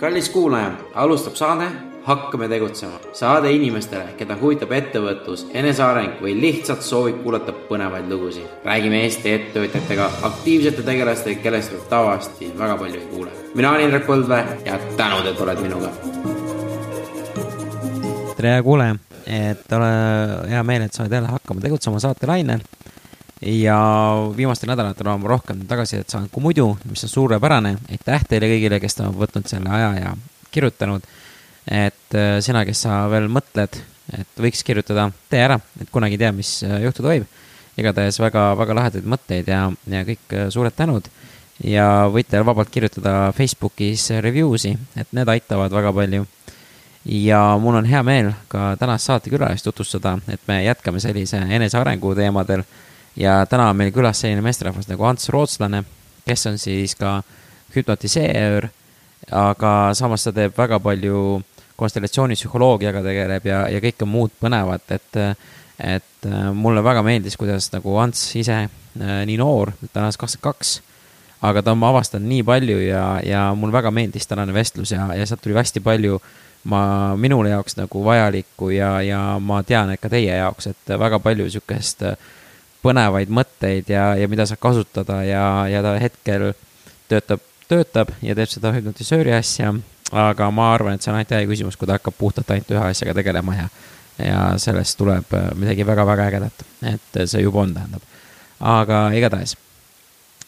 kallis 0.00 0.30
kuulaja, 0.30 0.70
alustab 0.94 1.34
saade 1.34 1.68
Hakkame 2.06 2.48
tegutsema. 2.48 2.98
saade 3.12 3.50
inimestele, 3.52 4.12
keda 4.18 4.36
huvitab 4.40 4.70
ettevõtlus, 4.72 5.46
eneseareng 5.58 6.20
või 6.22 6.36
lihtsalt 6.40 6.84
soovib 6.86 7.22
kuulata 7.22 7.52
põnevaid 7.70 8.06
lugusid. 8.10 8.46
räägime 8.64 9.00
Eesti 9.02 9.32
ettevõtjatega, 9.32 10.10
aktiivsete 10.22 10.82
tegelastega, 10.82 11.42
kellest 11.42 11.70
te 11.70 11.80
tavaliselt 11.88 12.58
väga 12.58 12.76
palju 12.76 13.00
ei 13.00 13.06
kuule. 13.06 13.30
mina 13.54 13.70
olen 13.70 13.84
Indrek 13.84 14.06
Põldvee 14.06 14.44
ja 14.64 14.78
tänud, 14.96 15.26
et 15.26 15.40
oled 15.40 15.60
minuga. 15.60 15.88
tere, 18.36 18.62
kuulaja, 18.62 18.96
et 19.26 19.72
ole 19.72 19.92
hea 20.48 20.62
meel, 20.62 20.82
et 20.82 20.92
sa 20.92 21.02
oled 21.02 21.12
jälle 21.12 21.28
Hakkame 21.28 21.60
tegutsema 21.60 21.98
saate 21.98 22.26
lainel 22.26 22.60
ja 23.42 23.78
viimastel 24.36 24.70
nädalatel 24.70 25.08
olen 25.08 25.20
ma 25.20 25.28
rohkem 25.28 25.60
tagasisidet 25.68 26.10
saanud 26.10 26.32
kui 26.32 26.42
muidu, 26.42 26.70
mis 26.88 27.04
on 27.04 27.12
suurepärane. 27.12 27.76
aitäh 27.90 28.24
teile 28.28 28.48
kõigile, 28.48 28.80
kes 28.80 28.96
te 28.96 29.04
olete 29.04 29.20
võtnud 29.20 29.50
selle 29.50 29.70
aja 29.70 29.92
ja 29.98 30.14
kirjutanud. 30.50 31.02
et 31.70 32.14
äh, 32.14 32.38
sina, 32.40 32.64
kes 32.64 32.86
sa 32.86 33.04
veel 33.10 33.28
mõtled, 33.28 33.80
et 34.16 34.40
võiks 34.40 34.62
kirjutada, 34.64 35.10
tee 35.30 35.42
ära, 35.42 35.58
et 35.80 35.90
kunagi 35.90 36.16
ei 36.16 36.22
tea, 36.24 36.32
mis 36.32 36.62
äh, 36.64 36.80
juhtuda 36.86 37.12
võib. 37.12 37.26
igatahes 37.76 38.20
väga, 38.20 38.54
väga 38.56 38.74
lahedaid 38.74 39.04
mõtteid 39.04 39.48
ja, 39.52 39.66
ja 39.92 40.04
kõik 40.06 40.32
äh, 40.32 40.48
suured 40.50 40.76
tänud. 40.76 41.10
ja 41.64 42.08
võite 42.12 42.40
vabalt 42.44 42.70
kirjutada 42.70 43.32
Facebookis 43.32 44.10
review 44.20 44.56
si, 44.56 44.76
et 44.96 45.12
need 45.12 45.28
aitavad 45.28 45.72
väga 45.72 45.92
palju 45.92 46.26
ja 47.04 47.56
mul 47.60 47.76
on 47.78 47.86
hea 47.86 48.02
meel 48.02 48.32
ka 48.48 48.74
tänast 48.80 49.06
saatekülalist 49.06 49.64
tutvustada, 49.64 50.18
et 50.28 50.40
me 50.48 50.62
jätkame 50.64 51.00
sellise 51.00 51.38
enesearengu 51.38 52.14
teemadel 52.14 52.64
ja 53.16 53.46
täna 53.46 53.70
on 53.70 53.76
meil 53.76 53.92
külas 53.94 54.20
selline 54.20 54.44
meesterahvas 54.44 54.88
nagu 54.90 55.04
Ants 55.08 55.28
Rootslane, 55.32 55.84
kes 56.26 56.46
on 56.50 56.58
siis 56.58 56.94
ka 56.98 57.20
hüpnotiseer, 57.74 58.68
aga 59.32 59.72
samas 59.96 60.26
ta 60.26 60.32
teeb 60.36 60.56
väga 60.56 60.80
palju 60.80 61.42
konstellatsioonipsühholoogiaga 61.76 63.02
tegeleb 63.04 63.46
ja, 63.48 63.66
ja 63.72 63.80
kõike 63.84 64.08
muud 64.08 64.32
põnevat, 64.40 64.84
et, 64.96 65.18
et 65.78 66.28
äh, 66.28 66.50
mulle 66.56 66.84
väga 66.84 67.02
meeldis, 67.04 67.36
kuidas 67.36 67.68
nagu 67.74 67.96
Ants 68.00 68.28
ise 68.38 68.62
äh, 68.64 69.20
nii 69.28 69.36
noor, 69.40 69.74
ta 69.92 70.04
on 70.04 70.12
kakskümmend 70.12 70.44
kaks, 70.46 70.72
aga 71.44 71.62
ta 71.62 71.76
on 71.76 71.84
avastanud 71.84 72.28
nii 72.30 72.46
palju 72.46 72.80
ja, 72.86 73.04
ja 73.24 73.44
mulle 73.56 73.76
väga 73.76 73.92
meeldis 73.92 74.28
tänane 74.28 74.54
vestlus 74.56 74.94
ja, 74.94 75.08
ja 75.14 75.26
sealt 75.28 75.44
tuli 75.44 75.56
hästi 75.56 75.84
palju 75.84 76.20
ma, 76.72 76.80
minule 77.20 77.52
jaoks 77.52 77.76
nagu 77.76 78.04
vajalikku 78.04 78.70
ja, 78.72 78.96
ja 79.04 79.20
ma 79.40 79.60
tean, 79.66 79.92
et 79.92 80.00
ka 80.00 80.10
teie 80.12 80.40
jaoks, 80.40 80.72
et 80.72 80.96
väga 80.96 81.20
palju 81.20 81.50
sihukest 81.52 82.08
äh, 82.08 82.16
põnevaid 82.84 83.32
mõtteid 83.32 83.90
ja, 83.90 84.10
ja 84.18 84.28
mida 84.30 84.46
saab 84.48 84.62
kasutada 84.62 85.20
ja, 85.26 85.42
ja 85.70 85.82
ta 85.84 85.96
hetkel 86.00 86.50
töötab, 87.10 87.42
töötab 87.70 88.12
ja 88.24 88.36
teeb 88.38 88.50
seda 88.50 88.72
hüpnotisööri 88.74 89.34
asja. 89.36 89.74
aga 90.12 90.50
ma 90.54 90.70
arvan, 90.74 90.94
et 90.94 91.02
see 91.02 91.10
on 91.10 91.18
ainult 91.18 91.32
aja 91.34 91.48
küsimus, 91.50 91.76
kui 91.76 91.88
ta 91.88 91.96
hakkab 91.98 92.14
puhtalt 92.18 92.50
ainult 92.54 92.70
ühe 92.70 92.84
asjaga 92.92 93.14
tegelema 93.18 93.56
ja, 93.56 93.68
ja 94.22 94.40
sellest 94.62 94.98
tuleb 95.00 95.34
äh, 95.34 95.48
midagi 95.58 95.86
väga-väga 95.86 96.28
ägedat, 96.30 96.66
et 96.92 97.22
see 97.24 97.42
juba 97.42 97.64
on, 97.64 97.74
tähendab. 97.74 98.06
aga 98.60 99.00
igatahes, 99.18 99.56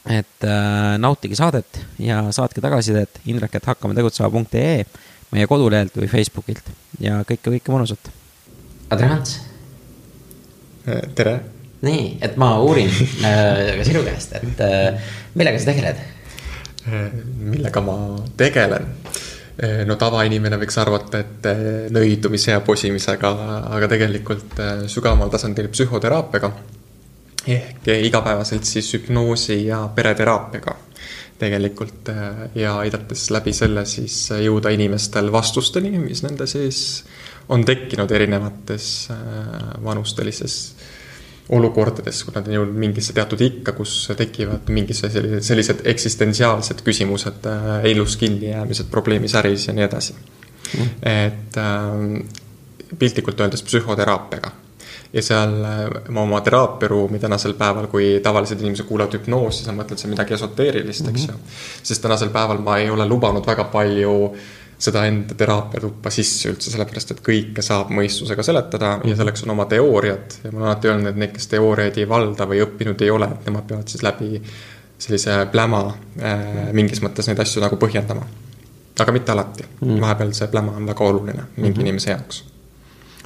et 0.07 0.47
äh, 0.47 0.95
nautige 1.03 1.39
saadet 1.39 1.83
ja 1.99 2.23
saatke 2.33 2.63
tagasisidet 2.65 3.21
indrek, 3.27 3.59
et 3.59 3.71
hakkame 3.73 3.99
tegutsema.ee 3.99 4.87
meie 5.35 5.51
kodulehelt 5.51 5.99
või 5.99 6.09
Facebookilt 6.09 6.71
ja 7.03 7.21
kõike, 7.27 7.51
kõike 7.51 7.75
mõnusat. 7.75 8.11
tere, 8.89 9.13
Ants. 9.19 9.39
tere 11.19 11.58
nii, 11.87 12.19
et 12.25 12.37
ma 12.41 12.55
uurin 12.63 12.91
äh, 13.29 13.75
ka 13.79 13.87
sinu 13.87 14.03
käest, 14.07 14.35
et 14.39 14.63
äh, 14.65 15.11
millega 15.39 15.61
sa 15.61 15.73
tegeled? 15.73 16.07
millega 16.89 17.83
ma 17.85 17.97
tegelen? 18.39 18.87
no 19.85 19.97
tavainimene 19.99 20.57
võiks 20.57 20.77
arvata, 20.79 21.19
et 21.19 21.47
nõidumise 21.93 22.53
ja 22.53 22.61
posimisega, 22.65 23.33
aga 23.75 23.89
tegelikult 23.91 24.61
sügavamal 24.89 25.33
tasandil 25.33 25.67
psühhoteraapiaga. 25.75 26.53
ehk 27.57 27.91
igapäevaselt 28.07 28.65
siis 28.65 28.93
hüpnoosi 28.95 29.59
ja 29.67 29.83
pereteraapiaga 29.95 30.77
tegelikult 31.43 32.09
ja 32.55 32.79
aidates 32.79 33.27
läbi 33.35 33.53
selle 33.53 33.85
siis 33.87 34.31
jõuda 34.47 34.71
inimestel 34.75 35.33
vastusteni, 35.35 35.91
mis 35.99 36.23
nende 36.23 36.47
sees 36.47 37.03
on 37.51 37.67
tekkinud 37.67 38.11
erinevates 38.15 39.09
vanustelises 39.85 40.78
olukordades, 41.49 42.21
kui 42.25 42.35
nad 42.35 42.49
on 42.49 42.57
jõudnud 42.59 42.81
mingisse 42.83 43.15
teatud 43.17 43.41
ikka, 43.41 43.73
kus 43.79 43.95
tekivad 44.17 44.69
mingisse 44.75 45.09
sellised, 45.13 45.45
sellised 45.47 45.83
eksistentsiaalsed 45.89 46.83
küsimused 46.85 47.49
äh,, 47.49 47.69
elus 47.93 48.19
kinnijäämised, 48.21 48.91
probleemis 48.93 49.37
äris 49.41 49.69
ja 49.69 49.77
nii 49.77 49.87
edasi 49.87 50.17
mm.. 50.19 50.91
et 51.09 51.61
äh, 51.63 52.97
piltlikult 52.99 53.41
öeldes 53.41 53.65
psühhoteraapiaga. 53.65 54.53
ja 55.13 55.25
seal 55.25 55.57
äh, 55.65 55.81
ma 56.13 56.27
oma 56.27 56.43
teraapiaruumi 56.45 57.19
tänasel 57.19 57.57
päeval, 57.57 57.89
kui 57.89 58.19
tavalised 58.23 58.61
inimesed 58.61 58.85
kuulavad 58.85 59.17
hüpnoosi, 59.17 59.63
siis 59.63 59.71
nad 59.71 59.81
mõtlevad, 59.81 60.03
see 60.03 60.11
on 60.11 60.17
midagi 60.19 60.37
esoteerilist 60.37 61.07
mm, 61.07 61.15
-hmm. 61.15 61.17
eks 61.17 61.29
ju. 61.29 61.83
sest 61.83 62.05
tänasel 62.05 62.35
päeval 62.35 62.61
ma 62.61 62.79
ei 62.79 62.91
ole 62.91 63.09
lubanud 63.09 63.47
väga 63.47 63.65
palju 63.73 64.15
äh, 64.35 64.49
seda 64.79 65.03
enda 65.09 65.35
teraapiatuppa 65.35 66.11
sisse 66.15 66.53
üldse, 66.53 66.71
sellepärast 66.71 67.15
et 67.15 67.23
kõike 67.27 67.63
saab 67.67 67.91
mõistusega 67.95 68.45
seletada 68.47 68.93
ja 69.05 69.17
selleks 69.19 69.43
on 69.47 69.55
oma 69.57 69.67
teooriad 69.71 70.37
ja 70.45 70.53
ma 70.53 70.61
olen 70.61 70.69
alati 70.69 70.91
öelnud, 70.91 71.11
et 71.11 71.23
need, 71.23 71.33
kes 71.35 71.51
teooriaid 71.55 71.99
ei 71.99 72.09
valda 72.09 72.47
või 72.47 72.63
õppinud 72.63 73.03
ei 73.03 73.11
ole, 73.11 73.31
et 73.35 73.49
nemad 73.51 73.67
peavad 73.71 73.91
siis 73.91 74.05
läbi 74.07 74.43
sellise 74.99 75.41
pläma 75.53 75.83
äh, 75.89 76.45
mingis 76.75 77.03
mõttes 77.03 77.27
neid 77.31 77.43
asju 77.43 77.63
nagu 77.63 77.79
põhjendama. 77.79 78.27
aga 78.99 79.13
mitte 79.15 79.33
alati 79.33 79.67
mm., 79.81 79.99
vahepeal 80.03 80.33
see 80.35 80.49
pläma 80.51 80.77
on 80.79 80.87
väga 80.87 81.05
oluline 81.05 81.43
mingi 81.57 81.69
mm 81.69 81.75
-hmm. 81.75 81.81
inimese 81.81 82.11
jaoks 82.11 82.45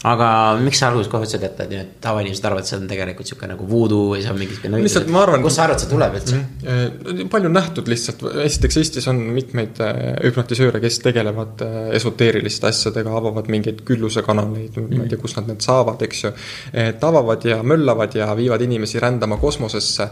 aga 0.09 0.29
miks 0.59 0.81
sa 0.83 0.89
alguses 0.91 1.11
kohe 1.11 1.23
ütlesid, 1.23 1.45
et 1.47 1.61
nüüd 1.71 1.91
tavainimesed 2.03 2.47
arvavad, 2.49 2.65
et 2.65 2.71
see 2.71 2.79
on 2.81 2.89
tegelikult 2.91 3.29
sihuke 3.29 3.49
nagu 3.51 3.67
voodoo 3.71 4.09
või 4.13 4.25
see 4.25 4.33
on 4.33 4.41
mingi 4.41 4.57
sihuke. 4.57 4.81
lihtsalt 4.83 5.11
ma 5.15 5.23
arvan. 5.23 5.45
kust 5.45 5.61
sa 5.61 5.67
arvad, 5.69 5.83
see 5.83 5.91
tuleb 5.93 6.17
üldse 6.19 6.39
mm,? 6.39 7.29
palju 7.33 7.51
on 7.51 7.57
nähtud 7.57 7.91
lihtsalt, 7.93 8.25
esiteks 8.47 8.81
Eestis 8.83 9.07
on 9.13 9.21
mitmeid 9.37 9.79
äh, 9.85 10.01
hüpnotisööre, 10.27 10.83
kes 10.83 10.99
tegelevad 11.05 11.63
äh, 11.67 11.79
esoteeriliste 12.01 12.67
asjadega, 12.73 13.15
avavad 13.23 13.51
mingeid 13.53 13.85
küllusekanaleid 13.87 14.81
mm, 14.81 14.91
ma 14.91 15.07
ei 15.07 15.13
tea, 15.13 15.23
kust 15.23 15.39
nad 15.39 15.53
need 15.53 15.63
saavad, 15.63 16.03
eks 16.09 16.25
ju. 16.27 16.35
et 16.87 17.07
avavad 17.07 17.47
ja 17.47 17.61
möllavad 17.63 18.19
ja 18.19 18.33
viivad 18.39 18.67
inimesi 18.67 19.03
rändama 19.03 19.39
kosmosesse. 19.43 20.09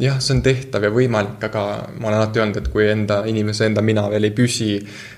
Jah, 0.00 0.18
see 0.20 0.34
on 0.36 0.42
tehtav 0.42 0.84
ja 0.84 0.90
võimalik, 0.94 1.38
aga 1.48 1.64
ma 2.00 2.08
olen 2.10 2.18
alati 2.18 2.42
öelnud, 2.42 2.60
et 2.62 2.70
kui 2.72 2.88
enda 2.90 3.22
inimese 3.30 3.68
enda 3.68 3.82
mina 3.84 4.08
veel 4.10 4.28
ei 4.28 4.34
püsi 4.34 4.72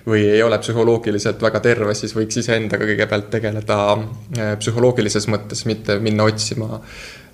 või 0.06 0.26
ei 0.28 0.42
ole 0.44 0.58
psühholoogiliselt 0.60 1.42
väga 1.42 1.62
terve, 1.64 1.94
siis 1.96 2.14
võiks 2.16 2.42
iseendaga 2.42 2.88
kõigepealt 2.88 3.30
tegeleda 3.32 3.80
Äh, 4.36 4.56
psühholoogilises 4.60 5.28
mõttes, 5.30 5.62
mitte 5.68 6.00
minna 6.02 6.26
otsima 6.26 6.80
äh, 6.80 7.25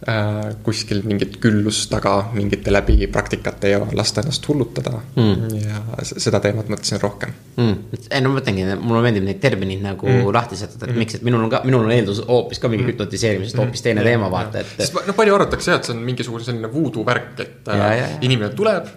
kuskil 0.67 1.05
mingit 1.07 1.37
küllust 1.43 1.87
taga 1.93 2.17
mingite 2.35 2.73
läbi 2.73 3.07
praktikate 3.13 3.71
ja 3.71 3.79
lasta 3.95 4.25
ennast 4.25 4.49
hullutada 4.49 4.97
mm.. 5.15 5.53
ja 5.63 5.83
seda 6.03 6.41
teemat 6.43 6.73
mõtlesin 6.73 6.99
rohkem 7.03 7.31
mm.. 7.55 8.01
ei 8.11 8.25
no 8.25 8.33
ma 8.33 8.41
mõtlengi, 8.41 8.67
mulle 8.83 9.03
meeldib 9.05 9.29
neid 9.29 9.39
termineid 9.43 9.85
nagu 9.85 10.09
mm. 10.09 10.33
lahti 10.35 10.59
sättida, 10.59 10.89
et 10.89 10.95
mm. 10.95 10.99
miks, 11.05 11.19
et 11.21 11.27
minul 11.29 11.47
on 11.47 11.53
ka, 11.53 11.63
minul 11.69 11.87
on 11.87 11.95
eeldus 11.95 12.19
hoopis 12.27 12.59
ka 12.59 12.71
mingi 12.73 12.83
mm. 12.83 12.93
hüpnotiseerimisest 12.93 13.59
mm. 13.59 13.63
hoopis 13.63 13.87
teine 13.87 14.03
mm. 14.03 14.11
teema, 14.11 14.31
vaata, 14.33 14.65
et. 14.65 14.99
no 15.07 15.15
palju 15.19 15.39
arvatakse 15.39 15.71
jah, 15.71 15.79
et 15.79 15.87
see 15.87 15.95
on 15.95 16.03
mingisugune 16.09 16.49
selline 16.49 16.73
voodoo 16.73 17.07
värk, 17.07 17.37
et 17.47 17.71
ja, 17.71 17.79
ja, 17.79 17.93
ja. 18.03 18.11
inimene 18.27 18.51
tuleb 18.59 18.91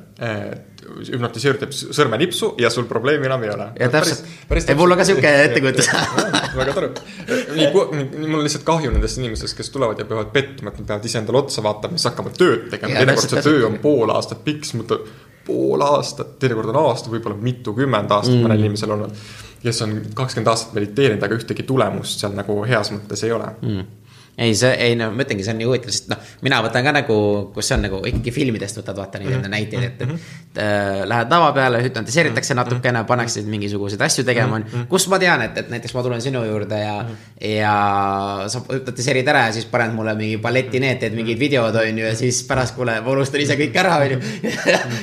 hüpnotiseerid 0.86 1.62
teeb 1.64 1.74
sõrmenipsu 1.74 2.52
ja 2.62 2.70
sul 2.74 2.88
probleemi 2.90 3.28
enam 3.30 3.44
ei 3.46 3.52
ole. 3.54 3.68
ja 3.80 3.90
täpselt, 3.92 4.26
mul 4.78 4.96
on 4.96 5.00
ka 5.00 5.08
sihuke 5.08 5.32
ettekujutus 5.46 5.90
väga 6.60 6.76
tore. 6.76 6.90
nii, 7.56 7.70
mul 7.74 8.40
on 8.40 8.46
lihtsalt 8.46 8.66
kahju 8.68 8.94
nendest 8.94 9.20
inimestest, 9.22 9.58
kes 9.58 9.72
tulevad 9.74 10.00
ja 10.02 10.08
peavad 10.10 10.32
pettuma, 10.36 10.72
et 10.72 10.82
nad 10.82 10.92
peavad 10.92 11.10
iseendale 11.10 11.42
otsa 11.42 11.64
vaatama, 11.66 11.98
siis 11.98 12.10
hakkavad 12.12 12.38
tööd 12.40 12.70
tegema, 12.74 13.00
teinekord 13.00 13.36
see 13.36 13.46
töö 13.50 13.66
on 13.70 13.80
pool 13.84 14.14
aastat 14.16 14.46
pikk, 14.46 14.68
siis 14.68 14.80
mõtled 14.82 15.10
pool 15.46 15.84
aastat, 15.86 16.38
teinekord 16.42 16.72
on 16.74 16.82
aasta, 16.86 17.12
võib-olla 17.14 17.38
mitukümmend 17.42 18.16
aastat 18.16 18.38
mm. 18.38 18.48
mõnel 18.48 18.66
inimesel 18.66 18.96
olnud. 18.96 19.28
kes 19.66 19.82
on 19.82 20.00
kakskümmend 20.14 20.54
aastat 20.54 20.74
mediteerinud, 20.78 21.24
aga 21.26 21.38
ühtegi 21.38 21.66
tulemust 21.66 22.22
seal 22.22 22.36
nagu 22.38 22.62
heas 22.70 22.94
mõttes 22.94 23.26
ei 23.26 23.34
ole 23.36 23.54
mm 23.62 24.05
ei, 24.38 24.56
see 24.56 24.72
ei 24.84 24.96
no 25.00 25.10
ma 25.16 25.24
ütlengi, 25.24 25.46
see 25.46 25.54
on 25.54 25.60
nii 25.62 25.68
huvitav, 25.70 25.94
sest 25.96 26.10
noh, 26.12 26.20
mina 26.44 26.60
võtan 26.66 26.84
ka 26.84 26.92
nagu, 26.96 27.18
kus 27.56 27.70
see 27.70 27.78
on 27.78 27.86
nagu 27.88 28.02
ikkagi 28.10 28.34
filmidest 28.36 28.80
võtad 28.82 28.98
vaata 29.00 29.22
neid 29.22 29.32
enda 29.32 29.48
mhm. 29.48 29.54
näiteid, 29.54 29.84
et, 29.84 30.02
et 30.02 30.08
mm. 30.08 30.16
-hmm. 30.16 30.60
äh, 30.64 31.04
lähed 31.08 31.32
lava 31.32 31.52
peale, 31.56 31.82
hüpnotiseeritakse 31.86 32.54
mhm. 32.54 32.60
natukene, 32.62 33.04
pannakse 33.08 33.44
mingisuguseid 33.48 34.02
asju 34.02 34.26
tegema 34.28 34.60
-hmm. 34.60 34.88
kus 34.92 35.08
ma 35.08 35.20
tean, 35.20 35.42
et, 35.42 35.58
et 35.58 35.70
näiteks 35.72 35.96
ma 35.96 36.04
tulen 36.04 36.22
sinu 36.22 36.44
juurde 36.44 36.80
ja 36.80 36.96
ja 37.42 37.76
sa 38.52 38.62
hüpnotiseerid 38.72 39.32
ära 39.32 39.46
ja 39.48 39.54
siis 39.56 39.70
paned 39.72 39.96
mulle 39.96 40.16
mingi 40.20 40.38
balletineed, 40.38 41.00
teed 41.00 41.16
mingid 41.16 41.40
videod 41.40 41.76
on 41.76 42.00
ju 42.00 42.06
ja 42.06 42.16
siis 42.16 42.44
pärast, 42.44 42.76
kuule, 42.76 43.00
ma 43.02 43.12
unustan 43.16 43.42
ise 43.42 43.56
kõik 43.56 43.80
ära, 43.80 43.96
on 44.04 44.18
ju. 44.18 44.20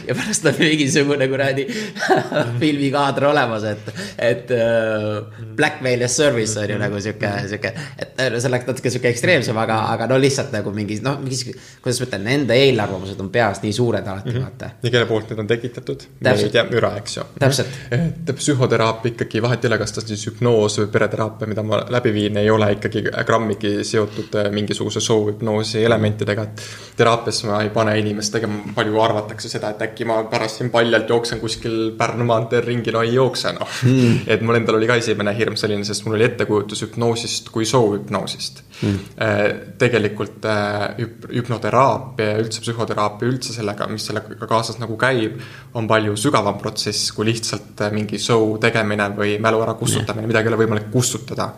ja 0.09 0.15
pärast 0.15 0.47
on 0.47 0.61
mingisugune 0.61 1.29
kuradi 1.29 1.67
filmikaader 2.61 3.31
olemas, 3.31 3.65
et, 3.65 3.93
et 4.19 4.55
uh, 4.57 5.25
blackmail 5.57 6.05
as 6.05 6.17
service 6.17 6.61
on 6.61 6.71
ju 6.71 6.79
nagu 6.79 7.01
sihuke, 7.01 7.33
sihuke, 7.49 7.75
et 7.99 8.23
see 8.37 8.53
läks 8.53 8.69
natuke 8.69 8.93
sihuke 8.93 9.22
ekstreemsem, 9.23 9.57
aga, 9.63 9.79
aga 9.93 10.09
no 10.11 10.19
lihtsalt 10.21 10.53
nagu 10.55 10.73
mingi 10.75 10.99
noh, 11.05 11.21
mingi, 11.23 11.55
kuidas 11.83 12.01
ma 12.03 12.09
ütlen, 12.09 12.27
enda 12.35 12.57
eelarvamused 12.59 13.21
on 13.23 13.31
peas 13.33 13.63
nii 13.63 13.73
suured 13.77 14.07
alati 14.07 14.31
mm, 14.31 14.37
-hmm. 14.37 14.43
vaata. 14.43 14.71
ja 14.83 14.91
kelle 14.91 15.07
poolt 15.07 15.31
need 15.31 15.43
on 15.43 15.51
tekitatud, 15.51 16.07
Täpselt. 16.23 16.49
meediamüra, 16.49 16.97
eks 16.99 17.17
ju. 17.17 17.27
Et 17.43 18.33
psühhoteraapia 18.37 19.13
ikkagi, 19.13 19.43
vahet 19.43 19.65
ei 19.65 19.71
ole, 19.71 19.79
kas 19.79 19.93
ta 19.93 20.05
siis 20.07 20.27
hüpnoos 20.27 20.79
või 20.81 20.91
pereteraapia, 20.97 21.49
mida 21.51 21.63
ma 21.63 21.83
läbi 21.89 22.13
viin, 22.15 22.37
ei 22.37 22.51
ole 22.51 22.73
ikkagi 22.77 23.05
grammigi 23.27 23.85
seotud 23.87 24.35
äh, 24.41 24.51
mingisuguse 24.55 25.01
soohüpnoosi 25.01 25.85
elementidega, 25.85 26.43
et 26.43 26.63
teraapias 26.97 27.43
ma 27.49 27.63
ei 27.63 27.71
pane 27.71 27.97
inimest 27.99 28.35
tegema, 28.35 28.75
palju 28.75 29.01
arvatakse 29.01 29.49
seda, 29.53 29.71
et 29.71 29.87
äkki 29.89 30.09
ma 30.09 30.23
pärast 30.31 30.61
siin 30.61 30.71
paljalt 30.75 31.11
jooksen 31.11 31.41
kuskil 31.41 31.79
Pärnu 31.99 32.25
maanteel 32.25 32.65
ringi, 32.67 32.93
no 32.93 33.03
ei 33.03 33.15
jookse 33.15 33.53
noh 33.53 33.79
mm.. 33.85 34.25
et 34.27 34.43
mul 34.43 34.59
endal 34.59 34.79
oli 34.79 34.89
ka 34.91 34.97
esimene 35.01 35.35
hirm 35.37 35.57
selline, 35.61 35.85
sest 35.85 36.07
mul 36.07 36.17
oli 36.17 36.27
ettekujutus 36.27 36.87
hüpnoosist 36.87 37.51
kui 37.55 37.67
soovhüpnoosist 37.69 38.63
mm.. 38.83 39.12
Tegelikult 39.79 40.47
äh, 40.49 40.97
hüp-, 40.97 41.27
hüpnoteraapia 41.29 42.31
ja 42.31 42.41
üldse 42.41 42.63
psühhoteraapia 42.65 43.29
üldse 43.29 43.53
sellega, 43.53 43.87
mis 43.93 44.07
sellega 44.09 44.49
kaasas 44.49 44.79
nagu 44.81 44.97
käib, 45.01 45.37
on 45.77 45.89
palju 45.91 46.17
sügavam 46.17 46.57
protsess 46.61 47.13
kui 47.13 47.29
lihtsalt 47.29 47.85
äh, 47.85 47.93
mingi 47.93 48.21
show 48.23 48.57
tegemine 48.63 49.11
või 49.17 49.37
mälu 49.43 49.61
ära 49.65 49.77
kustutamine, 49.77 50.31
midagi 50.31 50.49
ei 50.49 50.55
ole 50.55 50.63
võimalik 50.65 50.91
kustutada. 50.93 51.53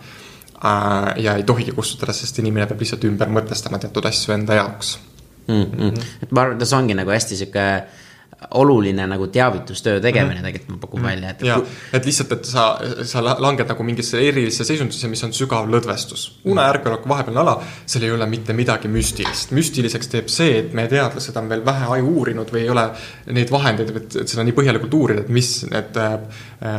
ja 1.21 1.35
ei 1.37 1.43
tohigi 1.45 1.73
kustutada, 1.77 2.13
sest 2.13 2.39
inimene 2.41 2.67
peab 2.67 2.81
lihtsalt 2.81 3.05
ümber 3.05 3.29
mõtestama 3.29 3.79
teatud 3.79 4.07
asju 4.09 4.33
enda 4.33 4.55
jaoks 4.55 4.99
mm. 5.47 5.65
-hmm. 5.65 6.05
et 6.23 6.33
ma 6.33 6.41
arvan, 6.41 6.57
et 6.57 6.69
see 6.69 6.79
ongi 6.79 6.95
nagu 6.95 7.11
hästi 7.11 7.37
sihuke 7.37 7.65
oluline 8.51 9.07
nagu 9.07 9.27
teavitustöö 9.27 10.01
tegemine 10.01 10.35
mm 10.35 10.41
-hmm. 10.41 10.45
tegelikult 10.45 10.71
ma 10.71 10.81
pakun 10.81 11.01
mm 11.01 11.07
-hmm. 11.07 11.11
välja, 11.11 11.31
et 11.31 11.43
ja, 11.43 11.63
et 11.93 12.07
lihtsalt, 12.07 12.33
et 12.33 12.45
sa, 12.45 12.81
sa 13.03 13.25
la- 13.25 13.37
langed 13.39 13.69
nagu 13.69 13.83
mingisse 13.83 14.21
erilisse 14.29 14.65
seisundisse, 14.65 15.09
mis 15.09 15.25
on 15.25 15.33
sügav 15.33 15.69
lõdvestus. 15.69 16.33
uneärkveloleku 16.45 17.09
vahepealne 17.09 17.41
ala, 17.41 17.63
seal 17.87 18.05
ei 18.05 18.11
ole 18.11 18.27
mitte 18.27 18.53
midagi 18.53 18.89
müstilist. 18.89 19.51
müstiliseks 19.51 20.09
teeb 20.09 20.29
see, 20.29 20.59
et 20.59 20.73
meie 20.73 20.89
teadlased 20.89 21.37
on 21.37 21.49
veel 21.49 21.65
vähe 21.65 21.87
aju 21.97 22.09
uurinud 22.17 22.53
või 22.53 22.59
ei 22.59 22.71
ole 22.71 22.91
neid 23.27 23.51
vahendeid, 23.51 23.97
et 23.97 24.29
seda 24.29 24.45
nii 24.45 24.53
põhjalikult 24.53 24.95
uurida, 24.95 25.21
et 25.21 25.29
mis 25.29 25.67
need 25.71 25.97
äh, 25.97 26.19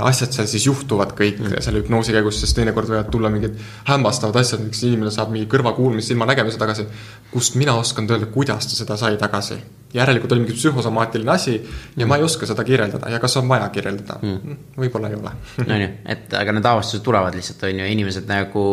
asjad 0.01 0.31
seal 0.31 0.47
siis 0.47 0.65
juhtuvad 0.65 1.13
kõik 1.17 1.39
mm. 1.39 1.61
selle 1.61 1.81
hüpnoosi 1.83 2.15
käigus, 2.15 2.41
sest 2.41 2.55
teinekord 2.55 2.89
võivad 2.89 3.09
tulla 3.11 3.29
mingid 3.29 3.57
hämmastavad 3.87 4.35
asjad, 4.41 4.63
näiteks 4.65 4.83
inimene 4.83 5.11
saab 5.11 5.33
mingi 5.33 5.49
kõrvakuulmist, 5.51 6.11
silmanägemise 6.11 6.57
tagasi. 6.61 6.87
kust 7.31 7.55
mina 7.55 7.75
oskan 7.75 8.09
öelda, 8.09 8.25
kuidas 8.25 8.67
ta 8.67 8.75
seda 8.75 8.97
sai 8.97 9.17
tagasi? 9.17 9.59
järelikult 9.95 10.31
oli 10.31 10.43
mingi 10.43 10.57
psühhosomaatiline 10.57 11.31
asi 11.31 11.54
ja 11.97 12.07
ma 12.09 12.19
ei 12.19 12.25
oska 12.25 12.47
seda 12.49 12.63
kirjeldada 12.67 13.11
ja 13.13 13.19
kas 13.23 13.37
on 13.41 13.49
vaja 13.49 13.69
kirjeldada 13.73 14.19
mm.? 14.21 14.57
võib-olla 14.79 15.11
ei 15.11 15.19
ole 15.19 15.35
on 15.65 15.85
ju, 15.85 15.91
et 16.15 16.33
aga 16.39 16.55
need 16.55 16.71
avastused 16.71 17.05
tulevad 17.05 17.37
lihtsalt, 17.37 17.67
on 17.69 17.83
ju, 17.83 17.91
inimesed 17.97 18.27
nagu 18.29 18.65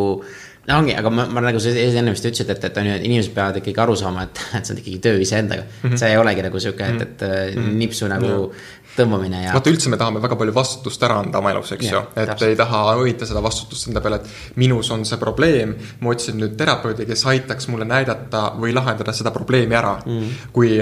no 0.67 0.77
ongi, 0.79 0.93
aga 0.95 1.11
ma, 1.11 1.25
ma 1.27 1.43
nagu 1.43 1.59
sa 1.59 1.73
enne 1.75 2.13
vist 2.13 2.27
ütlesid, 2.29 2.53
et, 2.53 2.69
et 2.69 2.77
on 2.79 2.87
ju, 2.87 2.93
et 2.99 3.07
inimesed 3.09 3.33
peavad 3.35 3.59
ikkagi 3.59 3.83
aru 3.83 3.97
saama, 3.99 4.27
et, 4.29 4.45
et 4.59 4.63
see 4.63 4.75
on 4.75 4.79
ikkagi 4.83 5.01
töö 5.03 5.19
iseendaga 5.23 5.65
mm. 5.65 5.89
-hmm. 5.89 5.99
see 5.99 6.13
ei 6.13 6.21
olegi 6.21 6.45
nagu 6.47 6.63
sihuke, 6.63 6.87
et, 6.93 7.01
et 7.01 7.27
mm 7.27 7.65
-hmm. 7.65 7.75
nipsu 7.83 8.07
nagu 8.11 8.37
tõmbamine 8.93 9.41
ja. 9.41 9.53
vaata 9.55 9.71
üldse 9.73 9.89
me 9.89 9.97
tahame 9.97 10.21
väga 10.21 10.37
palju 10.37 10.53
vastutust 10.53 11.03
ära 11.03 11.17
anda 11.23 11.39
oma 11.41 11.51
elus, 11.51 11.71
eks 11.75 11.85
Jah, 11.87 11.95
ju, 11.95 12.01
et 12.13 12.29
täpselt. 12.29 12.49
ei 12.49 12.55
taha 12.59 12.81
õita 13.01 13.27
seda 13.29 13.41
vastutust 13.43 13.89
enda 13.89 14.03
peale, 14.05 14.21
et 14.21 14.57
minus 14.61 14.91
on 14.93 15.05
see 15.05 15.17
probleem. 15.17 15.75
ma 15.99 16.13
otsin 16.13 16.37
nüüd 16.37 16.55
terapeudi, 16.57 17.05
kes 17.09 17.25
aitaks 17.33 17.67
mulle 17.67 17.85
näidata 17.89 18.53
või 18.59 18.73
lahendada 18.73 19.13
seda 19.13 19.31
probleemi 19.31 19.75
ära 19.75 19.97
mm.. 20.05 20.29
kui, 20.53 20.77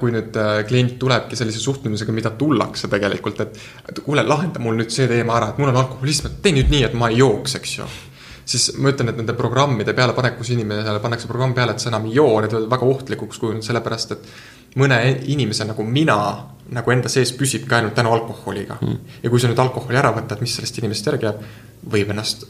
kui 0.00 0.14
nüüd 0.14 0.36
äh, 0.40 0.64
klient 0.68 0.98
tulebki 0.98 1.36
sellise 1.36 1.60
suhtumisega, 1.60 2.12
mida 2.12 2.30
tullakse 2.30 2.88
tegelikult, 2.88 3.40
et, 3.40 3.58
et 3.88 4.00
kuule, 4.00 4.22
lahenda 4.22 4.62
mul 4.62 4.78
nüüd 4.78 4.90
see 4.94 5.08
teema 5.10 5.36
ära, 5.40 5.50
et 5.50 5.58
mul 5.58 5.74
on 5.74 5.82
alkoholism, 5.82 6.30
et 6.30 6.42
tee 6.42 6.54
nüüd 6.56 6.70
nii, 6.70 6.84
et 6.86 6.94
ma 6.94 7.10
ei 7.10 7.18
jooks, 7.18 7.58
eks 7.60 7.78
ju 7.80 7.94
siis 8.46 8.68
ma 8.78 8.92
ütlen, 8.92 9.10
et 9.10 9.20
nende 9.20 9.34
programmide 9.38 9.94
pealepanek, 9.96 10.36
kus 10.38 10.52
inimesele 10.54 11.00
pannakse 11.02 11.30
programm 11.30 11.54
peale, 11.54 11.74
et 11.74 11.82
sa 11.82 11.90
enam 11.90 12.06
ei 12.06 12.14
joo, 12.18 12.36
need 12.40 12.54
võivad 12.54 12.76
väga 12.76 12.90
ohtlikuks 12.92 13.40
kujuneda, 13.42 13.66
sellepärast 13.66 14.14
et 14.16 14.28
mõne 14.80 15.00
inimese 15.32 15.66
nagu 15.66 15.86
mina 15.86 16.18
nagu 16.76 16.92
enda 16.92 17.10
sees 17.10 17.32
püsibki 17.38 17.74
ainult 17.76 17.94
tänu 17.94 18.12
alkoholiga 18.12 18.78
mm.. 18.80 19.16
ja 19.22 19.30
kui 19.30 19.40
sa 19.40 19.50
nüüd 19.50 19.60
alkoholi 19.62 19.98
ära 19.98 20.12
võtad, 20.14 20.42
mis 20.42 20.56
sellest 20.58 20.78
inimesest 20.80 21.10
järgi 21.12 21.28
jääb, 21.28 21.42
võib 21.92 22.14
ennast 22.14 22.46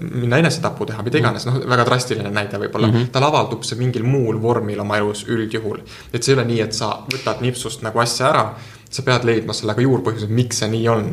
minna 0.00 0.38
enesetapu 0.40 0.86
teha, 0.88 1.02
mida 1.04 1.20
iganes, 1.20 1.46
noh, 1.46 1.58
väga 1.68 1.84
drastiline 1.86 2.30
näide 2.32 2.58
võib-olla 2.60 2.88
mm, 2.88 2.96
-hmm. 2.96 3.12
tal 3.12 3.26
avaldub 3.28 3.64
see 3.66 3.78
mingil 3.78 4.06
muul 4.08 4.40
vormil 4.42 4.80
oma 4.80 4.98
elus 4.98 5.24
üldjuhul. 5.28 5.80
et 6.12 6.22
see 6.22 6.32
ei 6.32 6.38
ole 6.38 6.46
nii, 6.48 6.60
et 6.64 6.72
sa 6.72 6.90
võtad 7.12 7.42
nipsust 7.44 7.84
nagu 7.86 8.00
asja 8.02 8.28
ära, 8.30 8.44
sa 8.90 9.02
pead 9.02 9.24
leidma 9.24 9.52
sellega 9.56 9.84
juurpõhjused, 9.84 10.32
miks 10.32 10.62
see 10.62 10.70
nii 10.72 10.88
on 10.88 11.10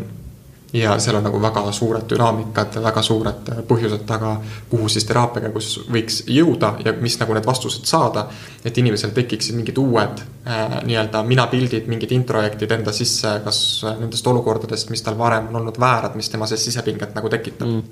ja 0.73 0.99
seal 0.99 1.15
on 1.15 1.23
nagu 1.23 1.41
väga 1.41 1.71
suured 1.71 2.05
dünaamikad, 2.09 2.79
väga 2.83 3.01
suured 3.05 3.49
põhjused 3.69 4.05
taga, 4.09 4.33
kuhu 4.69 4.87
siis 4.89 5.05
teraapia 5.05 5.45
käigus 5.45 5.75
võiks 5.93 6.23
jõuda 6.27 6.73
ja 6.85 6.95
mis 7.01 7.17
nagu 7.21 7.35
need 7.37 7.45
vastused 7.45 7.85
saada. 7.85 8.25
et 8.65 8.77
inimesel 8.77 9.11
tekiksid 9.11 9.55
mingid 9.55 9.77
uued 9.77 10.23
äh, 10.47 10.79
nii-öelda 10.87 11.23
minapildid, 11.27 11.87
mingid 11.87 12.11
introjektid 12.11 12.71
enda 12.71 12.91
sisse, 12.91 13.35
kas 13.43 13.59
nendest 13.99 14.27
olukordadest, 14.27 14.89
mis 14.89 15.01
tal 15.01 15.17
varem 15.17 15.51
on 15.51 15.61
olnud 15.61 15.79
väärad, 15.79 16.15
mis 16.15 16.29
tema 16.29 16.47
sees 16.47 16.65
sisepinget 16.65 17.13
nagu 17.15 17.29
tekitab 17.29 17.67
mm.. 17.67 17.83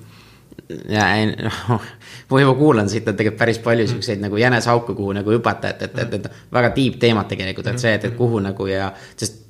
ja 0.90 1.12
ei 1.20 1.30
noh, 1.36 1.82
ma 2.32 2.42
juba 2.42 2.56
kuulan 2.58 2.90
siit 2.90 3.08
on 3.08 3.20
tegelikult 3.20 3.40
päris 3.44 3.60
palju 3.60 3.88
siukseid 3.94 4.18
mm. 4.18 4.26
nagu 4.26 4.42
jäneseauke, 4.42 4.96
kuhu 4.98 5.14
nagu 5.20 5.38
hüpata, 5.38 5.76
et, 5.76 5.86
et, 5.86 6.00
et, 6.00 6.14
et 6.18 6.54
väga 6.54 6.74
deep 6.76 6.98
teemad 7.00 7.30
tegelikult, 7.30 7.68
et 7.76 7.86
see, 7.86 7.94
et, 8.00 8.10
et 8.10 8.18
kuhu 8.18 8.42
nagu 8.42 8.68
ja, 8.72 8.90
sest 9.16 9.44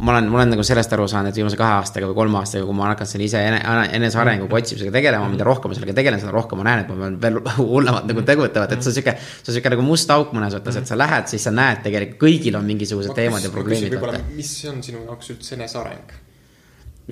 ma 0.00 0.14
olen, 0.14 0.28
ma 0.32 0.40
olen 0.40 0.54
nagu 0.54 0.64
sellest 0.66 0.94
aru 0.96 1.06
saanud, 1.10 1.30
et 1.30 1.38
viimase 1.38 1.58
kahe 1.60 1.76
aastaga 1.80 2.08
või 2.10 2.16
kolme 2.16 2.40
aastaga, 2.40 2.64
kui 2.68 2.76
ma 2.76 2.86
olen 2.86 2.94
hakanud 2.94 3.12
selle 3.12 3.28
ise 3.28 3.42
ene- 3.50 3.60
enesearenguga 3.98 4.58
otsimisega 4.58 4.94
tegelema, 4.94 5.28
mida 5.32 5.46
rohkem 5.46 5.72
ma 5.72 5.78
sellega 5.78 5.96
tegelen, 6.00 6.22
seda 6.22 6.32
rohkem 6.34 6.62
ma 6.62 6.66
näen, 6.70 6.82
et 6.84 6.90
ma 6.90 6.98
pean 7.04 7.20
veel 7.22 7.38
hullemalt 7.74 8.08
nagu 8.10 8.26
tegutavad, 8.32 8.72
et 8.72 8.82
see 8.82 8.92
on 8.92 8.98
sihuke, 8.98 9.16
see 9.20 9.52
on 9.52 9.58
sihuke 9.58 9.76
nagu 9.76 9.86
must 9.86 10.10
auk 10.16 10.34
mõnes 10.36 10.56
mõttes, 10.58 10.80
et 10.80 10.90
sa 10.90 10.98
lähed, 10.98 11.30
siis 11.30 11.46
sa 11.48 11.54
näed 11.54 11.84
tegelikult 11.86 12.20
kõigil 12.24 12.58
on 12.58 12.68
mingisugused 12.72 13.14
teemad 13.18 13.44
ja 13.44 13.52
probleemid. 13.54 13.96
mis 14.34 14.52
on 14.72 14.82
sinu 14.82 15.04
jaoks 15.06 15.34
üldse 15.36 15.58
eneseareng? 15.60 16.20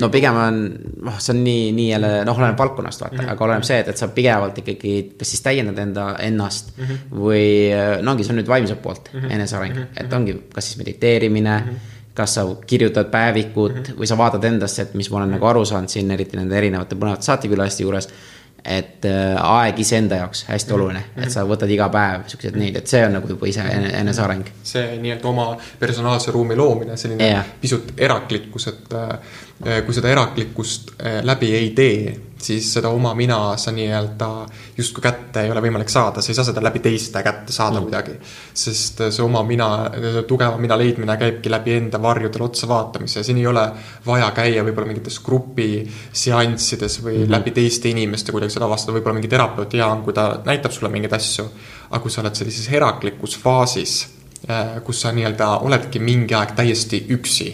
no 0.00 0.08
pigem 0.12 0.36
on, 0.38 0.58
noh, 1.06 1.16
see 1.22 1.34
on 1.34 1.40
nii, 1.44 1.70
nii 1.74 1.86
jälle, 1.90 2.10
noh, 2.26 2.38
oleneb 2.38 2.58
valdkonnast 2.58 3.02
vaata 3.02 3.16
mm, 3.16 3.22
-hmm. 3.24 3.32
aga 3.32 3.44
oleneb 3.46 3.66
see, 3.66 3.78
et, 3.82 3.88
et 3.90 3.98
sa 3.98 4.08
pidevalt 4.14 4.58
ikkagi, 4.62 4.92
kas 5.18 5.32
siis 5.34 5.42
täiendad 5.42 5.78
enda, 5.82 6.12
ennast 6.22 6.76
mm 6.76 6.84
-hmm. 6.84 7.22
või 7.24 7.46
no 8.02 8.14
ongi, 8.14 8.26
see 8.26 8.34
on 8.34 8.40
nüüd 8.40 8.50
vaimselt 8.50 8.82
poolt 8.82 9.10
mm 9.12 9.20
-hmm. 9.20 9.34
eneseareng 9.34 9.74
mm, 9.74 9.82
-hmm. 9.82 10.04
et 10.04 10.12
ongi, 10.12 10.36
kas 10.54 10.70
siis 10.70 10.78
mediteerimine 10.78 11.56
mm, 11.58 11.66
-hmm. 11.66 11.89
Kas 12.14 12.34
sa 12.34 12.44
kirjutad 12.66 13.10
päevikut 13.10 13.74
mm 13.74 13.82
-hmm. 13.82 14.00
või 14.00 14.06
sa 14.06 14.18
vaatad 14.18 14.44
endasse, 14.44 14.82
et 14.82 14.94
mis 14.94 15.10
ma 15.10 15.16
olen 15.16 15.30
nagu 15.36 15.46
aru 15.46 15.64
saanud 15.64 15.88
siin, 15.88 16.10
eriti 16.10 16.36
nende 16.36 16.58
erinevate 16.58 16.96
põnevate 16.96 17.22
saatekülaliste 17.22 17.82
juures 17.82 18.08
et 18.64 19.04
äh, 19.04 19.36
aeg 19.40 19.78
iseenda 19.80 20.20
jaoks 20.20 20.44
hästi 20.48 20.72
oluline 20.72 20.98
mm, 20.98 21.04
-hmm. 21.16 21.26
et 21.26 21.32
sa 21.32 21.44
võtad 21.48 21.70
iga 21.72 21.88
päev 21.88 22.26
siukseid 22.26 22.56
neid, 22.60 22.76
et 22.76 22.86
see 22.86 23.04
on 23.06 23.12
nagu 23.16 23.28
juba 23.28 23.46
ise 23.48 23.60
ene- 23.60 23.92
eneseareng. 24.00 24.44
see 24.62 24.96
nii-öelda 25.00 25.28
oma 25.28 25.56
personaalse 25.78 26.30
ruumi 26.30 26.56
loomine, 26.56 26.96
selline 26.96 27.24
yeah. 27.24 27.46
pisut 27.60 27.92
eraklikkus, 27.98 28.66
et 28.68 28.92
äh, 28.94 29.84
kui 29.86 29.94
seda 29.94 30.08
eraklikkust 30.08 30.92
äh, 31.00 31.20
läbi 31.24 31.54
ei 31.56 31.70
tee, 31.70 32.16
siis 32.42 32.72
seda 32.74 32.88
oma 32.88 33.12
mina 33.14 33.56
sa 33.60 33.72
nii-öelda 33.74 34.28
justkui 34.76 35.02
kätte 35.04 35.44
ei 35.44 35.50
ole 35.52 35.62
võimalik 35.64 35.90
saada, 35.92 36.22
sa 36.22 36.32
ei 36.32 36.38
saa 36.38 36.46
seda 36.48 36.62
läbi 36.64 36.82
teiste 36.84 37.22
kätte 37.22 37.52
saada 37.52 37.80
mm. 37.80 37.86
kuidagi. 37.86 38.16
sest 38.62 39.00
äh, 39.04 39.12
see 39.14 39.24
oma 39.24 39.42
mina, 39.46 39.68
tugeva 40.28 40.58
mina 40.60 40.78
leidmine 40.78 41.16
käibki 41.20 41.52
läbi 41.52 41.76
enda 41.76 42.00
varjudele 42.02 42.46
otsa 42.48 42.68
vaatamise, 42.70 43.24
siin 43.26 43.40
ei 43.40 43.46
ole 43.46 43.66
vaja 44.06 44.30
käia 44.36 44.64
võib-olla 44.66 44.90
mingites 44.90 45.20
grupi 45.24 45.70
seanssides 46.12 47.00
või 47.04 47.18
mm 47.24 47.28
läbi 47.30 47.52
teiste 47.54 47.86
inimeste 47.88 48.32
kuidagi 48.34 48.52
seda 48.56 48.66
avastada, 48.66 48.96
võib-olla 48.96 49.14
mingi 49.14 49.28
terapeut 49.30 49.74
hea 49.76 49.86
on, 49.86 50.00
kui 50.02 50.14
ta 50.16 50.40
näitab 50.44 50.72
sulle 50.74 50.90
mingeid 50.90 51.12
asju. 51.14 51.44
aga 51.90 52.00
kui 52.02 52.10
sa 52.10 52.22
oled 52.24 52.34
sellises 52.34 52.66
eraklikus 52.74 53.36
faasis, 53.38 53.94
kus 54.84 55.00
sa 55.00 55.12
nii-öelda 55.14 55.50
oledki 55.66 56.02
mingi 56.02 56.34
aeg 56.34 56.56
täiesti 56.58 57.04
üksi, 57.14 57.48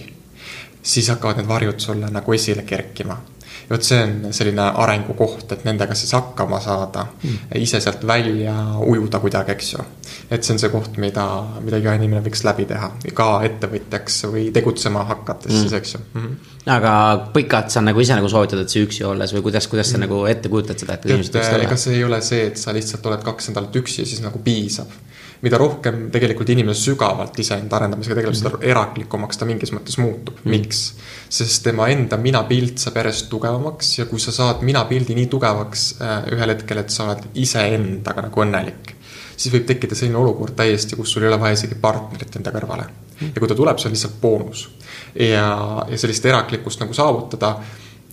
siis 0.82 1.08
hakkavad 1.12 1.42
need 1.42 1.48
varjud 1.48 1.80
sulle 1.82 2.10
nagu 2.12 2.32
esile 2.32 2.62
kerkima 2.62 3.18
ja 3.66 3.74
vot 3.74 3.86
see 3.86 3.98
on 4.02 4.34
selline 4.36 4.62
arengukoht, 4.82 5.50
et 5.52 5.64
nendega 5.66 5.94
siis 5.98 6.12
hakkama 6.14 6.60
saada 6.62 7.06
mm., 7.06 7.54
ise 7.58 7.80
sealt 7.82 8.04
välja 8.06 8.54
ujuda 8.86 9.18
kuidagi, 9.22 9.56
eks 9.56 9.72
ju. 9.72 9.86
et 10.30 10.46
see 10.46 10.54
on 10.54 10.60
see 10.62 10.70
koht, 10.70 11.00
mida, 11.02 11.24
mida 11.64 11.80
iga 11.82 11.96
inimene 11.98 12.22
võiks 12.24 12.44
läbi 12.46 12.66
teha, 12.70 12.92
ka 13.16 13.28
ettevõtjaks 13.48 14.20
või 14.30 14.46
tegutsema 14.54 15.02
hakates 15.10 15.50
mm. 15.52 15.64
siis, 15.64 15.74
eks 15.80 15.96
ju 15.96 16.02
mm. 16.04 16.22
-hmm. 16.22 16.52
aga 16.76 16.92
pikalt 17.34 17.74
sa 17.74 17.82
nagu 17.82 18.00
ise 18.00 18.18
nagu 18.18 18.30
soovitad, 18.30 18.62
et 18.62 18.70
sa 18.70 18.84
üksi 18.86 19.06
olles 19.08 19.34
või 19.34 19.48
kuidas, 19.48 19.66
kuidas 19.72 19.90
sa 19.90 19.98
mm. 19.98 20.06
nagu 20.06 20.22
ette 20.30 20.52
kujutad 20.52 20.78
seda, 20.78 21.00
et 21.00 21.10
inimesed 21.10 21.34
võiksid 21.34 21.58
äh, 21.58 21.64
ega 21.64 21.74
olla? 21.74 21.82
see 21.86 21.98
ei 21.98 22.04
ole 22.06 22.22
see, 22.22 22.46
et 22.52 22.62
sa 22.62 22.74
lihtsalt 22.76 23.10
oled 23.10 23.26
kaks 23.26 23.50
nädalat 23.50 23.82
üksi 23.82 24.04
ja 24.04 24.12
siis 24.12 24.22
nagu 24.22 24.38
piisab. 24.46 24.94
Mida 25.42 25.58
rohkem 25.60 26.06
tegelikult 26.12 26.50
inimene 26.54 26.74
sügavalt 26.76 27.38
iseenda 27.42 27.76
arendamisega 27.76 28.16
tegeleb 28.18 28.34
mm, 28.34 28.46
-hmm. 28.46 28.60
seda 28.60 28.70
eraklikumaks 28.72 29.38
ta 29.40 29.48
mingis 29.48 29.72
mõttes 29.74 29.98
muutub 30.00 30.38
mm. 30.38 30.42
-hmm. 30.44 30.50
miks? 30.50 30.94
sest 31.28 31.62
tema 31.64 31.88
enda 31.92 32.16
minapilt 32.16 32.78
saab 32.78 32.96
järjest 33.02 33.28
tugevamaks 33.30 33.98
ja 33.98 34.06
kui 34.06 34.20
sa 34.20 34.32
saad 34.32 34.62
minapildi 34.62 35.14
nii 35.14 35.26
tugevaks 35.26 35.86
äh, 36.00 36.28
ühel 36.32 36.54
hetkel, 36.54 36.78
et 36.78 36.90
sa 36.90 37.08
oled 37.08 37.24
iseendaga 37.34 38.28
nagu 38.28 38.44
õnnelik, 38.44 38.94
siis 39.36 39.54
võib 39.54 39.66
tekkida 39.66 39.94
selline 39.94 40.18
olukord 40.18 40.54
täiesti, 40.56 40.96
kus 40.96 41.12
sul 41.12 41.26
ei 41.26 41.28
ole 41.28 41.40
vaja 41.40 41.58
isegi 41.58 41.74
partnerit 41.80 42.36
enda 42.36 42.52
kõrvale. 42.54 42.86
ja 43.34 43.40
kui 43.40 43.48
ta 43.48 43.54
tuleb, 43.54 43.78
see 43.78 43.88
on 43.88 43.96
lihtsalt 43.96 44.20
boonus. 44.20 44.68
ja, 45.14 45.48
ja 45.88 45.98
sellist 45.98 46.24
eraklikkust 46.24 46.80
nagu 46.80 46.94
saavutada 46.94 47.56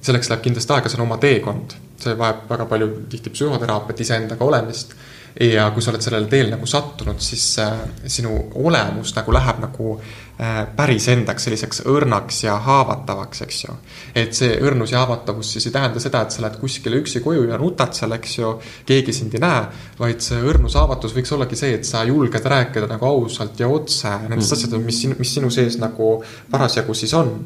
selleks 0.04 0.30
läheb 0.30 0.44
kindlasti 0.44 0.76
aega, 0.76 0.92
see 0.92 1.00
on 1.00 1.06
oma 1.06 1.18
teekond, 1.22 1.76
see 2.04 2.16
vajab 2.20 2.48
väga 2.50 2.68
palju 2.72 2.90
tihti 3.12 3.32
psühhoteraapiat, 3.34 4.04
iseendaga 4.04 4.46
olemist. 4.46 4.96
Ja 5.40 5.70
kui 5.74 5.82
sa 5.82 5.92
oled 5.92 6.04
sellele 6.06 6.30
teel 6.30 6.52
nagu 6.54 6.68
sattunud, 6.70 7.22
siis 7.24 7.46
äh, 7.62 7.80
sinu 8.06 8.36
olemus 8.62 9.16
nagu 9.18 9.34
läheb 9.34 9.62
nagu 9.64 9.96
äh, 9.98 10.60
päris 10.78 11.08
endaks 11.10 11.48
selliseks 11.48 11.82
õrnaks 11.90 12.44
ja 12.46 12.60
haavatavaks, 12.62 13.42
eks 13.48 13.64
ju. 13.64 13.78
et 14.16 14.38
see 14.38 14.54
õrnus 14.62 14.94
ja 14.94 15.02
haavatavus 15.02 15.56
siis 15.56 15.68
ei 15.70 15.76
tähenda 15.76 16.04
seda, 16.04 16.22
et 16.22 16.36
sa 16.36 16.46
lähed 16.46 16.60
kuskile 16.62 17.02
üksi 17.02 17.24
koju 17.26 17.48
ja 17.50 17.58
nutad 17.62 17.98
seal, 17.98 18.14
eks 18.20 18.38
ju, 18.38 18.54
keegi 18.90 19.16
sind 19.16 19.34
ei 19.34 19.44
näe, 19.44 19.64
vaid 20.00 20.22
see 20.26 20.42
õrnus 20.42 20.78
haavatus 20.78 21.16
võiks 21.18 21.34
ollagi 21.34 21.58
see, 21.60 21.78
et 21.80 21.90
sa 21.90 22.06
julged 22.08 22.50
rääkida 22.56 22.90
nagu 22.92 23.10
ausalt 23.10 23.60
ja 23.60 23.72
otse 23.72 24.14
nendest 24.28 24.54
mm. 24.54 24.60
asjadest, 24.60 24.86
mis, 24.86 25.06
mis 25.18 25.38
sinu 25.40 25.50
sees 25.54 25.80
nagu 25.82 26.20
parasjagu 26.54 26.94
siis 26.98 27.18
on 27.18 27.40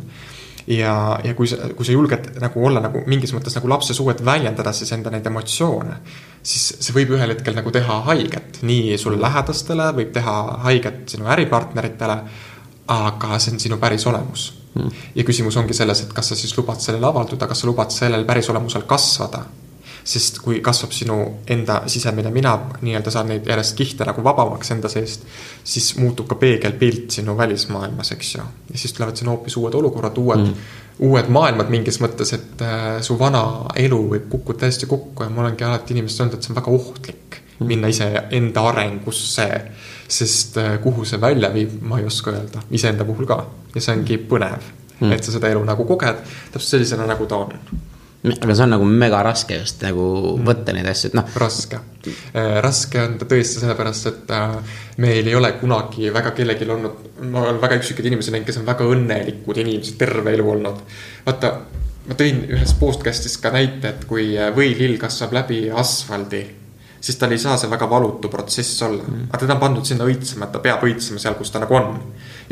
ja, 0.68 1.20
ja 1.24 1.34
kui 1.34 1.48
sa, 1.48 1.70
kui 1.76 1.86
sa 1.88 1.96
julged 1.96 2.30
nagu 2.44 2.66
olla 2.68 2.82
nagu 2.84 3.04
mingis 3.10 3.34
mõttes 3.36 3.56
nagu 3.58 3.70
lapse 3.72 3.96
suu, 3.96 4.10
et 4.12 4.24
väljendada 4.26 4.74
siis 4.76 4.92
enda 4.96 5.12
neid 5.14 5.28
emotsioone, 5.30 6.00
siis 6.44 6.68
see 6.80 6.96
võib 6.96 7.16
ühel 7.18 7.34
hetkel 7.36 7.56
nagu 7.58 7.72
teha 7.74 8.02
haiget 8.10 8.62
nii 8.68 8.98
sulle 9.02 9.22
lähedastele, 9.22 9.92
võib 9.98 10.12
teha 10.16 10.38
haiget 10.68 11.06
sinu 11.16 11.30
äripartneritele, 11.34 12.18
aga 12.94 13.40
see 13.40 13.56
on 13.56 13.64
sinu 13.64 13.80
päris 13.82 14.08
olemus. 14.08 14.54
Mm.. 14.78 14.92
ja 15.18 15.24
küsimus 15.26 15.56
ongi 15.58 15.74
selles, 15.74 16.04
et 16.04 16.12
kas 16.14 16.28
sa 16.30 16.36
siis 16.38 16.52
lubad 16.54 16.78
sellel 16.84 17.08
avalduda, 17.08 17.48
kas 17.50 17.64
sa 17.64 17.70
lubad 17.70 17.90
sellel 17.94 18.28
päris 18.28 18.50
olemusel 18.52 18.84
kasvada 18.86 19.48
sest 20.08 20.40
kui 20.40 20.62
kasvab 20.64 20.94
sinu 20.96 21.18
enda 21.52 21.82
sisemine 21.92 22.32
mina, 22.32 22.54
nii-öelda 22.82 23.12
saad 23.12 23.28
neid 23.28 23.48
järjest 23.50 23.76
kihte 23.76 24.06
nagu 24.08 24.24
vabamaks 24.24 24.72
enda 24.72 24.90
seest, 24.92 25.26
siis 25.68 25.90
muutub 26.00 26.30
ka 26.32 26.38
peegelpilt 26.40 27.12
sinu 27.18 27.36
välismaailmas, 27.38 28.14
eks 28.16 28.36
ju. 28.36 28.46
ja 28.72 28.80
siis 28.80 28.94
tulevad 28.96 29.20
sinna 29.20 29.34
hoopis 29.36 29.58
uued 29.60 29.76
olukorrad, 29.76 30.18
uued 30.18 30.46
mm., 30.46 30.70
uued 31.08 31.28
maailmad 31.30 31.68
mingis 31.70 32.00
mõttes, 32.02 32.32
et 32.34 32.64
äh, 32.66 32.86
su 33.06 33.18
vana 33.20 33.44
elu 33.78 34.00
võib 34.14 34.30
kukkuda 34.32 34.64
täiesti 34.64 34.88
kokku 34.90 35.28
ja 35.28 35.30
ma 35.30 35.44
olengi 35.44 35.68
alati 35.68 35.94
inimestele 35.94 36.26
öelnud, 36.26 36.40
et 36.40 36.48
see 36.48 36.54
on 36.54 36.60
väga 36.62 36.74
ohtlik 36.80 37.38
mm. 37.42 37.68
minna 37.68 37.92
iseenda 37.92 38.64
arengusse. 38.72 39.50
sest 40.08 40.58
äh, 40.58 40.80
kuhu 40.80 41.04
see 41.06 41.20
välja 41.22 41.52
viib, 41.54 41.82
ma 41.84 42.00
ei 42.00 42.08
oska 42.08 42.32
öelda, 42.32 42.64
iseenda 42.72 43.06
puhul 43.06 43.28
ka 43.28 43.42
ja 43.76 43.84
see 43.84 43.98
ongi 43.98 44.18
põnev 44.32 44.72
mm., 45.02 45.12
et 45.12 45.24
sa 45.24 45.36
seda 45.36 45.52
elu 45.52 45.68
nagu 45.68 45.86
koged 45.86 46.24
täpselt 46.54 46.78
sellisena, 46.78 47.06
nagu 47.12 47.28
ta 47.28 47.44
on 47.44 47.54
aga 48.36 48.56
see 48.56 48.66
on 48.66 48.74
nagu 48.76 48.88
mega 48.90 49.22
raske 49.26 49.60
just 49.60 49.82
nagu 49.86 50.36
võtta 50.48 50.76
neid 50.76 50.90
asju, 50.92 51.12
et 51.12 51.18
noh. 51.18 51.32
raske, 51.44 51.80
äh, 52.08 52.58
raske 52.64 53.02
on 53.02 53.18
ta 53.22 53.30
tõesti 53.30 53.64
sellepärast, 53.64 54.12
et 54.12 54.36
äh, 54.36 54.78
meil 55.04 55.28
ei 55.28 55.36
ole 55.38 55.54
kunagi 55.62 56.12
väga 56.14 56.34
kellelgi 56.38 56.70
olnud, 56.70 57.10
ma 57.32 57.46
olen 57.46 57.62
väga 57.64 57.80
üksikuid 57.82 58.12
inimesi 58.12 58.34
näinud, 58.34 58.48
kes 58.50 58.62
on 58.62 58.70
väga 58.70 58.88
õnnelikud 58.94 59.64
inimesed 59.64 60.00
terve 60.02 60.36
elu 60.38 60.52
olnud. 60.56 60.86
vaata, 61.26 61.54
ma 62.08 62.20
tõin 62.20 62.46
ühes 62.52 62.76
podcast'is 62.80 63.40
ka 63.44 63.54
näite, 63.56 63.96
et 63.96 64.08
kui 64.10 64.32
äh, 64.38 64.54
võilill 64.56 65.00
kasvab 65.02 65.36
läbi 65.42 65.68
asfaldi 65.72 66.46
siis 67.02 67.18
tal 67.18 67.32
ei 67.32 67.42
saa 67.42 67.58
see 67.58 67.70
väga 67.72 67.90
valutu 67.90 68.30
protsess 68.30 68.82
olla 68.86 69.04
mm.. 69.04 69.28
aga 69.30 69.42
teda 69.44 69.58
on 69.58 69.64
pandud 69.64 69.90
sinna 69.90 70.08
õitsema, 70.08 70.48
et 70.48 70.56
ta 70.56 70.64
peab 70.64 70.86
õitsema 70.88 71.22
seal, 71.22 71.38
kus 71.40 71.52
ta 71.54 71.62
nagu 71.64 71.78
on 71.78 72.00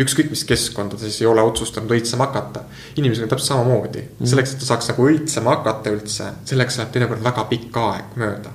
ükskõik 0.02 0.30
mis 0.34 0.44
keskkonda 0.48 1.00
ta 1.00 1.06
siis 1.06 1.22
ei 1.22 1.30
ole 1.32 1.46
otsustanud 1.46 1.96
õitsema 1.96 2.28
hakata. 2.28 2.66
inimesega 2.96 3.26
on 3.26 3.34
täpselt 3.36 3.54
samamoodi 3.54 4.04
mm., 4.04 4.28
selleks, 4.34 4.54
et 4.54 4.64
ta 4.64 4.70
saaks 4.74 4.92
nagu 4.92 5.10
õitsema 5.10 5.58
hakata 5.58 5.96
üldse, 5.96 6.30
selleks 6.46 6.82
läheb 6.82 6.94
teinekord 6.94 7.26
väga 7.26 7.50
pikk 7.52 7.82
aeg 7.86 8.22
mööda 8.22 8.54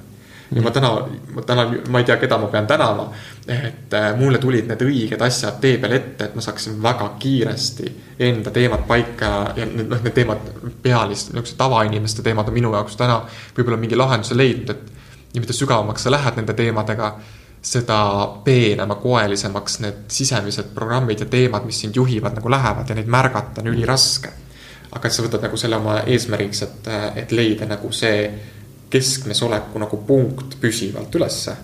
ja 0.54 0.62
ma 0.62 0.68
mm. 0.68 0.72
täna, 0.72 1.08
ma 1.34 1.42
täna, 1.42 1.64
ma 1.88 1.98
ei 1.98 2.04
tea, 2.04 2.16
keda 2.18 2.38
ma 2.38 2.46
pean 2.50 2.66
tänama. 2.66 3.12
et 3.46 3.94
äh, 3.94 4.16
mulle 4.18 4.38
tulid 4.38 4.66
need 4.68 4.82
õiged 4.82 5.22
asjad 5.22 5.60
tee 5.62 5.78
peal 5.78 5.94
ette, 5.94 6.26
et 6.26 6.34
ma 6.34 6.42
saaksin 6.42 6.76
väga 6.82 7.08
kiiresti 7.22 7.92
enda 8.26 8.50
teemad 8.54 8.84
paika 8.88 9.30
ja 9.56 9.66
need, 9.66 9.86
noh, 9.90 10.02
need 10.02 10.14
teemad, 10.14 10.50
pealist, 10.82 11.32
niisugused 11.32 11.58
tavainimeste 11.58 12.22
teemad 12.26 12.50
on 12.50 12.56
minu 12.58 12.72
jaoks 12.74 12.98
täna 12.98 13.20
võib-olla 13.56 13.78
mingi 13.80 13.98
lahenduse 13.98 14.38
leidnud, 14.38 14.74
et. 14.74 14.96
Ja 15.34 15.40
mida 15.40 15.52
sügavamaks 15.52 16.02
sa 16.02 16.10
lähed 16.10 16.40
nende 16.40 16.54
teemadega 16.58 17.14
seda 17.62 18.00
peenema, 18.44 18.96
koelisemaks 18.96 19.80
need 19.84 20.04
sisemised 20.08 20.70
programmid 20.74 21.20
ja 21.20 21.26
teemad, 21.28 21.66
mis 21.68 21.82
sind 21.84 21.96
juhivad, 21.96 22.34
nagu 22.38 22.50
lähevad 22.50 22.88
ja 22.88 22.96
neid 22.96 23.10
märgata 23.10 23.60
on 23.60 23.68
üliraske. 23.74 24.32
aga 24.90 25.06
et 25.06 25.14
sa 25.14 25.22
võtad 25.22 25.44
nagu 25.44 25.56
selle 25.60 25.76
oma 25.78 26.00
eesmärgiks, 26.02 26.62
et, 26.62 26.88
et 27.22 27.32
leida 27.32 27.66
nagu 27.68 27.92
see 27.94 28.24
keskmes 28.90 29.42
oleku 29.46 29.78
nagu 29.78 30.00
punkt 30.06 30.56
püsivalt 30.60 31.14
ülesse. 31.14 31.56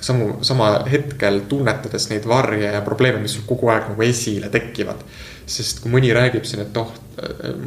samu, 0.00 0.42
sama 0.42 0.82
hetkel 0.90 1.40
tunnetades 1.48 2.08
neid 2.10 2.26
varje 2.28 2.72
ja 2.72 2.80
probleeme, 2.82 3.20
mis 3.22 3.36
sul 3.38 3.46
kogu 3.46 3.70
aeg 3.70 3.88
nagu 3.92 4.02
esile 4.02 4.50
tekivad 4.50 5.04
sest 5.46 5.82
kui 5.82 5.92
mõni 5.92 6.12
räägib 6.14 6.46
siin, 6.48 6.64
et 6.64 6.76
oh, 6.80 6.92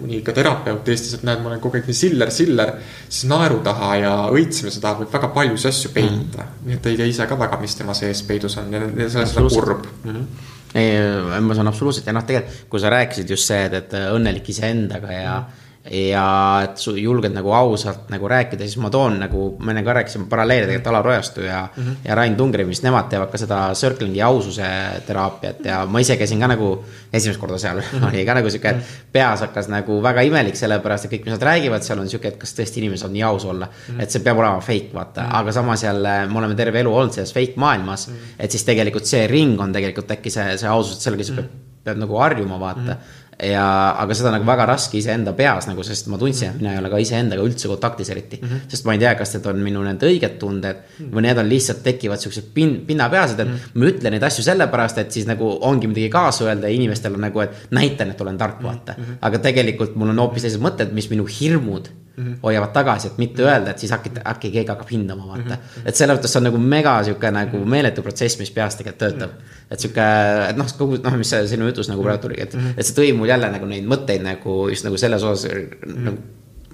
mõni 0.02 0.22
ka 0.26 0.34
terapeut 0.36 0.88
Eestis, 0.90 1.18
et 1.18 1.26
näed, 1.28 1.42
ma 1.44 1.52
olen 1.52 1.62
kogu 1.64 1.80
aeg 1.80 1.90
nii 1.90 1.98
siller, 1.98 2.32
siller. 2.34 2.74
siis 3.08 3.28
naeru 3.30 3.60
taha 3.66 3.92
ja 4.02 4.14
õitsemise 4.34 4.82
taha 4.84 5.04
võib 5.04 5.14
väga 5.14 5.32
paljusid 5.36 5.72
asju 5.72 5.94
peita 5.96 6.46
mm.. 6.46 6.66
nii 6.66 6.78
et 6.78 6.84
ta 6.84 6.92
ei 6.92 7.00
tea 7.02 7.10
ise 7.12 7.28
ka 7.30 7.40
väga, 7.40 7.60
mis 7.62 7.78
tema 7.78 7.98
sees 7.98 8.24
peidus 8.28 8.58
on. 8.62 8.74
Ja, 8.74 8.82
ja 9.04 9.10
selles 9.14 9.38
on 9.42 9.50
kurb. 9.54 9.88
Mm. 10.04 10.12
-hmm 10.12 10.52
ei, 10.76 10.98
ma 11.40 11.56
saan 11.56 11.70
absoluutselt. 11.72 12.04
Ja 12.10 12.12
noh, 12.12 12.26
tegelikult 12.28 12.66
kui 12.70 12.82
sa 12.84 12.90
rääkisid 12.92 13.30
just 13.32 13.48
see, 13.48 13.62
et, 13.64 13.78
et 13.78 13.94
õnnelik 14.12 14.50
iseendaga 14.52 15.12
ja 15.14 15.36
mm 15.40 15.65
ja 15.92 16.26
et 16.66 16.80
sa 16.82 16.94
julged 16.98 17.34
nagu 17.36 17.52
ausalt 17.54 18.10
nagu 18.10 18.30
rääkida, 18.30 18.66
siis 18.66 18.80
ma 18.82 18.90
toon 18.94 19.20
nagu, 19.22 19.44
me 19.62 19.76
ka 19.86 19.94
rääkisime 20.00 20.26
paralleele 20.30 20.66
tegelikult 20.66 20.90
Alar 20.90 21.10
Ojastu 21.12 21.42
ja 21.46 21.68
mm, 21.68 21.84
-hmm. 21.84 21.96
ja 22.08 22.16
Rain 22.16 22.36
Tungri, 22.36 22.66
mis 22.66 22.82
nemad 22.84 23.10
teevad 23.10 23.30
ka 23.30 23.38
seda 23.38 23.60
circling'i 23.74 24.22
aususe 24.22 24.66
teraapiat 25.06 25.66
ja 25.66 25.86
ma 25.86 26.00
ise 26.00 26.18
käisin 26.18 26.40
ka 26.40 26.48
nagu 26.48 26.86
esimest 27.14 27.40
korda 27.40 27.58
seal 27.58 27.78
mm, 27.78 27.84
-hmm. 28.00 28.08
oli 28.08 28.26
ka 28.26 28.34
nagu 28.34 28.50
sihuke, 28.50 28.70
et 28.70 28.78
peas 29.12 29.42
hakkas 29.42 29.68
nagu 29.68 30.02
väga 30.04 30.22
imelik, 30.22 30.56
sellepärast 30.56 31.06
et 31.06 31.12
kõik, 31.12 31.26
mis 31.26 31.34
nad 31.34 31.44
räägivad, 31.44 31.84
seal 31.84 32.00
on 32.00 32.10
sihuke, 32.10 32.28
et 32.28 32.38
kas 32.38 32.56
tõesti 32.58 32.82
inimene 32.82 32.98
saab 32.98 33.12
nii 33.12 33.24
aus 33.24 33.46
olla 33.46 33.66
mm. 33.66 33.96
-hmm. 33.96 34.02
et 34.02 34.12
see 34.12 34.24
peab 34.24 34.38
olema 34.38 34.62
fake, 34.62 34.90
vaata 34.94 35.22
mm, 35.22 35.28
-hmm. 35.28 35.40
aga 35.40 35.52
samas 35.52 35.84
jälle 35.84 36.28
me 36.28 36.38
oleme 36.38 36.56
terve 36.56 36.80
elu 36.80 36.96
olnud 36.96 37.14
selles 37.14 37.34
fake 37.34 37.54
maailmas 37.56 38.08
mm. 38.08 38.14
-hmm. 38.14 38.40
et 38.40 38.52
siis 38.52 38.64
tegelikult 38.64 39.06
see 39.06 39.28
ring 39.28 39.62
on 39.62 39.74
tegelikult 39.74 40.12
äkki 40.12 40.30
see, 40.30 40.58
see 40.58 40.70
ausus, 40.70 40.96
et 40.96 41.02
sellega 41.02 41.24
siis 41.24 41.38
mm 41.38 41.44
-hmm. 41.44 41.48
peab, 41.48 41.84
peab 41.84 41.98
nagu 41.98 42.18
harjuma, 42.18 42.60
vaata 42.60 42.82
mm. 42.82 42.90
-hmm 42.90 43.25
ja, 43.44 43.66
aga 44.00 44.16
seda 44.16 44.32
nagu 44.32 44.48
väga 44.48 44.66
raske 44.70 44.98
iseenda 45.00 45.34
peas 45.36 45.68
nagu, 45.68 45.84
sest 45.84 46.08
ma 46.12 46.20
tundsin, 46.20 46.54
et 46.54 46.62
mina 46.62 46.74
ei 46.74 46.80
ole 46.80 46.92
ka 46.92 47.02
iseendaga 47.04 47.44
üldse 47.44 47.68
kontaktis 47.68 48.12
eriti 48.14 48.40
mm. 48.40 48.48
-hmm. 48.48 48.70
sest 48.72 48.86
ma 48.88 48.96
ei 48.96 49.02
tea, 49.02 49.16
kas 49.20 49.36
need 49.36 49.50
on 49.52 49.60
minu 49.64 49.84
need 49.84 50.06
õiged 50.10 50.38
tunded 50.40 50.78
mm 50.78 51.06
-hmm. 51.06 51.12
või 51.16 51.26
need 51.28 51.42
on 51.44 51.50
lihtsalt 51.50 51.84
tekivad 51.84 52.24
siuksed 52.24 52.54
pin-, 52.54 52.80
pinnapealsed, 52.88 53.40
et 53.40 53.48
mm 53.48 53.54
-hmm. 53.54 53.80
ma 53.80 53.92
ütlen 53.92 54.16
neid 54.16 54.24
asju 54.24 54.44
sellepärast, 54.44 54.98
et 54.98 55.12
siis 55.12 55.28
nagu 55.28 55.58
ongi 55.62 55.88
midagi 55.88 56.10
kaasa 56.10 56.46
öelda 56.46 56.70
ja 56.70 56.76
inimestel 56.76 57.14
on 57.14 57.22
nagu, 57.28 57.40
et 57.42 57.68
näitan, 57.72 58.10
et 58.12 58.22
olen 58.22 58.38
tark, 58.38 58.64
vaata 58.64 58.96
mm. 58.98 59.04
-hmm. 59.04 59.18
aga 59.22 59.38
tegelikult 59.40 59.96
mul 59.96 60.10
on 60.10 60.20
hoopis 60.20 60.42
sellised 60.42 60.64
mõtted, 60.64 60.92
mis 60.92 61.10
minu 61.10 61.28
hirmud 61.40 61.90
mm 62.18 62.24
-hmm. 62.24 62.38
hoiavad 62.44 62.72
tagasi, 62.74 63.08
et 63.08 63.18
mitte 63.18 63.44
öelda, 63.44 63.72
et 63.72 63.80
siis 63.80 63.92
äkki, 63.92 64.12
äkki 64.26 64.52
keegi 64.52 64.70
hakkab 64.70 64.92
hindama, 64.92 65.28
vaata 65.28 65.44
mm. 65.44 65.52
-hmm. 65.52 65.82
et 65.86 65.96
selles 65.96 66.18
mõttes 66.18 66.34
see 66.34 66.40
on 66.40 66.48
nagu 66.50 66.58
mega 66.58 67.04
sihuke 67.04 67.32
nagu 67.32 67.66
meeletu 67.66 68.02
protsess, 68.02 68.40
mis 68.40 68.52
peas 68.52 68.76
tegelikult 68.76 69.00
töötab 69.00 69.32
mm. 69.32 69.38
-hmm. 69.38 69.72
et 69.72 69.80
sihuke, 69.80 70.08
et 70.50 70.58
noh, 70.58 70.72
kogu 70.78 70.98
noh, 71.04 71.18
mis 71.18 71.36
sinu 71.46 71.66
jutus 71.66 71.90
nagu 71.90 72.04
praegu 72.04 72.22
tuli, 72.22 72.42
et 72.42 72.54
mm, 72.54 72.60
-hmm. 72.60 72.74
et 72.78 72.86
see 72.86 72.96
tõi 72.96 73.18
mul 73.18 73.28
jälle 73.28 73.52
nagu 73.52 73.66
neid 73.66 73.86
mõtteid 73.86 74.24
nagu 74.24 74.70
just 74.70 74.84
nagu 74.84 74.98
selles 74.98 75.24
osas 75.24 75.52
mm 75.52 75.92
-hmm. 75.92 76.06
nagu 76.06 76.18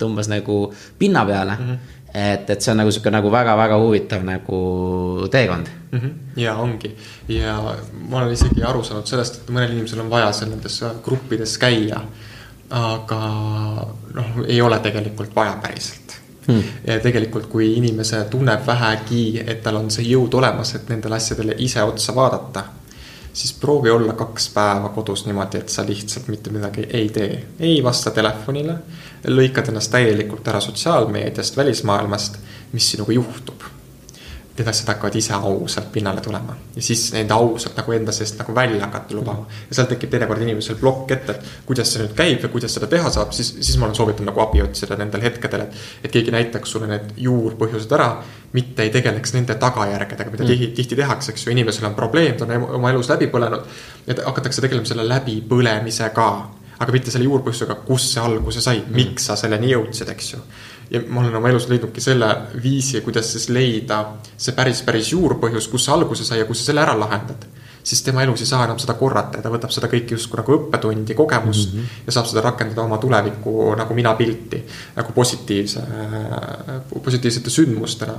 tõmbas 0.01 0.29
nagu 0.29 0.73
pinna 0.99 1.25
peale 1.25 1.57
mm. 1.59 1.67
-hmm 1.67 2.01
et, 2.13 2.49
et 2.49 2.61
see 2.61 2.71
on 2.73 2.81
nagu 2.81 2.91
sihuke 2.91 3.11
nagu 3.13 3.31
väga-väga 3.31 3.77
huvitav 3.79 4.23
nagu 4.27 4.57
teekond 5.31 5.67
mm. 5.91 5.99
-hmm. 5.99 6.11
ja 6.35 6.55
ongi 6.55 6.95
ja 7.27 7.75
ma 8.09 8.17
olen 8.17 8.33
isegi 8.33 8.63
aru 8.63 8.83
saanud 8.83 9.07
sellest, 9.07 9.35
et 9.35 9.49
mõnel 9.49 9.71
inimesel 9.71 9.99
on 9.99 10.09
vaja 10.09 10.31
seal 10.31 10.49
nendes 10.49 10.83
gruppides 11.03 11.57
käia 11.57 12.01
aga 12.71 13.21
noh, 14.13 14.43
ei 14.47 14.61
ole 14.61 14.79
tegelikult 14.79 15.35
vaja 15.35 15.57
päriselt. 15.61 16.17
Hmm.. 16.47 16.63
ja 16.87 16.99
tegelikult, 16.99 17.45
kui 17.45 17.67
inimese 17.77 18.23
tunneb 18.29 18.65
vähegi, 18.67 19.43
et 19.45 19.59
tal 19.63 19.77
on 19.77 19.91
see 19.93 20.07
jõud 20.09 20.33
olemas, 20.39 20.73
et 20.75 20.87
nendele 20.89 21.15
asjadele 21.15 21.55
ise 21.61 21.83
otsa 21.85 22.15
vaadata, 22.17 22.63
siis 23.33 23.53
proovi 23.61 23.91
olla 23.93 24.15
kaks 24.17 24.49
päeva 24.55 24.89
kodus 24.95 25.27
niimoodi, 25.27 25.61
et 25.61 25.69
sa 25.69 25.85
lihtsalt 25.85 26.31
mitte 26.33 26.49
midagi 26.49 26.87
ei 26.89 27.09
tee. 27.13 27.43
ei 27.59 27.83
vasta 27.83 28.11
telefonile, 28.11 28.79
lõikad 29.27 29.69
ennast 29.69 29.91
täielikult 29.93 30.47
ära 30.47 30.59
sotsiaalmeediast, 30.65 31.57
välismaailmast, 31.57 32.41
mis 32.73 32.89
sinuga 32.91 33.13
juhtub 33.13 33.69
need 34.57 34.67
asjad 34.67 34.89
hakkavad 34.91 35.15
ise 35.15 35.33
ausalt 35.33 35.91
pinnale 35.91 36.21
tulema 36.21 36.55
ja 36.75 36.81
siis 36.83 37.05
neid 37.15 37.31
ausalt 37.31 37.77
nagu 37.79 37.93
enda 37.95 38.11
seest 38.15 38.39
nagu 38.39 38.55
välja 38.55 38.83
hakata 38.85 39.15
lubama. 39.15 39.45
ja 39.69 39.75
seal 39.75 39.87
tekib 39.87 40.11
teinekord 40.11 40.41
inimesel 40.43 40.75
plokk 40.81 41.11
ette, 41.15 41.35
et 41.37 41.65
kuidas 41.65 41.93
see 41.93 42.03
nüüd 42.03 42.13
käib 42.17 42.43
ja 42.43 42.49
kuidas 42.51 42.75
seda 42.75 42.89
teha 42.91 43.09
saab, 43.13 43.31
siis, 43.35 43.53
siis 43.59 43.77
ma 43.79 43.87
olen 43.87 43.95
soovitanud 43.95 44.31
nagu 44.31 44.43
abi 44.43 44.63
otsida 44.63 44.97
nendel 44.99 45.23
hetkedel, 45.23 45.65
et. 45.67 45.81
et 46.03 46.11
keegi 46.11 46.35
näitaks 46.35 46.75
sulle 46.75 46.89
need 46.91 47.13
juurpõhjused 47.25 47.95
ära, 47.95 48.09
mitte 48.57 48.83
ei 48.83 48.91
tegeleks 48.93 49.35
nende 49.37 49.55
tagajärgedega, 49.61 50.31
mida 50.33 50.43
mm. 50.43 50.51
tihti, 50.53 50.71
tihti 50.81 50.99
tehakse, 50.99 51.31
eks 51.31 51.47
ju, 51.47 51.53
inimesel 51.55 51.87
on 51.87 51.95
probleem, 51.95 52.35
ta 52.37 52.47
on 52.47 52.67
oma 52.79 52.91
elus 52.91 53.09
läbi 53.11 53.31
põlenud. 53.31 53.69
et 54.07 54.19
hakatakse 54.25 54.61
tegelema 54.61 54.89
selle 54.89 55.07
läbipõlemisega 55.07 56.31
aga 56.81 56.93
mitte 56.95 57.13
selle 57.13 57.27
juurpõhjusega, 57.29 57.77
kust 57.85 58.15
see 58.15 58.21
alguse 58.23 58.61
sai, 58.63 58.81
miks 58.89 59.29
sa 59.29 59.35
selleni 59.39 59.71
jõudsid, 59.71 60.09
eks 60.11 60.33
ju 60.33 60.41
ja 60.91 61.01
ma 61.07 61.21
olen 61.21 61.35
oma 61.35 61.49
elus 61.49 61.69
leidnudki 61.71 62.03
selle 62.03 62.27
viisi, 62.63 62.99
kuidas 63.01 63.31
siis 63.31 63.47
leida 63.49 64.01
see 64.35 64.55
päris, 64.55 64.83
päris 64.83 65.13
juurpõhjus, 65.13 65.69
kus 65.71 65.87
see 65.87 65.95
alguse 65.95 66.27
sai 66.27 66.41
ja 66.41 66.47
kus 66.49 66.61
sa 66.61 66.71
selle 66.71 66.83
ära 66.83 66.97
lahendad. 66.99 67.47
siis 67.83 68.03
tema 68.05 68.21
elus 68.21 68.43
ei 68.43 68.45
saa 68.45 68.65
enam 68.67 68.77
seda 68.77 68.93
korrata 68.93 69.39
ja 69.39 69.41
ta 69.41 69.49
võtab 69.49 69.71
seda 69.73 69.87
kõike 69.89 70.13
justkui 70.13 70.37
nagu 70.37 70.53
õppetundi, 70.53 71.15
kogemust 71.17 71.71
mm 71.71 71.79
-hmm. 71.79 72.03
ja 72.05 72.11
saab 72.11 72.27
seda 72.29 72.41
rakendada 72.45 72.81
oma 72.81 72.97
tuleviku 73.01 73.73
nagu 73.75 73.93
minapilti 73.93 74.59
nagu 74.95 75.13
positiivse, 75.13 75.81
positiivsete 77.03 77.49
sündmustena. 77.49 78.13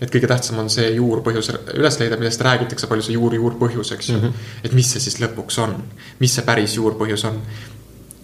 et 0.00 0.10
kõige 0.10 0.26
tähtsam 0.26 0.58
on 0.58 0.70
see 0.70 0.90
juurpõhjus 0.90 1.50
üles 1.74 1.98
leida, 2.00 2.16
millest 2.16 2.40
räägitakse 2.40 2.86
palju, 2.86 3.02
see 3.02 3.12
juur, 3.12 3.34
juurpõhjus, 3.34 3.92
eks 3.92 4.08
ju 4.08 4.16
mm. 4.16 4.22
-hmm. 4.22 4.32
et 4.64 4.72
mis 4.72 4.92
see 4.92 5.00
siis 5.00 5.20
lõpuks 5.20 5.62
on, 5.62 5.82
mis 6.18 6.34
see 6.34 6.44
päris 6.44 6.76
juurpõhjus 6.76 7.24
on 7.24 7.40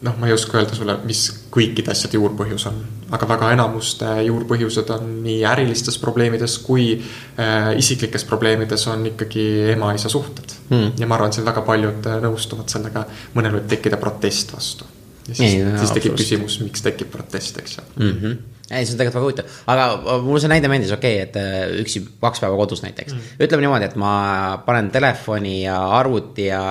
noh, 0.03 0.17
ma 0.19 0.29
ei 0.29 0.35
oska 0.35 0.59
öelda 0.59 0.77
sulle, 0.77 0.97
mis 1.07 1.23
kõikide 1.53 1.93
asjade 1.93 2.19
juurpõhjus 2.19 2.67
on, 2.71 2.79
aga 3.15 3.29
väga 3.31 3.51
enamuste 3.55 4.09
juurpõhjused 4.27 4.91
on 4.97 5.11
nii 5.25 5.43
ärilistes 5.49 5.99
probleemides 6.03 6.59
kui 6.67 6.87
äh, 6.97 7.73
isiklikes 7.79 8.27
probleemides 8.29 8.87
on 8.91 9.07
ikkagi 9.13 9.47
ema-isa 9.77 10.11
suhted 10.13 10.57
hmm.. 10.71 10.97
ja 11.01 11.09
ma 11.09 11.19
arvan, 11.19 11.31
et 11.31 11.39
siin 11.39 11.47
väga 11.47 11.65
paljud 11.67 12.09
äh, 12.11 12.19
nõustuvad 12.25 12.73
sellega, 12.73 13.05
mõnel 13.37 13.59
võib 13.59 13.69
tekkida 13.71 14.01
protest 14.03 14.55
vastu. 14.57 14.89
ja 15.29 15.37
siis, 15.39 15.61
siis 15.85 15.95
tekib 15.99 16.19
küsimus, 16.19 16.59
miks 16.65 16.83
tekib 16.85 17.13
protest, 17.13 17.63
eks 17.63 17.79
ju 17.79 17.87
mm. 17.97 18.17
-hmm 18.17 18.41
ei, 18.73 18.87
see 18.87 18.95
on 18.95 19.01
tegelikult 19.03 19.19
väga 19.19 19.27
huvitav, 19.27 19.57
aga 19.69 19.87
äh, 19.99 20.23
mulle 20.25 20.41
see 20.41 20.51
näide 20.51 20.71
meeldis, 20.73 20.95
okei 20.95 21.19
okay,, 21.19 21.29
et 21.29 21.37
äh, 21.37 21.83
üksi 21.83 22.01
kaks 22.23 22.41
päeva 22.41 22.57
kodus 22.57 22.81
näiteks 22.85 23.13
mm. 23.13 23.35
ütleme 23.45 23.67
niimoodi, 23.67 23.91
et 23.91 23.99
ma 24.01 24.15
panen 24.67 24.89
telefoni 24.95 25.63
ja 25.67 25.77
arvuti 25.99 26.47
ja 26.49 26.63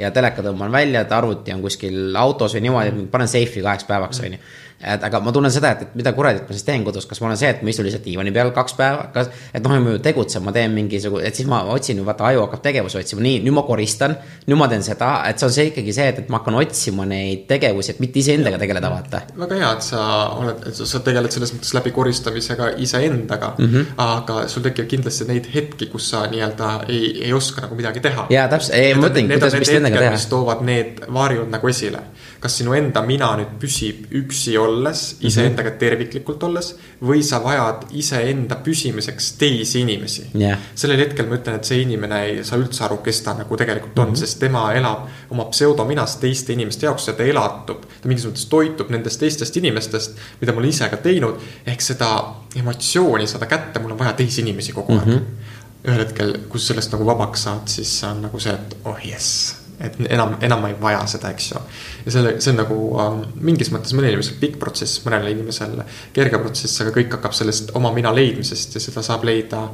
ja 0.00 0.10
teleka 0.14 0.42
tõmban 0.44 0.72
välja, 0.72 1.04
et 1.04 1.12
arvuti 1.12 1.52
on 1.54 1.62
kuskil 1.64 2.16
autos 2.16 2.56
või 2.56 2.66
niimoodi, 2.66 2.92
et 2.94 3.10
panen 3.12 3.30
seifi 3.30 3.62
kaheks 3.64 3.86
päevaks, 3.88 4.22
on 4.24 4.36
ju 4.36 4.42
et 4.80 5.02
aga 5.04 5.20
ma 5.20 5.32
tunnen 5.32 5.52
seda, 5.52 5.74
et, 5.74 5.82
et 5.84 5.96
mida 5.98 6.12
kuradit 6.16 6.46
ma 6.48 6.56
siis 6.56 6.64
teen 6.64 6.84
kodus, 6.86 7.04
kas 7.08 7.20
ma 7.20 7.28
olen 7.28 7.38
see, 7.40 7.50
et 7.52 7.60
ma 7.64 7.72
istun 7.72 7.84
lihtsalt 7.84 8.04
diivani 8.06 8.32
peal 8.32 8.52
kaks 8.56 8.76
päeva, 8.78 9.02
kas, 9.12 9.28
et 9.52 9.64
noh, 9.64 9.74
ma 9.76 9.94
ju 9.94 10.00
tegutsen, 10.04 10.42
ma 10.44 10.54
teen 10.56 10.72
mingisuguse, 10.72 11.26
et 11.28 11.36
siis 11.36 11.48
ma 11.50 11.60
otsin, 11.74 12.00
vaata, 12.06 12.30
aju 12.30 12.46
hakkab 12.46 12.62
tegevusi 12.64 13.00
otsima, 13.02 13.24
nii, 13.26 13.42
nüüd 13.44 13.56
ma 13.58 13.64
koristan, 13.68 14.16
nüüd 14.48 14.60
ma 14.60 14.70
teen 14.72 14.84
seda, 14.86 15.10
et 15.28 15.40
see 15.40 15.48
on 15.50 15.54
see 15.56 15.66
ikkagi 15.68 15.96
see, 15.96 16.06
et, 16.14 16.22
et 16.24 16.32
ma 16.32 16.40
hakkan 16.40 16.56
otsima 16.62 17.04
neid 17.08 17.44
tegevusi, 17.50 17.94
et 17.94 18.00
mitte 18.00 18.22
iseendaga 18.22 18.60
tegeleda, 18.62 18.92
vaata. 18.94 19.22
väga 19.42 19.60
hea, 19.60 19.70
et 19.76 19.86
sa 19.90 20.06
oled, 20.38 20.64
et 20.70 20.80
sa 20.80 21.02
tegeled 21.04 21.36
selles 21.36 21.54
mõttes 21.56 21.74
läbi 21.76 21.92
koristamisega 21.96 22.72
iseendaga 22.80 23.52
mm, 23.58 23.70
-hmm. 23.74 23.92
aga 24.06 24.46
sul 24.48 24.64
tekib 24.64 24.88
kindlasti 24.88 25.28
neid 25.28 25.50
hetki, 25.54 25.90
kus 25.92 26.08
sa 26.14 26.24
nii-öelda 26.32 26.72
ei, 26.88 27.26
ei 27.26 27.32
oska 27.36 27.66
nagu 27.66 27.76
midagi 27.76 28.00
teha. 28.00 28.26
jaa, 28.32 28.48
täpselt, 28.48 28.78
ei 28.80 28.94
ma 28.94 29.08
mõtlengi, 29.08 29.36
kuidas 29.36 29.60
vist 29.60 29.76
endaga 29.76 30.04
teha. 30.06 30.16
mis 30.16 30.26
toovad 30.32 30.64
need 30.64 31.04
varjud 31.12 31.52
nagu 31.52 31.68
esile 31.68 32.04
kas 32.40 32.56
sinu 32.60 32.72
enda 32.76 33.02
mina 33.04 33.28
nüüd 33.36 33.52
püsib 33.60 34.06
üksi 34.16 34.54
olles, 34.58 35.02
iseendaga 35.28 35.74
terviklikult 35.80 36.42
olles 36.48 36.72
või 37.04 37.20
sa 37.26 37.42
vajad 37.44 37.90
iseenda 38.00 38.56
püsimiseks 38.64 39.34
teisi 39.40 39.82
inimesi 39.84 40.24
yeah.. 40.40 40.58
sellel 40.74 41.02
hetkel 41.04 41.28
ma 41.28 41.36
ütlen, 41.36 41.60
et 41.60 41.68
see 41.68 41.82
inimene 41.84 42.22
ei 42.30 42.40
saa 42.46 42.60
üldse 42.60 42.86
aru, 42.86 43.00
kes 43.04 43.20
ta 43.26 43.36
nagu 43.36 43.60
tegelikult 43.60 43.98
on 43.98 44.10
mm, 44.10 44.14
-hmm. 44.14 44.24
sest 44.24 44.40
tema 44.40 44.64
elab 44.76 45.06
oma 45.36 45.48
pseudominas 45.52 46.16
teiste 46.22 46.56
inimeste 46.56 46.88
jaoks 46.88 47.10
ja 47.12 47.16
ta 47.18 47.28
elatub. 47.28 47.84
ta 48.00 48.08
mingis 48.08 48.26
mõttes 48.30 48.48
toitub 48.48 48.90
nendest 48.90 49.20
teistest 49.20 49.56
inimestest, 49.60 50.16
mida 50.40 50.52
ma 50.52 50.64
olen 50.64 50.72
ise 50.72 50.88
ka 50.88 50.96
teinud. 50.96 51.36
ehk 51.66 51.80
seda 51.80 52.10
emotsiooni 52.56 53.26
saada 53.26 53.46
kätte, 53.46 53.80
mul 53.80 53.92
on 53.92 53.98
vaja 53.98 54.12
teisi 54.12 54.40
inimesi 54.40 54.72
kogu 54.72 54.96
aeg 54.96 55.06
mm. 55.06 55.12
-hmm. 55.12 55.88
ühel 55.88 56.06
hetkel, 56.06 56.38
kus 56.48 56.66
sellest 56.72 56.92
nagu 56.92 57.06
vabaks 57.06 57.42
saad, 57.42 57.68
siis 57.68 58.04
on 58.04 58.22
nagu 58.22 58.40
see, 58.40 58.52
et 58.52 58.76
oh 58.84 58.96
jess 59.04 59.59
et 59.80 59.96
enam, 60.12 60.34
enam 60.44 60.60
ma 60.60 60.70
ei 60.70 60.76
vaja 60.80 61.00
seda, 61.08 61.30
eks 61.32 61.50
ju. 61.52 61.62
ja 62.04 62.12
selle, 62.12 62.34
see 62.40 62.52
on 62.52 62.60
nagu 62.60 62.78
um, 63.00 63.22
mingis 63.48 63.72
mõttes 63.72 63.94
mõnel 63.96 64.14
inimesel 64.14 64.36
pikk 64.42 64.60
protsess, 64.60 65.00
mõnel 65.06 65.30
inimesel 65.32 65.78
kerge 66.16 66.40
protsess, 66.42 66.82
aga 66.84 66.94
kõik 66.96 67.16
hakkab 67.16 67.36
sellest 67.36 67.74
oma 67.78 67.92
mina 67.96 68.12
leidmisest 68.14 68.76
ja 68.76 68.84
seda 68.84 69.04
saab 69.06 69.24
leida 69.28 69.66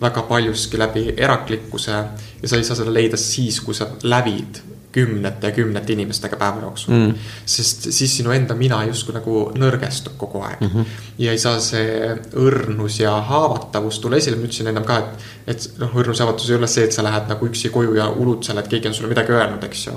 väga 0.00 0.26
paljuski 0.28 0.78
läbi 0.78 1.06
eraklikkuse 1.16 1.92
ja 1.92 2.48
sa 2.48 2.58
ei 2.58 2.64
saa 2.68 2.76
seda 2.76 2.92
leida 2.92 3.16
siis, 3.20 3.62
kui 3.64 3.74
sa 3.74 3.88
lävid 4.04 4.60
kümnete 4.96 5.50
ja 5.50 5.56
kümnete 5.56 5.92
inimestega 5.92 6.38
päeva 6.40 6.64
jooksul 6.64 6.94
mm.. 6.94 7.28
sest 7.44 7.88
siis 7.90 8.16
sinu 8.18 8.32
enda 8.34 8.56
mina 8.58 8.80
justkui 8.88 9.16
nagu 9.16 9.42
nõrgestub 9.58 10.16
kogu 10.20 10.42
aeg 10.46 10.62
mm. 10.64 10.72
-hmm. 10.72 11.04
ja 11.24 11.36
ei 11.36 11.42
saa 11.42 11.60
see 11.60 12.10
õrnus 12.46 13.00
ja 13.02 13.12
haavatavus 13.30 14.00
tulla 14.00 14.20
esile, 14.22 14.40
ma 14.40 14.48
ütlesin 14.48 14.72
ennem 14.72 14.88
ka, 14.88 14.98
et, 15.02 15.28
et 15.54 15.68
noh, 15.82 15.94
õrnus 16.00 16.20
ja 16.20 16.26
haavatus 16.26 16.50
ei 16.50 16.58
ole 16.58 16.70
see, 16.72 16.88
et 16.88 16.96
sa 16.96 17.04
lähed 17.06 17.28
nagu 17.32 17.52
üksi 17.52 17.72
koju 17.74 17.94
ja 18.00 18.08
ulud 18.10 18.44
seal, 18.46 18.58
et 18.62 18.72
keegi 18.72 18.90
on 18.90 18.98
sulle 18.98 19.12
midagi 19.12 19.36
öelnud, 19.36 19.64
eks 19.68 19.86
ju. 19.86 19.96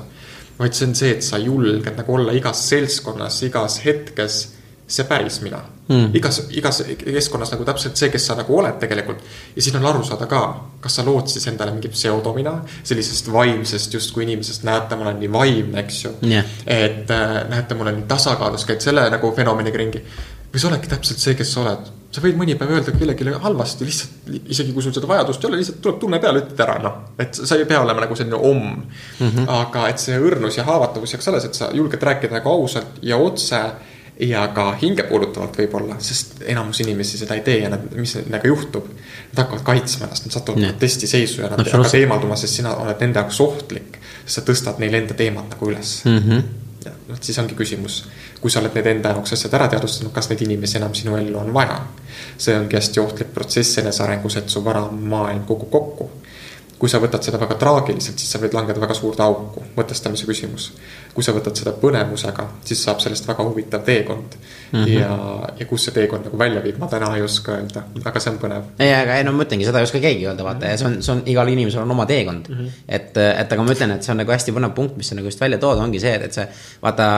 vaid 0.60 0.76
see 0.76 0.88
on 0.88 0.96
see, 0.96 1.12
et 1.16 1.24
sa 1.24 1.40
julged 1.40 1.96
nagu 1.96 2.16
olla 2.20 2.36
igas 2.36 2.70
seltskonnas, 2.70 3.44
igas 3.48 3.82
hetkes 3.86 4.40
see 4.88 5.06
päris 5.08 5.42
mina 5.46 5.64
mm.. 5.90 6.10
igas, 6.14 6.42
igas 6.50 6.82
keskkonnas 7.02 7.54
nagu 7.54 7.66
täpselt 7.68 8.00
see, 8.00 8.10
kes 8.14 8.30
sa 8.30 8.38
nagu 8.40 8.58
oled 8.58 8.80
tegelikult. 8.82 9.22
ja 9.56 9.66
siin 9.66 9.78
on 9.82 9.90
aru 9.92 10.04
saada 10.08 10.30
ka, 10.30 10.42
kas 10.82 11.00
sa 11.00 11.06
lood 11.06 11.30
siis 11.32 11.48
endale 11.52 11.74
mingi 11.76 11.92
pseudomina, 11.94 12.60
sellisest 12.84 13.32
vaimsest 13.34 13.94
justkui 13.98 14.28
inimesest, 14.28 14.66
näete, 14.68 14.98
ma 14.98 15.10
olen 15.10 15.22
nii 15.24 15.32
vaimne, 15.34 15.80
eks 15.84 16.04
ju 16.06 16.16
yeah.. 16.26 16.58
et 16.66 17.14
äh, 17.14 17.40
näete, 17.50 17.78
ma 17.78 17.88
olen 17.88 18.02
nii 18.02 18.10
tasakaalus, 18.10 18.68
käid 18.70 18.86
selle 18.86 19.08
nagu 19.12 19.34
fenomeniga 19.36 19.82
ringi. 19.82 20.04
või 20.54 20.62
sa 20.62 20.70
oledki 20.72 20.90
täpselt 20.92 21.22
see, 21.22 21.38
kes 21.38 21.54
sa 21.54 21.66
oled. 21.66 21.92
sa 22.12 22.22
võid 22.24 22.38
mõni 22.38 22.56
päev 22.58 22.72
öelda 22.78 22.94
kellelegi 22.94 23.36
halvasti, 23.42 23.86
lihtsalt 23.86 24.50
isegi 24.50 24.74
kui 24.74 24.86
sul 24.86 24.94
seda 24.94 25.10
vajadust 25.10 25.44
ei 25.44 25.50
ole, 25.50 25.60
lihtsalt 25.62 25.82
tuleb 25.82 26.00
tunne 26.02 26.20
peale, 26.22 26.42
ütled 26.46 26.66
ära, 26.66 26.80
noh. 26.82 27.04
et 27.22 27.38
sa 27.38 27.58
ei 27.58 27.68
pea 27.70 27.82
olema 27.82 28.06
nagu 28.06 28.18
selline 28.18 28.38
omm 28.38 28.66
mm. 28.78 29.28
-hmm. 29.28 29.46
aga 29.58 29.90
et 29.90 30.02
see 30.02 30.18
õrnus 30.18 30.58
ja 30.58 30.66
haavatavus 30.70 31.14
jääks 31.14 31.28
alles, 31.34 31.46
et 31.46 31.58
sa 31.58 31.70
julged 31.74 32.02
rääkida 32.02 32.38
nagu 32.40 32.50
ausalt 32.50 33.02
ja 33.02 33.18
otse 33.18 33.62
ja 34.20 34.48
ka 34.54 34.72
hinge 34.82 35.04
puudutavalt 35.08 35.58
võib-olla, 35.62 35.96
sest 36.04 36.42
enamus 36.52 36.82
inimesi 36.84 37.18
seda 37.22 37.38
ei 37.40 37.44
tee 37.46 37.62
ja 37.64 37.72
nad, 37.72 37.86
mis 37.96 38.18
nendega 38.20 38.52
juhtub. 38.52 38.90
Nad 39.32 39.44
hakkavad 39.44 39.64
kaitsma 39.68 40.08
ennast, 40.08 40.26
nad 40.28 40.36
satuvad 40.36 40.66
protestiseisu 40.66 41.44
ja 41.44 41.52
nad 41.52 41.62
no, 41.62 41.66
hakkavad 41.68 41.96
eemalduma, 42.02 42.38
sest 42.40 42.60
sina 42.60 42.74
oled 42.84 43.06
nende 43.06 43.22
jaoks 43.22 43.40
ohtlik. 43.46 44.00
sa 44.30 44.44
tõstad 44.46 44.78
neil 44.78 44.94
enda 44.94 45.16
teemat 45.18 45.48
nagu 45.50 45.70
üles 45.72 46.04
mm. 46.06 46.18
-hmm. 46.18 46.42
ja 46.86 46.92
noh, 47.08 47.18
siis 47.22 47.40
ongi 47.42 47.56
küsimus, 47.58 48.04
kui 48.42 48.52
sa 48.52 48.60
oled 48.60 48.76
need 48.78 48.86
enda 48.86 49.10
jaoks 49.16 49.34
asjad 49.34 49.54
ära 49.58 49.68
teadvustanud, 49.68 50.14
kas 50.14 50.30
neid 50.30 50.42
inimesi 50.46 50.78
enam 50.78 50.94
sinu 50.94 51.18
ellu 51.18 51.40
on 51.40 51.54
vaja. 51.54 51.80
see 52.38 52.58
ongi 52.60 52.76
hästi 52.76 53.00
ohtlik 53.00 53.34
protsess 53.34 53.78
enesearengus, 53.78 54.36
et 54.36 54.50
su 54.50 54.64
vara 54.66 54.86
maailm 54.92 55.46
kukub 55.46 55.70
kokku 55.70 56.10
kui 56.80 56.90
sa 56.90 57.02
võtad 57.04 57.24
seda 57.26 57.40
väga 57.42 57.58
traagiliselt, 57.60 58.20
siis 58.22 58.32
sa 58.32 58.40
võid 58.40 58.56
langeda 58.56 58.80
väga 58.80 58.96
suurde 58.96 59.24
auku, 59.24 59.66
mõtestamise 59.76 60.28
küsimus. 60.28 60.72
Kui 61.14 61.26
sa 61.26 61.34
võtad 61.36 61.58
seda 61.58 61.74
põnevusega, 61.82 62.46
siis 62.66 62.82
saab 62.86 63.02
sellest 63.04 63.28
väga 63.28 63.46
huvitav 63.48 63.84
teekond 63.88 64.36
mm. 64.38 64.80
-hmm. 64.80 64.88
ja, 64.94 65.54
ja 65.60 65.68
kus 65.70 65.88
see 65.88 65.96
teekond 65.96 66.30
nagu 66.30 66.38
välja 66.38 66.64
viib, 66.64 66.78
ma 66.82 66.88
täna 66.92 67.12
ei 67.18 67.24
oska 67.26 67.58
öelda, 67.58 67.84
aga 68.06 68.20
see 68.20 68.34
on 68.34 68.42
põnev. 68.42 68.68
ei, 68.80 68.94
aga 68.94 69.18
ei 69.18 69.24
no 69.28 69.34
ma 69.36 69.48
ütlengi, 69.48 69.68
seda 69.68 69.82
ei 69.82 69.90
oska 69.90 70.02
keegi 70.04 70.28
öelda, 70.28 70.46
vaata 70.46 70.74
ja 70.74 70.78
see 70.78 70.90
on, 70.92 71.00
see 71.04 71.16
on 71.16 71.24
igal 71.34 71.54
inimesel 71.56 71.84
on 71.84 71.96
oma 71.98 72.06
teekond 72.10 72.50
mm. 72.50 72.60
-hmm. 72.60 72.84
et, 72.88 73.18
et 73.18 73.58
aga 73.58 73.64
ma 73.64 73.78
ütlen, 73.78 73.96
et 73.96 74.04
see 74.04 74.14
on 74.14 74.22
nagu 74.24 74.36
hästi 74.36 74.56
põnev 74.56 74.76
punkt, 74.78 74.98
mis 74.98 75.10
sa 75.10 75.18
nagu 75.18 75.28
just 75.28 75.42
välja 75.42 75.58
tood, 75.58 75.82
ongi 75.82 76.00
see, 76.00 76.16
et 76.30 76.34
see 76.34 76.48
vaata 76.82 77.10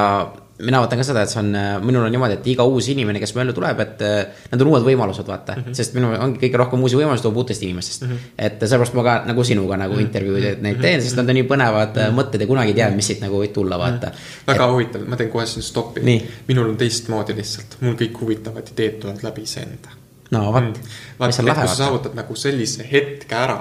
mina 0.66 0.82
võtan 0.84 1.02
ka 1.02 1.06
seda, 1.06 1.24
et 1.26 1.32
see 1.32 1.40
on, 1.42 1.50
minul 1.86 2.06
on 2.06 2.14
niimoodi, 2.14 2.38
et 2.40 2.48
iga 2.54 2.66
uus 2.70 2.88
inimene, 2.92 3.22
kes 3.22 3.34
mu 3.36 3.44
ellu 3.44 3.54
tuleb, 3.56 3.82
et 3.84 4.04
need 4.52 4.64
on 4.64 4.72
uued 4.74 4.86
võimalused, 4.86 5.28
vaata 5.28 5.56
mm. 5.56 5.64
-hmm. 5.66 5.78
sest 5.78 5.96
minul 5.98 6.16
ongi 6.22 6.42
kõige 6.44 6.60
rohkem 6.62 6.84
uusi 6.86 7.00
võimalusi 7.00 7.26
tuleb 7.26 7.40
uutest 7.42 7.66
inimestest 7.66 8.06
mm. 8.06 8.12
-hmm. 8.12 8.34
et 8.48 8.60
sellepärast 8.62 8.98
ma 8.98 9.06
ka 9.08 9.16
nagu 9.28 9.44
sinuga 9.48 9.78
nagu 9.78 9.94
mhm. 9.94 10.06
intervjuusid 10.08 10.62
neid 10.66 10.82
teen, 10.82 11.02
sest 11.02 11.18
nad 11.20 11.30
on 11.30 11.40
nii 11.40 11.48
põnevad 11.50 11.96
mm 11.96 12.02
-hmm. 12.02 12.20
mõtted 12.20 12.42
ja 12.42 12.48
kunagi 12.48 12.74
ei 12.74 12.80
tea, 12.80 12.90
mis 12.96 13.08
siit 13.08 13.22
nagu 13.22 13.42
võib 13.42 13.54
tulla, 13.54 13.80
vaata 13.80 13.91
mm. 13.92 14.00
-hmm. 14.08 14.48
väga 14.48 14.66
et... 14.66 14.72
huvitav, 14.72 15.08
ma 15.08 15.20
teen 15.20 15.30
kohe 15.30 15.46
siin 15.46 15.64
stoppi. 15.64 16.18
minul 16.48 16.70
on 16.70 16.78
teistmoodi 16.78 17.36
lihtsalt, 17.36 17.78
mul 17.82 17.98
kõik 18.00 18.22
huvitavad 18.22 18.74
ideed 18.74 19.00
tulevad 19.04 19.24
läbi 19.24 19.46
iseenda. 19.48 19.96
no 20.32 20.54
vot 20.54 20.64
mm.. 20.64 20.90
vaata, 21.20 21.42
et 21.42 21.54
kui 21.60 21.68
sa 21.68 21.76
saavutad 21.76 22.16
nagu 22.16 22.36
sellise 22.36 22.88
hetke 22.92 23.36
ära, 23.36 23.60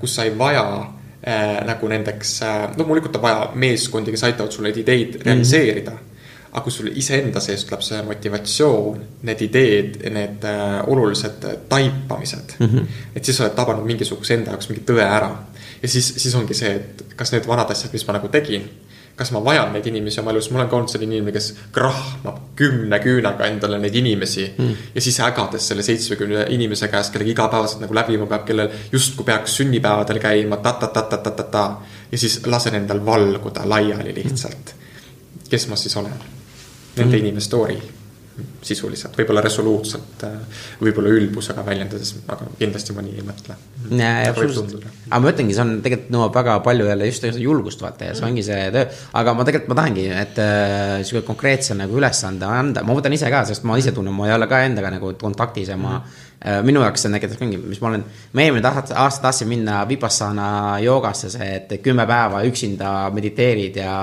kus 0.00 0.14
sa 0.14 0.24
ei 0.24 0.38
vaja 0.38 0.66
äh, 0.80 1.62
nagu 1.66 1.88
nendeks 1.88 2.42
äh,, 2.42 2.76
loomulikult 2.76 3.16
on 3.16 3.22
vaja 3.22 3.48
meeskondi, 3.54 4.10
kes 4.10 4.24
aitavad 4.24 4.52
sul 4.52 4.68
neid 4.68 4.76
ideid 4.84 5.22
realiseerida 5.24 5.90
mm. 5.90 5.96
-hmm 5.96 6.12
aga 6.56 6.64
kui 6.64 6.72
sul 6.72 6.88
iseenda 6.96 7.40
sees 7.44 7.66
tuleb 7.68 7.82
see 7.84 7.98
motivatsioon, 8.06 9.00
need 9.28 9.42
ideed, 9.44 9.98
need 10.12 10.44
äh, 10.48 10.78
olulised 10.88 11.44
taipamised 11.68 12.56
mm. 12.58 12.66
-hmm. 12.66 12.86
et 13.14 13.24
siis 13.24 13.36
sa 13.36 13.44
oled 13.44 13.56
tabanud 13.58 13.84
mingisuguse 13.84 14.34
enda 14.34 14.54
jaoks 14.54 14.70
mingi 14.70 14.84
tõe 14.88 15.04
ära. 15.04 15.30
ja 15.82 15.88
siis, 15.88 16.08
siis 16.16 16.34
ongi 16.34 16.54
see, 16.54 16.72
et 16.76 17.04
kas 17.16 17.32
need 17.32 17.46
vanad 17.46 17.70
asjad, 17.70 17.92
mis 17.92 18.06
ma 18.06 18.16
nagu 18.16 18.28
tegin, 18.32 18.64
kas 19.16 19.32
ma 19.32 19.40
vajan 19.44 19.72
neid 19.72 19.86
inimesi 19.88 20.20
oma 20.20 20.32
elus, 20.34 20.50
ma 20.52 20.60
olen 20.60 20.68
ka 20.68 20.76
olnud 20.76 20.92
selline 20.92 21.16
inimene, 21.16 21.32
kes 21.32 21.48
krahmab 21.72 22.40
kümne 22.58 22.98
küünaga 23.00 23.48
endale 23.48 23.78
neid 23.80 23.96
inimesi 23.96 24.44
mm.. 24.50 24.86
ja 24.94 25.04
siis 25.04 25.18
ägades 25.24 25.68
selle 25.70 25.84
seitsmekümne 25.86 26.44
inimese 26.52 26.90
käest, 26.92 27.14
kellega 27.14 27.32
igapäevaselt 27.32 27.84
nagu 27.86 27.96
läbima 27.96 28.28
peab, 28.28 28.44
kellel 28.48 28.72
justkui 28.92 29.24
peaks 29.24 29.56
sünnipäevadel 29.62 30.20
käima 30.20 30.60
ta-ta-ta-ta-ta-ta. 30.60 31.66
ja 32.12 32.18
siis 32.18 32.42
lasen 32.46 32.76
endal 32.76 33.00
valguda 33.06 33.64
laiali 33.64 34.14
lihtsalt 34.20 34.74
mm.. 34.74 35.46
kes 35.50 35.68
ma 35.72 35.80
siis 35.80 35.96
olen? 35.96 36.18
nende 36.96 37.16
mm. 37.16 37.22
inimeste 37.24 37.56
ori. 37.56 37.80
Sisuliselt, 38.66 39.14
võib-olla 39.16 39.40
resoluutselt, 39.44 40.24
võib-olla 40.80 41.12
ülbusega 41.16 41.62
väljendades, 41.64 42.12
aga 42.28 42.48
kindlasti 42.58 42.96
ma 42.96 43.04
nii 43.06 43.16
ei 43.20 43.24
mõtle. 43.24 43.56
aga 45.08 45.20
ma 45.22 45.32
ütlengi, 45.32 45.56
see 45.56 45.64
on 45.64 45.72
tegelikult 45.84 46.12
nõuab 46.16 46.36
väga 46.36 46.58
palju 46.66 46.88
jälle 46.90 47.08
just 47.08 47.26
julgust 47.40 47.84
vaata 47.84 48.10
ja 48.10 48.18
see 48.18 48.28
ongi 48.28 48.44
see 48.46 48.68
töö, 48.74 48.84
aga 49.22 49.36
ma 49.38 49.48
tegelikult 49.48 49.72
ma 49.72 49.80
tahangi, 49.80 50.06
et 50.24 50.42
äh, 50.42 50.98
sihuke 51.06 51.24
konkreetse 51.30 51.78
nagu 51.78 51.96
ülesande 51.96 52.48
anda, 52.50 52.84
ma 52.84 52.98
võtan 52.98 53.16
ise 53.16 53.30
ka, 53.32 53.44
sest 53.48 53.64
ma 53.68 53.78
ise 53.80 53.94
tunnen, 53.96 54.14
ma 54.16 54.28
ei 54.28 54.36
ole 54.36 54.50
ka 54.50 54.64
endaga 54.66 54.92
nagu 54.98 55.14
kontaktis 55.20 55.72
ja 55.72 55.80
ma 55.80 55.98
mm. 55.98 56.04
-hmm 56.04 56.24
Äh, 56.35 56.35
minu 56.66 56.82
jaoks 56.84 57.02
see 57.02 57.10
on 57.10 57.16
näiteks 57.16 57.40
mingi, 57.42 57.58
mis 57.58 57.80
ma 57.82 57.90
olen, 57.90 58.04
ma 58.32 58.44
eelmine 58.44 58.70
aasta 58.70 59.22
tahtsin 59.22 59.48
minna 59.50 59.80
Vipassana 59.88 60.48
joogasse, 60.84 61.30
see, 61.34 61.48
et 61.58 61.76
kümme 61.82 62.06
päeva 62.06 62.42
üksinda 62.46 62.92
mediteerid 63.14 63.80
ja 63.82 63.96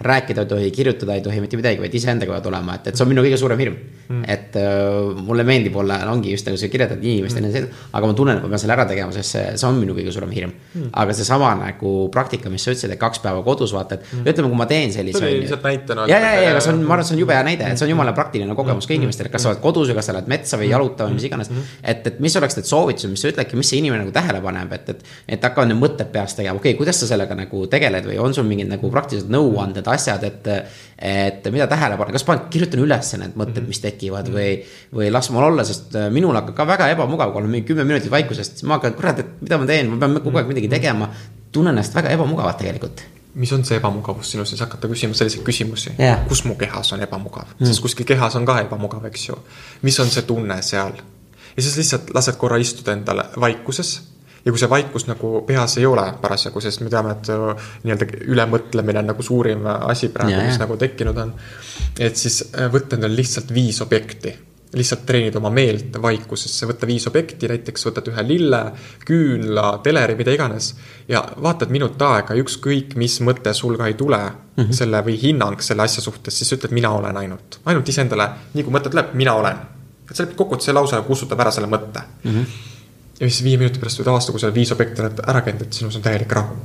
rääkida 0.00 0.40
ei 0.40 0.46
tohi, 0.46 0.70
kirjutada 0.70 1.14
ei 1.14 1.20
tohi 1.20 1.40
mitte 1.40 1.56
midagi, 1.56 1.80
vaid 1.80 1.94
iseendaga 1.94 2.36
pead 2.36 2.48
olema, 2.50 2.74
et, 2.76 2.90
et 2.90 2.98
see 2.98 3.04
on 3.04 3.08
minu 3.08 3.22
kõige 3.24 3.38
suurem 3.40 3.60
hirm 3.62 3.76
mm.. 4.08 4.24
et 4.28 4.58
uh, 4.60 5.16
mulle 5.24 5.44
meeldib 5.48 5.76
olla, 5.80 5.96
ongi 6.12 6.34
just 6.34 6.48
nagu 6.48 6.60
sa 6.60 6.68
kirjeldad 6.68 7.00
inimestele 7.00 7.48
mm., 7.48 7.86
aga 7.96 8.10
ma 8.10 8.16
tunnen, 8.18 8.36
et 8.36 8.44
ma 8.44 8.50
pean 8.52 8.60
selle 8.60 8.76
ära 8.76 8.84
tegema, 8.90 9.14
sest 9.16 9.36
see, 9.36 9.44
see 9.56 9.68
on 9.68 9.80
minu 9.80 9.96
kõige 9.96 10.12
suurem 10.12 10.34
hirm 10.36 10.52
mm.. 10.52 10.90
aga 11.00 11.16
seesama 11.16 11.54
nagu 11.62 11.94
praktika, 12.12 12.52
mis 12.52 12.66
sa 12.66 12.74
ütlesid, 12.74 12.92
et 12.92 13.00
kaks 13.00 13.22
päeva 13.24 13.40
kodus 13.46 13.72
vaata, 13.76 13.96
et 13.96 14.04
mm. 14.10 14.28
ütleme, 14.34 14.52
kui 14.52 14.60
ma 14.60 14.68
teen 14.68 14.92
sellise. 14.92 15.22
see 15.22 15.30
oli 15.30 15.46
lihtsalt 15.46 15.64
näitena. 15.64 16.06
ja, 16.12 16.20
ja, 16.20 16.34
ja, 16.42 16.52
aga 16.52 16.60
see 16.66 16.74
on, 16.74 16.84
ma 16.84 16.98
arvan, 16.98 17.06
et 17.06 17.10
see 17.10 17.16
on 17.16 17.24
jube 17.24 17.36
hea 17.38 17.48
näide, 17.48 17.72
et 17.72 17.80
see 17.80 17.88
on 17.88 17.94
jumala 17.94 18.12
praktiline 18.16 18.58
kogemus 18.58 18.90
ka 18.90 18.96
inimestele, 18.98 19.32
kas 19.32 19.46
sa 19.46 19.54
oled 19.54 19.64
kodus 19.64 19.88
või 19.92 20.00
kas 20.00 20.10
sa 20.10 20.18
lähed 20.18 20.28
metsa 20.28 20.60
või 20.60 20.68
jalutama 20.74 21.14
või 21.14 21.20
mis 21.22 21.28
iganes. 21.30 21.52
Et, 21.86 22.06
et 22.10 22.18
mis 22.22 22.34
oleks 22.38 22.56
need 22.58 22.68
soovitused, 22.68 23.10
mis 23.12 23.22
sa 23.22 23.30
ütledki, 23.30 23.58
mis 23.58 23.70
see 23.70 23.80
inimene 23.80 24.02
nagu 24.02 24.12
tähele 24.14 24.40
paneb, 24.42 24.72
et, 24.76 24.90
et, 24.92 25.04
et 25.36 25.46
hakkavad 25.46 25.70
need 25.70 25.80
mõtted 25.80 26.10
peas 26.12 26.34
tegema, 26.36 26.58
okei 26.58 26.74
okay,, 26.74 26.80
kuidas 26.80 27.00
sa 27.02 27.08
sellega 27.10 27.36
nagu 27.38 27.62
tegeled 27.70 28.08
või 28.10 28.18
on 28.22 28.34
sul 28.36 28.46
mingid 28.48 28.70
nagu 28.70 28.90
praktilised 28.92 29.30
nõuanded, 29.32 29.86
asjad, 29.94 30.26
et 30.26 30.52
et 30.96 31.44
mida 31.52 31.66
tähele 31.68 31.98
panna, 32.00 32.14
kas 32.14 32.24
panen, 32.24 32.46
kirjutan 32.52 32.80
üles 32.80 33.10
need 33.20 33.34
mõtted, 33.36 33.66
mis 33.68 33.82
tekivad 33.84 34.30
või, 34.32 34.48
või 34.96 35.10
las 35.12 35.28
mul 35.34 35.44
olla, 35.50 35.64
sest 35.68 35.92
äh, 35.98 36.06
minul 36.12 36.36
hakkab 36.38 36.56
ka 36.56 36.64
väga 36.70 36.86
ebamugav, 36.94 37.34
kui 37.34 37.42
olen 37.42 37.52
mingi 37.52 37.68
kümme 37.68 37.84
minutit 37.84 38.12
vaikusest, 38.12 38.62
siis 38.62 38.68
ma 38.68 38.78
hakkan, 38.78 38.96
kurat, 38.96 39.20
et 39.20 39.42
mida 39.44 39.58
ma 39.60 39.68
teen, 39.68 39.92
ma 39.92 40.00
pean 40.00 40.16
kogu 40.24 40.40
aeg 40.40 40.48
midagi 40.54 40.72
tegema. 40.72 41.10
tunnen 41.52 41.72
ennast 41.72 41.94
väga 41.96 42.10
ebamugavalt 42.12 42.58
tegelikult 42.60 43.04
mis 43.36 43.52
on 43.52 43.64
see 43.64 43.76
ebamugavus 43.76 44.30
sinu 44.32 44.44
siis 44.48 44.60
hakata 44.64 44.88
küsima 44.88 45.14
selliseid 45.16 45.44
küsimusi 45.44 45.90
yeah., 45.98 46.24
kus 46.28 46.42
mu 46.44 46.54
kehas 46.56 46.92
on 46.96 47.02
ebamugav 47.04 47.52
mm., 47.58 47.66
sest 47.68 47.82
kuskil 47.84 48.08
kehas 48.08 48.36
on 48.36 48.48
ka 48.48 48.58
ebamugav, 48.64 49.04
eks 49.10 49.28
ju. 49.28 49.36
mis 49.84 50.00
on 50.00 50.12
see 50.12 50.24
tunne 50.28 50.56
seal? 50.64 50.96
Ja 51.56 51.62
siis 51.62 51.76
lihtsalt 51.80 52.12
lased 52.14 52.36
korra 52.40 52.58
istuda 52.62 52.92
endale 52.92 53.24
vaikuses 53.40 53.94
ja 54.46 54.52
kui 54.52 54.60
see 54.62 54.70
vaikus 54.70 55.08
nagu 55.10 55.40
peas 55.46 55.76
ei 55.80 55.86
ole 55.86 56.04
parasjagu, 56.22 56.60
sest 56.62 56.82
me 56.84 56.90
teame, 56.92 57.16
et 57.16 57.30
nii-öelda 57.84 58.26
ülemõtlemine 58.30 59.02
on 59.02 59.10
nagu 59.10 59.24
suurim 59.26 59.66
asi 59.74 60.12
praegu, 60.14 60.38
mis 60.46 60.60
nagu 60.62 60.76
tekkinud 60.78 61.22
on. 61.22 61.32
et 61.98 62.16
siis 62.16 62.42
äh, 62.52 62.70
võtta 62.72 62.98
endale 62.98 63.18
lihtsalt 63.18 63.54
viis 63.54 63.82
objekti 63.82 64.36
lihtsalt 64.76 65.06
treenida 65.06 65.38
oma 65.38 65.50
meelt 65.54 65.94
vaikusesse, 66.02 66.66
võtta 66.68 66.88
viis 66.88 67.06
objekti, 67.08 67.48
näiteks 67.48 67.86
võtad 67.86 68.10
ühe 68.10 68.24
lille, 68.26 68.60
küünla, 69.06 69.68
teleri, 69.84 70.16
mida 70.18 70.34
iganes. 70.34 70.74
ja 71.08 71.22
vaatad 71.42 71.70
minut 71.72 72.02
aega, 72.02 72.34
ükskõik 72.34 72.96
mis 72.96 73.20
mõte 73.24 73.54
sul 73.54 73.78
ka 73.78 73.86
ei 73.86 73.94
tule 73.94 74.18
mm 74.18 74.64
-hmm. 74.64 74.72
selle 74.72 75.02
või 75.06 75.16
hinnang 75.22 75.62
selle 75.62 75.82
asja 75.82 76.02
suhtes, 76.02 76.38
siis 76.38 76.52
ütled 76.52 76.74
mina 76.74 76.90
olen 76.90 77.16
ainult, 77.16 77.60
ainult 77.64 77.88
iseendale, 77.88 78.28
nii 78.54 78.64
kui 78.64 78.72
mõte 78.72 78.90
tuleb, 78.90 79.14
mina 79.14 79.34
olen. 79.34 79.75
Et 80.10 80.16
see 80.16 80.32
kokkuvõttes 80.32 80.70
see 80.70 80.76
lause 80.76 81.02
kustutab 81.06 81.40
ära 81.44 81.54
selle 81.54 81.70
mõtte 81.70 82.02
mm. 82.22 82.32
-hmm 82.32 82.72
ja 83.20 83.30
siis 83.30 83.44
viie 83.44 83.58
minuti 83.60 83.80
pärast 83.80 84.00
või 84.02 84.12
aasta, 84.12 84.32
kui 84.32 84.42
sa 84.42 84.50
viis 84.54 84.72
objekti 84.74 85.02
oled 85.02 85.22
ära 85.24 85.40
käinud, 85.44 85.62
et 85.64 85.76
sinus 85.76 85.96
on 85.96 86.04
täielik 86.04 86.32
rahu 86.36 86.56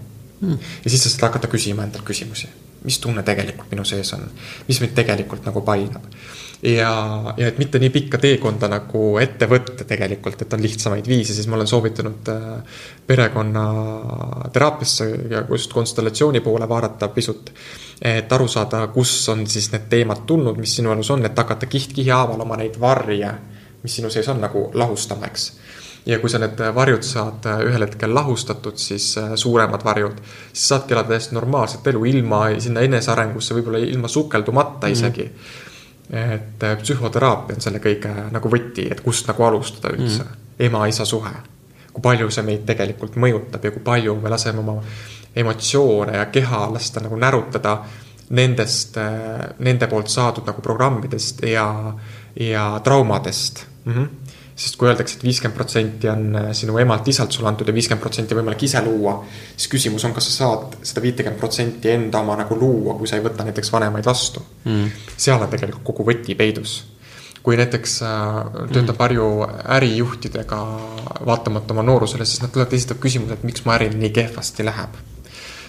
mm.. 0.41 0.57
ja 0.83 0.91
siis 0.91 1.05
sa 1.05 1.11
saad 1.13 1.29
hakata 1.29 1.47
küsima 1.51 1.85
endalt 1.87 2.05
küsimusi. 2.07 2.49
Mis 2.83 2.99
tunne 2.99 3.23
tegelikult 3.23 3.71
minu 3.71 3.83
sees 3.85 4.13
on, 4.15 4.23
mis 4.67 4.79
mind 4.81 4.95
tegelikult 4.97 5.45
nagu 5.45 5.61
painab. 5.65 6.05
ja, 6.63 6.91
ja 7.37 7.47
et 7.47 7.57
mitte 7.57 7.79
nii 7.81 7.89
pikka 7.89 8.17
teekonda 8.21 8.69
nagu 8.71 9.17
ette 9.21 9.47
võtta 9.49 9.85
tegelikult, 9.87 10.41
et 10.41 10.53
on 10.53 10.61
lihtsamaid 10.61 11.07
viise, 11.07 11.33
siis 11.33 11.47
ma 11.49 11.57
olen 11.57 11.69
soovitanud 11.69 12.31
äh, 12.33 12.81
perekonnateraapiasse 13.07 15.09
ja 15.29 15.43
just 15.49 15.73
konstellatsiooni 15.73 16.41
poole 16.41 16.69
vaadata 16.69 17.07
pisut. 17.13 17.53
et 18.01 18.33
aru 18.33 18.47
saada, 18.47 18.87
kus 18.93 19.29
on 19.29 19.47
siis 19.47 19.71
need 19.71 19.89
teemad 19.89 20.25
tulnud, 20.25 20.57
mis 20.57 20.75
sinu 20.75 20.91
elus 20.91 21.11
on, 21.11 21.25
et 21.25 21.37
hakata 21.37 21.65
kiht-kihi 21.65 22.09
haaval 22.09 22.41
oma 22.41 22.57
neid 22.57 22.79
varje, 22.79 23.33
mis 23.83 23.95
sinu 23.95 24.09
sees 24.09 24.29
on, 24.29 24.41
nagu 24.41 24.69
lahustama, 24.73 25.29
eks 25.29 25.51
ja 26.05 26.19
kui 26.19 26.29
sa 26.29 26.39
need 26.41 26.59
varjud 26.75 27.03
saad 27.05 27.45
äh, 27.49 27.63
ühel 27.67 27.85
hetkel 27.85 28.13
lahustatud, 28.15 28.77
siis 28.81 29.13
äh, 29.21 29.33
suuremad 29.35 29.83
varjud, 29.85 30.17
siis 30.53 30.67
saadki 30.73 30.95
elada 30.95 31.13
täiesti 31.13 31.35
normaalset 31.37 31.87
elu 31.87 32.03
ilma 32.09 32.43
sinna 32.59 32.81
enesearengusse, 32.87 33.55
võib-olla 33.57 33.81
ilma 33.85 34.09
sukeldumata 34.09 34.87
mhm. 34.87 34.93
isegi 34.93 35.23
mm. 35.23 36.17
-hmm. 36.17 36.33
et 36.33 36.63
äh, 36.63 36.77
psühhoteraapia 36.81 37.55
on 37.55 37.61
selle 37.61 37.79
kõige 37.79 38.13
nagu 38.31 38.49
võti, 38.49 38.87
et 38.91 39.01
kust 39.01 39.27
nagu 39.27 39.43
alustada 39.43 39.93
üldse 39.93 40.23
mm. 40.23 40.29
-hmm. 40.29 40.65
ema-isa 40.67 41.05
suhe. 41.05 41.33
kui 41.93 42.01
palju 42.01 42.29
see 42.31 42.43
meid 42.43 42.61
tegelikult 42.65 43.15
mõjutab 43.15 43.65
ja 43.65 43.71
kui 43.71 43.81
palju 43.83 44.15
me 44.15 44.29
laseme 44.29 44.59
oma 44.59 44.81
emotsioone 45.35 46.17
ja 46.17 46.25
keha 46.25 46.73
lasta 46.73 46.99
nagu 46.99 47.15
närutada 47.15 47.83
nendest, 48.29 48.95
nende 49.59 49.87
poolt 49.87 50.07
saadud 50.07 50.47
nagu 50.47 50.61
programmidest 50.61 51.43
ja, 51.43 51.93
ja 52.39 52.79
traumadest 52.83 53.65
mm. 53.85 53.93
-hmm 53.93 54.20
sest 54.61 54.77
kui 54.77 54.89
öeldakse 54.89 55.17
et, 55.17 55.21
et 55.21 55.25
viiskümmend 55.25 55.57
protsenti 55.57 56.09
on 56.11 56.37
äh, 56.37 56.47
sinu 56.57 56.77
emalt-isalt 56.81 57.33
sulle 57.33 57.49
antud 57.49 57.69
ja 57.69 57.75
viiskümmend 57.75 58.03
protsenti 58.03 58.37
võimalik 58.37 58.65
ise 58.67 58.81
luua, 58.85 59.17
siis 59.55 59.69
küsimus 59.71 60.05
on, 60.07 60.15
kas 60.15 60.29
sa 60.29 60.37
saad 60.37 60.79
seda 60.87 61.03
viitekümmet 61.03 61.39
protsenti 61.41 61.93
enda 61.95 62.21
oma 62.21 62.37
nagu 62.43 62.57
luua, 62.59 62.95
kui 62.99 63.09
sa 63.09 63.17
ei 63.17 63.25
võta 63.25 63.45
näiteks 63.47 63.73
vanemaid 63.73 64.07
vastu 64.07 64.43
mm.. 64.65 65.13
seal 65.17 65.41
on 65.41 65.51
tegelikult 65.51 65.85
kogu 65.91 66.07
võti 66.11 66.37
peidus. 66.37 66.81
kui 67.41 67.57
näiteks 67.57 68.01
äh, 68.05 68.35
töötab 68.73 68.95
mm. 68.95 69.01
Harju 69.01 69.29
ärijuhtidega 69.77 70.59
vaatamata 71.25 71.73
oma 71.73 71.85
noorusele, 71.87 72.25
siis 72.25 72.43
nad 72.43 72.53
tulevad, 72.53 72.73
esitavad 72.77 73.01
küsimuse, 73.01 73.39
et 73.39 73.47
miks 73.47 73.65
mu 73.65 73.73
äril 73.73 73.97
nii 73.97 74.13
kehvasti 74.13 74.67
läheb 74.67 74.99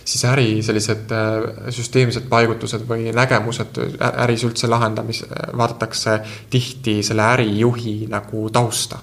siis 0.04 0.24
äri 0.24 0.62
sellised 0.62 1.12
äh, 1.12 1.70
süsteemsed 1.70 2.28
paigutused 2.30 2.86
või 2.88 3.12
nägemused 3.14 3.78
äris 4.12 4.44
üldse 4.48 4.70
lahendamis, 4.70 5.24
vaadatakse 5.56 6.18
tihti 6.50 7.00
selle 7.02 7.22
ärijuhi 7.36 8.06
nagu 8.10 8.48
tausta. 8.50 8.98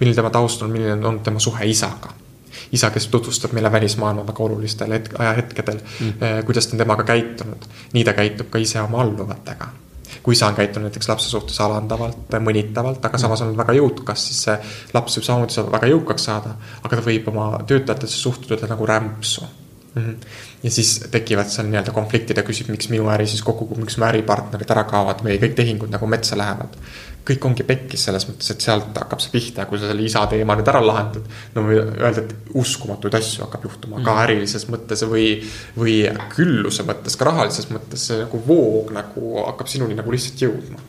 milline 0.00 0.14
tema 0.14 0.30
taust 0.30 0.62
on, 0.62 0.70
milline 0.70 1.06
on 1.06 1.20
tema 1.20 1.38
suhe 1.38 1.66
isaga 1.66 2.14
isa, 2.72 2.90
kes 2.90 3.08
tutvustab 3.08 3.52
meile 3.52 3.72
välismaailma 3.72 4.26
väga 4.26 4.42
olulistel 4.44 4.92
hetk, 4.92 5.14
ajahetkedel 5.20 5.78
mm., 5.78 6.08
äh, 6.22 6.44
kuidas 6.44 6.66
ta 6.66 6.74
on 6.76 6.78
temaga 6.78 7.04
käitunud. 7.04 7.68
nii 7.92 8.04
ta 8.04 8.12
käitub 8.12 8.50
ka 8.50 8.58
ise 8.58 8.80
oma 8.80 9.00
alluvatega 9.02 9.68
kui 10.22 10.32
isa 10.32 10.46
on 10.46 10.54
käitunud 10.54 10.88
näiteks 10.88 11.08
lapse 11.08 11.28
suhtes 11.30 11.60
alandavalt, 11.60 12.34
mõnitavalt, 12.44 13.04
aga 13.04 13.18
samas 13.18 13.42
on 13.44 13.54
väga 13.56 13.72
jõukas, 13.76 14.26
siis 14.28 14.42
see 14.44 14.56
laps 14.94 15.18
võib 15.18 15.24
samamoodi 15.24 15.64
väga 15.72 15.90
jõukaks 15.92 16.28
saada, 16.28 16.54
aga 16.82 16.98
ta 16.98 17.04
võib 17.04 17.30
oma 17.32 17.46
töötajatesse 17.68 18.18
suhtuda 18.18 18.68
nagu 18.68 18.86
rämpsu. 18.86 19.46
Ja 20.62 20.70
siis 20.72 20.94
tekivad 21.12 21.50
seal 21.52 21.68
nii-öelda 21.68 21.94
konfliktid 21.94 22.38
ja 22.38 22.44
küsib, 22.46 22.70
miks 22.72 22.90
minu 22.92 23.08
äri 23.12 23.28
siis 23.30 23.42
kokku 23.46 23.66
kukub, 23.66 23.82
miks 23.84 23.98
mu 24.00 24.08
äripartnerid 24.08 24.74
ära 24.74 24.84
kaovad 24.88 25.22
või 25.24 25.38
kõik 25.42 25.54
tehingud 25.58 25.92
nagu 25.94 26.10
metsa 26.10 26.38
lähevad. 26.38 26.76
kõik 27.28 27.44
ongi 27.44 27.64
pekkis 27.68 28.06
selles 28.08 28.24
mõttes, 28.24 28.50
et 28.54 28.64
sealt 28.64 28.96
hakkab 28.96 29.20
see 29.20 29.32
pihta 29.34 29.60
ja 29.62 29.68
kui 29.68 29.78
sa 29.78 29.90
selle 29.90 30.04
isa 30.06 30.22
teema 30.26 30.56
nüüd 30.56 30.68
ära 30.72 30.80
lahendad. 30.84 31.24
no 31.54 31.64
öelda, 31.70 32.24
et 32.24 32.54
uskumatuid 32.54 33.14
asju 33.20 33.44
hakkab 33.44 33.64
juhtuma 33.68 33.98
mm 33.98 34.04
ka 34.04 34.12
mhm. 34.14 34.22
ärilises 34.24 34.68
mõttes 34.72 35.02
või, 35.04 35.26
või 35.76 35.96
külluse 36.34 36.86
mõttes, 36.88 37.16
ka 37.18 37.28
rahalises 37.28 37.68
mõttes 37.70 38.06
see 38.08 38.22
nagu 38.22 38.44
voog 38.46 38.94
nagu 38.96 39.34
hakkab 39.46 39.68
sinuni 39.68 39.98
nagu 39.98 40.14
lihtsalt 40.14 40.46
jõudma 40.46 40.80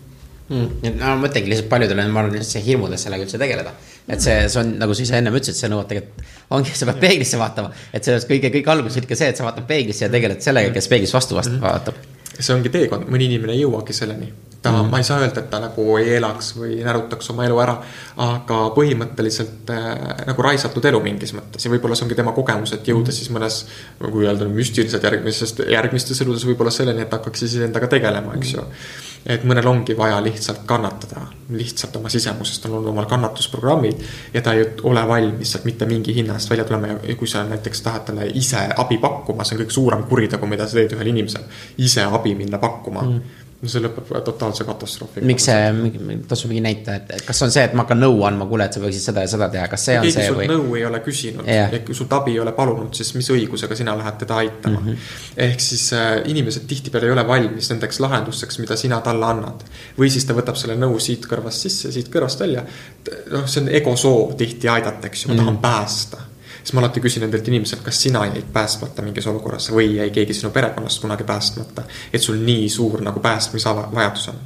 mm.. 0.49 0.95
no 0.97 1.05
ma 1.05 1.15
mõtlengi 1.25 1.51
lihtsalt 1.51 1.69
paljudele, 1.71 2.05
ma 2.09 2.23
arvan, 2.23 2.35
lihtsalt 2.37 2.57
see 2.57 2.65
hirmudes 2.65 3.05
sellega 3.05 3.25
üldse 3.25 3.39
tegeleda. 3.41 3.73
Et 4.09 4.25
see, 4.25 4.35
see 4.49 4.61
on 4.63 4.75
nagu 4.81 4.97
sa 4.97 5.05
ise 5.05 5.17
ennem 5.19 5.39
ütlesid, 5.39 5.57
see 5.59 5.71
nõuab 5.71 5.89
tegelikult, 5.91 6.35
ongi, 6.57 6.75
sa 6.75 6.89
pead 6.89 7.01
peeglisse 7.05 7.39
vaatama. 7.41 7.71
et 7.93 8.03
sellest 8.03 8.29
kõige, 8.29 8.51
kõige 8.53 8.75
alguses 8.75 9.03
ikka 9.03 9.17
see, 9.19 9.31
et 9.33 9.39
sa 9.39 9.47
vaatad 9.47 9.67
peeglisse 9.69 10.05
ja 10.07 10.11
tegeled 10.13 10.41
sellega, 10.45 10.73
kes 10.75 10.91
peeglist 10.91 11.17
vastu 11.17 11.35
mm 11.35 11.41
-hmm. 11.41 11.61
vaatab. 11.61 12.05
see 12.39 12.55
ongi 12.55 12.69
teekond, 12.69 13.09
mõni 13.09 13.29
inimene 13.29 13.53
ei 13.53 13.65
jõuagi 13.65 13.93
selleni 13.93 14.31
ta 14.61 14.71
mm, 14.71 14.77
-hmm. 14.77 14.91
ma 14.91 14.97
ei 14.97 15.03
saa 15.03 15.19
öelda, 15.19 15.39
et 15.39 15.49
ta 15.49 15.59
nagu 15.59 15.97
ei 15.97 16.15
elaks 16.15 16.55
või 16.57 16.79
närutaks 16.83 17.29
oma 17.29 17.45
elu 17.45 17.59
ära, 17.63 17.75
aga 18.17 18.57
põhimõtteliselt 18.75 19.71
äh, 19.71 20.25
nagu 20.27 20.41
raisatud 20.41 20.85
elu 20.85 20.99
mingis 21.03 21.33
mõttes 21.33 21.65
ja 21.65 21.71
võib-olla 21.71 21.95
see 21.95 22.05
ongi 22.07 22.15
tema 22.15 22.31
kogemus, 22.31 22.73
et 22.73 22.87
jõuda 22.87 23.11
-hmm. 23.11 23.19
siis 23.19 23.29
mõnes, 23.31 23.65
kui 23.99 24.25
öelda 24.25 24.45
müstiliselt 24.45 25.03
järgmisest, 25.03 25.63
järgmistes 25.69 26.21
eludes 26.21 26.45
võib-olla 26.45 26.71
selleni, 26.71 27.01
et 27.01 27.11
hakkaks 27.11 27.39
siis 27.39 27.55
endaga 27.55 27.87
tegelema, 27.87 28.35
eks 28.35 28.53
ju 28.53 28.61
mm. 28.61 28.67
-hmm 28.67 29.08
et 29.25 29.43
mõnel 29.43 29.67
ongi 29.67 29.97
vaja 29.97 30.19
lihtsalt 30.23 30.62
kannatada, 30.65 31.25
lihtsalt 31.49 31.95
oma 31.99 32.10
sisemusest 32.10 32.65
on 32.65 32.77
olnud 32.77 32.91
omal 32.93 33.10
kannatusprogrammid 33.10 34.03
ja 34.34 34.41
ta 34.41 34.53
ei 34.53 34.65
ole 34.84 35.03
valmis 35.08 35.51
sealt 35.51 35.67
mitte 35.67 35.86
mingi 35.89 36.15
hinna 36.15 36.38
eest 36.39 36.49
välja 36.49 36.65
tulema 36.65 36.93
ja 36.95 37.15
kui 37.19 37.27
sa 37.27 37.43
näiteks 37.43 37.82
tahad 37.82 38.08
talle 38.08 38.29
ise 38.34 38.63
abi 38.77 38.97
pakkuma, 38.97 39.43
see 39.43 39.58
on 39.58 39.63
kõige 39.63 39.75
suurem 39.75 40.08
kuritegu, 40.10 40.47
mida 40.47 40.67
sa 40.67 40.79
teed 40.79 40.95
ühele 40.97 41.13
inimesele. 41.13 41.45
ise 41.77 42.08
abi 42.08 42.36
minna 42.36 42.58
pakkuma 42.58 43.03
mm., 43.03 43.45
no 43.59 43.69
see 43.71 43.81
lõpeb 43.83 44.11
totaalse 44.23 44.63
katastroofiga. 44.67 45.27
miks 45.27 45.45
see, 45.49 46.11
tasub 46.29 46.51
mingi 46.51 46.61
näite, 46.63 46.95
et, 47.01 47.25
kas 47.27 47.41
on 47.43 47.51
see, 47.51 47.65
et 47.67 47.75
ma 47.75 47.83
hakkan 47.83 47.99
nõu 47.99 48.21
andma, 48.27 48.47
kuule, 48.47 48.69
et 48.69 48.75
sa 48.75 48.83
peaksid 48.83 49.03
seda 49.09 49.25
ja 49.25 49.31
seda 49.33 49.49
teha, 49.51 49.65
kas 49.71 49.83
see 49.89 49.97
on 49.99 50.07
see 50.15 50.29
või? 50.37 50.47
nõu 50.51 50.77
ei 50.79 50.85
ole 50.87 51.01
küsinud 51.03 51.49
Jah. 51.49 51.73
ja 51.75 51.81
kui 51.83 51.97
sult 51.97 52.15
abi 52.15 52.37
ei 52.37 52.39
ole 52.43 52.53
palunud, 52.55 52.93
siis 52.95 53.11
mis 53.17 53.27
õigusega 53.35 53.75
sina 53.75 53.97
lähed 53.99 54.21
teda 54.23 54.39
aitama 54.45 54.79
mm. 54.79 54.87
-hmm. 54.87 55.11
ehk 55.49 55.65
siis 55.65 55.89
äh, 55.97 56.07
inimesed 56.31 56.69
tihtipeale 56.71 57.11
ei 57.11 57.15
ole 57.17 57.27
valmis 57.27 57.69
nendeks 57.73 57.99
lahendusteks, 58.05 58.61
mida 58.63 58.79
sina 58.79 59.01
talle 59.03 59.27
annad. 59.27 59.67
või 59.99 60.11
siis 60.13 60.25
ta 60.29 60.37
võtab 60.37 60.55
selle 60.59 60.79
nõu 60.79 60.99
siit 61.03 61.27
kõrvast 61.27 61.67
sisse, 61.67 61.91
siit 61.91 62.07
kõrvast 62.13 62.39
välja. 62.39 62.63
noh, 63.31 63.47
see 63.47 63.65
on 63.65 63.69
ego 63.81 63.95
soov 63.99 64.35
tihti 64.39 64.71
aidata, 64.71 65.07
eks 65.11 65.25
ju, 65.25 65.33
ma 65.33 65.41
tahan 65.43 65.57
päästa 65.57 66.28
siis 66.63 66.73
ma 66.73 66.83
alati 66.83 67.01
küsin 67.01 67.23
nendelt 67.23 67.47
inimestelt, 67.47 67.81
kas 67.83 68.01
sina 68.03 68.25
jäid 68.25 68.51
päästmata 68.53 69.01
mingis 69.01 69.27
olukorras 69.27 69.69
või 69.71 69.95
jäi 69.95 70.09
keegi 70.13 70.33
sinu 70.33 70.51
perekonnast 70.51 71.01
kunagi 71.01 71.23
päästmata. 71.23 71.83
et 72.13 72.21
sul 72.21 72.37
nii 72.45 72.69
suur 72.69 73.01
nagu 73.01 73.19
päästmisvajadus 73.19 74.27
on. 74.27 74.39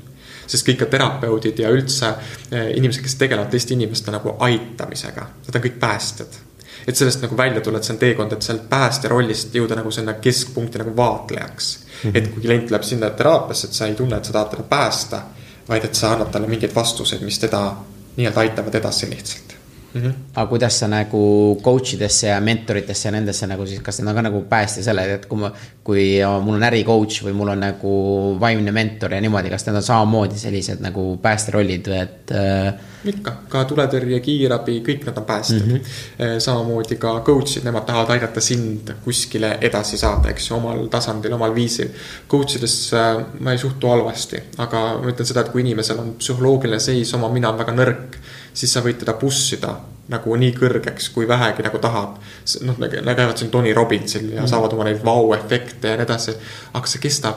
sest 0.47 0.67
kõik 0.67 0.79
ka 0.83 0.85
terapeudid 0.85 1.59
ja 1.59 1.69
üldse 1.69 2.09
eh, 2.51 2.73
inimesed, 2.77 3.03
kes 3.03 3.15
tegelevad 3.15 3.49
teiste 3.49 3.73
inimeste 3.73 4.11
nagu 4.11 4.35
aitamisega, 4.39 5.27
nad 5.47 5.55
on 5.55 5.61
kõik 5.61 5.79
päästjad. 5.79 6.39
et 6.87 6.95
sellest 6.95 7.21
nagu 7.21 7.37
välja 7.37 7.61
tulla, 7.61 7.77
et 7.77 7.83
see 7.83 7.93
on 7.93 7.99
teekond, 7.99 8.33
et 8.33 8.41
sealt 8.41 8.67
päästja 8.69 9.09
rollist 9.09 9.55
jõuda 9.55 9.75
nagu 9.75 9.91
sinna 9.91 10.13
keskpunkti 10.13 10.77
nagu 10.77 10.95
vaatlejaks 10.97 11.77
mm. 11.79 12.09
-hmm. 12.09 12.17
et 12.17 12.27
kui 12.27 12.41
klient 12.41 12.67
tuleb 12.67 12.83
sinna 12.83 13.09
teraapiasse, 13.09 13.67
et 13.67 13.73
sa 13.73 13.87
ei 13.87 13.95
tunne, 13.95 14.17
et 14.17 14.25
sa 14.25 14.33
tahad 14.33 14.49
teda 14.49 14.63
päästa, 14.63 15.21
vaid 15.69 15.85
et 15.85 15.95
sa 15.95 16.13
annad 16.13 16.31
talle 16.31 16.47
mingeid 16.47 16.75
vastuseid, 16.75 17.21
mis 17.21 17.39
teda 17.39 17.73
nii-öelda 18.17 18.39
aitavad 18.39 18.75
edasi 18.75 19.09
lihtsalt 19.09 19.42
mm. 19.93 20.01
-hmm. 20.01 20.13
aga 20.35 20.47
kuidas 20.49 20.79
sa 20.79 20.87
nagu 20.87 21.57
coach 21.63 21.93
idesse 21.93 22.27
ja 22.27 22.39
mentoritesse 22.41 23.07
ja 23.07 23.11
nendesse 23.11 23.47
nagu 23.47 23.65
siis, 23.65 23.81
kas 23.81 23.99
need 23.99 24.09
on 24.09 24.15
ka 24.15 24.21
nagu 24.21 24.41
päästja 24.49 24.83
selle, 24.83 25.05
et 25.13 25.25
kui 25.25 25.39
ma, 25.39 25.51
kui 25.83 26.05
mul 26.43 26.55
on 26.55 26.63
äri 26.63 26.83
coach 26.83 27.23
või 27.23 27.33
mul 27.33 27.53
on 27.55 27.59
nagu 27.59 27.93
vaimne 28.39 28.71
mentor 28.71 29.13
ja 29.13 29.21
niimoodi, 29.21 29.49
kas 29.49 29.65
need 29.67 29.75
on 29.75 29.83
samamoodi 29.83 30.39
sellised 30.39 30.81
nagu 30.81 31.17
päästerollid 31.21 31.87
või 31.87 32.01
et 32.01 32.31
äh, 32.31 32.73
ikka, 33.09 33.33
ka 33.51 33.63
tuletõrje, 33.67 34.19
kiirabi, 34.23 34.77
kõik 34.85 35.05
nad 35.07 35.17
on 35.19 35.25
päästjad 35.27 35.65
mm. 35.65 35.75
-hmm. 35.77 36.39
samamoodi 36.43 36.95
ka 37.01 37.13
coach'id, 37.25 37.65
nemad 37.67 37.85
tahavad 37.85 38.15
aidata 38.15 38.41
sind 38.41 38.93
kuskile 39.03 39.57
edasi 39.61 39.97
saada, 39.97 40.29
eks 40.29 40.49
ju, 40.49 40.55
omal 40.57 40.85
tasandil, 40.87 41.33
omal 41.33 41.55
viisil. 41.55 41.89
Coach 42.29 42.57
ides 42.57 42.93
äh, 42.93 43.23
ma 43.39 43.51
ei 43.51 43.57
suhtu 43.57 43.87
halvasti, 43.87 44.43
aga 44.57 44.83
ma 45.03 45.11
ütlen 45.11 45.27
seda, 45.27 45.43
et 45.43 45.51
kui 45.51 45.61
inimesel 45.61 45.99
on 45.99 46.13
psühholoogiline 46.19 46.79
seis, 46.79 47.13
oma 47.13 47.29
mina 47.33 47.51
on 47.51 47.59
väga 47.59 47.75
nõrk, 47.75 48.19
siis 48.53 48.73
sa 48.73 48.83
võid 48.85 49.01
teda 49.03 49.17
push 49.19 49.57
ida 49.57 49.75
nagu 50.11 50.35
nii 50.35 50.51
kõrgeks, 50.57 51.09
kui 51.13 51.27
vähegi 51.27 51.63
nagu 51.63 51.79
tahab. 51.79 52.17
noh, 52.61 52.79
nad 52.79 53.15
käivad 53.15 53.37
siin 53.37 53.51
Tony 53.51 53.73
Robbinsil 53.73 54.29
ja 54.29 54.35
mm 54.35 54.43
-hmm. 54.43 54.49
saavad 54.49 54.73
oma 54.73 54.83
neid 54.83 55.03
vau-efekte 55.05 55.87
ja 55.87 55.95
nii 55.97 56.03
edasi, 56.03 56.35
aga 56.73 56.87
see 56.87 56.99
kestab 56.99 57.35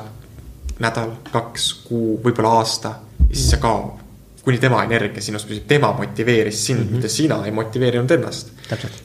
nädal, 0.79 1.11
kaks, 1.33 1.75
kuu, 1.89 2.21
võib-olla 2.25 2.59
aasta 2.59 2.89
ja 3.29 3.35
siis 3.37 3.51
see 3.51 3.61
kaob 3.61 4.06
kuni 4.47 4.61
tema 4.63 4.85
energia 4.87 5.23
sinus 5.23 5.43
püsib, 5.49 5.65
tema 5.67 5.91
motiveeris 5.99 6.61
sind 6.67 6.79
mm, 6.79 6.87
-hmm. 6.87 6.93
mitte 7.01 7.09
sina 7.09 7.41
ei 7.45 7.51
motiveerinud 7.51 8.11
ennast. 8.11 8.53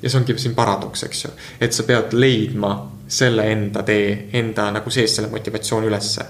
ja 0.02 0.10
see 0.10 0.20
ongi 0.20 0.38
siin 0.38 0.56
paradoks, 0.56 1.04
eks 1.04 1.24
ju, 1.26 1.32
et 1.62 1.74
sa 1.74 1.84
pead 1.84 2.14
leidma 2.14 2.76
selle 3.08 3.48
enda 3.52 3.82
tee, 3.84 4.28
enda 4.34 4.70
nagu 4.72 4.90
sees 4.90 5.16
selle 5.16 5.30
motivatsiooni 5.30 5.88
ülesse 5.88 6.26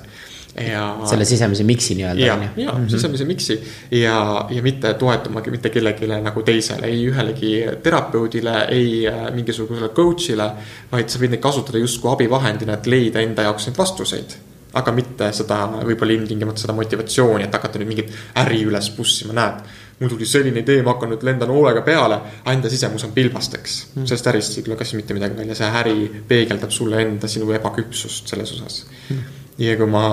ja. 0.55 0.85
selle 1.05 1.25
sisemise 1.25 1.63
miksi 1.63 1.95
nii-öelda. 1.95 2.25
ja, 2.25 2.37
ja 2.57 2.71
mm 2.71 2.85
-hmm. 2.85 2.89
sisemise 2.89 3.25
miksi 3.25 3.63
ja, 3.91 4.45
ja 4.49 4.61
mitte 4.61 4.93
toetumagi 4.93 5.51
mitte 5.51 5.69
kellelegi 5.69 6.07
nagu 6.07 6.43
teisele, 6.43 6.87
ei 6.87 7.09
ühelegi 7.11 7.51
terapeudile, 7.83 8.65
ei 8.69 9.07
äh, 9.07 9.33
mingisugusele 9.33 9.89
coach'ile. 9.89 10.51
vaid 10.91 11.09
sa 11.09 11.19
võid 11.19 11.35
neid 11.35 11.43
kasutada 11.43 11.77
justkui 11.77 12.11
abivahendina, 12.13 12.73
et 12.73 12.87
leida 12.87 13.19
enda 13.19 13.41
jaoks 13.41 13.67
neid 13.67 13.77
vastuseid 13.77 14.39
aga 14.73 14.93
mitte 14.95 15.29
seda, 15.35 15.61
võib-olla 15.83 16.15
ilmtingimata 16.15 16.63
seda 16.63 16.75
motivatsiooni, 16.77 17.45
et 17.47 17.55
hakata 17.55 17.79
nüüd 17.81 17.91
mingit 17.91 18.11
äri 18.41 18.61
üles 18.67 18.91
push 18.95 19.25
ima, 19.25 19.35
näed. 19.37 19.79
mul 20.01 20.09
tuli 20.09 20.25
selline 20.25 20.63
idee, 20.63 20.81
ma 20.81 20.95
hakkan 20.95 21.11
nüüd 21.13 21.23
lendan 21.27 21.51
hoolega 21.53 21.83
peale, 21.85 22.17
enda 22.49 22.69
sisemus 22.73 23.03
on 23.05 23.11
pilbasteks. 23.13 23.75
Mm.. 23.95 24.07
sellest 24.09 24.29
ärist 24.31 24.57
ei 24.57 24.65
tule 24.65 24.77
kas 24.79 24.93
mitte 24.97 25.13
midagi 25.13 25.37
välja, 25.37 25.57
see 25.57 25.71
äri 25.81 25.95
peegeldab 26.27 26.73
sulle 26.73 27.01
enda, 27.03 27.29
sinu 27.29 27.51
ebaküpsust 27.57 28.31
selles 28.31 28.55
osas. 28.57 28.85
Mm.. 29.09 29.25
ja 29.61 29.75
kui 29.77 29.89
ma 29.91 30.05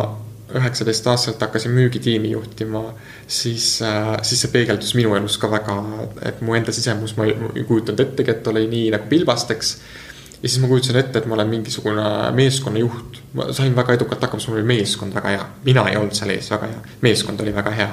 üheksateistaastaselt 0.58 1.40
hakkasin 1.44 1.72
müügitiimi 1.76 2.30
juhtima, 2.30 2.82
siis 3.26 3.82
äh,, 3.82 4.16
siis 4.22 4.42
see 4.44 4.52
peegeldus 4.52 4.94
minu 4.96 5.14
elus 5.16 5.36
ka 5.38 5.50
väga, 5.52 5.78
et 6.24 6.40
mu 6.40 6.56
enda 6.56 6.72
sisemus, 6.72 7.16
ma 7.16 7.28
ei 7.28 7.64
kujutanud 7.68 8.00
ettegi, 8.00 8.32
et 8.32 8.52
oli 8.52 8.64
nii 8.68 8.92
nagu 8.94 9.08
pilbasteks 9.10 9.74
ja 10.42 10.48
siis 10.48 10.60
ma 10.62 10.68
kujutasin 10.68 10.96
ette, 10.96 11.18
et 11.18 11.26
ma 11.26 11.34
olen 11.34 11.48
mingisugune 11.48 12.30
meeskonnajuht. 12.34 13.22
ma 13.32 13.52
sain 13.52 13.76
väga 13.76 13.92
edukalt 13.92 14.22
hakkama, 14.22 14.40
sest 14.40 14.50
mul 14.50 14.60
oli 14.60 14.66
meeskond 14.66 15.14
väga 15.14 15.28
hea. 15.28 15.46
mina 15.64 15.88
ei 15.88 15.96
olnud 15.96 16.14
seal 16.14 16.30
ees 16.30 16.50
väga 16.50 16.66
hea, 16.66 16.82
meeskond 17.00 17.40
oli 17.40 17.54
väga 17.54 17.70
hea. 17.70 17.88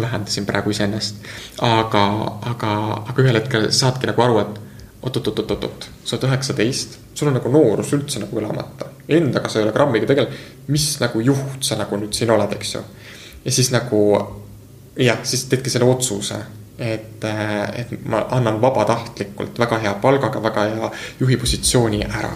vähendasin 0.00 0.46
praegu 0.46 0.70
iseennast. 0.70 1.16
aga, 1.60 2.04
aga, 2.50 2.74
aga 3.08 3.22
ühel 3.22 3.40
hetkel 3.40 3.70
saadki 3.72 4.06
nagu 4.10 4.22
aru, 4.22 4.38
et 4.38 4.60
oot-oot-oot-oot-oot, 5.02 5.88
sa 6.04 6.16
oled 6.16 6.28
üheksateist, 6.28 6.98
sul 7.14 7.28
on 7.28 7.34
nagu 7.40 7.50
noorus 7.50 7.90
üldse 7.96 8.20
nagu 8.22 8.38
elamata. 8.38 8.86
Endaga 9.08 9.48
sa 9.50 9.58
ei 9.58 9.64
ole 9.66 9.72
grammiga 9.74 10.06
tegelenud. 10.06 10.38
mis 10.68 11.00
nagu 11.00 11.20
juht 11.20 11.64
sa 11.66 11.76
nagu 11.76 11.96
nüüd 11.96 12.12
siin 12.14 12.30
oled, 12.30 12.52
eks 12.52 12.74
ju. 12.74 12.84
ja 13.44 13.52
siis 13.52 13.72
nagu 13.72 14.02
jah, 14.96 15.18
siis 15.22 15.44
teedki 15.48 15.70
selle 15.70 15.88
otsuse 15.88 16.36
et, 16.82 17.24
äh, 17.24 17.80
et 17.80 18.04
ma 18.04 18.26
annan 18.30 18.60
vabatahtlikult 18.60 19.58
väga 19.58 19.78
hea 19.78 19.94
palgaga, 20.02 20.42
väga 20.42 20.64
hea 20.74 20.90
juhi 21.20 21.36
positsiooni 21.36 22.04
ära. 22.04 22.32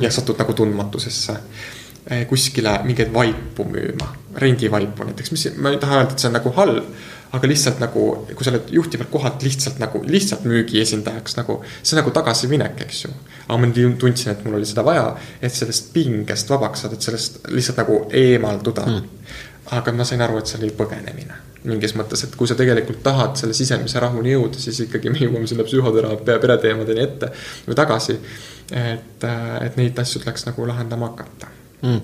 ja 0.00 0.10
satud 0.12 0.36
nagu 0.38 0.52
tundmatusesse 0.52 1.32
äh, 1.32 2.26
kuskile 2.28 2.80
mingeid 2.84 3.12
vaipu 3.14 3.64
müüma, 3.64 4.08
rendivaipu 4.36 5.06
näiteks, 5.08 5.30
mis, 5.32 5.46
ma 5.56 5.72
ei 5.72 5.78
taha 5.80 6.02
öelda, 6.02 6.12
et 6.12 6.18
see 6.18 6.28
on 6.28 6.36
nagu 6.36 6.52
halb. 6.56 6.90
aga 7.36 7.48
lihtsalt 7.50 7.80
nagu, 7.82 8.02
kui 8.32 8.44
sa 8.44 8.52
oled 8.52 8.68
juhtivalt 8.72 9.10
kohalt 9.10 9.42
lihtsalt 9.42 9.80
nagu, 9.82 9.98
lihtsalt 10.06 10.44
müügiesindajaks 10.46 11.34
nagu, 11.36 11.58
see 11.82 11.96
on 11.96 12.00
nagu 12.00 12.12
tagasiminek, 12.14 12.78
eks 12.86 13.02
ju. 13.04 13.10
aga 13.48 13.58
ma 13.62 13.72
tundsin, 13.74 14.32
et 14.32 14.44
mul 14.44 14.60
oli 14.60 14.68
seda 14.68 14.84
vaja, 14.86 15.08
et 15.40 15.54
sellest 15.54 15.92
pingest 15.94 16.50
vabaks 16.50 16.84
saada, 16.84 16.98
et 16.98 17.08
sellest 17.08 17.42
lihtsalt 17.50 17.82
nagu 17.82 17.98
eemalduda 18.22 18.86
mm. 18.86 19.26
aga 19.78 19.92
ma 19.92 20.06
sain 20.08 20.22
aru, 20.22 20.38
et 20.38 20.52
see 20.52 20.62
oli 20.62 20.72
põgenemine 20.78 21.42
mingis 21.66 21.94
mõttes, 21.98 22.24
et 22.26 22.36
kui 22.38 22.48
sa 22.48 22.56
tegelikult 22.58 23.02
tahad 23.04 23.36
selle 23.40 23.56
sisemise 23.56 24.00
rahuni 24.02 24.34
jõuda, 24.34 24.60
siis 24.62 24.80
ikkagi 24.86 25.12
me 25.12 25.22
jõuame 25.24 25.50
sinna 25.50 25.66
psühhoteraapia 25.66 26.38
pereteemadeni 26.42 27.04
ette 27.04 27.30
või 27.66 27.78
tagasi. 27.78 28.18
et, 28.72 29.24
et 29.62 29.76
neid 29.78 29.98
asju 30.02 30.22
tuleks 30.22 30.48
nagu 30.48 30.66
lahendama 30.66 31.12
hakata 31.12 31.52
mm.. 31.82 32.00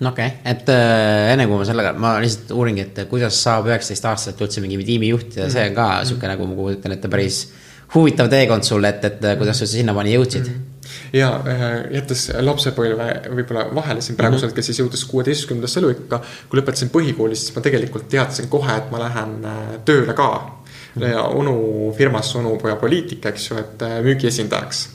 no 0.00 0.10
okei 0.10 0.26
okay., 0.26 0.52
et 0.52 0.68
äh, 0.72 1.32
enne 1.32 1.46
kui 1.48 1.56
ma 1.56 1.68
sellega, 1.68 1.94
ma 1.96 2.16
lihtsalt 2.22 2.52
uuringi, 2.56 2.84
et 2.84 3.00
kuidas 3.10 3.38
saab 3.44 3.70
üheksateist 3.70 4.08
aastaselt 4.10 4.44
üldse 4.44 4.64
mingi 4.64 4.80
tiimi 4.84 5.12
juhtida 5.12 5.48
see 5.52 5.64
on 5.70 5.78
ka 5.78 5.88
mm. 5.88 6.10
sihuke 6.10 6.32
nagu 6.32 6.48
ma 6.50 6.58
kujutan 6.58 6.96
ette 6.96 7.12
päris 7.12 7.40
huvitav 7.94 8.28
teekond 8.32 8.66
sulle, 8.66 8.92
et, 8.92 9.08
et 9.08 9.40
kuidas 9.40 9.62
sa 9.62 9.70
sinnamaani 9.72 10.16
jõudsid 10.16 10.48
mm? 10.48 10.71
Ja 11.12 11.30
äh, 11.46 11.64
jättes 11.98 12.30
lapsepõlve 12.40 13.08
võib-olla 13.36 13.66
vahele 13.74 14.00
siin 14.00 14.16
praegusel 14.16 14.48
hetkel 14.48 14.60
mm 14.60 14.64
-hmm. 14.64 14.66
siis 14.66 14.80
jõudes 14.80 15.04
kuueteistkümnendasse 15.10 15.80
eluikka. 15.80 16.20
kui 16.48 16.60
lõpetasin 16.60 16.90
põhikooli, 16.90 17.34
siis 17.34 17.54
ma 17.56 17.62
tegelikult 17.62 18.08
teadsin 18.08 18.48
kohe, 18.48 18.76
et 18.76 18.90
ma 18.90 19.00
lähen 19.00 19.44
äh, 19.44 19.62
tööle 19.84 20.14
ka. 20.14 20.28
-hmm. 20.96 21.36
onu 21.36 21.94
firmas, 21.96 22.36
onupoja 22.36 22.76
poliitika, 22.76 23.28
eks 23.28 23.50
ju, 23.50 23.58
et 23.58 23.82
äh, 23.82 24.00
müügiesindajaks 24.02 24.88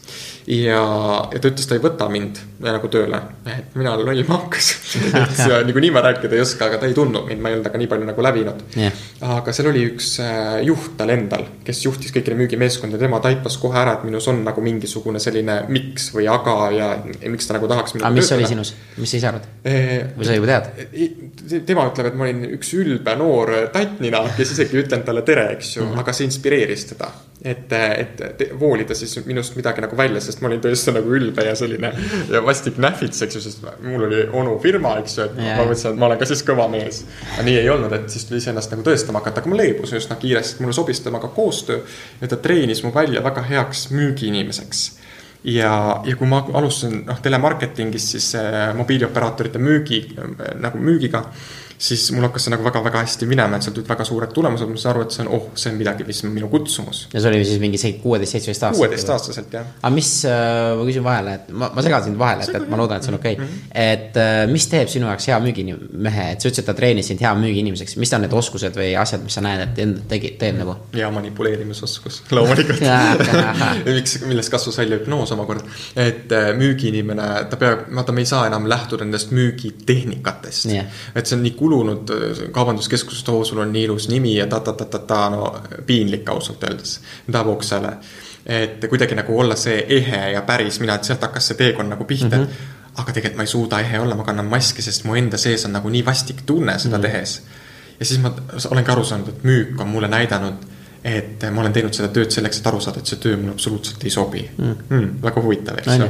ja, 0.48 0.82
ja 1.34 1.40
ta 1.42 1.50
ütles, 1.50 1.68
ta 1.68 1.76
ei 1.76 1.82
võta 1.84 2.08
mind 2.12 2.40
nagu 2.64 2.90
tööle, 2.92 3.20
et 3.52 3.76
mina 3.78 3.92
olen 3.94 4.08
loll 4.08 4.30
maakas 4.30 4.70
et 5.04 5.42
niikuinii 5.68 5.92
ma 5.94 6.02
rääkida 6.06 6.38
ei 6.38 6.44
oska, 6.44 6.70
aga 6.70 6.80
ta 6.82 6.88
ei 6.88 6.96
tundnud 6.98 7.28
mind, 7.28 7.44
ma 7.44 7.52
ei 7.52 7.58
olnud 7.58 7.68
temaga 7.68 7.82
nii 7.82 7.90
palju 7.92 8.08
nagu 8.08 8.26
läbinud 8.26 8.64
yeah.. 8.80 9.02
aga 9.38 9.54
seal 9.56 9.70
oli 9.74 9.84
üks 9.90 10.14
äh, 10.24 10.56
juht 10.68 10.96
tal 11.00 11.12
endal, 11.14 11.44
kes 11.68 11.84
juhtis 11.84 12.16
kõikide 12.16 12.40
müügimeeskonda, 12.40 13.00
tema 13.02 13.20
taipas 13.24 13.60
kohe 13.62 13.78
ära, 13.82 13.98
et 14.00 14.08
minus 14.08 14.30
on 14.32 14.42
nagu 14.48 14.64
mingisugune 14.64 15.22
selline 15.24 15.60
miks 15.68 16.10
või 16.16 16.30
aga 16.32 16.58
ja 16.74 16.90
miks 17.28 17.50
ta 17.50 17.58
nagu 17.60 17.68
tahaks. 17.70 17.98
aga 18.00 18.16
mis 18.16 18.34
oli 18.38 18.48
sinus, 18.48 18.74
mis 18.98 19.12
sa 19.12 19.20
ise 19.20 19.32
arvad 19.34 19.48
e? 19.68 19.78
või 20.16 20.30
sa 20.32 20.40
juba 20.40 20.54
tead? 20.54 21.64
tema 21.68 21.90
ütleb, 21.92 22.12
et 22.14 22.20
ma 22.20 22.30
olin 22.30 22.44
üks 22.56 22.72
ülbe 22.80 23.20
noor 23.20 23.54
tattnina, 23.76 24.24
kes 24.40 24.56
isegi 24.56 24.80
ei 24.80 24.86
ütelnud 24.88 25.12
talle 25.12 25.28
tere, 25.28 25.50
eks 25.58 25.76
ju 25.76 25.84
mm, 25.84 25.92
-hmm. 25.92 26.06
aga 26.06 26.16
see 26.16 26.32
inspireeris 26.32 26.94
teda 26.96 27.12
et, 27.42 27.74
et 27.74 28.44
voolida 28.60 28.96
siis 28.98 29.20
minust 29.26 29.56
midagi 29.58 29.82
nagu 29.84 29.98
välja, 29.98 30.22
sest 30.24 30.37
ma 30.42 30.52
olin 30.52 30.62
tõesti 30.64 30.94
nagu 30.96 31.16
ülbe 31.18 31.46
ja 31.48 31.56
selline 31.58 31.92
ja 32.32 32.42
vastik 32.46 32.80
nähvits, 32.82 33.22
eks 33.26 33.40
ju, 33.40 33.44
sest 33.48 33.66
mul 33.86 34.08
oli 34.10 34.24
onu 34.28 34.58
firma, 34.64 34.98
eks 35.02 35.18
ju, 35.18 35.28
et 35.28 35.40
yeah. 35.40 35.58
ma 35.60 35.66
mõtlesin, 35.66 35.94
et 35.94 36.02
ma 36.02 36.10
olen 36.10 36.22
ka 36.22 36.30
siis 36.30 36.44
kõva 36.48 36.68
mees. 36.72 37.04
aga 37.34 37.48
nii 37.48 37.58
ei 37.62 37.72
olnud, 37.74 37.98
et 37.98 38.08
siis 38.14 38.28
tuli 38.30 38.42
iseennast 38.44 38.74
nagu 38.74 38.86
tõestama 38.88 39.22
hakata, 39.24 39.44
aga 39.44 39.54
ma 39.54 39.60
leebusin 39.62 40.02
üsna 40.02 40.20
kiiresti, 40.22 40.64
mulle 40.64 40.78
sobis 40.78 41.02
temaga 41.06 41.32
koostöö 41.34 41.82
ja 42.22 42.32
ta 42.32 42.40
treenis 42.42 42.84
mu 42.86 42.94
välja 42.96 43.24
väga 43.26 43.46
heaks 43.50 43.90
müügiinimeseks 43.96 44.88
ja, 45.44 46.02
ja 46.06 46.16
kui 46.18 46.28
ma 46.30 46.42
alustasin 46.54 47.04
noh, 47.08 47.22
telemarketingis 47.24 48.12
siis 48.16 48.34
äh, 48.40 48.74
mobiilioperaatorite 48.78 49.62
müügi 49.62 50.04
äh, 50.18 50.54
nagu 50.62 50.82
müügiga 50.82 51.28
siis 51.78 52.12
mul 52.12 52.26
hakkas 52.26 52.48
see 52.48 52.54
nagu 52.54 52.66
väga-väga 52.66 53.04
hästi 53.06 53.28
minema, 53.30 53.58
et 53.58 53.66
sealt 53.66 53.76
tulid 53.78 53.90
väga 53.90 54.06
suured 54.08 54.32
tulemused, 54.34 54.70
ma 54.70 54.80
sain 54.82 54.92
aru, 54.94 55.04
et 55.06 55.14
see 55.14 55.24
on, 55.24 55.30
oh, 55.38 55.50
see 55.54 55.70
on 55.72 55.78
midagi, 55.78 56.06
mis 56.08 56.24
on 56.26 56.32
minu 56.34 56.50
kutsumus. 56.50 57.04
ja 57.14 57.22
see 57.22 57.30
oli 57.30 57.44
siis 57.46 57.60
mingi 57.62 57.92
kuueteist, 58.02 58.34
seitsmeteist 58.34 58.64
aastaselt? 58.64 58.82
kuueteistaastaselt, 58.82 59.54
jah. 59.54 59.68
aga 59.82 59.92
mis, 59.94 60.12
äh, 60.26 60.74
ma 60.80 60.88
küsin 60.88 61.06
vahele, 61.06 61.36
et 61.38 61.52
ma, 61.54 61.70
ma 61.76 61.84
segan 61.86 62.06
sind 62.08 62.18
vahele, 62.20 62.48
et, 62.48 62.58
et 62.58 62.72
ma 62.72 62.80
loodan, 62.82 62.98
et 62.98 63.06
see 63.06 63.14
on 63.14 63.20
okei 63.20 63.36
okay. 63.38 63.46
mm. 63.46 63.52
-hmm. 63.52 63.76
et 63.84 64.18
äh, 64.24 64.40
mis 64.52 64.68
teeb 64.72 64.90
sinu 64.94 65.10
jaoks 65.12 65.30
hea 65.30 65.38
müügimehe, 65.44 66.26
et 66.34 66.42
sa 66.42 66.50
ütlesid, 66.50 66.64
et 66.64 66.70
ta 66.72 66.76
treenis 66.80 67.12
sind 67.12 67.22
hea 67.22 67.34
müügiinimeseks, 67.44 67.98
mis 68.02 68.14
on 68.18 68.26
need 68.26 68.34
oskused 68.42 68.82
või 68.82 68.90
asjad, 68.98 69.22
mis 69.28 69.38
sa 69.38 69.46
näed, 69.46 69.64
et 69.68 69.84
enda 69.86 70.06
tegi, 70.10 70.34
teed 70.42 70.58
nagu? 70.58 70.76
hea 70.96 71.12
manipuleerimisoskus, 71.20 72.24
loomulikult 72.38 72.82
miks, 73.86 74.18
millest 74.26 74.54
kasvas 74.54 74.82
välja 74.82 74.98
hüpnoos 74.98 75.36
omakorda. 75.38 75.70
et 75.94 76.34
äh, 76.34 76.50
müügiinimene, 76.58 77.30
ta 77.54 77.62
peab, 77.62 77.86
vaata, 77.94 78.18
me 78.18 78.26
ei 78.26 78.34
saa 78.34 78.48
enam 78.50 78.66
lähtuda 78.70 79.06
nendest 79.06 79.32
müügitehnikatest 79.38 80.72
yeah.. 80.74 80.90
et 81.16 81.30
see 81.30 81.38
on 81.38 81.46
nii 81.46 81.54
kulunud 81.68 82.12
kaubanduskeskusest, 82.52 83.30
oo, 83.30 83.44
sul 83.44 83.60
on 83.60 83.74
nii 83.76 83.84
ilus 83.84 84.08
nimi 84.10 84.36
ja 84.38 84.48
ta-ta-ta-ta-ta, 84.48 85.20
no 85.30 85.52
piinlik 85.86 86.30
ausalt 86.30 86.64
öeldes. 86.64 87.02
tahab 87.32 87.48
oksele. 87.48 87.98
et 88.46 88.86
kuidagi 88.90 89.16
nagu 89.16 89.40
olla 89.40 89.56
see 89.60 89.82
ehe 89.90 90.30
ja 90.32 90.42
päris 90.42 90.80
mina, 90.80 90.96
et 90.96 91.04
sealt 91.04 91.22
hakkas 91.22 91.50
see 91.52 91.58
teekond 91.60 91.92
nagu 91.92 92.06
pihta 92.08 92.38
mm, 92.38 92.44
-hmm. 92.44 93.02
aga 93.02 93.12
tegelikult 93.12 93.38
ma 93.38 93.44
ei 93.44 93.52
suuda 93.52 93.80
ehe 93.80 94.00
olla, 94.00 94.16
ma 94.16 94.24
kannan 94.24 94.46
maski, 94.46 94.82
sest 94.82 95.04
mu 95.04 95.16
enda 95.16 95.38
sees 95.38 95.66
on 95.66 95.74
nagu 95.76 95.90
nii 95.90 96.06
vastik 96.06 96.42
tunne 96.46 96.80
seda 96.80 96.98
mm 96.98 97.04
-hmm. 97.04 97.12
tehes. 97.12 97.42
ja 98.00 98.06
siis 98.06 98.22
ma 98.22 98.32
olengi 98.72 98.92
aru 98.92 99.04
saanud, 99.04 99.28
et 99.28 99.44
müük 99.44 99.82
on 99.82 99.88
mulle 99.88 100.08
näidanud 100.08 100.54
et 101.04 101.44
ma 101.52 101.62
olen 101.62 101.74
teinud 101.74 101.94
seda 101.94 102.08
tööd 102.08 102.32
selleks, 102.32 102.60
et 102.60 102.68
aru 102.68 102.80
saada, 102.80 103.00
et 103.00 103.06
see 103.06 103.20
töö 103.22 103.36
mulle 103.38 103.52
absoluutselt 103.52 104.04
ei 104.04 104.10
sobi 104.10 104.50
mm.. 104.58 104.74
Mm, 104.90 105.12
väga 105.22 105.42
huvitav, 105.42 105.78
eks 105.78 106.00
ju. 106.00 106.08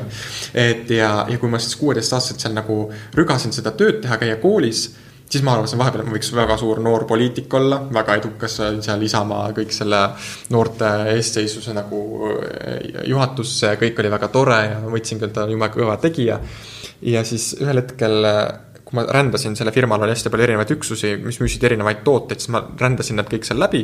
et 0.53 0.89
ja, 0.89 1.25
ja 1.29 1.37
kui 1.37 1.49
ma 1.49 1.59
siis 1.59 1.75
kuueteistaastaselt 1.75 2.39
seal 2.39 2.53
nagu 2.53 2.77
rügasin 3.15 3.53
seda 3.53 3.71
tööd 3.71 4.01
teha, 4.01 4.17
käia 4.17 4.35
koolis 4.35 4.87
siis 5.29 5.43
ma 5.43 5.53
arvasin 5.57 5.79
vahepeal, 5.79 6.03
et 6.03 6.09
ma 6.09 6.15
võiks 6.15 6.29
väga 6.35 6.57
suur 6.59 6.79
noor 6.83 7.05
poliitik 7.09 7.53
olla, 7.59 7.81
väga 7.93 8.15
edukas 8.21 8.59
seal 8.59 9.01
Isamaa 9.03 9.51
kõik 9.55 9.73
selle 9.75 10.03
noorte 10.53 10.91
eestseisvuse 11.15 11.75
nagu 11.75 11.99
eh, 12.37 13.01
juhatusse 13.11 13.73
ja 13.73 13.81
kõik 13.81 13.99
oli 14.03 14.13
väga 14.13 14.31
tore 14.33 14.61
ja 14.69 14.79
ma 14.83 14.93
võtsin 14.93 15.19
küll, 15.19 15.33
ta 15.35 15.43
on 15.43 15.51
jumala 15.55 15.73
kõva 15.73 15.97
tegija. 16.01 16.39
ja 17.01 17.23
siis 17.27 17.51
ühel 17.59 17.83
hetkel, 17.83 18.23
kui 18.87 18.95
ma 18.97 19.03
rändasin, 19.03 19.55
selle 19.59 19.73
firmal 19.75 20.05
oli 20.05 20.15
hästi 20.15 20.31
palju 20.31 20.47
erinevaid 20.47 20.71
üksusi, 20.77 21.17
mis 21.19 21.41
müüsid 21.43 21.63
erinevaid 21.67 22.05
tooteid, 22.07 22.39
siis 22.39 22.53
ma 22.55 22.63
rändasin 22.79 23.19
nad 23.19 23.27
kõik 23.27 23.43
seal 23.47 23.59
läbi. 23.59 23.83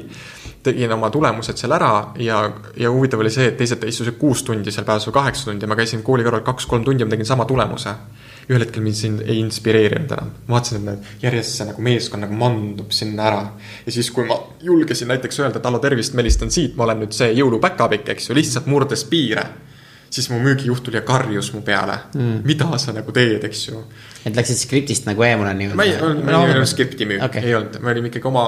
tegin 0.64 0.96
oma 0.96 1.10
tulemused 1.12 1.60
seal 1.60 1.76
ära 1.76 2.14
ja, 2.24 2.46
ja 2.80 2.92
huvitav 2.92 3.20
oli 3.20 3.32
see, 3.34 3.50
et 3.52 3.58
teised 3.60 3.84
istusid 3.84 4.16
kuus 4.20 4.46
tundi 4.48 4.72
seal 4.72 4.88
päevas 4.88 5.10
või 5.10 5.20
kaheksa 5.20 5.52
tundi, 5.52 5.68
ma 5.68 5.76
käisin 5.76 6.04
kooli 6.04 6.24
kõrval 6.24 6.46
kaks-kolm 6.48 6.88
tundi 6.88 7.04
ma 7.04 7.12
tegin 7.12 7.28
sama 7.28 7.46
tulemuse 7.46 7.98
ühel 8.50 8.66
hetkel 8.66 8.84
mind 8.84 8.98
siin 9.00 9.20
ei 9.26 9.40
inspireerinud 9.40 10.12
enam. 10.16 10.32
vaatasin, 10.50 10.82
et 10.82 10.86
need 10.90 11.26
järjest 11.26 11.58
see 11.58 11.68
nagu 11.70 11.86
meeskond 11.86 12.26
nagu 12.26 12.40
mandub 12.40 12.92
sinna 12.96 13.28
ära. 13.30 13.44
ja 13.86 13.92
siis, 13.92 14.12
kui 14.12 14.28
ma 14.30 14.40
julgesin 14.62 15.12
näiteks 15.14 15.40
öelda, 15.40 15.62
et 15.62 15.70
hallo, 15.70 15.80
tervist, 15.84 16.14
ma 16.14 16.24
helistan 16.24 16.52
siit, 16.52 16.76
ma 16.76 16.88
olen 16.88 17.06
nüüd 17.06 17.16
see 17.16 17.32
jõulupäkapikk, 17.40 18.16
eks 18.16 18.30
ju, 18.30 18.38
lihtsalt 18.40 18.68
murdes 18.72 19.06
piire 19.10 19.48
siis 20.14 20.30
mu 20.30 20.38
müügijuht 20.44 20.84
tuli 20.86 21.00
ja 21.00 21.02
karjus 21.06 21.50
mu 21.54 21.62
peale 21.66 21.96
mm.. 22.14 22.42
mida 22.46 22.78
sa 22.78 22.94
nagu 22.94 23.12
teed, 23.16 23.44
eks 23.48 23.62
ju. 23.68 23.80
et 24.26 24.36
läksid 24.38 24.60
skriptist 24.62 25.08
nagu 25.10 25.26
eemale 25.26 25.54
nii-öelda? 25.58 25.78
ma 25.80 25.88
ei, 25.88 25.96
ma 26.22 26.36
ei 26.36 26.54
olnud 26.54 26.70
skripti 26.70 27.08
müük 27.10 27.24
okay., 27.26 27.42
ei 27.48 27.56
olnud, 27.58 27.80
me 27.82 27.92
olime 27.92 28.12
ikkagi 28.12 28.30
oma, 28.30 28.46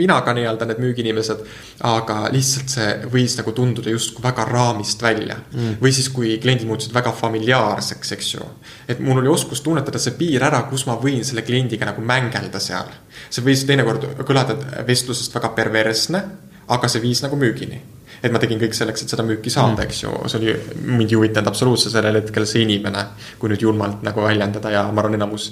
mina 0.00 0.18
ka 0.26 0.34
nii-öelda 0.36 0.68
need 0.70 0.82
müügiinimesed. 0.82 1.44
aga 1.86 2.18
lihtsalt 2.34 2.74
see 2.74 2.88
võis 3.12 3.38
nagu 3.38 3.54
tunduda 3.56 3.94
justkui 3.94 4.24
väga 4.26 4.48
raamist 4.50 5.02
välja 5.06 5.38
mm.. 5.38 5.78
või 5.82 5.94
siis, 5.94 6.10
kui 6.14 6.36
kliendid 6.42 6.66
muutusid 6.68 6.94
väga 6.96 7.14
familiaarseks, 7.16 8.14
eks 8.18 8.32
ju. 8.34 8.50
et 8.88 9.02
mul 9.02 9.22
oli 9.22 9.30
oskus 9.30 9.62
tunnetada 9.62 10.02
see 10.02 10.16
piir 10.18 10.42
ära, 10.48 10.64
kus 10.70 10.88
ma 10.90 10.98
võin 11.02 11.22
selle 11.26 11.46
kliendiga 11.46 11.86
nagu 11.92 12.02
mängelda 12.02 12.62
seal. 12.62 12.90
see 13.30 13.46
võis 13.46 13.62
teinekord 13.68 14.10
kõlada 14.26 14.58
vestlusest 14.88 15.38
väga 15.38 15.54
perversne, 15.54 16.24
aga 16.66 16.90
see 16.90 17.04
viis 17.04 17.22
nagu 17.22 17.38
müügini 17.38 17.95
et 18.28 18.34
ma 18.34 18.42
tegin 18.42 18.60
kõik 18.60 18.76
selleks, 18.76 19.04
et 19.04 19.14
seda 19.14 19.24
müüki 19.26 19.52
saada 19.52 19.74
mm., 19.74 19.86
eks 19.86 20.02
ju, 20.02 20.12
see 20.30 20.40
oli, 20.40 20.54
mind 20.86 21.10
ei 21.10 21.18
huvitanud 21.18 21.50
absoluutselt 21.52 21.94
sellel 21.94 22.20
hetkel 22.20 22.46
see 22.48 22.64
inimene, 22.66 23.08
kui 23.40 23.52
nüüd 23.52 23.64
julmalt 23.64 24.04
nagu 24.06 24.24
väljendada 24.26 24.72
ja 24.74 24.86
ma 24.90 25.04
arvan, 25.04 25.18
enamus 25.18 25.50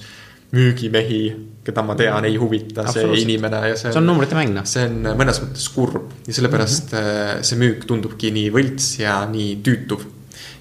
müügimehi, 0.54 1.20
keda 1.66 1.82
ma 1.82 1.96
tean, 1.98 2.26
ei 2.28 2.36
huvita 2.38 2.84
see 2.92 3.06
inimene 3.22 3.62
ja 3.70 3.76
see. 3.78 3.90
see 3.90 4.00
on 4.00 4.06
numbrite 4.06 4.36
mäng, 4.38 4.52
noh. 4.54 4.66
see 4.68 4.84
on 4.86 5.14
mõnes 5.18 5.40
mõttes 5.42 5.68
kurb 5.74 6.12
ja 6.28 6.36
sellepärast 6.36 6.92
mm 6.92 7.08
-hmm. 7.08 7.46
see 7.48 7.62
müük 7.62 7.86
tundubki 7.90 8.30
nii 8.34 8.52
võlts 8.54 8.90
ja 9.00 9.22
nii 9.30 9.56
tüütuv 9.66 10.04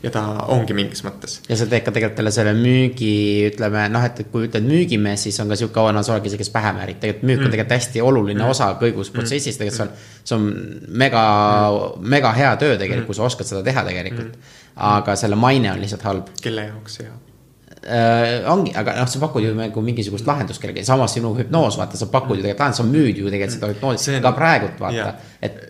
ja 0.03 0.11
ta 0.11 0.23
ongi 0.51 0.75
mingis 0.75 1.03
mõttes. 1.05 1.37
ja 1.47 1.57
sa 1.59 1.67
teed 1.69 1.85
ka 1.85 1.93
tegelikult 1.95 2.19
jälle 2.19 2.33
selle 2.35 2.53
müügi, 2.57 3.13
ütleme 3.51 3.85
noh, 3.93 4.03
et 4.07 4.19
kui 4.31 4.47
ütled 4.49 4.67
müügimees, 4.67 5.25
siis 5.27 5.39
on 5.43 5.51
ka 5.51 5.57
sihuke 5.59 5.85
vana 5.87 6.03
sorg 6.05 6.27
isegi, 6.27 6.43
kes 6.43 6.53
pähe 6.53 6.73
määrib, 6.75 6.99
tegelikult 7.01 7.27
müük 7.29 7.39
mm. 7.39 7.47
on 7.47 7.55
tegelikult 7.55 7.77
hästi 7.77 8.03
oluline 8.03 8.41
mm. 8.41 8.55
osa 8.55 8.71
kõigus 8.81 9.13
protsessis, 9.15 9.59
tegelikult 9.59 9.79
see 9.79 9.85
on, 9.87 9.93
see 10.23 10.39
on 10.39 10.97
mega 11.03 11.25
mm., 11.71 12.09
mega 12.15 12.33
hea 12.35 12.55
töö 12.61 12.75
tegelikult, 12.77 13.09
kui 13.11 13.19
sa 13.19 13.27
oskad 13.29 13.49
seda 13.49 13.63
teha 13.65 13.85
tegelikult. 13.87 14.35
aga 14.93 15.15
selle 15.19 15.37
maine 15.39 15.71
on 15.71 15.83
lihtsalt 15.83 16.09
halb. 16.09 16.33
kelle 16.41 16.67
jaoks 16.71 16.99
hea? 17.03 17.15
Äh, 17.87 18.49
ongi, 18.51 18.73
aga 18.79 18.95
noh, 18.99 19.09
sa 19.09 19.19
pakud 19.21 19.43
ju 19.45 19.53
nagu 19.57 19.83
mingisugust 19.85 20.27
lahendust 20.27 20.61
kellelegi, 20.61 20.85
samas 20.87 21.15
sinu 21.17 21.33
hüpnoos, 21.37 21.77
vaata, 21.79 21.99
sa 21.99 22.07
pakud 22.11 22.39
ju 22.39 22.45
tegelikult 22.45 22.63
lahendust, 22.63 22.81
sa 22.81 22.87
müüd 22.87 23.21
ju 23.21 23.31
tegelikult 23.33 23.57
seda 23.57 23.71
hüpnoosi 23.73 24.17
ka 24.23 24.33
praegult 24.37 24.81
vaata. 24.83 25.11
et. 25.41 25.61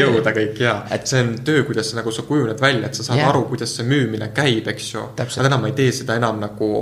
jõuda 0.00 0.34
kõik 0.36 0.60
ja 0.64 0.76
et..., 0.90 1.06
see 1.10 1.22
on 1.24 1.32
töö, 1.46 1.64
kuidas 1.68 1.92
nagu 1.98 2.14
sa 2.14 2.26
kujuned 2.28 2.60
välja, 2.60 2.88
et 2.88 2.98
sa 2.98 3.06
saad 3.06 3.20
yeah. 3.20 3.30
aru, 3.32 3.44
kuidas 3.52 3.76
see 3.76 3.88
müümine 3.88 4.32
käib, 4.36 4.68
eks 4.72 4.92
ju. 4.94 5.06
aga 5.16 5.48
täna 5.48 5.60
ma 5.60 5.72
ei 5.72 5.78
tee 5.78 5.92
seda 6.02 6.16
enam 6.20 6.40
nagu 6.42 6.72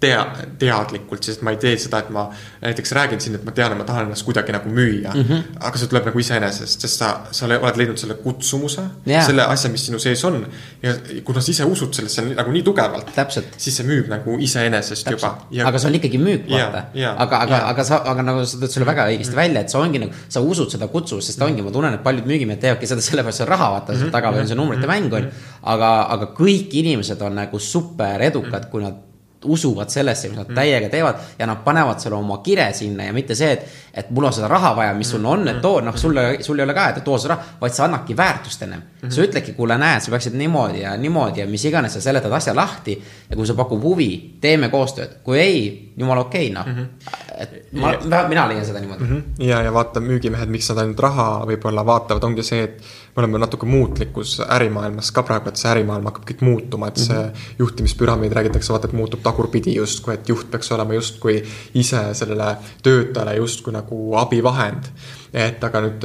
tea-, 0.00 0.46
teadlikult, 0.60 1.24
sest 1.24 1.44
ma 1.46 1.54
ei 1.54 1.58
tee 1.60 1.76
seda, 1.80 2.00
et 2.02 2.10
ma 2.14 2.26
näiteks 2.62 2.92
räägin 2.96 3.20
siin, 3.22 3.36
et 3.38 3.44
ma 3.46 3.54
tean, 3.56 3.74
et 3.74 3.80
ma 3.80 3.86
tahan 3.88 4.08
ennast 4.08 4.24
kuidagi 4.26 4.54
nagu 4.54 4.72
müüa 4.72 5.12
mm. 5.14 5.26
-hmm. 5.28 5.58
aga 5.60 5.80
see 5.80 5.90
tuleb 5.92 6.08
nagu 6.10 6.22
iseenesest, 6.22 6.86
sest 6.86 7.02
sa, 7.02 7.10
sa 7.30 7.46
oled 7.46 7.80
leidnud 7.80 8.00
selle 8.00 8.16
kutsumuse 8.24 8.82
yeah., 9.08 9.26
selle 9.26 9.44
asja, 9.44 9.70
mis 9.70 9.86
sinu 9.86 9.98
sees 9.98 10.24
on. 10.24 10.46
ja 10.82 10.94
kuna 11.24 11.40
sa 11.40 11.52
ise 11.52 11.64
usud 11.64 11.94
sellesse 11.94 12.24
nagu 12.30 12.52
nii 12.52 12.62
tugevalt, 12.66 13.12
siis 13.56 13.76
see 13.76 13.86
müüb 13.86 14.08
nagu 14.12 14.38
iseenesest 14.40 15.10
juba 15.10 15.34
ja.... 15.50 15.66
aga 15.68 15.78
see 15.78 15.92
on 15.92 15.98
ikkagi 16.00 16.18
müük, 16.22 16.46
vaata 16.48 16.84
yeah,. 16.84 16.94
Yeah, 16.94 17.20
aga, 17.22 17.42
aga 17.44 17.56
yeah., 17.56 17.68
aga 17.74 17.84
sa, 17.84 18.00
aga 18.14 18.26
nagu 18.30 18.46
sa 18.46 18.62
tõid 18.62 18.76
selle 18.76 18.88
väga 18.88 19.08
õigesti 19.10 19.34
mm 19.34 19.38
-hmm. 19.38 19.42
välja, 19.42 19.60
et 19.60 19.70
see 19.70 19.80
ongi 19.80 20.02
nagu, 20.04 20.24
sa 20.28 20.40
usud 20.40 20.72
seda 20.72 20.88
kutsumust, 20.88 21.26
sest 21.32 21.42
ongi, 21.42 21.62
ma 21.62 21.74
tunnen, 21.74 21.94
et 21.94 22.02
paljud 22.02 22.26
müügimehed 22.26 22.60
teevadki 22.60 22.86
seda 22.86 23.04
sellepärast, 23.04 23.42
see 23.42 23.50
raha, 23.52 23.70
vaata 23.76 23.92
mm, 23.92 23.96
-hmm. 23.96 24.00
seal 24.00 24.16
taga 24.16 24.32
või 24.32 24.40
on 24.40 24.48
see 24.48 24.56
numbrite 24.56 24.86
mm 24.86 24.92
-hmm. 24.92 25.10
mäng 25.10 25.14
on. 25.14 25.30
aga, 25.62 25.90
aga 26.16 26.32
kõik 26.40 26.74
inimesed 26.82 27.22
on 27.22 27.34
nagu 27.34 27.58
super 27.58 28.22
edukad, 28.22 28.70
kui 28.70 28.82
nad 28.82 29.09
usuvad 29.44 29.88
sellesse, 29.88 30.28
mis 30.28 30.38
nad 30.38 30.48
mm. 30.48 30.54
täiega 30.54 30.88
teevad 30.92 31.20
ja 31.38 31.46
nad 31.48 31.62
panevad 31.64 32.00
selle 32.02 32.16
oma 32.16 32.38
kire 32.44 32.66
sinna 32.76 33.06
ja 33.08 33.12
mitte 33.16 33.34
see, 33.34 33.52
et, 33.52 33.78
et 33.94 34.10
mul 34.12 34.28
on 34.28 34.34
seda 34.36 34.48
raha 34.52 34.74
vaja, 34.76 34.94
mis 34.94 35.10
sul 35.10 35.24
on, 35.24 35.46
et 35.48 35.60
too, 35.62 35.80
noh, 35.84 35.96
sulle, 35.96 36.24
sul 36.44 36.60
ei 36.60 36.66
ole 36.66 36.74
ka, 36.76 36.88
et 36.92 37.04
too 37.04 37.18
seda 37.18 37.34
raha, 37.34 37.56
vaid 37.60 37.76
sa 37.76 37.86
annadki 37.86 38.16
väärtust 38.16 38.62
ennem 38.66 38.80
mm. 38.80 38.98
-hmm. 39.02 39.14
sa 39.14 39.22
ütledki, 39.24 39.54
kuule, 39.56 39.78
näed, 39.78 40.04
sa 40.04 40.10
peaksid 40.10 40.36
niimoodi 40.36 40.82
ja 40.82 40.96
niimoodi 40.96 41.40
ja 41.40 41.46
mis 41.46 41.64
iganes, 41.64 41.92
sa 41.92 42.00
seletad 42.00 42.32
asja 42.32 42.54
lahti 42.56 43.02
ja 43.30 43.36
kui 43.36 43.46
see 43.46 43.56
pakub 43.56 43.82
huvi, 43.82 44.10
teeme 44.40 44.68
koostööd, 44.68 45.20
kui 45.24 45.38
ei, 45.40 45.89
jumala 46.00 46.24
okei 46.26 46.50
okay,, 46.50 46.54
noh 46.54 46.66
mm. 46.66 46.78
-hmm. 46.78 47.12
et 47.42 47.72
ma 47.72 47.92
ja., 47.92 48.22
mina 48.28 48.46
leian 48.48 48.66
seda 48.66 48.80
niimoodi 48.80 49.04
mm. 49.04 49.10
-hmm. 49.10 49.44
ja, 49.46 49.62
ja 49.62 49.72
vaata, 49.74 50.00
müügimehed, 50.00 50.48
miks 50.52 50.70
nad 50.72 50.82
ainult 50.82 51.00
raha 51.06 51.28
võib-olla 51.50 51.84
vaatavad, 51.86 52.26
ongi 52.30 52.42
see, 52.46 52.62
et 52.64 52.82
me 53.16 53.22
oleme 53.22 53.38
natuke 53.42 53.66
muutlikus 53.66 54.40
ärimaailmas 54.58 55.12
ka 55.12 55.22
praegu, 55.22 55.48
et 55.52 55.60
see 55.60 55.70
ärimaailm 55.70 56.10
hakkab 56.10 56.26
kõik 56.32 56.44
muutuma, 56.46 56.88
et 56.88 56.96
see 56.96 57.16
mm 57.18 57.30
-hmm. 57.30 57.54
juhtimispüramiid 57.58 58.32
räägitakse, 58.32 58.72
vaata, 58.72 58.88
et 58.88 58.98
muutub 59.02 59.22
tagurpidi 59.22 59.74
justkui, 59.76 60.14
et 60.14 60.28
juht 60.28 60.50
peaks 60.50 60.72
olema 60.72 60.94
justkui 60.94 61.42
ise 61.74 62.04
sellele 62.14 62.56
töötajale 62.82 63.36
justkui 63.36 63.72
nagu 63.72 64.14
abivahend 64.16 64.92
et 65.32 65.62
aga 65.62 65.80
nüüd, 65.84 66.04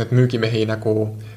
need 0.00 0.12
müügimehi 0.16 0.64
nagu 0.66 0.92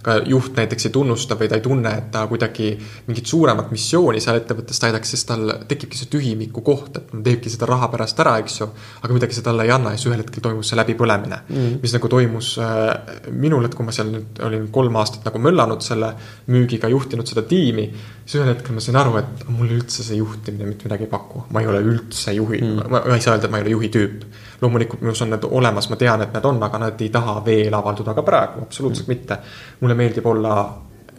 ka 0.06 0.16
juht 0.26 0.56
näiteks 0.58 0.88
ei 0.90 0.94
tunnusta 0.94 1.38
või 1.38 1.50
ta 1.52 1.60
ei 1.60 1.64
tunne, 1.66 1.92
et 2.02 2.08
ta 2.14 2.24
kuidagi 2.30 2.72
mingit 3.08 3.30
suuremat 3.30 3.70
missiooni 3.74 4.22
seal 4.24 4.40
ettevõttes 4.40 4.82
täidaks, 4.82 5.14
siis 5.14 5.28
tal 5.30 5.54
tekibki 5.70 6.00
see 6.00 6.10
tühimiku 6.10 6.64
koht, 6.66 6.98
et 6.98 7.12
ta 7.12 7.22
teebki 7.30 7.54
seda 7.54 7.70
raha 7.70 7.92
pärast 7.94 8.20
ära, 8.24 8.38
eks 8.42 8.60
ju. 8.62 8.70
aga 9.04 9.14
midagi 9.14 9.38
see 9.38 9.46
talle 9.46 9.68
ei 9.68 9.74
anna 9.76 9.94
ja 9.94 10.02
siis 10.02 10.10
ühel 10.10 10.24
hetkel 10.24 10.46
toimus 10.46 10.72
see 10.72 10.80
läbipõlemine 10.82 11.42
mm.. 11.46 11.78
mis 11.84 11.94
nagu 11.94 12.12
toimus 12.12 12.52
äh, 12.66 13.22
minul, 13.30 13.70
et 13.70 13.78
kui 13.78 13.86
ma 13.86 13.94
seal 13.96 14.10
nüüd 14.16 14.42
olin 14.50 14.68
kolm 14.74 14.98
aastat 15.02 15.30
nagu 15.30 15.44
möllanud 15.46 15.86
selle 15.86 16.16
müügiga, 16.50 16.90
juhtinud 16.90 17.30
seda 17.30 17.46
tiimi. 17.46 17.92
siis 18.26 18.42
ühel 18.42 18.56
hetkel 18.56 18.74
ma 18.74 18.82
sain 18.84 18.98
aru, 18.98 19.18
et 19.22 19.48
mulle 19.54 19.78
üldse 19.78 20.06
see 20.06 20.18
juhtimine 20.18 20.66
mitte 20.70 20.90
midagi 20.90 21.06
ei 21.06 21.14
paku, 21.14 21.46
ma 21.54 21.62
ei 21.62 21.70
ole 21.70 21.86
üldse 21.86 22.34
juhi 22.34 22.64
mm., 22.64 22.90
ma, 22.90 23.06
ma 23.06 23.18
ei 23.18 23.22
saa 23.22 23.38
öelda, 23.38 23.46
et 23.46 23.54
ma 23.54 23.62
ei 23.62 23.68
ole 23.70 23.78
juhi 23.78 23.94
tüüp 23.94 24.26
loomulikult 24.62 25.02
minus 25.02 25.22
on 25.22 25.30
need 25.34 25.46
olemas, 25.50 25.90
ma 25.90 25.96
tean, 25.96 26.22
et 26.22 26.34
need 26.34 26.46
on, 26.46 26.64
aga 26.64 26.82
nad 26.86 27.02
ei 27.02 27.10
taha 27.10 27.40
veel 27.46 27.74
avalduda 27.74 28.14
ka 28.14 28.24
praegu, 28.28 28.64
absoluutselt 28.68 29.08
mm. 29.08 29.14
mitte. 29.14 29.38
mulle 29.80 29.96
meeldib 29.96 30.26
olla 30.26 30.56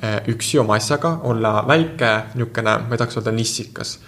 eh, 0.02 0.20
üksi 0.34 0.58
oma 0.58 0.76
asjaga, 0.80 1.18
olla 1.30 1.64
väike, 1.68 2.12
niisugune, 2.34 2.76
ma 2.86 2.94
ei 2.94 3.00
tahaks 3.00 3.20
öelda 3.20 3.32
nissikas, 3.36 3.98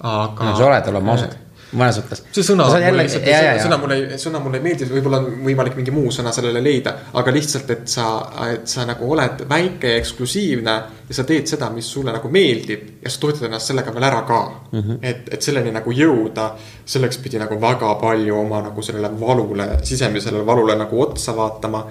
aga. 0.00 0.44
no 0.44 0.56
sa 0.56 0.68
oled, 0.68 0.92
oleme 0.92 1.16
ausad 1.16 1.40
mõnes 1.72 1.98
mõttes. 2.00 2.22
see 2.32 2.44
sõna, 2.46 2.66
jälle, 2.80 3.04
jälle, 3.08 3.52
sõna 3.62 3.78
mulle, 3.80 4.18
sõna 4.20 4.40
mulle 4.44 4.60
ei 4.60 4.64
meeldi, 4.66 4.88
võib-olla 4.90 5.20
on 5.22 5.40
võimalik 5.46 5.76
mingi 5.78 5.94
muu 5.94 6.12
sõna 6.14 6.32
sellele 6.34 6.62
leida, 6.64 6.94
aga 7.18 7.34
lihtsalt, 7.34 7.70
et 7.74 7.88
sa, 7.88 8.06
et 8.52 8.68
sa 8.68 8.86
nagu 8.88 9.08
oled 9.14 9.44
väike 9.48 9.94
ja 9.94 10.00
eksklusiivne 10.02 10.76
ja 11.08 11.16
sa 11.16 11.24
teed 11.28 11.48
seda, 11.50 11.70
mis 11.74 11.88
sulle 11.96 12.14
nagu 12.14 12.30
meeldib 12.32 13.04
ja 13.04 13.12
sa 13.12 13.22
toetad 13.22 13.48
ennast 13.48 13.72
sellega 13.72 13.94
veel 13.94 14.08
ära 14.08 14.22
ka 14.28 14.40
mm. 14.70 14.80
-hmm. 14.80 14.98
et, 15.02 15.28
et 15.34 15.42
selleni 15.42 15.72
nagu 15.74 15.92
jõuda, 15.92 16.50
selleks 16.84 17.18
pidi 17.24 17.40
nagu 17.42 17.60
väga 17.60 17.94
palju 18.00 18.38
oma 18.38 18.62
nagu 18.68 18.82
sellele 18.82 19.12
valule, 19.20 19.68
sisemisele 19.82 20.46
valule 20.46 20.76
nagu 20.76 21.02
otsa 21.02 21.36
vaatama 21.36 21.86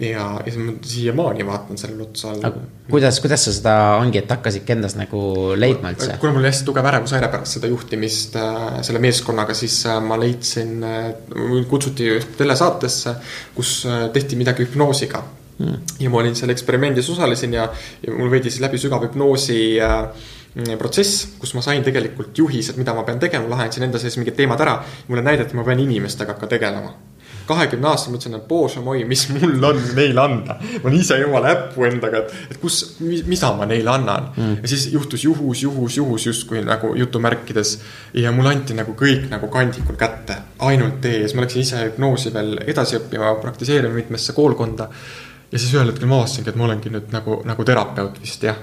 ja, 0.00 0.40
ja 0.46 0.52
ma 0.58 0.72
siiamaani 0.82 1.46
vaatan 1.46 1.78
sellele 1.78 2.02
otsa 2.02 2.30
alla. 2.30 2.52
kuidas, 2.90 3.20
kuidas 3.20 3.44
sa 3.44 3.52
seda 3.52 3.74
ongi, 4.00 4.18
et 4.22 4.30
hakkasidki 4.30 4.72
endas 4.72 4.96
nagu 4.98 5.20
leidma 5.60 5.92
üldse? 5.94 6.16
kuna 6.22 6.32
mul 6.32 6.44
oli 6.44 6.50
hästi 6.50 6.66
tugev 6.68 6.88
ärevushäire 6.90 7.28
pärast 7.32 7.58
seda 7.58 7.70
juhtimist 7.70 8.38
äh, 8.40 8.80
selle 8.86 9.02
meeskonnaga, 9.04 9.54
siis 9.56 9.82
äh, 9.86 10.00
ma 10.04 10.18
leidsin 10.20 10.80
äh,, 10.86 11.12
kutsuti 11.68 12.14
telesaatesse, 12.38 13.14
kus 13.54 13.76
äh, 13.88 14.08
tehti 14.14 14.40
midagi 14.40 14.64
hüpnoosiga 14.64 15.22
mm.. 15.58 15.94
ja 16.00 16.12
ma 16.12 16.22
olin 16.24 16.36
seal 16.38 16.54
eksperimendis, 16.56 17.12
osalesin 17.12 17.58
ja, 17.60 17.68
ja 18.06 18.16
mul 18.16 18.32
veidi 18.32 18.50
siis 18.50 18.64
läbi 18.64 18.80
sügavhüpnoosi 18.80 19.60
äh, 19.84 20.26
protsess, 20.80 21.36
kus 21.38 21.54
ma 21.54 21.62
sain 21.62 21.84
tegelikult 21.86 22.38
juhised, 22.38 22.80
mida 22.80 22.96
ma 22.96 23.04
pean 23.06 23.20
tegema, 23.22 23.52
lahendasin 23.52 23.86
enda 23.86 24.00
sees 24.02 24.16
mingid 24.18 24.38
teemad 24.40 24.64
ära. 24.64 24.80
mulle 25.08 25.22
näidati, 25.28 25.54
ma 25.58 25.68
pean 25.68 25.84
inimestega 25.84 26.34
hakka 26.34 26.54
tegelema 26.56 26.96
kahekümne 27.50 27.90
aastasena 27.90 28.16
mõtlesin, 28.16 28.36
et 28.38 28.46
bože 28.48 28.82
moi, 28.84 29.02
mis 29.08 29.26
mul 29.34 29.66
on 29.68 29.80
neile 29.96 30.22
anda. 30.22 30.56
ma 30.60 30.88
olen 30.88 30.98
ise 31.00 31.18
jumala 31.20 31.52
äppu 31.54 31.86
endaga, 31.88 32.24
et, 32.24 32.34
et 32.54 32.60
kus, 32.62 32.80
mida 33.00 33.52
ma 33.58 33.68
neile 33.70 33.92
annan 33.92 34.30
mm.. 34.32 34.56
ja 34.62 34.72
siis 34.72 34.88
juhtus 34.94 35.24
juhus, 35.26 35.64
juhus, 35.66 35.96
juhus 36.00 36.26
justkui 36.30 36.64
nagu 36.66 36.94
jutumärkides. 36.98 37.76
ja 38.14 38.32
mulle 38.34 38.54
anti 38.56 38.76
nagu 38.78 38.96
kõik 38.98 39.28
nagu 39.30 39.50
kandikul 39.52 39.98
kätte, 40.00 40.40
ainult 40.66 41.00
tee 41.04 41.20
ja 41.20 41.28
siis 41.28 41.36
ma 41.38 41.46
läksin 41.46 41.66
ise 41.66 41.84
hüpnoosi 41.88 42.34
veel 42.34 42.58
edasi 42.66 42.98
õppima, 43.00 43.36
praktiseerima 43.42 43.94
mitmesse 43.94 44.36
koolkonda. 44.36 44.90
ja 45.50 45.58
siis 45.58 45.72
ühel 45.74 45.92
hetkel 45.92 46.10
ma 46.10 46.22
avastasingi, 46.22 46.52
et 46.52 46.60
ma 46.60 46.68
olengi 46.70 46.92
nüüd 46.92 47.14
nagu, 47.14 47.42
nagu 47.46 47.66
terapeut 47.66 48.22
vist 48.22 48.46
jah 48.46 48.58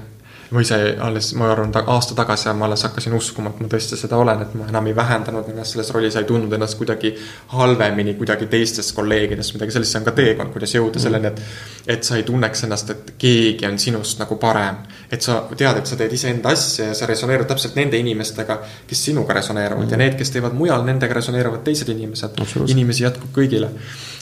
ma 0.51 0.61
ise 0.63 0.77
alles, 0.99 1.33
ma 1.35 1.51
arvan, 1.51 1.71
aasta 1.85 2.15
tagasi 2.15 2.53
ma 2.55 2.65
alles 2.65 2.83
hakkasin 2.87 3.15
uskuma, 3.17 3.51
et 3.51 3.59
ma 3.63 3.71
tõesti 3.71 3.99
seda 3.99 4.19
olen, 4.21 4.43
et 4.45 4.53
ma 4.55 4.67
enam 4.71 4.87
ei 4.87 4.95
vähendanud 4.95 5.49
ennast 5.51 5.75
selles 5.75 5.91
rollis, 5.95 6.15
ei 6.15 6.27
tundnud 6.29 6.53
ennast 6.55 6.77
kuidagi 6.79 7.13
halvemini 7.55 8.15
kuidagi 8.19 8.47
teistest 8.51 8.95
kolleegidest, 8.95 9.55
midagi 9.57 9.75
sellist, 9.75 9.95
see 9.95 10.01
on 10.01 10.07
ka 10.07 10.15
teekond, 10.17 10.53
kuidas 10.55 10.75
jõuda 10.77 11.03
selleni, 11.03 11.33
et. 11.33 11.43
Et 11.88 12.03
sa 12.03 12.17
ei 12.19 12.23
tunneks 12.27 12.65
ennast, 12.67 12.89
et 12.91 13.13
keegi 13.19 13.67
on 13.67 13.77
sinust 13.79 14.19
nagu 14.19 14.35
parem. 14.41 14.83
et 15.11 15.21
sa 15.21 15.39
tead, 15.55 15.77
et 15.77 15.88
sa 15.88 15.95
teed 15.95 16.13
iseenda 16.13 16.49
asja 16.49 16.89
ja 16.89 16.93
sa 16.97 17.07
resoneerud 17.07 17.47
täpselt 17.47 17.77
nende 17.79 17.97
inimestega, 17.97 18.59
kes 18.88 19.05
sinuga 19.09 19.33
resoneeruvad 19.38 19.85
mm. 19.85 19.91
ja 19.91 19.97
need, 19.97 20.17
kes 20.19 20.31
teevad 20.35 20.53
mujal, 20.53 20.83
nendega 20.85 21.13
resoneeruvad 21.13 21.63
teised 21.63 21.89
inimesed. 21.89 22.43
inimesi 22.67 23.07
jätkub 23.07 23.31
kõigile 23.35 23.71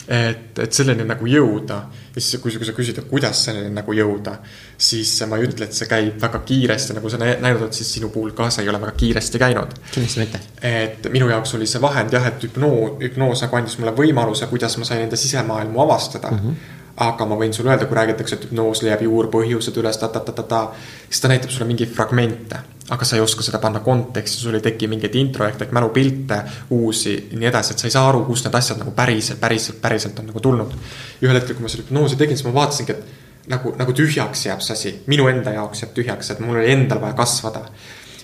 et, 0.08 0.58
et 0.62 0.72
selleni 0.72 1.04
nagu 1.06 1.26
jõuda. 1.26 1.78
ja 2.14 2.20
siis, 2.22 2.40
kui, 2.40 2.52
sa 2.52 2.74
küsid, 2.76 3.00
et 3.00 3.08
kuidas 3.10 3.42
selleni 3.48 3.72
nagu 3.74 3.92
jõuda, 3.92 4.36
siis 4.78 5.10
ma 5.28 5.36
ei 5.40 5.48
ütle, 5.48 5.66
et 5.66 5.76
see 5.76 5.88
käib 5.90 6.20
väga 6.22 6.40
kiiresti, 6.46 6.94
nagu 6.96 7.10
sa 7.10 7.18
näinud 7.20 7.66
oled, 7.66 7.74
siis 7.76 7.90
sinu 7.98 8.10
puhul 8.14 8.32
ka 8.36 8.48
see 8.54 8.64
ei 8.64 8.70
ole 8.72 8.80
väga 8.80 8.94
kiiresti 9.02 9.42
käinud. 9.42 9.74
kindlasti 9.90 10.22
mitte. 10.22 10.40
et 10.62 11.10
minu 11.12 11.28
jaoks 11.32 11.56
oli 11.58 11.66
see 11.70 11.82
vahend 11.82 12.14
jah, 12.14 12.30
et 12.30 12.48
hüpnoos, 12.48 12.96
hüpnoos 13.02 13.44
nagu 13.44 13.60
andis 13.60 13.78
mulle 13.80 13.94
võimaluse, 13.98 14.48
kuidas 14.52 14.78
ma 14.78 14.88
sain 14.88 15.04
enda 15.08 15.18
sisemaailmu 15.20 15.82
avastada 15.88 16.30
mm. 16.30 16.42
-hmm 16.42 16.74
aga 16.96 17.26
ma 17.28 17.36
võin 17.36 17.52
sulle 17.52 17.72
öelda, 17.72 17.88
kui 17.88 17.96
räägitakse, 17.98 18.38
et 18.38 18.46
hüpnoos 18.46 18.80
leiab 18.84 19.02
juurpõhjused 19.04 19.76
üles 19.80 19.98
ta,, 20.00 20.08
ta-ta-ta-ta, 20.12 20.60
siis 21.08 21.20
ta 21.20 21.28
näitab 21.28 21.52
sulle 21.52 21.68
mingeid 21.68 21.92
fragmente. 21.92 22.62
aga 22.90 23.04
sa 23.04 23.16
ei 23.16 23.20
oska 23.20 23.42
seda 23.42 23.58
panna 23.58 23.80
konteksti, 23.82 24.38
sul 24.38 24.54
ei 24.54 24.62
teki 24.62 24.86
mingeid 24.86 25.14
introjekte 25.18 25.66
mälupilte 25.74 26.36
uusi 26.70 27.16
ja 27.32 27.38
nii 27.38 27.48
edasi, 27.48 27.74
et 27.74 27.82
sa 27.82 27.88
ei 27.88 27.94
saa 27.94 28.08
aru, 28.08 28.22
kust 28.28 28.46
need 28.46 28.54
asjad 28.54 28.78
nagu 28.78 28.92
päriselt, 28.94 29.40
päriselt, 29.40 29.80
päriselt 29.82 30.18
on 30.22 30.30
nagu 30.30 30.40
tulnud. 30.40 30.76
ja 31.20 31.28
ühel 31.28 31.40
hetkel, 31.40 31.58
kui 31.58 31.66
ma 31.66 31.72
selle 31.72 31.84
hüpnoosi 31.84 32.16
tegin, 32.16 32.38
siis 32.38 32.46
ma 32.46 32.54
vaatasingi, 32.54 32.94
et 32.94 33.50
nagu, 33.50 33.74
nagu 33.78 33.92
tühjaks 33.92 34.46
jääb 34.46 34.62
see 34.62 34.78
asi, 34.78 34.94
minu 35.10 35.26
enda 35.28 35.56
jaoks 35.58 35.82
jääb 35.82 35.96
tühjaks, 35.98 36.30
et 36.30 36.40
mul 36.40 36.60
oli 36.60 36.70
endal 36.70 37.02
vaja 37.02 37.18
kasvada 37.18 37.66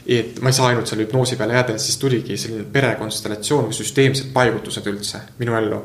et 0.07 0.41
ma 0.43 0.51
ei 0.51 0.57
saa 0.57 0.71
ainult 0.71 0.87
selle 0.91 1.05
hüpnoosi 1.07 1.37
peale 1.39 1.55
jääda 1.59 1.77
ja 1.77 1.83
siis 1.83 1.99
tuligi 1.99 2.37
selline 2.37 2.65
perekonstellatsioon 2.73 3.69
või 3.69 3.77
süsteemsed 3.77 4.33
paigutused 4.35 4.87
üldse 4.91 5.21
minu 5.39 5.55
ellu 5.59 5.83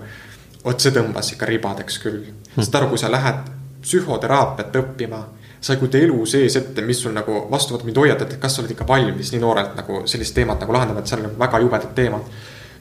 vot 0.64 0.82
see 0.82 0.94
tõmbas 0.96 1.34
ikka 1.34 1.50
ribadeks 1.50 2.02
küll 2.04 2.22
hmm.. 2.26 2.64
saad 2.64 2.82
aru, 2.82 2.92
kui 2.94 3.02
sa 3.02 3.12
lähed 3.12 3.54
psühhoteraapiat 3.88 4.76
õppima, 4.82 5.20
sa 5.62 5.74
ei 5.74 5.80
kujuta 5.82 6.00
elu 6.02 6.20
sees 6.30 6.58
ette, 6.60 6.84
mis 6.86 7.00
sul 7.02 7.14
nagu 7.16 7.46
vastu 7.52 7.76
võtab, 7.76 7.88
mind 7.88 8.02
hoiatati, 8.02 8.36
et 8.36 8.42
kas 8.42 8.58
sa 8.58 8.64
oled 8.64 8.74
ikka 8.74 8.88
valmis 8.90 9.32
nii 9.34 9.42
noorelt 9.42 9.76
nagu 9.78 10.02
sellist 10.10 10.36
teemat 10.36 10.64
nagu 10.64 10.76
lahendama, 10.76 11.04
et 11.04 11.12
seal 11.12 11.26
on 11.26 11.36
väga 11.40 11.62
jubedad 11.64 11.94
teemad. 11.98 12.32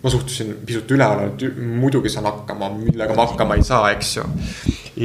ma 0.03 0.11
suhtusin 0.12 0.51
pisut 0.66 0.91
üleolevalt, 0.93 1.43
muidugi 1.57 2.11
saan 2.12 2.27
hakkama, 2.29 2.68
millega 2.77 3.14
ma 3.16 3.24
hakkama 3.27 3.57
ei 3.57 3.64
saa, 3.64 3.91
eks 3.95 4.16
ju. 4.16 4.24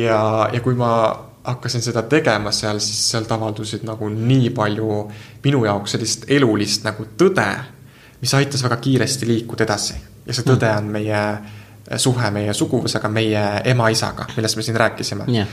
ja, 0.03 0.49
ja 0.53 0.59
kui 0.61 0.76
ma 0.78 0.91
hakkasin 1.43 1.82
seda 1.82 2.03
tegema 2.11 2.51
seal, 2.51 2.80
siis 2.84 2.99
sealt 3.11 3.32
avaldusid 3.32 3.86
nagu 3.88 4.09
nii 4.09 4.51
palju 4.55 4.97
minu 5.43 5.63
jaoks 5.65 5.95
sellist 5.95 6.28
elulist 6.30 6.86
nagu 6.86 7.07
tõde, 7.17 7.47
mis 8.22 8.34
aitas 8.38 8.63
väga 8.63 8.78
kiiresti 8.84 9.30
liikuda 9.30 9.65
edasi. 9.65 9.95
ja 10.26 10.34
see 10.38 10.45
tõde 10.45 10.69
on 10.78 10.91
meie 10.93 11.22
suhe 11.97 12.32
meie 12.32 12.53
suguvõsaga, 12.53 13.09
meie 13.11 13.43
ema-isaga, 13.71 14.27
millest 14.36 14.57
me 14.57 14.65
siin 14.65 14.77
rääkisime 14.79 15.25
yeah.. 15.32 15.47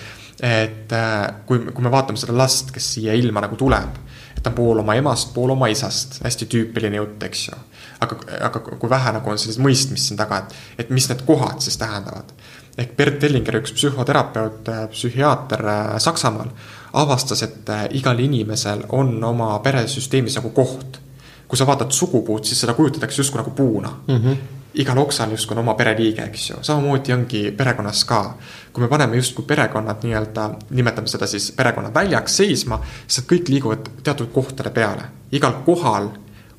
et 0.44 0.92
äh, 0.92 1.16
kui, 1.46 1.62
kui 1.72 1.84
me 1.84 1.92
vaatame 1.92 2.20
seda 2.20 2.36
last, 2.36 2.72
kes 2.74 2.92
siia 2.94 3.16
ilma 3.18 3.42
nagu 3.44 3.56
tuleb, 3.58 3.96
et 4.36 4.42
ta 4.42 4.52
on 4.52 4.58
pool 4.58 4.82
oma 4.84 4.96
emast, 4.98 5.32
pool 5.34 5.54
oma 5.54 5.70
isast, 5.72 6.20
hästi 6.24 6.48
tüüpiline 6.52 7.00
jutt, 7.00 7.22
eks 7.28 7.48
ju. 7.48 7.58
aga, 8.04 8.20
aga 8.50 8.62
kui 8.68 8.90
vähe 8.90 9.14
nagu 9.18 9.32
on 9.32 9.40
sellist 9.40 9.62
mõistmist 9.64 10.10
siin 10.10 10.20
taga, 10.20 10.42
et, 10.44 10.56
et 10.84 10.94
mis 10.94 11.08
need 11.10 11.24
kohad 11.26 11.64
siis 11.64 11.80
tähendavad. 11.80 12.36
ehk 12.78 12.94
Bert 12.96 13.22
Hellinger, 13.22 13.60
üks 13.62 13.74
psühhoterapeut, 13.74 14.68
äh, 14.74 14.84
psühhiaater 14.92 15.66
äh, 15.66 15.96
Saksamaal, 16.02 16.52
avastas, 16.92 17.42
et 17.44 17.74
igal 17.96 18.20
inimesel 18.20 18.86
on 18.96 19.18
oma 19.24 19.58
peresüsteemis 19.64 20.38
nagu 20.38 20.54
koht 20.56 21.02
kui 21.48 21.56
sa 21.56 21.64
vaatad 21.64 21.92
sugupuud, 21.96 22.44
siis 22.44 22.60
seda 22.60 22.74
kujutatakse 22.76 23.22
justkui 23.22 23.40
nagu 23.40 23.50
puuna 23.56 23.88
mm. 24.06 24.16
-hmm 24.16 24.57
igal 24.74 24.98
oksal 24.98 25.30
justkui 25.30 25.54
on 25.54 25.62
oma 25.62 25.74
pereliige, 25.74 26.22
eks 26.22 26.50
ju, 26.50 26.56
samamoodi 26.62 27.12
ongi 27.12 27.42
perekonnas 27.56 28.04
ka. 28.04 28.34
kui 28.72 28.82
me 28.82 28.88
paneme 28.88 29.16
justkui 29.16 29.44
perekonnad 29.44 30.04
nii-öelda, 30.04 30.50
nimetame 30.70 31.08
seda 31.08 31.26
siis 31.26 31.52
perekonna 31.52 31.94
väljaks 31.94 32.36
seisma, 32.36 32.80
siis 33.06 33.22
nad 33.22 33.30
kõik 33.32 33.48
liiguvad 33.48 33.88
teatud 34.02 34.32
kohtade 34.32 34.70
peale. 34.70 35.02
igal 35.32 35.62
kohal 35.64 36.08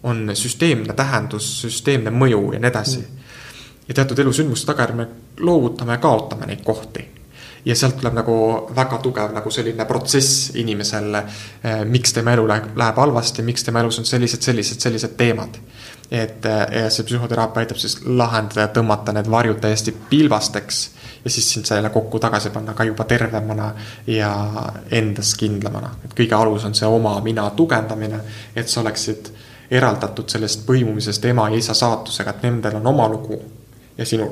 on 0.03 0.31
süsteemne 0.33 0.93
tähendus, 0.93 1.61
süsteemne 1.61 2.09
mõju 2.09 2.53
ja 2.53 2.59
nii 2.59 2.69
edasi. 2.69 3.07
ja 3.87 3.93
teatud 3.93 4.19
elusündmuste 4.19 4.65
tagajärjel 4.65 4.97
me 4.97 5.07
loovutame 5.39 5.91
ja 5.91 5.97
kaotame 5.97 6.45
neid 6.45 6.63
kohti 6.63 7.18
ja 7.65 7.75
sealt 7.75 7.97
tuleb 7.99 8.13
nagu 8.13 8.35
väga 8.75 8.97
tugev 9.03 9.33
nagu 9.35 9.51
selline 9.51 9.85
protsess 9.85 10.51
inimesel 10.55 11.15
eh,. 11.15 11.83
miks 11.85 12.13
tema 12.13 12.33
elu 12.37 12.47
läheb, 12.47 12.71
läheb 12.77 13.01
halvasti, 13.03 13.43
miks 13.43 13.63
tema 13.63 13.83
elus 13.83 13.99
on 13.99 14.05
sellised, 14.05 14.41
sellised, 14.41 14.79
sellised 14.79 15.17
teemad 15.17 15.59
et 16.11 16.45
ja 16.45 16.87
see 16.89 17.05
psühhoteraapia 17.05 17.63
aitab 17.63 17.77
siis 17.77 17.99
lahendada 18.05 18.65
ja 18.65 18.71
tõmmata 18.73 19.13
need 19.13 19.29
varjud 19.29 19.59
täiesti 19.61 19.93
pilbasteks. 20.09 20.89
ja 21.25 21.29
siis 21.29 21.53
sind 21.53 21.65
selle 21.65 21.89
kokku 21.89 22.19
tagasi 22.19 22.49
panna 22.49 22.73
ka 22.73 22.83
juba 22.83 23.03
tervemana 23.03 23.73
ja 24.07 24.31
endas 24.91 25.35
kindlamana. 25.35 25.89
et 26.05 26.15
kõige 26.17 26.35
alus 26.35 26.65
on 26.65 26.75
see 26.75 26.87
oma 26.87 27.19
mina 27.21 27.49
tugevdamine, 27.49 28.19
et 28.55 28.67
sa 28.67 28.81
oleksid 28.81 29.29
eraldatud 29.71 30.29
sellest 30.29 30.65
põimumisest 30.65 31.25
ema 31.25 31.49
ja 31.49 31.57
isa 31.57 31.73
saatusega, 31.73 32.29
et 32.29 32.43
nendel 32.43 32.75
on 32.75 32.87
oma 32.87 33.07
lugu 33.07 33.41
ja 33.97 34.05
sinu 34.05 34.31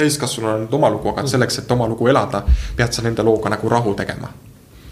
täiskasvanul 0.00 0.54
on 0.64 0.68
oma 0.80 0.90
lugu, 0.90 1.12
aga 1.12 1.26
selleks, 1.28 1.62
et 1.62 1.74
oma 1.76 1.88
lugu 1.88 2.08
elada, 2.10 2.42
pead 2.76 2.92
sa 2.92 3.04
nende 3.06 3.26
looga 3.26 3.52
nagu 3.52 3.68
rahu 3.68 3.94
tegema 3.98 4.32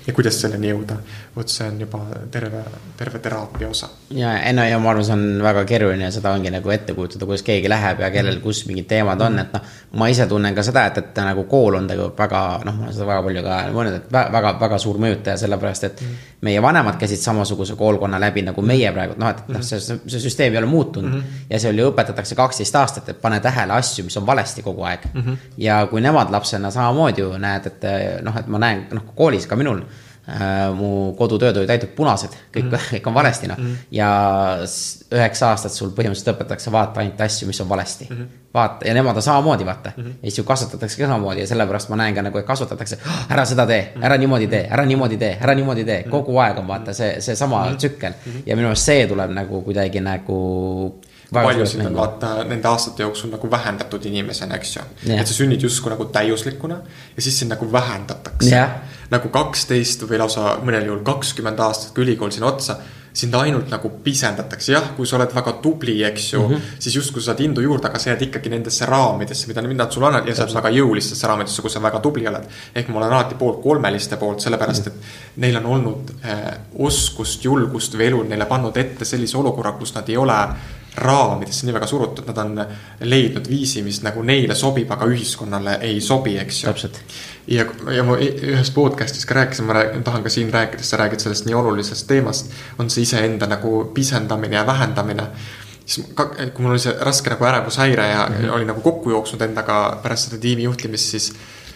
ja 0.08 0.14
kuidas 0.16 0.38
selleni 0.40 0.70
jõuda. 0.70 0.96
vot 1.36 1.50
see 1.52 1.66
on 1.68 1.80
juba 1.82 1.98
terve, 2.32 2.62
terve 2.96 3.18
teraapia 3.22 3.68
osa. 3.68 3.88
ja, 4.16 4.32
ei 4.40 4.54
no 4.56 4.64
ja 4.64 4.78
ma 4.80 4.90
arvan, 4.90 5.04
see 5.04 5.14
on 5.14 5.42
väga 5.44 5.64
keeruline 5.68 6.08
seda 6.14 6.32
ongi 6.36 6.52
nagu 6.52 6.72
ette 6.72 6.94
kujutada, 6.96 7.26
kuidas 7.28 7.44
keegi 7.46 7.68
läheb 7.68 8.00
ja 8.00 8.08
kellel, 8.14 8.40
kus 8.44 8.62
mingid 8.70 8.88
teemad 8.88 9.20
on, 9.26 9.38
et 9.42 9.52
noh. 9.52 9.66
ma 10.00 10.08
ise 10.08 10.26
tunnen 10.30 10.56
ka 10.56 10.64
seda, 10.64 10.86
et, 10.88 11.00
et 11.02 11.20
nagu 11.26 11.44
kool 11.50 11.76
on 11.76 11.90
tegelikult 11.90 12.22
väga, 12.24 12.42
noh, 12.64 12.78
ma 12.78 12.88
olen 12.88 12.96
seda 12.96 13.10
väga 13.10 13.26
palju 13.26 13.44
ka 13.44 13.58
mõelnud, 13.76 13.98
et 14.00 14.16
väga, 14.38 14.54
väga 14.62 14.80
suur 14.86 15.02
mõjutaja, 15.04 15.36
sellepärast 15.44 15.86
et 15.90 16.02
mm. 16.06 16.24
meie 16.48 16.64
vanemad 16.64 16.98
käisid 17.02 17.20
samasuguse 17.22 17.76
koolkonna 17.76 18.20
läbi 18.22 18.46
nagu 18.48 18.64
meie 18.64 18.92
praegu, 18.96 19.18
noh, 19.20 19.34
et 19.34 19.52
noh, 19.52 19.66
see, 19.68 19.80
see 19.84 20.24
süsteem 20.24 20.56
ei 20.56 20.62
ole 20.62 20.72
muutunud 20.72 21.12
mm. 21.12 21.20
-hmm. 21.20 21.46
ja 21.52 21.60
seal 21.60 21.78
ju 21.78 21.92
õpetatakse 21.92 22.38
kaksteist 22.38 22.80
aastat, 22.80 23.12
et 23.12 23.20
pane 23.20 23.40
tähele 23.44 23.76
asju, 23.76 24.08
mis 24.08 24.16
on 24.16 24.26
valesti 24.26 24.64
kogu 24.64 24.88
aeg 24.88 25.04
mm. 25.12 25.20
-hmm. 25.20 25.54
ja 25.68 25.84
kui 25.90 26.00
nemad 26.00 26.32
lapsena 26.32 26.70
samamoodi 26.70 27.20
ju 27.20 27.32
näed, 27.38 27.66
et 27.66 27.88
noh, 28.24 28.36
et 28.36 28.46
ma 28.46 28.58
näen, 28.58 28.86
noh, 28.96 29.12
koolis 29.14 29.46
ka 29.46 29.56
minul 29.56 29.84
mu 30.76 31.14
kodutööd 31.16 31.56
olid 31.56 31.70
ainult 31.72 31.94
punased, 31.96 32.34
kõik 32.52 32.66
mm, 32.66 32.72
-hmm. 32.74 32.88
kõik 32.94 33.06
on 33.08 33.14
valesti 33.14 33.48
noh 33.48 33.58
mm. 33.58 33.64
-hmm. 33.64 33.86
ja 33.90 34.08
üheksa 35.16 35.48
aastat 35.50 35.72
sul 35.72 35.90
põhimõtteliselt 35.96 36.34
õpetatakse 36.34 36.72
vaata 36.72 37.00
ainult 37.00 37.20
asju, 37.20 37.46
mis 37.48 37.60
on 37.60 37.68
valesti 37.68 38.06
mm. 38.10 38.16
-hmm. 38.16 38.44
vaata 38.54 38.88
ja 38.88 38.94
nemad 38.94 39.16
on 39.16 39.22
samamoodi, 39.22 39.66
vaata 39.66 39.92
mm. 39.96 40.04
-hmm. 40.04 40.08
ja 40.22 40.30
siis 40.30 40.38
ju 40.38 40.44
kasvatatakse 40.44 41.00
ka 41.00 41.06
samamoodi 41.06 41.40
ja 41.40 41.46
sellepärast 41.46 41.88
ma 41.88 41.96
näen 41.96 42.14
ka 42.14 42.22
nagu, 42.22 42.38
et 42.38 42.46
kasvatatakse. 42.46 42.98
ära 43.30 43.44
seda 43.44 43.66
tee, 43.66 43.92
ära 44.02 44.16
niimoodi 44.16 44.46
tee, 44.46 44.68
ära 44.70 44.84
niimoodi 44.84 45.16
tee, 45.16 45.38
ära 45.40 45.54
niimoodi 45.54 45.84
tee, 45.84 46.02
kogu 46.10 46.38
aeg 46.38 46.58
on 46.58 46.68
vaata 46.68 46.92
see, 46.92 47.20
seesama 47.20 47.64
-hmm. 47.64 47.76
tsükkel 47.76 48.12
mm. 48.12 48.32
-hmm. 48.32 48.42
ja 48.46 48.56
minu 48.56 48.68
arust 48.68 48.84
see 48.84 49.06
tuleb 49.06 49.30
nagu 49.30 49.62
kuidagi 49.62 50.00
nagu 50.00 51.00
kui 51.28 51.42
palju 51.44 51.66
sind 51.68 51.86
on 51.86 51.96
vaata 51.96 52.30
nende 52.48 52.68
aastate 52.70 53.04
jooksul 53.04 53.32
nagu 53.34 53.50
vähendatud 53.50 54.04
inimesena, 54.08 54.56
eks 54.56 54.76
ju. 54.76 54.84
Et 55.12 55.26
sa 55.26 55.34
sünnid 55.36 55.64
justkui 55.64 55.92
nagu 55.92 56.08
täiuslikuna 56.12 56.78
ja 57.16 57.24
siis 57.24 57.38
sind 57.42 57.52
nagu 57.52 57.68
vähendatakse. 57.72 58.50
Yeah.. 58.50 58.78
nagu 59.08 59.30
kaksteist 59.32 60.02
või 60.04 60.18
lausa 60.20 60.58
mõnel 60.60 60.84
juhul 60.84 61.00
kakskümmend 61.04 61.60
aastat, 61.64 61.94
kui 61.96 62.04
ülikool 62.04 62.32
sinna 62.32 62.50
otsa 62.50 62.78
sind 63.18 63.34
ainult 63.34 63.70
nagu 63.72 63.90
pisendatakse, 64.04 64.72
jah, 64.72 64.90
kui 64.96 65.06
sa 65.08 65.16
oled 65.18 65.32
väga 65.34 65.54
tubli, 65.62 65.96
eks 66.06 66.32
ju 66.32 66.42
mm, 66.42 66.54
-hmm. 66.54 66.76
siis 66.78 66.96
justkui 66.96 67.22
sa 67.22 67.32
saad 67.32 67.40
indu 67.40 67.60
juurde, 67.60 67.88
aga 67.88 67.98
sa 67.98 68.10
jääd 68.10 68.22
ikkagi 68.28 68.50
nendesse 68.52 68.86
raamidesse, 68.86 69.48
mida 69.48 69.62
nad 69.62 69.92
sulle 69.92 70.06
annavad 70.06 70.28
ja 70.28 70.34
sa 70.34 70.44
oled 70.44 70.54
väga 70.54 70.70
jõulistesse 70.76 71.26
raamidesse, 71.26 71.62
kus 71.62 71.72
sa 71.72 71.82
väga 71.82 72.00
tubli 72.00 72.28
oled. 72.28 72.44
ehk 72.74 72.88
ma 72.88 72.98
olen 72.98 73.12
alati 73.12 73.34
poolt 73.34 73.62
kolmeliste 73.62 74.16
poolt, 74.16 74.40
sellepärast 74.40 74.86
et 74.86 74.94
neil 75.36 75.56
on 75.56 75.66
olnud 75.66 76.10
eh, 76.24 76.58
oskust, 76.78 77.44
julgust 77.44 77.94
või 77.94 78.06
elu 78.06 78.22
neile 78.22 78.46
pannud 78.46 78.76
ette 78.76 79.04
sellise 79.04 79.38
olukorra, 79.38 79.72
kus 79.72 79.94
nad 79.94 80.08
ei 80.08 80.16
ole 80.16 80.38
raamidesse 80.98 81.66
nii 81.66 81.74
väga 81.74 81.86
surutud, 81.86 82.26
nad 82.28 82.38
on 82.38 82.64
leidnud 83.00 83.48
viisi, 83.48 83.82
mis 83.82 84.00
nagu 84.02 84.22
neile 84.26 84.54
sobib, 84.58 84.90
aga 84.94 85.06
ühiskonnale 85.10 85.78
ei 85.86 86.00
sobi, 86.04 86.36
eks 86.38 86.62
ju. 86.64 86.74
ja, 87.54 87.64
ja 87.94 88.04
ma 88.04 88.18
ühes 88.18 88.70
podcast'is 88.74 89.26
ka 89.28 89.38
rääkisin, 89.38 89.68
ma 89.68 89.78
räägin, 89.78 90.04
tahan 90.04 90.22
ka 90.22 90.32
siin 90.32 90.52
rääkida, 90.52 90.82
sa 90.82 91.00
räägid 91.00 91.24
sellest 91.24 91.46
nii 91.46 91.54
olulisest 91.54 92.06
teemast. 92.06 92.52
on 92.78 92.90
see 92.90 93.02
iseenda 93.02 93.46
nagu 93.46 93.84
pisendamine 93.94 94.56
ja 94.56 94.66
vähendamine. 94.66 95.26
siis 95.86 96.06
ka, 96.14 96.26
kui 96.26 96.64
mul 96.64 96.76
oli 96.76 96.82
see 96.82 96.96
raske 97.00 97.30
nagu 97.30 97.44
ärevushäire 97.44 98.08
ja 98.08 98.26
mm 98.26 98.34
-hmm. 98.34 98.50
oli 98.50 98.64
nagu 98.64 98.80
kokku 98.80 99.10
jooksnud 99.10 99.40
endaga 99.42 99.98
pärast 100.02 100.28
seda 100.28 100.40
tiimi 100.40 100.62
juhtimist, 100.62 101.10
siis. 101.10 101.32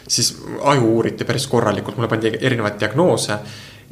siis 0.09 0.37
aju 0.61 0.95
uuriti 0.95 1.25
päris 1.25 1.47
korralikult, 1.47 1.97
mulle 1.97 2.09
pandi 2.09 2.33
erinevaid 2.41 2.81
diagnoose 2.81 3.39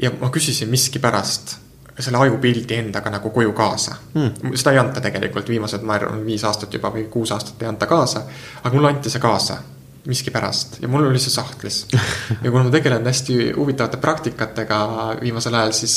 ja 0.02 0.10
ma 0.20 0.30
küsisin 0.30 0.68
miskipärast 0.68 1.69
selle 2.02 2.18
ajupildi 2.18 2.74
endaga 2.74 3.10
nagu 3.10 3.30
koju 3.30 3.52
kaasa 3.56 3.96
hmm.. 4.14 4.54
seda 4.54 4.72
ei 4.74 4.78
anta 4.82 5.00
tegelikult 5.00 5.48
viimased, 5.48 5.82
ma 5.86 5.98
arvan, 5.98 6.24
viis 6.26 6.44
aastat 6.44 6.74
juba 6.74 6.92
või 6.94 7.06
kuus 7.10 7.32
aastat 7.32 7.62
ei 7.62 7.68
anta 7.68 7.86
kaasa. 7.90 8.24
aga 8.62 8.74
mulle 8.74 8.94
anti 8.94 9.10
see 9.10 9.22
kaasa 9.22 9.58
miskipärast 10.06 10.80
ja 10.82 10.88
mul 10.88 11.06
oli 11.10 11.20
see 11.20 11.32
sahtlis 11.32 11.82
ja 12.44 12.50
kuna 12.50 12.64
ma 12.64 12.72
tegelen 12.72 13.06
hästi 13.06 13.52
huvitavate 13.56 14.00
praktikatega 14.00 14.80
viimasel 15.20 15.54
ajal, 15.54 15.72
siis, 15.76 15.96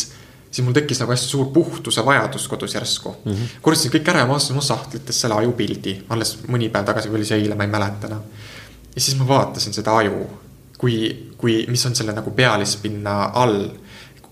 siis 0.51 0.65
mul 0.65 0.75
tekkis 0.75 0.99
nagu 1.03 1.15
hästi 1.15 1.29
suur 1.29 1.51
puhtuse 1.55 2.05
vajadus 2.05 2.47
kodus 2.51 2.75
järsku 2.75 3.15
mm. 3.25 3.31
-hmm. 3.31 3.59
korjasin 3.61 3.91
kõik 3.91 4.09
ära 4.11 4.23
ja 4.23 4.25
ma 4.27 4.35
vaatasin 4.35 4.57
oma 4.57 4.65
sahtlitest 4.65 5.25
selle 5.25 5.39
ajupildi, 5.39 5.97
alles 6.09 6.37
mõni 6.47 6.69
päev 6.71 6.85
tagasi 6.89 7.11
või 7.11 7.21
oli 7.21 7.29
see 7.31 7.39
eile, 7.41 7.55
ma 7.55 7.63
ei 7.63 7.75
mäleta 7.75 8.07
enam. 8.11 8.25
ja 8.95 9.01
siis 9.01 9.17
ma 9.19 9.27
vaatasin 9.27 9.73
seda 9.73 9.95
aju, 10.01 10.27
kui, 10.77 10.97
kui, 11.37 11.63
mis 11.69 11.85
on 11.85 11.95
selle 11.95 12.13
nagu 12.13 12.31
pealispinna 12.31 13.31
all 13.33 13.69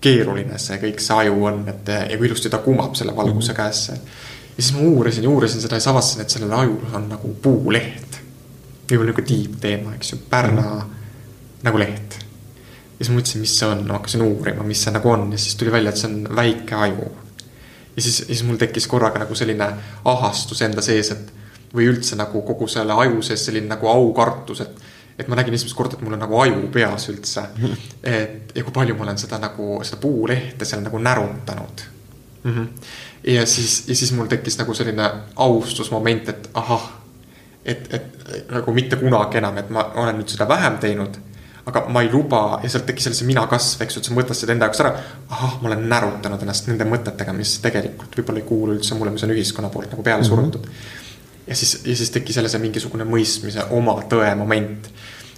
keeruline 0.02 0.58
see 0.58 0.78
kõik 0.82 1.02
see 1.02 1.18
aju 1.24 1.44
on, 1.48 1.62
et 1.70 1.90
ja 1.92 2.18
kui 2.18 2.28
ilusti 2.28 2.50
ta 2.52 2.62
kumab 2.64 2.96
selle 2.98 3.14
valguse 3.16 3.52
-hmm. 3.52 3.56
käesse. 3.56 3.92
ja 4.56 4.62
siis 4.62 4.72
ma 4.74 4.80
uurisin 4.88 5.24
ja 5.24 5.30
uurisin 5.30 5.60
seda 5.60 5.76
ja 5.76 5.80
siis 5.80 5.92
avastasin, 5.92 6.22
et 6.22 6.30
sellel 6.30 6.52
ajul 6.58 6.94
on 6.94 7.08
nagu 7.08 7.34
puuleht. 7.42 8.20
võib-olla 8.90 9.10
nihuke 9.10 9.22
tiib 9.22 9.60
teema, 9.60 9.94
eks 9.94 10.12
ju, 10.12 10.18
Pärna 10.30 10.62
-hmm. 10.62 10.84
nagu 11.62 11.78
leht. 11.78 12.18
ja 12.18 13.04
siis 13.04 13.10
ma 13.10 13.20
mõtlesin, 13.20 13.40
mis 13.40 13.58
see 13.58 13.68
on, 13.68 13.86
ma 13.86 13.98
hakkasin 13.98 14.22
uurima, 14.22 14.62
mis 14.62 14.82
see 14.84 14.92
nagu 14.92 15.10
on 15.10 15.32
ja 15.32 15.38
siis 15.38 15.56
tuli 15.56 15.72
välja, 15.72 15.90
et 15.90 15.96
see 15.96 16.10
on 16.10 16.36
väike 16.36 16.74
aju. 16.74 17.12
ja 17.96 18.02
siis, 18.02 18.24
siis 18.26 18.44
mul 18.44 18.56
tekkis 18.56 18.86
korraga 18.86 19.18
nagu 19.18 19.34
selline 19.34 19.72
ahastus 20.04 20.62
enda 20.62 20.82
sees, 20.82 21.10
et 21.10 21.32
või 21.74 21.88
üldse 21.88 22.16
nagu 22.16 22.42
kogu 22.42 22.68
selle 22.68 22.92
aju 22.92 23.22
sees 23.22 23.44
selline 23.44 23.66
nagu 23.66 23.88
aukartus, 23.88 24.60
et 24.60 24.91
et 25.18 25.28
ma 25.28 25.36
nägin 25.38 25.54
esimest 25.54 25.76
korda, 25.76 25.96
et 25.96 26.04
mul 26.04 26.16
on 26.16 26.22
nagu 26.24 26.38
aju 26.40 26.68
peas 26.72 27.08
üldse. 27.12 27.44
et 28.16 28.54
ja 28.54 28.64
kui 28.64 28.74
palju 28.74 28.96
ma 28.98 29.06
olen 29.06 29.18
seda 29.18 29.38
nagu, 29.42 29.80
seda 29.84 30.00
puulehte 30.02 30.68
seal 30.68 30.84
nagu 30.84 30.98
närutanud 30.98 31.84
mm. 32.42 32.54
-hmm. 32.54 32.68
ja 33.34 33.46
siis, 33.46 33.88
ja 33.88 33.96
siis 33.96 34.12
mul 34.12 34.26
tekkis 34.26 34.58
nagu 34.58 34.74
selline 34.74 35.10
austusmoment, 35.36 36.28
et 36.28 36.50
ahah, 36.54 36.90
et, 37.64 37.94
et 37.94 38.50
nagu 38.50 38.72
mitte 38.72 38.96
kunagi 38.96 39.38
enam, 39.38 39.58
et 39.58 39.70
ma 39.70 39.90
olen 39.94 40.18
nüüd 40.18 40.28
seda 40.28 40.48
vähem 40.48 40.78
teinud 40.78 41.20
aga 41.66 41.84
ma 41.88 42.02
ei 42.02 42.10
luba 42.10 42.60
ja 42.62 42.68
sealt 42.70 42.86
tekkis 42.86 43.06
jälle 43.06 43.18
see 43.18 43.26
mina 43.26 43.44
kasv, 43.46 43.84
eks 43.84 43.96
ju, 43.96 44.02
et 44.02 44.08
sa 44.08 44.14
mõtlesid 44.16 44.50
enda 44.50 44.66
jaoks 44.66 44.82
ära. 44.82 44.92
ahah, 45.30 45.60
ma 45.62 45.70
olen 45.70 45.84
närutanud 45.92 46.42
ennast 46.42 46.66
nende 46.70 46.86
mõtetega, 46.90 47.34
mis 47.36 47.54
tegelikult 47.62 48.18
võib-olla 48.18 48.42
ei 48.42 48.48
kuulu 48.48 48.74
üldse 48.76 48.98
mulle, 48.98 49.14
mis 49.14 49.22
on 49.26 49.34
ühiskonna 49.36 49.70
poolt 49.70 49.92
nagu 49.94 50.02
peale 50.02 50.26
mm 50.26 50.28
-hmm. 50.28 50.68
Ja 51.46 51.56
siis, 51.56 51.80
ja 51.84 51.96
siis 51.96 52.10
tekkis 52.10 52.36
jälle 52.36 52.48
see 52.48 52.62
mingisugune 52.62 53.04
mõistmise 53.04 53.66
oma 53.70 53.96
tõe 54.08 54.34
moment. 54.38 54.90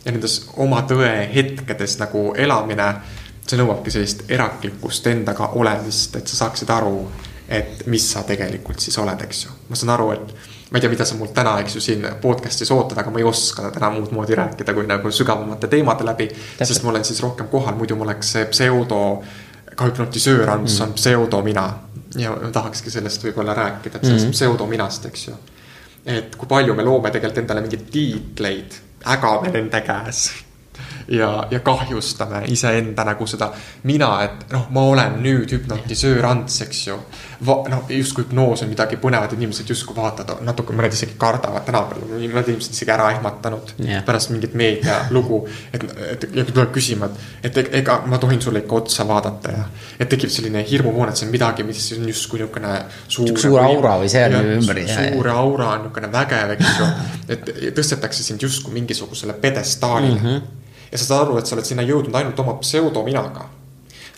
ja 0.05 0.13
nendes 0.13 0.51
oma 0.61 0.83
tõe 0.89 1.13
hetkedes 1.35 1.97
nagu 1.99 2.33
elamine, 2.37 2.89
see 3.47 3.57
nõuabki 3.61 3.93
sellist 3.93 4.27
eraklikkust 4.29 5.07
endaga 5.07 5.49
olemist, 5.57 6.17
et 6.17 6.29
sa 6.29 6.45
saaksid 6.45 6.71
aru, 6.71 6.99
et 7.49 7.87
mis 7.87 8.05
sa 8.13 8.23
tegelikult 8.23 8.81
siis 8.81 8.99
oled, 9.01 9.23
eks 9.25 9.45
ju. 9.47 9.55
ma 9.69 9.81
saan 9.81 9.95
aru, 9.97 10.11
et 10.13 10.35
ma 10.71 10.79
ei 10.79 10.85
tea, 10.85 10.91
mida 10.93 11.07
sa 11.09 11.17
mult 11.17 11.33
täna, 11.37 11.57
eks 11.63 11.79
ju, 11.79 11.81
siin 11.81 12.05
podcast'is 12.21 12.73
ootad, 12.75 13.01
aga 13.01 13.11
ma 13.15 13.23
ei 13.23 13.25
oska 13.29 13.71
täna 13.73 13.91
muud 13.95 14.13
moodi 14.13 14.37
rääkida 14.37 14.75
kui 14.77 14.87
nagu 14.91 15.11
sügavamate 15.11 15.73
teemade 15.73 16.05
läbi. 16.05 16.29
sest 16.61 16.83
ma 16.83 16.93
olen 16.93 17.05
siis 17.05 17.23
rohkem 17.23 17.49
kohal, 17.49 17.77
muidu 17.81 17.97
mul 17.97 18.11
oleks 18.11 18.33
see 18.37 18.45
pseudo, 18.53 19.01
ka 19.75 19.89
hüpnotisöör 19.89 20.51
on 20.51 20.65
mm., 20.67 20.83
on 20.83 20.93
pseudomina. 21.01 21.67
ja 22.19 22.37
tahakski 22.53 22.91
sellest 22.91 23.25
võib-olla 23.25 23.55
rääkida, 23.55 23.97
et 23.97 24.05
sellest 24.05 24.25
mm 24.25 24.31
-hmm. 24.31 24.37
pseudominast, 24.37 25.07
eks 25.07 25.29
ju 25.29 25.35
et 26.07 26.37
kui 26.37 26.49
palju 26.49 26.75
me 26.75 26.85
loome 26.87 27.11
tegelikult 27.11 27.45
endale 27.45 27.65
mingeid 27.65 27.87
tiitleid, 27.93 28.81
ägame 29.15 29.53
nende 29.55 29.81
käes 29.85 30.27
ja, 31.09 31.47
ja 31.51 31.61
kahjustame 31.61 32.45
iseenda 32.49 33.05
nagu 33.05 33.27
seda 33.27 33.51
mina, 33.89 34.11
et 34.25 34.53
noh, 34.53 34.67
ma 34.75 34.87
olen 34.93 35.19
nüüd 35.25 35.53
hüpnotisöör 35.57 36.25
Ants, 36.31 36.61
eks 36.65 36.87
ju. 36.89 36.99
Noh, 37.47 37.85
justkui 37.89 38.25
hüpnoos 38.25 38.63
on 38.65 38.71
midagi 38.71 38.99
põnevat, 39.01 39.35
inimesed 39.37 39.69
justkui 39.69 39.97
vaatavad 39.97 40.43
natuke, 40.47 40.75
mõned 40.77 40.95
isegi 40.97 41.17
kardavad 41.21 41.67
tänapäeval, 41.67 42.09
mõned 42.23 42.51
inimesed 42.53 42.77
isegi 42.77 42.95
ära 42.95 43.11
ehmatanud 43.15 43.75
yeah. 43.79 44.05
pärast 44.07 44.33
mingit 44.33 44.55
meedialugu. 44.59 45.43
et, 45.73 45.87
et 46.13 46.27
ja 46.35 46.47
tuleb 46.49 46.73
küsima, 46.75 47.11
et, 47.43 47.59
et 47.63 47.79
ega 47.83 48.01
ma 48.11 48.19
tohin 48.23 48.43
sulle 48.43 48.65
ikka 48.65 48.81
otsa 48.83 49.09
vaadata 49.09 49.55
ja. 49.55 49.69
et 49.99 50.09
tekib 50.09 50.33
selline 50.33 50.65
hirmumoon, 50.71 51.13
et 51.13 51.21
see 51.21 51.29
on 51.29 51.33
midagi, 51.35 51.67
mis 51.67 51.87
on 51.99 52.09
justkui 52.09 52.43
niisugune 52.43 52.75
suur. 53.09 53.39
suur 53.47 53.61
aura 53.63 53.97
või 54.03 54.11
see 54.13 54.25
on 54.29 54.53
ümber. 54.59 54.83
suur 54.91 55.31
aura 55.35 55.71
on 55.77 55.87
niisugune 55.87 56.13
vägev, 56.13 56.57
eks 56.59 56.75
ju. 56.81 56.91
et 57.37 57.55
tõstetakse 57.77 58.27
sind 58.27 58.43
justkui 58.43 58.75
mingisugusele 58.81 59.39
pjedestaalile 59.41 60.21
mm. 60.21 60.29
-hmm 60.29 60.63
ja 60.95 60.99
sa 60.99 61.05
saad 61.05 61.25
aru, 61.27 61.41
et 61.41 61.49
sa 61.49 61.57
oled 61.57 61.67
sinna 61.67 61.83
jõudnud 61.83 62.15
ainult 62.15 62.39
oma 62.39 62.55
pseudominaga. 62.61 63.49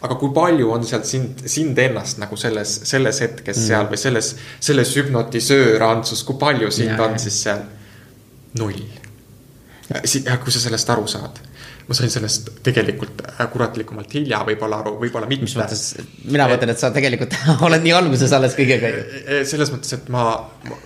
Aga 0.05 0.19
kui 0.21 0.33
palju 0.35 0.71
on 0.75 0.85
sealt 0.85 1.09
sind, 1.09 1.43
sind 1.49 1.79
ennast 1.79 2.21
nagu 2.21 2.37
selles, 2.37 2.81
selles 2.89 3.21
hetkes 3.25 3.57
mm. 3.57 3.67
seal 3.71 3.89
või 3.91 4.01
selles, 4.01 4.35
selles 4.61 4.93
hüpnotisöör 4.99 5.83
Antsus, 5.89 6.25
kui 6.27 6.39
palju 6.41 6.71
sind 6.71 6.93
ja, 6.93 7.01
on 7.07 7.19
siis 7.23 7.41
seal? 7.47 7.65
null. 8.57 8.79
ja 9.91 10.37
kui 10.43 10.53
sa 10.53 10.61
sellest 10.61 10.91
aru 10.91 11.07
saad 11.11 11.41
ma 11.87 11.95
sain 11.95 12.11
sellest 12.11 12.49
tegelikult 12.67 13.23
kuratlikumalt 13.53 14.15
hilja 14.19 14.41
võib-olla 14.47 14.81
aru, 14.83 14.97
võib-olla 14.99 15.29
mitte. 15.31 15.47
mis 15.47 15.55
mõttes, 15.59 15.85
mina 16.27 16.49
mõtlen, 16.51 16.73
et 16.75 16.83
sa 16.83 16.91
tegelikult 16.95 17.37
oled 17.69 17.85
nii 17.85 17.95
alguses 17.95 18.33
alles 18.35 18.57
kõigega 18.59 18.91
ju. 18.91 19.05
E, 19.23 19.41
selles 19.47 19.71
mõttes, 19.75 19.95
et 19.95 20.09
ma, 20.13 20.27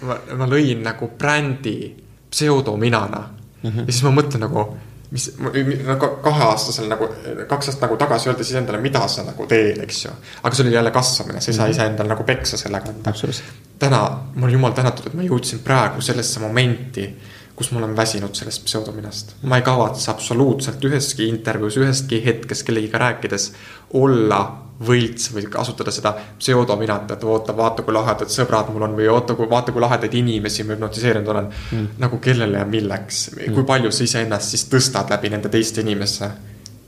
ma, 0.05 0.19
ma 0.43 0.49
lõin 0.51 0.83
nagu 0.85 1.09
brändi 1.19 1.79
pseudominana 2.31 3.23
mm. 3.31 3.71
-hmm. 3.71 3.87
ja 3.87 3.95
siis 3.95 4.05
ma 4.05 4.13
mõtlen 4.19 4.45
nagu 4.45 4.67
mis 5.11 5.27
nagu 5.87 6.09
kaheaastasel 6.23 6.87
nagu, 6.91 7.09
kaks 7.49 7.71
aastat 7.71 7.83
nagu 7.87 7.97
tagasi 7.99 8.31
öelda 8.31 8.47
siis 8.47 8.61
endale, 8.61 8.79
mida 8.83 9.03
sa 9.11 9.25
nagu 9.27 9.47
teed, 9.51 9.81
eks 9.83 10.05
ju. 10.05 10.13
aga 10.43 10.55
see 10.55 10.67
oli 10.67 10.75
jälle 10.75 10.93
kasvamine, 10.95 11.41
sa 11.41 11.51
ei 11.51 11.57
saa 11.57 11.67
-hmm. 11.67 11.75
iseendale 11.75 12.09
nagu 12.15 12.25
peksa 12.25 12.57
sellega 12.57 12.93
anda. 12.95 13.13
täna, 13.79 14.01
ma 14.35 14.47
olen 14.47 14.53
jumal 14.53 14.73
tänatud, 14.73 15.07
et 15.07 15.15
ma 15.15 15.23
jõudsin 15.23 15.65
praegu 15.65 16.01
sellesse 16.01 16.41
momenti, 16.41 17.09
kus 17.57 17.73
ma 17.73 17.79
olen 17.79 17.97
väsinud 17.97 18.35
sellest 18.35 18.65
pseudominast. 18.65 19.35
ma 19.43 19.57
ei 19.57 19.63
kavatse 19.63 20.11
absoluutselt 20.11 20.85
üheski 20.85 21.29
intervjuus, 21.29 21.77
ühestki 21.77 22.25
hetkest 22.25 22.67
kellegiga 22.67 22.99
rääkides 22.99 23.53
olla 23.93 24.70
võlts 24.87 25.29
või 25.35 25.45
kasutada 25.53 25.93
seda 25.93 26.15
pseudominat, 26.39 27.11
et 27.13 27.25
oota, 27.25 27.53
vaata, 27.57 27.85
kui 27.85 27.93
lahedad 27.93 28.33
sõbrad 28.33 28.71
mul 28.73 28.87
on 28.87 28.95
või 28.97 29.11
oota, 29.13 29.37
kui 29.37 29.49
vaata, 29.51 29.75
kui 29.77 29.83
lahedaid 29.85 30.15
inimesi 30.17 30.65
ma 30.65 30.77
hüpnotiseerinud 30.77 31.29
olen 31.29 31.51
mm.. 31.51 31.91
nagu 32.01 32.21
kellele 32.23 32.63
ja 32.63 32.69
milleks 32.69 33.27
mm., 33.35 33.57
kui 33.57 33.67
palju 33.69 33.93
sa 33.93 34.07
iseennast 34.07 34.55
siis 34.55 34.65
tõstad 34.73 35.13
läbi 35.13 35.33
nende 35.35 35.53
teiste 35.53 35.85
inimeste 35.85 36.31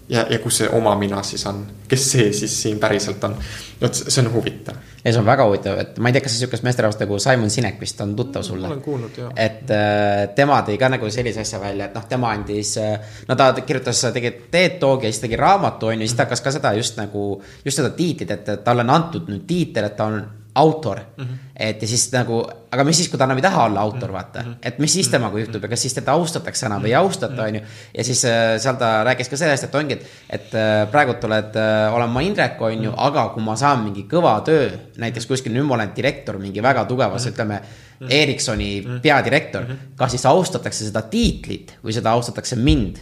ja, 0.09 0.25
ja 0.31 0.39
kus 0.43 0.63
see 0.63 0.71
oma 0.73 0.95
mina 0.99 1.23
siis 1.27 1.45
on, 1.51 1.63
kes 1.89 2.09
see 2.15 2.33
siis 2.37 2.55
siin 2.65 2.81
päriselt 2.81 3.25
on. 3.29 3.37
vot 3.81 4.03
see 4.03 4.25
on 4.25 4.33
huvitav. 4.33 4.81
Ja 5.05 5.13
see 5.13 5.21
on 5.21 5.27
väga 5.27 5.47
huvitav, 5.49 5.79
et 5.83 5.99
ma 5.99 6.11
ei 6.11 6.17
tea, 6.17 6.25
kas 6.25 6.37
sihukest 6.39 6.67
meesterahvast 6.67 7.03
nagu 7.03 7.19
Simon 7.23 7.51
Sinek 7.51 7.81
vist 7.83 8.01
on 8.05 8.15
tuttav 8.19 8.45
sulle? 8.47 8.69
olen 8.71 8.83
kuulnud, 8.85 9.17
jah. 9.19 9.33
et 9.37 9.71
äh, 9.75 10.27
tema 10.37 10.61
tõi 10.67 10.79
ka 10.81 10.93
nagu 10.93 11.11
sellise 11.11 11.43
asja 11.43 11.61
välja, 11.63 11.89
et 11.91 11.97
noh, 11.99 12.07
tema 12.11 12.31
andis 12.37 12.77
äh,, 12.83 13.17
no 13.29 13.39
ta 13.39 13.51
kirjutas 13.61 14.05
tegelikult 14.15 14.51
TED 14.53 14.79
Talki 14.83 15.09
ja 15.09 15.15
siis 15.15 15.25
tegi 15.25 15.41
raamatu, 15.41 15.91
on 15.91 15.99
ju, 15.99 16.07
siis 16.07 16.19
ta 16.19 16.27
hakkas 16.27 16.45
ka 16.45 16.55
seda 16.55 16.75
just 16.79 17.01
nagu, 17.01 17.27
just 17.65 17.83
seda 17.83 17.91
tiitlit, 17.97 18.31
et 18.37 18.55
talle 18.65 18.87
on 18.87 18.95
antud 18.95 19.31
nüüd 19.33 19.45
tiitel, 19.49 19.91
et 19.91 19.99
ta 19.99 20.11
on 20.11 20.23
autor 20.55 20.99
mm. 21.17 21.25
-hmm. 21.25 21.37
et 21.57 21.83
ja 21.83 21.89
siis 21.89 22.13
nagu, 22.13 22.43
aga 22.71 22.85
mis 22.85 22.97
siis, 22.97 23.09
kui 23.09 23.19
ta 23.19 23.25
enam 23.25 23.37
ei 23.37 23.43
taha 23.43 23.65
olla 23.65 23.81
autor, 23.81 24.09
mhm. 24.09 24.13
vaata 24.13 24.41
-hmm. 24.41 24.55
et 24.63 24.79
mis 24.79 24.93
siis 24.93 25.09
temaga 25.09 25.39
juhtub 25.39 25.63
ja 25.63 25.69
kas 25.69 25.83
siis 25.83 25.95
teda 25.95 26.13
austatakse 26.13 26.67
enam 26.67 26.83
või 26.83 26.93
ei 26.93 26.95
austata, 26.95 27.33
mhm. 27.33 27.47
on 27.47 27.55
ju. 27.55 27.61
ja 27.99 28.05
siis 28.05 28.25
äh, 28.25 28.59
seal 28.59 28.77
ta 28.77 29.05
rääkis 29.05 29.29
ka 29.29 29.37
sellest, 29.37 29.65
et 29.65 29.75
ongi, 29.75 29.95
et, 29.95 30.07
et 30.31 30.55
äh, 30.55 30.91
praegult 30.91 31.25
oled 31.25 31.57
äh,, 31.57 31.95
olen 31.95 32.11
ma 32.11 32.21
Indrek, 32.21 32.61
on 32.61 32.85
ju 32.85 32.93
aga 32.97 33.29
kui 33.29 33.43
ma 33.43 33.57
saan 33.57 33.85
mingi 33.85 34.07
kõva 34.11 34.41
töö, 34.45 34.71
näiteks 34.97 35.27
kuskil 35.27 35.53
nüüd 35.53 35.65
ma 35.65 35.75
olen 35.75 35.97
direktor 35.97 36.39
mingi 36.39 36.63
väga 36.63 36.85
tugevas 36.85 37.27
ütleme. 37.27 37.63
Ericssoni 38.11 38.81
mm 38.81 38.87
-hmm. 38.87 39.01
peadirektor. 39.01 39.65
Kas 39.97 40.11
siis 40.11 40.27
austatakse 40.27 40.85
seda 40.85 41.03
tiitlit 41.03 41.77
või 41.85 41.93
seda 41.95 42.11
austatakse 42.11 42.57
mind? 42.57 42.97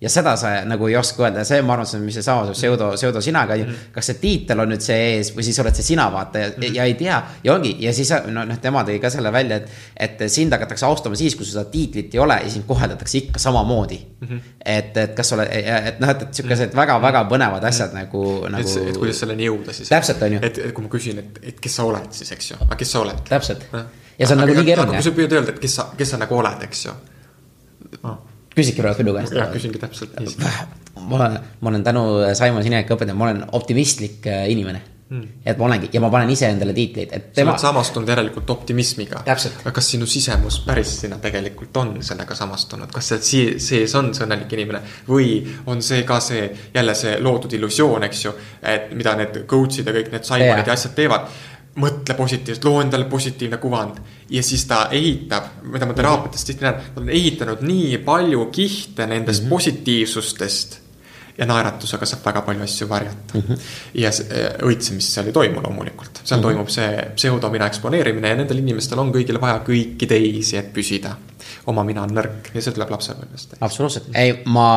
Ja 0.00 0.08
seda 0.08 0.36
sa 0.36 0.64
nagu 0.64 0.86
ei 0.86 0.96
oska 0.96 1.22
öelda. 1.24 1.38
Ja 1.38 1.44
see, 1.44 1.62
ma 1.62 1.72
arvan, 1.72 1.86
see 1.86 1.98
on, 1.98 2.04
mis 2.04 2.14
seesama 2.14 2.52
pseudo, 2.52 2.92
pseudo 2.94 3.20
sina 3.20 3.46
ka 3.46 3.54
ju. 3.54 3.66
Kas 3.92 4.06
see 4.06 4.14
tiitel 4.14 4.60
on 4.60 4.68
nüüd 4.72 4.80
see 4.80 4.98
ees 5.14 5.32
või 5.36 5.42
siis 5.42 5.58
oled 5.58 5.74
see 5.74 5.84
sina, 5.84 6.12
vaata 6.12 6.38
ja 6.38 6.48
ja 6.72 6.84
ei 6.84 6.94
tea. 6.94 7.22
ja 7.44 7.54
ongi, 7.54 7.76
ja 7.80 7.92
siis 7.92 8.10
no 8.26 8.44
noh, 8.44 8.58
tema 8.62 8.82
tõi 8.86 8.98
ka 9.02 9.10
selle 9.10 9.32
välja, 9.32 9.56
et, 9.56 9.68
et 9.96 10.24
sind 10.32 10.54
hakatakse 10.54 10.86
austama 10.86 11.18
siis, 11.18 11.36
kui 11.36 11.46
seda 11.48 11.64
tiitlit 11.70 12.14
ei 12.14 12.22
ole 12.22 12.38
ja 12.44 12.50
sind 12.50 12.66
koheldatakse 12.68 13.18
ikka 13.18 13.42
samamoodi. 13.42 14.00
Et, 14.64 14.96
et 14.96 15.14
kas 15.16 15.28
sa 15.28 15.38
oled, 15.38 15.52
et 15.52 16.00
noh, 16.02 16.10
et, 16.10 16.26
et 16.26 16.40
sihukesed 16.40 16.74
väga-väga 16.76 17.24
põnevad 17.30 17.64
asjad 17.68 17.94
nagu, 17.96 18.24
nagu. 18.50 18.64
et, 18.64 18.90
et 18.92 18.98
kuidas 18.98 19.22
selleni 19.24 19.48
jõuda 19.48 19.76
siis. 19.76 19.88
täpselt, 19.92 20.22
on 20.26 20.38
ju. 20.38 20.42
et, 20.42 20.60
et 20.68 20.74
kui 20.76 20.84
ma 20.84 20.92
küsin, 20.92 21.22
et, 21.22 21.40
et 21.52 21.62
kes 21.62 21.80
sa 21.80 21.86
oled 21.88 22.12
siis, 22.14 22.32
eks 22.36 22.52
ju, 22.52 22.60
aga 22.66 22.78
kes 22.78 22.94
sa 22.94 23.04
oled? 23.06 23.24
täpselt. 23.28 23.66
Ja 23.72 23.86
see 24.26 24.34
on 24.34 24.42
aga, 24.42 24.50
nagu 24.50 24.58
nii 24.58 24.70
keeruline. 24.70 24.98
kui 24.98 25.06
sa 25.06 25.14
püüad 25.20 25.38
öelda, 25.38 25.54
et 25.54 25.62
kes 25.62 25.78
sa, 25.80 25.88
kes 25.98 26.14
sa 26.14 26.20
nagu 26.20 26.38
oled, 26.40 26.66
eks 26.68 26.84
ju 26.86 26.94
oh.. 28.02 28.18
küsidki 28.54 28.84
praegu 28.84 29.04
minu 29.04 29.16
käest. 29.18 29.38
jah, 29.38 29.50
küsingi 29.54 29.80
täpselt 29.82 30.18
nii. 30.18 30.36
ma 31.00 31.18
olen, 31.22 31.40
ma 31.60 31.72
olen 31.74 31.86
tänu 31.86 32.04
Simon 32.38 32.66
Sineki 32.66 32.96
õpetanud, 32.96 33.18
ma 33.18 33.30
olen 33.30 33.44
optimistlik 33.58 34.26
äh, 34.26 34.46
inimene 34.52 34.84
Hmm. 35.08 35.40
et 35.40 35.56
ma 35.56 35.64
olengi 35.64 35.88
ja 35.88 36.02
ma 36.04 36.10
panen 36.12 36.28
iseendale 36.28 36.74
tiitleid, 36.76 37.12
et 37.16 37.28
tema. 37.32 37.54
sa 37.54 37.54
oled 37.54 37.62
samastunud 37.62 38.10
järelikult 38.12 38.50
optimismiga. 38.52 39.22
aga 39.24 39.70
kas 39.72 39.86
sinu 39.94 40.04
sisemus 40.04 40.58
päris 40.66 40.90
sinna 41.00 41.16
tegelikult 41.16 41.76
on 41.80 41.94
sellega 42.04 42.34
samastunud, 42.36 42.92
kas 42.92 43.08
see 43.16 43.54
sees 43.56 43.94
on 43.96 44.10
see 44.12 44.26
õnnelik 44.26 44.52
inimene 44.52 44.82
või 45.08 45.30
on 45.64 45.80
see 45.80 46.02
ka 46.04 46.20
see 46.20 46.50
jälle 46.74 46.92
see 46.94 47.14
loodud 47.24 47.56
illusioon, 47.56 48.04
eks 48.04 48.24
ju, 48.26 48.34
et 48.60 48.92
mida 48.92 49.16
need 49.16 49.46
coach'id 49.48 49.88
ja 49.88 49.96
kõik 49.96 50.12
need 50.12 50.28
Simonid 50.28 50.68
ja 50.68 50.76
asjad 50.76 50.92
teevad 51.00 51.32
mõtle 51.78 52.16
positiivselt, 52.18 52.66
loo 52.66 52.82
endale 52.82 53.06
positiivne 53.10 53.60
kuvand. 53.62 54.00
ja 54.30 54.42
siis 54.42 54.64
ta 54.68 54.88
ehitab, 54.90 55.62
mida 55.62 55.86
ma 55.86 55.94
teraapiates 55.94 56.44
tihti 56.44 56.66
näen, 56.66 56.82
ta 56.94 57.00
on 57.00 57.08
ehitanud 57.08 57.62
nii 57.64 57.98
palju 58.04 58.46
kihte 58.52 59.06
nendest 59.06 59.42
mm 59.42 59.46
-hmm. 59.46 59.56
positiivsustest. 59.56 60.78
ja 61.38 61.46
naeratusega 61.46 62.06
saab 62.06 62.24
väga 62.24 62.42
palju 62.42 62.62
asju 62.62 62.88
varjata 62.88 63.34
mm. 63.34 63.42
-hmm. 63.48 63.58
ja 63.94 64.10
õitsemist 64.62 65.14
seal 65.14 65.26
ei 65.26 65.32
toimu 65.32 65.62
loomulikult, 65.62 66.20
seal 66.24 66.40
mm 66.40 66.44
-hmm. 66.44 66.48
toimub 66.48 66.68
see 66.68 67.10
pseudomina 67.14 67.66
eksponeerimine 67.66 68.28
ja 68.28 68.36
nendel 68.36 68.58
inimestel 68.58 68.98
on 68.98 69.12
kõigil 69.12 69.40
vaja 69.40 69.62
kõiki 69.68 70.06
teisi, 70.06 70.56
et 70.56 70.72
püsida 70.72 71.16
oma 71.68 71.84
mina 71.84 72.02
on 72.06 72.12
nõrk 72.16 72.48
ja 72.54 72.62
see 72.64 72.74
tuleb 72.74 72.90
lapsepõlvest. 72.94 73.56
absoluutselt, 73.64 74.08
ei, 74.16 74.32
ma 74.48 74.68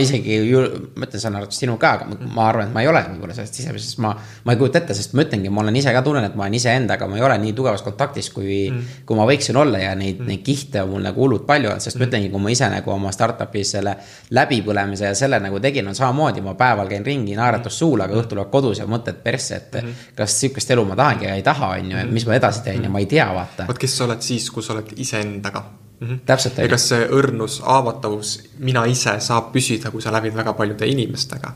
isegi 0.00 0.38
mõtlen 0.48 1.20
selle 1.20 1.40
arvates 1.40 1.60
sinu 1.60 1.76
ka, 1.80 1.90
aga 1.98 2.28
ma 2.34 2.46
arvan, 2.48 2.68
et 2.70 2.74
ma 2.74 2.84
ei 2.84 2.88
ole 2.88 3.02
võib-olla 3.10 3.36
sellest 3.36 3.58
sisemisest, 3.58 3.92
sest 3.92 4.02
ma. 4.04 4.14
ma 4.46 4.54
ei 4.54 4.60
kujuta 4.60 4.80
ette, 4.80 4.96
sest 4.96 5.12
ma 5.18 5.26
ütlengi, 5.26 5.52
ma 5.52 5.62
olen 5.64 5.76
ise 5.80 5.92
ka 5.94 6.02
tunnen, 6.06 6.24
et 6.24 6.36
ma 6.38 6.46
olen 6.46 6.56
iseendaga, 6.56 7.08
ma 7.10 7.18
ei 7.18 7.24
ole 7.26 7.36
nii 7.42 7.54
tugevas 7.58 7.84
kontaktis, 7.84 8.30
kui 8.34 8.68
mm., 8.70 9.02
kui 9.08 9.18
ma 9.18 9.26
võiksin 9.28 9.58
olla 9.60 9.82
ja 9.82 9.94
neid 9.98 10.22
mm., 10.22 10.30
neid 10.32 10.44
kihte 10.46 10.82
on 10.84 10.94
mul 10.94 11.04
nagu 11.04 11.24
hullult 11.24 11.44
palju 11.48 11.72
olnud, 11.72 11.84
sest 11.84 11.98
mm. 11.98 12.04
ma 12.04 12.08
ütlengi, 12.08 12.30
kui 12.32 12.44
ma 12.46 12.54
ise 12.54 12.70
nagu 12.72 12.94
oma 12.94 13.12
startup'is 13.14 13.74
selle 13.76 13.96
läbipõlemise 14.38 15.10
ja 15.10 15.18
selle 15.18 15.40
nagu 15.44 15.60
tegin, 15.64 15.90
on 15.90 15.98
samamoodi, 15.98 16.44
ma 16.44 16.56
päeval 16.58 16.88
käin 16.88 17.04
ringi, 17.06 17.36
naeratus 17.38 17.80
suul, 17.82 18.06
aga 18.06 18.16
õhtul 18.22 18.40
oled 18.40 18.52
kodus 18.52 18.80
ja 18.80 18.88
mõtled 18.88 19.20
persse, 19.24 19.60
et 19.60 19.82
mm. 19.82 20.06
kas 20.16 20.38
sihukest 20.40 20.72
elu 20.76 20.86
ma 20.88 20.96
tahangi 20.98 21.28
ja 21.28 21.36
ei 21.36 21.44
taha, 21.44 21.74
on 21.76 21.92
ju, 21.92 22.00
et 22.06 22.14
mis 22.14 22.26
ma 22.28 22.38
edasi 22.40 22.64
teen 22.64 22.88
ja 22.88 22.92
ma 22.92 23.04
ei 23.04 23.10
tea, 23.10 23.28
vaata. 23.34 23.68
vot 23.68 23.84
kes 23.84 24.00
sa 24.00 24.08
oled 24.08 24.24
siis, 24.24 24.48
kui 24.54 24.64
sa 24.64 24.76
oled 24.78 24.96
iseendaga 24.96 25.66
mm. 26.00 26.06
-hmm. 26.06 26.20
täpselt. 26.26 26.58
ja 26.58 26.68
kas 26.68 26.88
see 26.88 27.08
õrnus, 27.08 27.60
haavatavus, 27.62 28.38
mina 28.58 28.84
ise 28.86 29.20
saab 29.20 29.52
püsida, 29.52 29.90
kui 29.90 30.02
sa 30.02 30.12
läbid 30.12 30.34
väga 30.34 30.52
paljude 30.52 30.86
inimestega? 30.86 31.52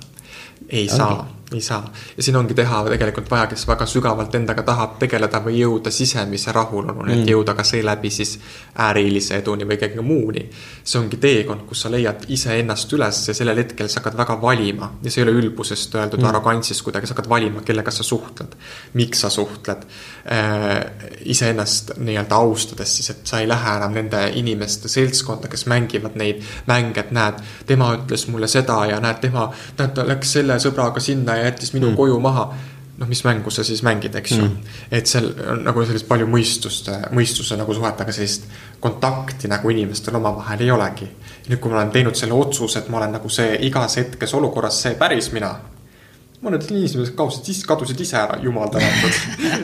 ei 0.68 0.84
okay. 0.84 0.96
saa 0.96 1.41
ei 1.54 1.60
saa. 1.60 1.82
ja 2.16 2.22
siin 2.22 2.36
ongi 2.36 2.54
teha 2.54 2.82
tegelikult 2.88 3.30
vaja, 3.30 3.46
kes 3.50 3.66
väga 3.68 3.86
sügavalt 3.86 4.34
endaga 4.34 4.62
tahab 4.66 4.98
tegeleda 4.98 5.40
või 5.44 5.58
jõuda 5.60 5.90
sisemise 5.90 6.52
rahuloluni 6.52 7.14
mm., 7.14 7.22
et 7.22 7.32
jõuda 7.34 7.54
ka 7.58 7.64
seeläbi 7.64 8.10
siis 8.10 8.38
ärilise 8.86 9.38
eduni 9.40 9.68
või 9.68 9.78
kõige 9.80 10.04
muuni. 10.06 10.46
see 10.84 10.98
ongi 11.00 11.16
teekond, 11.16 11.66
kus 11.68 11.84
sa 11.84 11.90
leiad 11.90 12.26
iseennast 12.28 12.92
üles 12.92 13.22
ja 13.28 13.34
sellel 13.34 13.62
hetkel 13.62 13.88
sa 13.88 14.00
hakkad 14.00 14.18
väga 14.18 14.38
valima 14.42 14.92
ja 15.02 15.10
see 15.10 15.22
ei 15.22 15.28
ole 15.28 15.36
ülbusest 15.42 15.94
öeldud 15.94 16.20
mm., 16.20 16.30
arrogantsist 16.30 16.82
kuidagi, 16.82 17.06
sa 17.06 17.16
hakkad 17.16 17.28
valima, 17.28 17.62
kellega 17.66 17.90
sa 17.90 18.02
suhtled. 18.06 18.56
miks 18.94 19.20
sa 19.20 19.30
suhtled 19.30 19.86
äh,, 20.26 20.80
iseennast 21.24 21.96
nii-öelda 21.98 22.36
austades 22.36 22.96
siis, 22.96 23.10
et 23.10 23.26
sa 23.26 23.40
ei 23.40 23.48
lähe 23.48 23.76
enam 23.76 23.94
nende 23.94 24.22
inimeste 24.38 24.88
seltskonda, 24.88 25.48
kes 25.48 25.66
mängivad 25.70 26.16
neid 26.18 26.42
mänge, 26.66 27.00
et 27.00 27.10
näed, 27.14 27.40
tema 27.66 27.92
ütles 27.96 28.26
mulle 28.30 28.48
seda 28.50 28.78
ja 28.90 29.00
näed, 29.02 29.20
tema, 29.22 29.48
näed, 29.78 29.94
ta 29.96 30.06
läks 30.06 30.34
selle 30.38 30.58
sõbraga 30.62 31.02
sinna 31.02 31.36
ja 31.38 31.41
ja 31.42 31.50
jättis 31.50 31.74
minu 31.74 31.90
mm. 31.90 31.98
koju 31.98 32.20
maha. 32.22 32.52
noh, 32.92 33.08
mis 33.08 33.24
mängu 33.24 33.50
sa 33.50 33.64
siis 33.64 33.80
mängid, 33.82 34.14
eks 34.14 34.34
ju 34.36 34.44
mm.. 34.44 34.74
et 34.92 35.08
seal 35.10 35.30
on 35.50 35.62
nagu 35.64 35.82
sellist 35.88 36.06
palju 36.06 36.26
mõistust, 36.30 36.90
mõistuse 37.16 37.56
nagu 37.58 37.74
suhetega 37.74 38.12
sellist 38.12 38.44
kontakti 38.80 39.48
nagu 39.50 39.70
inimestel 39.72 40.16
omavahel 40.20 40.60
ei 40.62 40.70
olegi. 40.70 41.08
nüüd, 41.48 41.58
kui 41.58 41.72
ma 41.72 41.80
olen 41.80 41.90
teinud 41.90 42.18
selle 42.18 42.36
otsuse, 42.36 42.78
et 42.78 42.88
ma 42.92 43.00
olen 43.00 43.16
nagu 43.18 43.32
see 43.32 43.56
igas 43.66 43.96
hetkes 43.98 44.34
olukorras 44.38 44.82
see 44.84 44.94
päris 45.00 45.32
mina 45.32 45.56
mõned 46.42 46.64
inimesed 46.66 47.12
kaotasid 47.18 47.48
ise, 47.52 47.66
kadusid 47.68 48.00
ise 48.02 48.16
ära, 48.18 48.38
jumal 48.42 48.70
tänatud 48.72 49.18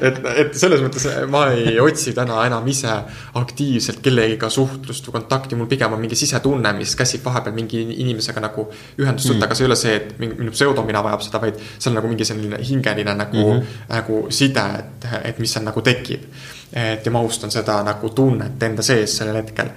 et, 0.08 0.20
et 0.44 0.58
selles 0.58 0.82
mõttes 0.84 1.06
ma 1.30 1.48
ei 1.54 1.74
otsi 1.82 2.12
täna 2.14 2.38
enam 2.46 2.66
ise 2.70 2.92
aktiivselt 3.40 3.98
kellegiga 4.04 4.50
suhtlust 4.52 5.08
või 5.08 5.16
kontakti, 5.18 5.58
mul 5.58 5.70
pigem 5.70 5.96
on 5.96 6.02
mingi 6.02 6.18
sisetunne, 6.18 6.72
mis 6.78 6.94
käsib 6.98 7.24
vahepeal 7.26 7.56
mingi 7.56 7.82
inimesega 8.04 8.42
nagu 8.44 8.68
ühendust 9.00 9.32
võtta 9.32 9.40
mm., 9.40 9.46
aga 9.48 9.58
see 9.58 9.66
ei 9.66 9.70
ole 9.70 9.78
see, 9.80 9.96
et 9.98 10.12
minu 10.22 10.54
pseudomina 10.54 11.02
vajab 11.06 11.24
seda, 11.26 11.40
vaid 11.42 11.58
see 11.66 11.90
on 11.90 11.98
nagu 11.98 12.12
mingi 12.12 12.28
selline 12.28 12.60
hingeline 12.70 13.14
nagu 13.24 13.40
mm, 13.40 13.56
-hmm. 13.56 13.80
nagu 13.96 14.20
side, 14.30 14.66
et, 14.78 15.08
et 15.32 15.40
mis 15.42 15.56
seal 15.56 15.66
nagu 15.66 15.82
tekib. 15.82 16.28
et 16.72 17.06
ja 17.06 17.10
ma 17.10 17.18
austan 17.24 17.50
seda 17.50 17.82
nagu 17.82 18.10
tunnet 18.10 18.62
enda 18.62 18.82
sees 18.82 19.16
sellel 19.16 19.40
hetkel 19.40 19.70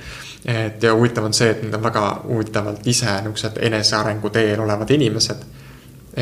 et 0.45 0.83
ja 0.83 0.93
huvitav 0.93 1.25
on 1.25 1.33
see, 1.33 1.49
et 1.49 1.61
need 1.63 1.73
on 1.73 1.83
väga 1.83 2.03
huvitavalt 2.27 2.87
ise 2.87 3.05
niisugused 3.05 3.57
enesearengu 3.61 4.29
teel 4.29 4.59
olevad 4.59 4.89
inimesed 4.89 5.60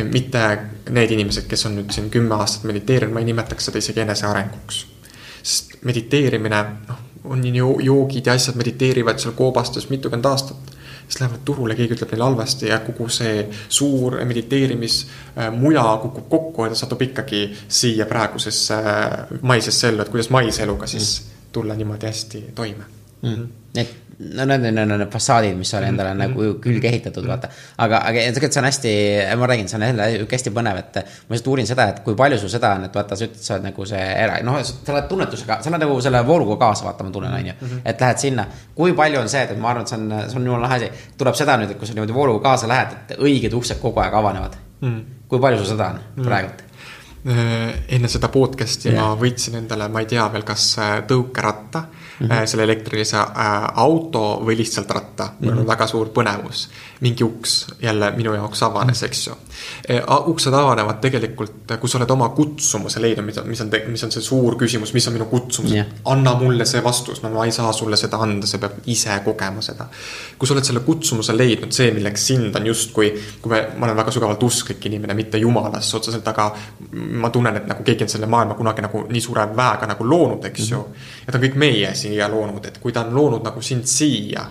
mitte 0.04 0.42
need 0.90 1.12
inimesed, 1.12 1.48
kes 1.50 1.66
on 1.66 1.78
nüüd 1.80 1.94
siin 1.94 2.10
kümme 2.14 2.36
aastat 2.38 2.68
mediteerinud, 2.70 3.14
ma 3.14 3.24
ei 3.24 3.30
nimetaks 3.32 3.70
seda 3.70 3.82
isegi 3.82 4.04
enesearenguks. 4.06 4.86
sest 5.40 5.78
mediteerimine, 5.88 6.64
noh, 6.88 6.98
on 7.24 7.56
ju 7.56 7.78
joogid 7.82 8.28
ja 8.28 8.34
asjad 8.34 8.58
mediteerivad 8.60 9.20
seal 9.20 9.34
koobastes 9.38 9.90
mitukümmend 9.90 10.26
aastat. 10.26 10.76
siis 11.10 11.22
lähevad 11.22 11.42
turule, 11.46 11.76
keegi 11.76 11.96
ütleb 11.96 12.12
neile 12.12 12.24
halvasti 12.24 12.68
ja 12.70 12.80
kogu 12.86 13.08
see 13.10 13.48
suur 13.70 14.20
mediteerimismuja 14.26 15.86
kukub 16.02 16.28
kokku 16.30 16.66
ja 16.68 16.70
ta 16.70 16.76
satub 16.84 17.02
ikkagi 17.02 17.40
siia 17.68 18.06
praegusesse 18.06 18.78
maisesse 19.42 19.90
ellu, 19.90 20.02
et 20.06 20.10
kuidas 20.14 20.30
maiseluga 20.30 20.88
siis 20.88 21.32
tulla 21.52 21.74
niimoodi 21.76 22.06
hästi 22.06 22.44
toime 22.56 22.84
mm. 23.22 23.34
-hmm. 23.34 23.48
et 23.76 23.96
no 24.20 24.46
need 24.46 24.66
on 24.66 24.76
need, 24.76 24.88
need 24.88 25.12
fassaadid, 25.12 25.56
mis 25.56 25.74
on 25.74 25.84
endale 25.84 26.14
mm 26.14 26.20
-hmm. 26.20 26.28
nagu 26.28 26.60
külge 26.62 26.88
ehitatud, 26.88 27.28
vaata. 27.28 27.48
aga, 27.78 27.98
aga 27.98 28.20
tegelikult 28.20 28.54
see 28.54 28.62
on 28.62 28.66
hästi, 28.66 28.92
ma 29.38 29.48
räägin, 29.48 29.70
see 29.70 29.78
on 29.80 29.88
jälle 29.88 30.28
hästi 30.32 30.52
põnev, 30.58 30.78
et 30.78 30.96
ma 30.96 31.36
lihtsalt 31.36 31.48
uurin 31.48 31.68
seda, 31.68 31.88
et 31.90 32.00
kui 32.00 32.16
palju 32.16 32.38
sul 32.38 32.50
seda 32.50 32.74
on, 32.76 32.84
et 32.84 32.96
vaata, 32.96 33.16
sa 33.16 33.26
ütled, 33.26 33.42
sa 33.42 33.54
oled 33.54 33.64
nagu 33.64 33.86
see 33.86 34.02
era-, 34.24 34.42
noh, 34.44 34.60
sa 34.64 34.94
oled 34.94 35.08
tunnetusega, 35.08 35.62
sa 35.62 35.70
oled 35.70 35.86
nagu 35.86 36.02
selle 36.02 36.26
vooluga 36.28 36.58
kaasa, 36.66 36.86
vaata, 36.86 37.04
ma 37.04 37.12
tunnen, 37.12 37.34
on 37.34 37.46
ju. 37.46 37.54
Mhm. 37.62 37.82
et 37.86 38.02
lähed 38.02 38.18
sinna, 38.18 38.48
kui 38.76 38.94
palju 38.94 39.20
on 39.20 39.30
see, 39.30 39.44
et 39.44 39.58
ma 39.58 39.70
arvan, 39.70 39.82
et 39.82 39.88
see 39.88 40.00
on, 40.00 40.10
see 40.30 40.40
on 40.40 40.46
jumala 40.46 40.68
lahe 40.68 40.76
asi. 40.76 40.92
tuleb 41.18 41.36
seda 41.36 41.58
nüüd, 41.58 41.72
et 41.72 41.78
kui 41.78 41.88
sa 41.88 41.94
niimoodi 41.94 42.14
vooluga 42.14 42.50
kaasa 42.50 42.68
lähed, 42.68 42.98
et 43.10 43.18
õiged 43.18 43.54
uksed 43.54 43.80
kogu 43.80 44.00
aeg 44.00 44.14
avanevad 44.14 44.56
mm. 44.82 44.90
-hmm. 44.90 45.04
kui 45.28 45.40
palju 45.40 45.58
sul 45.58 45.66
seda 45.66 45.88
on 45.88 45.96
mm 45.96 46.02
-hmm. 46.18 46.28
praegult? 46.28 46.64
Äh, 47.28 47.96
enne 47.96 48.08
seda 48.08 48.28
podcast'i 48.28 48.90
yeah. 48.90 49.04
ma 49.04 49.16
võtsin 49.16 49.56
endale, 49.56 49.88
ma 49.88 50.00
ei 50.00 50.06
tea 50.06 50.32
veel, 50.34 50.44
kas 50.44 50.78
äh, 50.80 51.04
tõukeratta 51.08 51.80
mm 51.80 51.99
-hmm. 52.20 52.46
selle 52.46 52.64
elektrilise 52.64 53.18
auto 53.76 54.42
või 54.46 54.58
lihtsalt 54.58 54.92
ratta. 54.92 55.30
mul 55.40 55.52
mm 55.54 55.60
on 55.60 55.68
väga 55.68 55.88
suur 55.88 56.10
põnevus. 56.10 56.70
mingi 57.02 57.24
uks 57.24 57.68
jälle 57.82 58.12
minu 58.12 58.34
jaoks 58.34 58.64
avanes, 58.64 59.04
eks 59.04 59.28
ju. 59.28 59.38
Uksed 60.28 60.54
avanevad 60.54 61.00
tegelikult, 61.02 61.74
kui 61.80 61.90
sa 61.90 62.00
oled 62.00 62.12
oma 62.14 62.30
kutsumuse 62.36 63.02
leidnud, 63.02 63.26
mis 63.26 63.38
on, 63.42 63.48
mis 63.50 63.62
on, 63.64 63.72
mis 63.90 64.04
on 64.06 64.14
see 64.14 64.24
suur 64.24 64.58
küsimus, 64.60 64.94
mis 64.94 65.08
on 65.10 65.16
minu 65.18 65.28
kutsumus 65.32 65.74
yeah.. 65.74 65.88
anna 66.12 66.36
mulle 66.40 66.66
see 66.70 66.84
vastus, 66.84 67.22
no 67.24 67.32
ma 67.34 67.46
ei 67.48 67.54
saa 67.56 67.72
sulle 67.76 67.98
seda 68.00 68.20
anda, 68.24 68.48
sa 68.50 68.60
pead 68.62 68.90
ise 68.94 69.20
kogema 69.26 69.64
seda. 69.66 69.88
kui 70.38 70.48
sa 70.48 70.56
oled 70.56 70.68
selle 70.68 70.84
kutsumuse 70.86 71.36
leidnud, 71.36 71.74
see, 71.76 71.92
milleks 71.96 72.28
sind 72.32 72.56
on 72.56 72.70
justkui, 72.70 73.12
kui 73.42 73.54
me, 73.54 73.62
ma 73.78 73.90
olen 73.90 74.00
väga 74.00 74.14
sügavalt 74.16 74.44
usklik 74.48 74.86
inimene, 74.92 75.18
mitte 75.18 75.42
jumalasse 75.42 75.98
otseselt, 75.98 76.28
aga 76.34 76.50
ma 77.24 77.32
tunnen, 77.34 77.60
et 77.62 77.68
nagu 77.70 77.86
keegi 77.86 78.08
on 78.08 78.14
selle 78.16 78.30
maailma 78.30 78.58
kunagi 78.60 78.86
nagu 78.86 79.06
nii 79.10 79.24
suure 79.24 79.48
väega 79.56 79.90
nagu 79.90 80.08
loonud, 80.08 80.46
eks 80.46 80.60
mm 80.60 80.66
-hmm. 80.66 80.72
ju. 80.72 81.24
ja 81.26 81.32
ta 81.32 81.38
on 81.38 81.44
kõik 81.44 81.60
meie 81.66 81.94
siia 81.96 82.30
loonud, 82.32 82.66
et 82.66 82.78
kui 82.78 82.92
ta 82.92 83.06
on 83.06 83.16
loonud 83.16 83.44
nagu 83.44 83.62
sind 83.62 83.86
siia, 83.86 84.46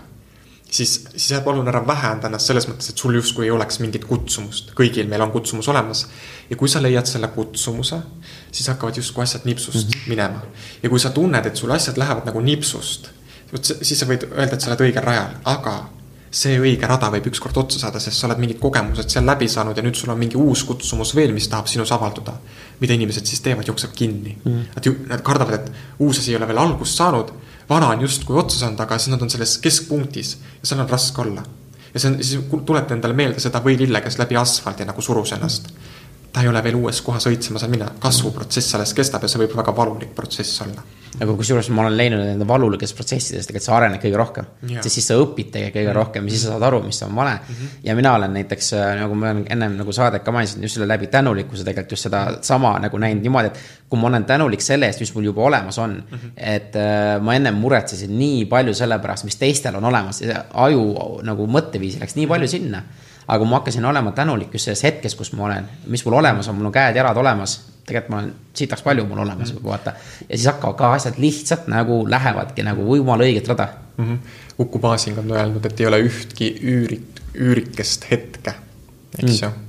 siis, 0.70 1.04
siis 1.10 1.28
sa 1.28 1.40
palun 1.40 1.68
ära 1.68 1.80
vähenda 1.86 2.28
ennast 2.28 2.50
selles 2.50 2.68
mõttes, 2.68 2.90
et 2.92 3.00
sul 3.00 3.16
justkui 3.18 3.46
ei 3.46 3.50
oleks 3.50 3.80
mingit 3.82 4.04
kutsumust. 4.08 4.72
kõigil 4.78 5.08
meil 5.08 5.24
on 5.24 5.32
kutsumus 5.32 5.68
olemas. 5.68 6.06
ja 6.50 6.56
kui 6.56 6.68
sa 6.68 6.82
leiad 6.82 7.06
selle 7.06 7.28
kutsumuse, 7.28 8.00
siis 8.52 8.68
hakkavad 8.68 8.96
justkui 8.96 9.22
asjad 9.22 9.44
nipsust 9.44 9.86
mm 9.86 9.92
-hmm. 9.92 10.08
minema. 10.08 10.42
ja 10.82 10.88
kui 10.88 11.00
sa 11.00 11.10
tunned, 11.10 11.46
et 11.46 11.56
sul 11.56 11.70
asjad 11.70 11.96
lähevad 11.96 12.26
nagu 12.26 12.40
nipsust, 12.40 13.10
siis 13.82 14.00
sa 14.00 14.06
võid 14.06 14.28
öelda, 14.32 14.54
et 14.54 14.60
sa 14.60 14.70
oled 14.70 14.80
õigel 14.80 15.04
rajal, 15.04 15.30
aga 15.44 15.88
see 16.30 16.58
õige 16.60 16.88
rada 16.88 17.08
võib 17.10 17.26
ükskord 17.30 17.56
otsa 17.56 17.78
saada, 17.78 18.00
sest 18.00 18.20
sa 18.20 18.26
oled 18.28 18.38
mingid 18.38 18.58
kogemused 18.60 19.08
seal 19.08 19.24
läbi 19.24 19.48
saanud 19.48 19.76
ja 19.76 19.82
nüüd 19.82 19.96
sul 19.96 20.12
on 20.12 20.18
mingi 20.18 20.36
uus 20.36 20.64
kutsumus 20.68 21.14
veel, 21.16 21.32
mis 21.32 21.48
tahab 21.48 21.66
sinus 21.66 21.92
avalduda. 21.92 22.34
mida 22.80 22.94
inimesed 22.94 23.26
siis 23.26 23.40
teevad, 23.40 23.66
jooksevad 23.66 23.94
kinni 23.94 24.36
mm.. 24.44 24.64
Nad 24.76 24.86
ju, 24.86 24.94
nad 25.08 25.22
kardavad, 25.22 25.54
et 25.54 25.72
uus 25.98 26.18
asi 26.18 26.30
ei 26.30 26.36
ole 26.36 26.46
veel 26.46 26.58
algust 26.58 26.96
saanud, 26.96 27.32
vana 27.68 27.92
on 27.92 28.00
justkui 28.00 28.38
otsa 28.38 28.58
saanud, 28.58 28.80
aga 28.80 28.98
siis 28.98 29.12
nad 29.12 29.22
on 29.22 29.30
selles 29.30 29.58
keskpunktis 29.64 30.36
ja 30.60 30.70
seal 30.70 30.80
on 30.84 30.90
raske 30.90 31.20
olla. 31.22 31.44
ja 31.94 32.00
see 32.00 32.10
on, 32.10 32.18
siis 32.22 32.64
tuleta 32.66 32.94
endale 32.94 33.16
meelde 33.16 33.40
seda 33.40 33.60
võilille, 33.64 34.00
kes 34.04 34.18
läbi 34.18 34.36
asfaldi 34.36 34.88
nagu 34.88 35.04
surus 35.04 35.32
ennast 35.36 35.72
mm 35.72 35.97
ta 36.39 36.45
ei 36.45 36.49
ole 36.49 36.61
veel 36.62 36.76
uues 36.78 37.01
kohas 37.03 37.26
õitsema 37.26 37.59
saanud 37.59 37.74
minna, 37.74 37.89
kasvuprotsess 37.99 38.76
alles 38.78 38.95
kestab 38.95 39.24
ja 39.26 39.30
see 39.30 39.41
võib 39.43 39.57
väga 39.59 39.72
valulik 39.74 40.14
protsess 40.14 40.61
olla. 40.62 40.84
aga 41.18 41.34
kusjuures 41.34 41.70
ma 41.74 41.82
olen 41.82 41.97
leidnud 41.99 42.20
nende 42.22 42.47
valulikes 42.47 42.93
protsessides 42.95 43.49
tegelikult 43.49 43.64
sa 43.64 43.72
arened 43.78 43.99
kõige 44.03 44.20
rohkem 44.20 44.47
sest 44.76 44.99
siis 45.01 45.09
sa 45.11 45.16
õpid 45.18 45.49
tegelikult 45.51 45.74
kõige 45.78 45.89
mhm. 45.89 45.97
rohkem 45.97 46.28
ja 46.28 46.34
siis 46.34 46.45
sa 46.45 46.53
saad 46.53 46.66
aru, 46.68 46.82
mis 46.84 47.01
on 47.03 47.16
vale 47.16 47.32
mm. 47.32 47.57
-hmm. 47.57 47.80
ja 47.89 47.97
mina 47.99 48.12
olen 48.14 48.36
näiteks, 48.39 48.70
äh, 48.78 48.93
nagu 49.01 49.18
ma 49.18 49.32
olen 49.32 49.43
ennem 49.51 49.74
nagu 49.80 49.93
saadet 49.93 50.22
ka 50.22 50.32
mainisin, 50.32 50.62
just 50.62 50.78
selle 50.78 50.89
läbi 50.89 51.11
tänulikkuse 51.11 51.64
tegelikult 51.64 51.97
just 51.97 52.07
sedasama 52.07 52.76
nagu 52.78 52.99
näinud 52.99 53.26
niimoodi, 53.26 53.51
et 53.51 53.59
kui 53.89 53.99
ma 53.99 54.07
olen 54.12 54.24
tänulik 54.24 54.62
selle 54.62 54.86
eest, 54.86 55.01
mis 55.01 55.14
mul 55.14 55.24
juba 55.32 55.43
olemas 55.43 55.78
on 55.78 55.91
mm. 55.91 56.18
-hmm. 56.18 56.32
et 56.36 56.76
äh, 56.76 57.18
ma 57.20 57.34
ennem 57.34 57.55
muretsesin 57.55 58.18
nii 58.18 58.45
palju 58.47 58.74
selle 58.74 58.99
pärast, 58.99 59.24
mis 59.24 59.36
teistel 59.36 59.74
on 59.74 59.84
olemas, 59.84 60.22
aju 60.55 61.20
nagu 61.22 61.47
mõtteviisi 61.47 62.01
läks 62.01 62.14
nii 62.14 62.26
palju 62.26 62.47
mhm. 62.47 62.51
sinna 62.51 62.82
aga 63.29 63.39
kui 63.39 63.51
ma 63.51 63.61
hakkasin 63.61 63.85
olema 63.85 64.12
tänulik 64.16 64.55
just 64.57 64.64
selles 64.64 64.83
hetkes, 64.83 65.14
kus 65.14 65.33
ma 65.37 65.45
olen, 65.45 65.68
mis 65.87 66.05
mul 66.07 66.16
olemas 66.20 66.49
on, 66.49 66.57
mul 66.57 66.70
on 66.70 66.72
käed-jalad 66.72 67.16
olemas. 67.16 67.61
tegelikult 67.89 68.11
ma 68.12 68.18
olen, 68.22 68.33
sitaks 68.55 68.83
palju 68.83 69.05
mul 69.09 69.18
olemas 69.18 69.55
-hmm. 69.55 69.64
vaata. 69.64 69.93
ja 70.29 70.37
siis 70.37 70.47
hakkavad 70.47 70.76
ka 70.76 70.93
asjad 70.93 71.14
lihtsalt 71.18 71.68
nagu 71.68 72.11
lähevadki 72.11 72.62
nagu 72.62 72.97
jumala 72.97 73.24
õiget 73.24 73.49
rada 73.49 73.68
mm. 73.97 74.05
-hmm. 74.05 74.18
Uku 74.59 74.79
Masing 74.83 75.18
on 75.18 75.31
öelnud, 75.31 75.66
et 75.66 75.81
ei 75.81 75.87
ole 75.87 76.01
ühtki 76.03 76.59
üürik, 76.62 77.22
üürikest 77.35 78.11
hetke, 78.11 78.55
eks 79.18 79.43
mm. 79.43 79.47
ju 79.47 79.67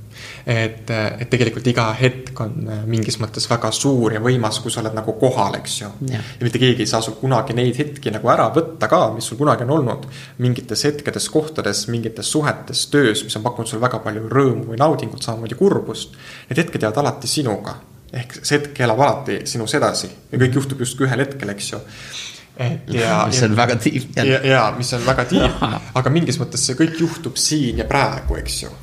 et, 0.50 0.90
et 0.90 1.28
tegelikult 1.30 1.66
iga 1.70 1.84
hetk 1.94 2.40
on 2.42 2.54
äh, 2.66 2.80
mingis 2.90 3.20
mõttes 3.22 3.46
väga 3.50 3.70
suur 3.74 4.16
ja 4.16 4.22
võimas, 4.22 4.58
kui 4.62 4.72
sa 4.72 4.82
oled 4.82 4.96
nagu 4.96 5.14
kohal, 5.20 5.54
eks 5.60 5.76
ju. 5.80 5.90
ja 6.10 6.22
mitte 6.42 6.60
keegi 6.62 6.84
ei 6.84 6.90
saa 6.90 7.02
sul 7.04 7.16
kunagi 7.20 7.54
neid 7.56 7.78
hetki 7.78 8.12
nagu 8.14 8.30
ära 8.32 8.48
võtta 8.54 8.88
ka, 8.90 9.02
mis 9.14 9.28
sul 9.30 9.38
kunagi 9.38 9.66
on 9.66 9.74
olnud. 9.78 10.08
mingites 10.42 10.82
hetkedes, 10.88 11.28
kohtades, 11.30 11.84
mingites 11.92 12.32
suhetes, 12.34 12.86
töös, 12.90 13.22
mis 13.26 13.38
on 13.38 13.46
pakkunud 13.46 13.70
sulle 13.70 13.84
väga 13.84 14.02
palju 14.02 14.26
rõõmu 14.32 14.66
või 14.72 14.80
naudingut, 14.80 15.22
samamoodi 15.22 15.58
kurbust. 15.60 16.18
Need 16.50 16.64
hetked 16.64 16.82
jäävad 16.82 17.02
alati 17.04 17.30
sinuga. 17.30 17.78
ehk 18.10 18.40
see 18.42 18.56
hetk 18.58 18.80
elab 18.82 18.98
alati 18.98 19.36
sinus 19.46 19.74
edasi 19.78 20.08
ja 20.32 20.38
kõik 20.38 20.56
juhtub 20.58 20.80
justkui 20.82 21.06
ühel 21.06 21.22
hetkel, 21.22 21.52
eks 21.54 21.72
ju 21.72 21.78
et 22.58 22.90
ja. 22.90 23.22
mis 23.30 23.42
on 23.46 23.54
väga 23.56 23.76
tiib. 23.78 24.10
ja, 24.18 24.42
ja 24.42 24.68
mis 24.76 24.90
on 24.98 25.06
väga 25.06 25.30
tiib, 25.30 25.66
aga 25.98 26.10
mingis 26.10 26.42
mõttes 26.42 26.66
see 26.66 26.74
kõik 26.74 26.98
juhtub 26.98 27.38
siin 27.38 27.78
ja 27.78 27.86
praegu, 27.86 28.34
eks 28.42 28.62
ju 28.64 28.78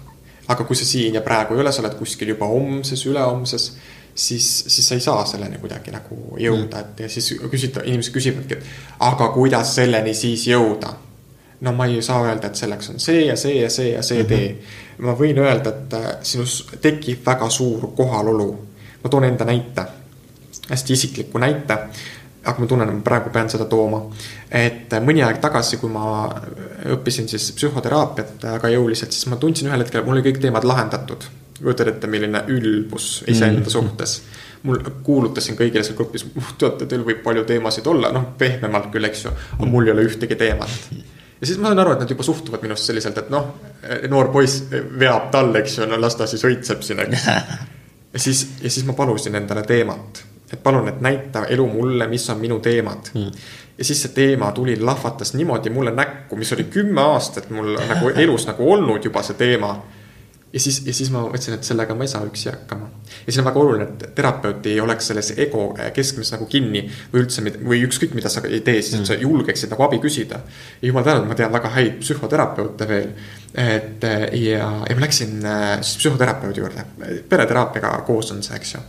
aga 0.47 0.63
kui 0.63 0.75
sa 0.75 0.85
siin 0.85 1.15
ja 1.15 1.21
praegu 1.21 1.55
ei 1.55 1.61
ole, 1.61 1.71
sa 1.71 1.81
oled 1.83 1.97
kuskil 1.99 2.31
juba 2.33 2.47
homses, 2.47 3.05
ülehomses, 3.05 3.71
siis, 4.15 4.47
siis 4.67 4.87
sa 4.87 4.95
ei 4.95 5.03
saa 5.03 5.25
selleni 5.25 5.59
kuidagi 5.61 5.91
nagu 5.93 6.37
jõuda, 6.41 6.79
et 6.79 7.03
ja 7.05 7.09
siis 7.11 7.33
küsida, 7.51 7.83
inimesed 7.85 8.15
küsivadki, 8.15 8.57
et 8.57 9.03
aga 9.07 9.29
kuidas 9.35 9.75
selleni 9.75 10.13
siis 10.17 10.47
jõuda. 10.47 10.93
no 11.61 11.71
ma 11.73 11.85
ei 11.89 12.01
saa 12.01 12.21
öelda, 12.21 12.47
et 12.47 12.55
selleks 12.55 12.89
on 12.89 12.99
see 13.01 13.25
ja 13.25 13.35
see 13.35 13.61
ja 13.61 13.69
see 13.69 13.91
ja 13.91 14.01
see 14.03 14.23
mm 14.23 14.25
-hmm. 14.25 14.27
tee. 14.27 14.57
ma 14.97 15.13
võin 15.13 15.39
öelda, 15.39 15.69
et 15.69 15.93
äh, 15.93 16.17
sinus 16.21 16.67
tekib 16.81 17.25
väga 17.25 17.49
suur 17.49 17.91
kohalolu. 17.95 18.65
ma 19.03 19.09
toon 19.09 19.23
enda 19.23 19.45
näite, 19.45 19.85
hästi 20.69 20.93
isikliku 20.93 21.37
näite 21.37 21.77
aga 22.47 22.63
ma 22.63 22.67
tunnen, 22.69 22.89
et 22.89 22.97
ma 22.99 23.03
praegu 23.05 23.31
pean 23.33 23.49
seda 23.51 23.65
tooma. 23.69 24.01
et 24.51 24.93
mõni 25.03 25.23
aeg 25.25 25.41
tagasi, 25.43 25.79
kui 25.81 25.91
ma 25.91 26.27
õppisin 26.95 27.27
siis 27.31 27.49
psühhoteraapiat 27.57 28.47
väga 28.47 28.71
jõuliselt, 28.75 29.11
siis 29.15 29.27
ma 29.31 29.39
tundsin 29.41 29.69
ühel 29.71 29.83
hetkel, 29.83 30.05
mul 30.05 30.17
oli 30.17 30.25
kõik 30.29 30.41
teemad 30.43 30.67
lahendatud. 30.67 31.27
kujutad 31.57 31.89
ette, 31.89 32.07
milline 32.07 32.43
ülbus 32.53 33.23
iseenda 33.27 33.65
mm. 33.65 33.73
suhtes. 33.73 34.21
mul 34.63 34.79
kuulutasin 35.03 35.57
kõigile 35.57 35.83
seal 35.83 35.97
grupis, 35.97 36.25
teate, 36.57 36.85
teil 36.85 37.03
võib 37.05 37.21
palju 37.23 37.43
teemasid 37.45 37.87
olla, 37.87 38.11
noh, 38.11 38.33
pehmemalt 38.37 38.89
küll, 38.91 39.05
eks 39.05 39.25
ju, 39.25 39.31
aga 39.57 39.69
mul 39.69 39.87
ei 39.87 39.93
ole 39.93 40.07
ühtegi 40.09 40.35
teemat 40.35 40.89
ja 41.41 41.47
siis 41.47 41.59
ma 41.61 41.69
sain 41.69 41.79
aru, 41.79 41.93
et 41.93 41.99
nad 42.01 42.09
juba 42.09 42.25
suhtuvad 42.25 42.63
minust 42.65 42.89
selliselt, 42.89 43.17
et 43.21 43.29
noh, 43.29 43.51
noor 44.09 44.31
poiss 44.33 44.63
veab 44.71 45.29
tal, 45.31 45.53
eks 45.59 45.77
ju, 45.77 45.85
no 45.89 45.99
las 46.01 46.17
ta 46.17 46.25
siis 46.27 46.43
õitseb 46.47 46.81
siin, 46.81 47.03
eks. 47.05 47.27
ja 48.13 48.23
siis, 48.23 48.47
ja 48.63 48.71
siis 48.71 48.87
ma 48.87 48.97
palusin 48.97 49.37
endale 49.37 49.63
teemat 49.67 50.23
et 50.53 50.63
palun, 50.63 50.87
et 50.87 51.01
näita 51.01 51.45
elu 51.45 51.67
mulle, 51.67 52.07
mis 52.07 52.29
on 52.29 52.39
minu 52.39 52.59
teemad 52.63 53.11
mm. 53.13 53.45
ja 53.77 53.85
siis 53.85 54.01
see 54.05 54.15
teema 54.15 54.51
tuli, 54.55 54.77
lahvatas 54.79 55.33
niimoodi 55.35 55.69
mulle 55.75 55.91
näkku, 55.91 56.39
mis 56.39 56.53
oli 56.55 56.63
kümme 56.71 57.01
aastat 57.01 57.49
mul 57.49 57.75
nagu 57.89 58.11
elus 58.23 58.47
nagu 58.47 58.71
olnud 58.73 59.05
juba 59.05 59.23
see 59.27 59.35
teema. 59.39 59.73
ja 60.53 60.59
siis, 60.59 60.79
ja 60.85 60.93
siis 60.93 61.11
ma 61.11 61.25
mõtlesin, 61.25 61.57
et 61.57 61.67
sellega 61.67 61.95
ma 61.95 62.07
ei 62.07 62.11
saa 62.13 62.23
üksi 62.25 62.47
hakkama. 62.49 62.87
ja 63.25 63.33
siin 63.33 63.43
on 63.43 63.49
väga 63.49 63.59
oluline, 63.59 63.87
et 63.89 64.15
terapeut 64.15 64.69
ei 64.71 64.79
oleks 64.79 65.11
selles 65.11 65.33
ego 65.35 65.65
keskmes 65.93 66.31
nagu 66.31 66.47
kinni 66.47 66.85
või 67.11 67.25
üldse, 67.25 67.43
või 67.57 67.81
ükskõik, 67.89 68.15
mida 68.15 68.31
sa 68.31 68.45
ei 68.47 68.61
tee, 68.61 68.79
siis 68.81 69.01
mm. 69.01 69.09
sa 69.11 69.19
julgeksid 69.19 69.75
nagu 69.75 69.83
abi 69.83 69.99
küsida. 69.99 70.39
ja 70.81 70.87
jumal 70.87 71.03
tänatud, 71.03 71.27
ma 71.27 71.35
tean 71.35 71.51
väga 71.51 71.73
häid 71.75 71.99
psühhoterapeute 72.05 72.87
veel. 72.87 73.11
et 73.67 74.07
ja, 74.39 74.71
ja 74.87 74.95
ma 74.95 75.03
läksin 75.03 75.43
äh, 75.43 75.67
psühhoterapeudi 75.83 76.63
juurde, 76.63 76.87
pereteraapiaga 77.29 77.97
koos 78.07 78.31
on 78.31 78.43
see, 78.43 78.55
eks 78.55 78.77
ju 78.77 78.85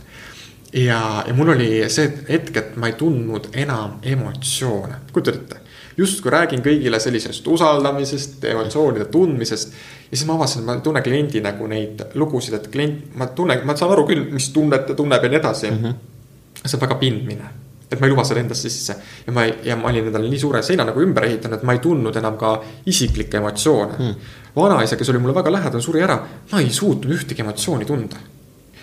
ja, 0.73 1.23
ja 1.27 1.33
mul 1.33 1.53
oli 1.55 1.69
see 1.89 2.09
hetk, 2.29 2.57
et 2.57 2.75
ma 2.79 2.89
ei 2.89 2.97
tundnud 2.99 3.49
enam 3.57 3.99
emotsioone, 4.03 5.05
kujutad 5.13 5.39
ette. 5.39 5.61
justkui 5.99 6.31
räägin 6.31 6.61
kõigile 6.63 6.99
sellisest 6.99 7.47
usaldamisest, 7.47 8.43
emotsioonide 8.47 9.09
tundmisest. 9.11 9.73
ja 10.11 10.17
siis 10.17 10.27
ma 10.27 10.37
avastasin, 10.37 10.65
ma 10.65 10.77
ei 10.77 10.83
tunne 10.85 11.01
kliendi 11.01 11.41
nagu 11.41 11.67
neid 11.67 12.05
lugusid, 12.15 12.53
et 12.53 12.67
klient, 12.71 13.15
ma 13.15 13.27
tunnen, 13.27 13.65
ma 13.65 13.75
saan 13.75 13.95
aru 13.95 14.05
küll, 14.07 14.29
mis 14.31 14.51
tunnet 14.55 14.85
ta 14.87 14.95
tunneb 14.95 15.23
ja 15.23 15.29
nii 15.29 15.41
edasi 15.41 15.71
mm. 15.71 15.83
-hmm. 15.83 16.63
see 16.65 16.77
on 16.77 16.87
väga 16.87 16.95
pindmine 16.95 17.49
et 17.91 17.99
ma 17.99 18.05
ei 18.05 18.11
luba 18.11 18.23
seda 18.23 18.39
endasse 18.39 18.69
sisse 18.69 18.95
ja 19.25 19.33
ma 19.33 19.43
ei, 19.43 19.53
ja 19.63 19.75
ma 19.75 19.89
olin 19.89 20.07
endale 20.07 20.29
nii 20.29 20.39
suure 20.39 20.61
seina 20.61 20.83
nagu 20.85 21.01
ümber 21.01 21.25
ehitanud, 21.25 21.57
et 21.57 21.63
ma 21.63 21.73
ei 21.73 21.79
tundnud 21.79 22.15
enam 22.15 22.37
ka 22.37 22.61
isiklikke 22.85 23.37
emotsioone 23.37 23.95
mm.. 23.97 24.15
vanaisa, 24.55 24.95
kes 24.95 25.09
oli 25.09 25.17
mulle 25.17 25.35
väga 25.35 25.51
lähedane, 25.51 25.81
suri 25.81 26.01
ära, 26.01 26.19
ma 26.51 26.59
ei 26.59 26.69
suutnud 26.69 27.11
ühtegi 27.17 27.41
emotsiooni 27.41 27.85
tunda 27.85 28.17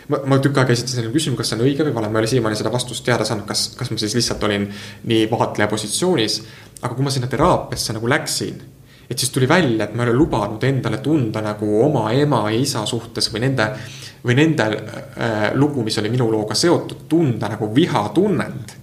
ma, 0.08 0.20
ma 0.30 0.38
tükk 0.42 0.60
aega 0.60 0.74
esitasin 0.74 1.00
selle 1.00 1.12
küsimuse, 1.14 1.40
kas 1.40 1.52
see 1.52 1.58
on 1.58 1.66
õige 1.66 1.86
või 1.88 1.96
vale, 1.96 2.10
ma 2.10 2.20
ei 2.20 2.24
ole 2.24 2.30
siiamaani 2.30 2.58
seda 2.58 2.72
vastust 2.74 3.04
teada 3.06 3.26
saanud, 3.26 3.46
kas, 3.48 3.68
kas 3.78 3.90
ma 3.92 3.98
siis 4.00 4.14
lihtsalt 4.18 4.46
olin 4.46 4.68
nii 5.10 5.26
vaatleja 5.32 5.68
positsioonis. 5.70 6.40
aga 6.82 6.94
kui 6.94 7.04
ma 7.04 7.12
sinna 7.12 7.28
teraapiasse 7.32 7.96
nagu 7.96 8.08
läksin, 8.10 8.58
et 9.10 9.18
siis 9.18 9.30
tuli 9.32 9.48
välja, 9.48 9.84
et 9.84 9.94
ma 9.94 10.04
ei 10.04 10.10
ole 10.10 10.18
lubanud 10.18 10.64
endale 10.66 10.98
tunda 11.02 11.40
nagu 11.42 11.68
oma 11.84 12.10
ema 12.12 12.46
ja 12.50 12.58
isa 12.58 12.84
suhtes 12.86 13.30
või 13.32 13.46
nende, 13.46 13.70
või 14.24 14.36
nende 14.38 14.66
äh, 14.66 15.46
lugu, 15.54 15.84
mis 15.86 15.98
oli 16.02 16.10
minu 16.12 16.28
looga 16.30 16.54
seotud, 16.54 17.06
tunda 17.08 17.50
nagu 17.52 17.70
vihatunnet. 17.74 18.76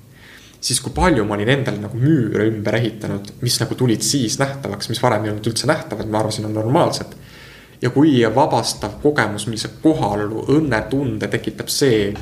Siis 0.63 0.79
kui 0.79 0.93
palju 0.95 1.25
ma 1.27 1.35
olin 1.35 1.49
endale 1.57 1.81
nagu 1.83 1.99
müüre 1.99 2.47
ümber 2.47 2.77
ehitanud, 2.79 3.33
mis 3.43 3.59
nagu 3.59 3.75
tulid 3.75 4.01
siis 4.01 4.37
nähtavaks, 4.39 4.87
mis 4.89 5.01
varem 5.03 5.25
ei 5.25 5.33
olnud 5.33 5.49
üldse 5.51 5.67
nähtavad, 5.67 6.07
ma 6.07 6.21
arvasin, 6.23 6.47
on 6.47 6.55
normaalsed 6.55 7.17
ja 7.83 7.89
kui 7.91 8.21
vabastav 8.35 8.97
kogemus, 9.03 9.47
millise 9.49 9.73
kohalolu, 9.83 10.45
õnnetunde 10.55 11.27
tekitab 11.31 11.71
see, 11.71 12.13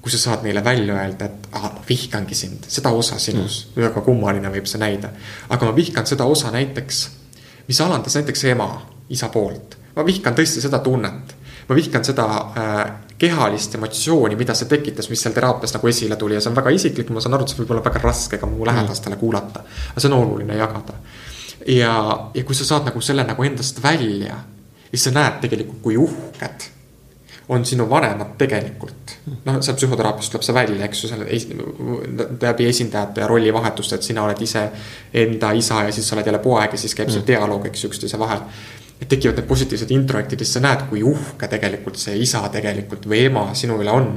kui 0.00 0.12
sa 0.12 0.20
saad 0.22 0.46
neile 0.46 0.62
välja 0.64 0.96
öelda, 0.96 1.26
et 1.28 1.48
ah, 1.52 1.66
ma 1.74 1.82
vihkangi 1.88 2.36
sind, 2.36 2.68
seda 2.72 2.92
osa 2.96 3.18
sinus 3.20 3.66
mm., 3.66 3.82
väga 3.84 4.04
kummaline 4.06 4.52
võib 4.52 4.68
see 4.70 4.80
näida. 4.80 5.10
aga 5.48 5.68
ma 5.68 5.74
vihkan 5.76 6.08
seda 6.08 6.24
osa 6.24 6.52
näiteks, 6.54 7.02
mis 7.68 7.80
alandas 7.84 8.16
näiteks 8.16 8.44
ema, 8.54 8.70
isa 9.12 9.28
poolt. 9.28 9.76
ma 9.96 10.06
vihkan 10.06 10.36
tõesti 10.38 10.62
seda 10.64 10.80
tunnet. 10.80 11.34
ma 11.68 11.76
vihkan 11.76 12.04
seda 12.04 12.26
äh, 12.56 12.78
kehalist 13.20 13.76
emotsiooni, 13.76 14.38
mida 14.40 14.56
see 14.56 14.70
tekitas, 14.70 15.10
mis 15.12 15.20
seal 15.20 15.36
teraapias 15.36 15.76
nagu 15.76 15.90
esile 15.90 16.16
tuli 16.16 16.38
ja 16.38 16.40
see 16.40 16.48
on 16.48 16.56
väga 16.56 16.72
isiklik, 16.72 17.12
ma 17.12 17.20
saan 17.20 17.36
aru, 17.36 17.44
et 17.44 17.52
see 17.52 17.60
võib 17.60 17.74
olla 17.74 17.84
väga 17.84 18.00
raske 18.06 18.40
ka 18.40 18.48
mu 18.48 18.64
lähedastele 18.64 19.18
mm. 19.18 19.20
kuulata. 19.20 19.66
aga 19.90 20.00
see 20.00 20.08
on 20.08 20.16
oluline 20.16 20.56
jagada. 20.56 20.96
ja, 21.68 21.92
ja 22.34 22.44
kui 22.48 22.56
sa 22.56 22.64
saad 22.64 22.88
nagu 22.88 23.04
selle 23.04 23.28
nagu 23.28 23.44
endast 23.44 23.84
välja 23.84 24.40
siis 24.90 25.06
sa 25.08 25.14
näed 25.14 25.40
tegelikult, 25.44 25.82
kui 25.82 25.96
uhked 25.96 26.68
on 27.50 27.64
sinu 27.66 27.90
vanemad 27.90 28.36
tegelikult. 28.38 29.16
noh, 29.44 29.56
seal 29.62 29.76
psühhoteraapiast 29.76 30.32
tuleb 30.32 30.44
see 30.46 30.54
välja, 30.54 30.84
eks 30.86 31.00
ju, 31.02 31.08
seal 31.10 31.24
läbi 32.40 32.66
esindajate 32.70 33.24
ja 33.24 33.26
rollivahetust, 33.30 33.96
et 33.96 34.06
sina 34.06 34.22
oled 34.22 34.42
ise 34.42 34.62
enda 35.22 35.50
isa 35.58 35.82
ja 35.86 35.94
siis 35.94 36.08
sa 36.08 36.16
oled 36.16 36.30
jälle 36.30 36.38
poeg 36.44 36.76
ja 36.76 36.78
siis 36.78 36.94
käib 36.94 37.10
see 37.10 37.20
mm. 37.20 37.26
dialoog, 37.26 37.66
eks 37.66 37.84
ju, 37.84 37.90
üksteise 37.90 38.18
vahel. 38.18 38.44
et 39.00 39.08
tekivad 39.08 39.38
need 39.40 39.48
positiivsed 39.48 39.90
introjektid 39.96 40.42
ja 40.42 40.46
siis 40.46 40.58
sa 40.58 40.62
näed, 40.62 40.84
kui 40.90 41.02
uhke 41.02 41.48
tegelikult 41.48 41.98
see 41.98 42.18
isa 42.20 42.42
tegelikult 42.52 43.06
või 43.08 43.24
ema 43.30 43.46
sinu 43.54 43.80
üle 43.82 43.90
on. 43.90 44.12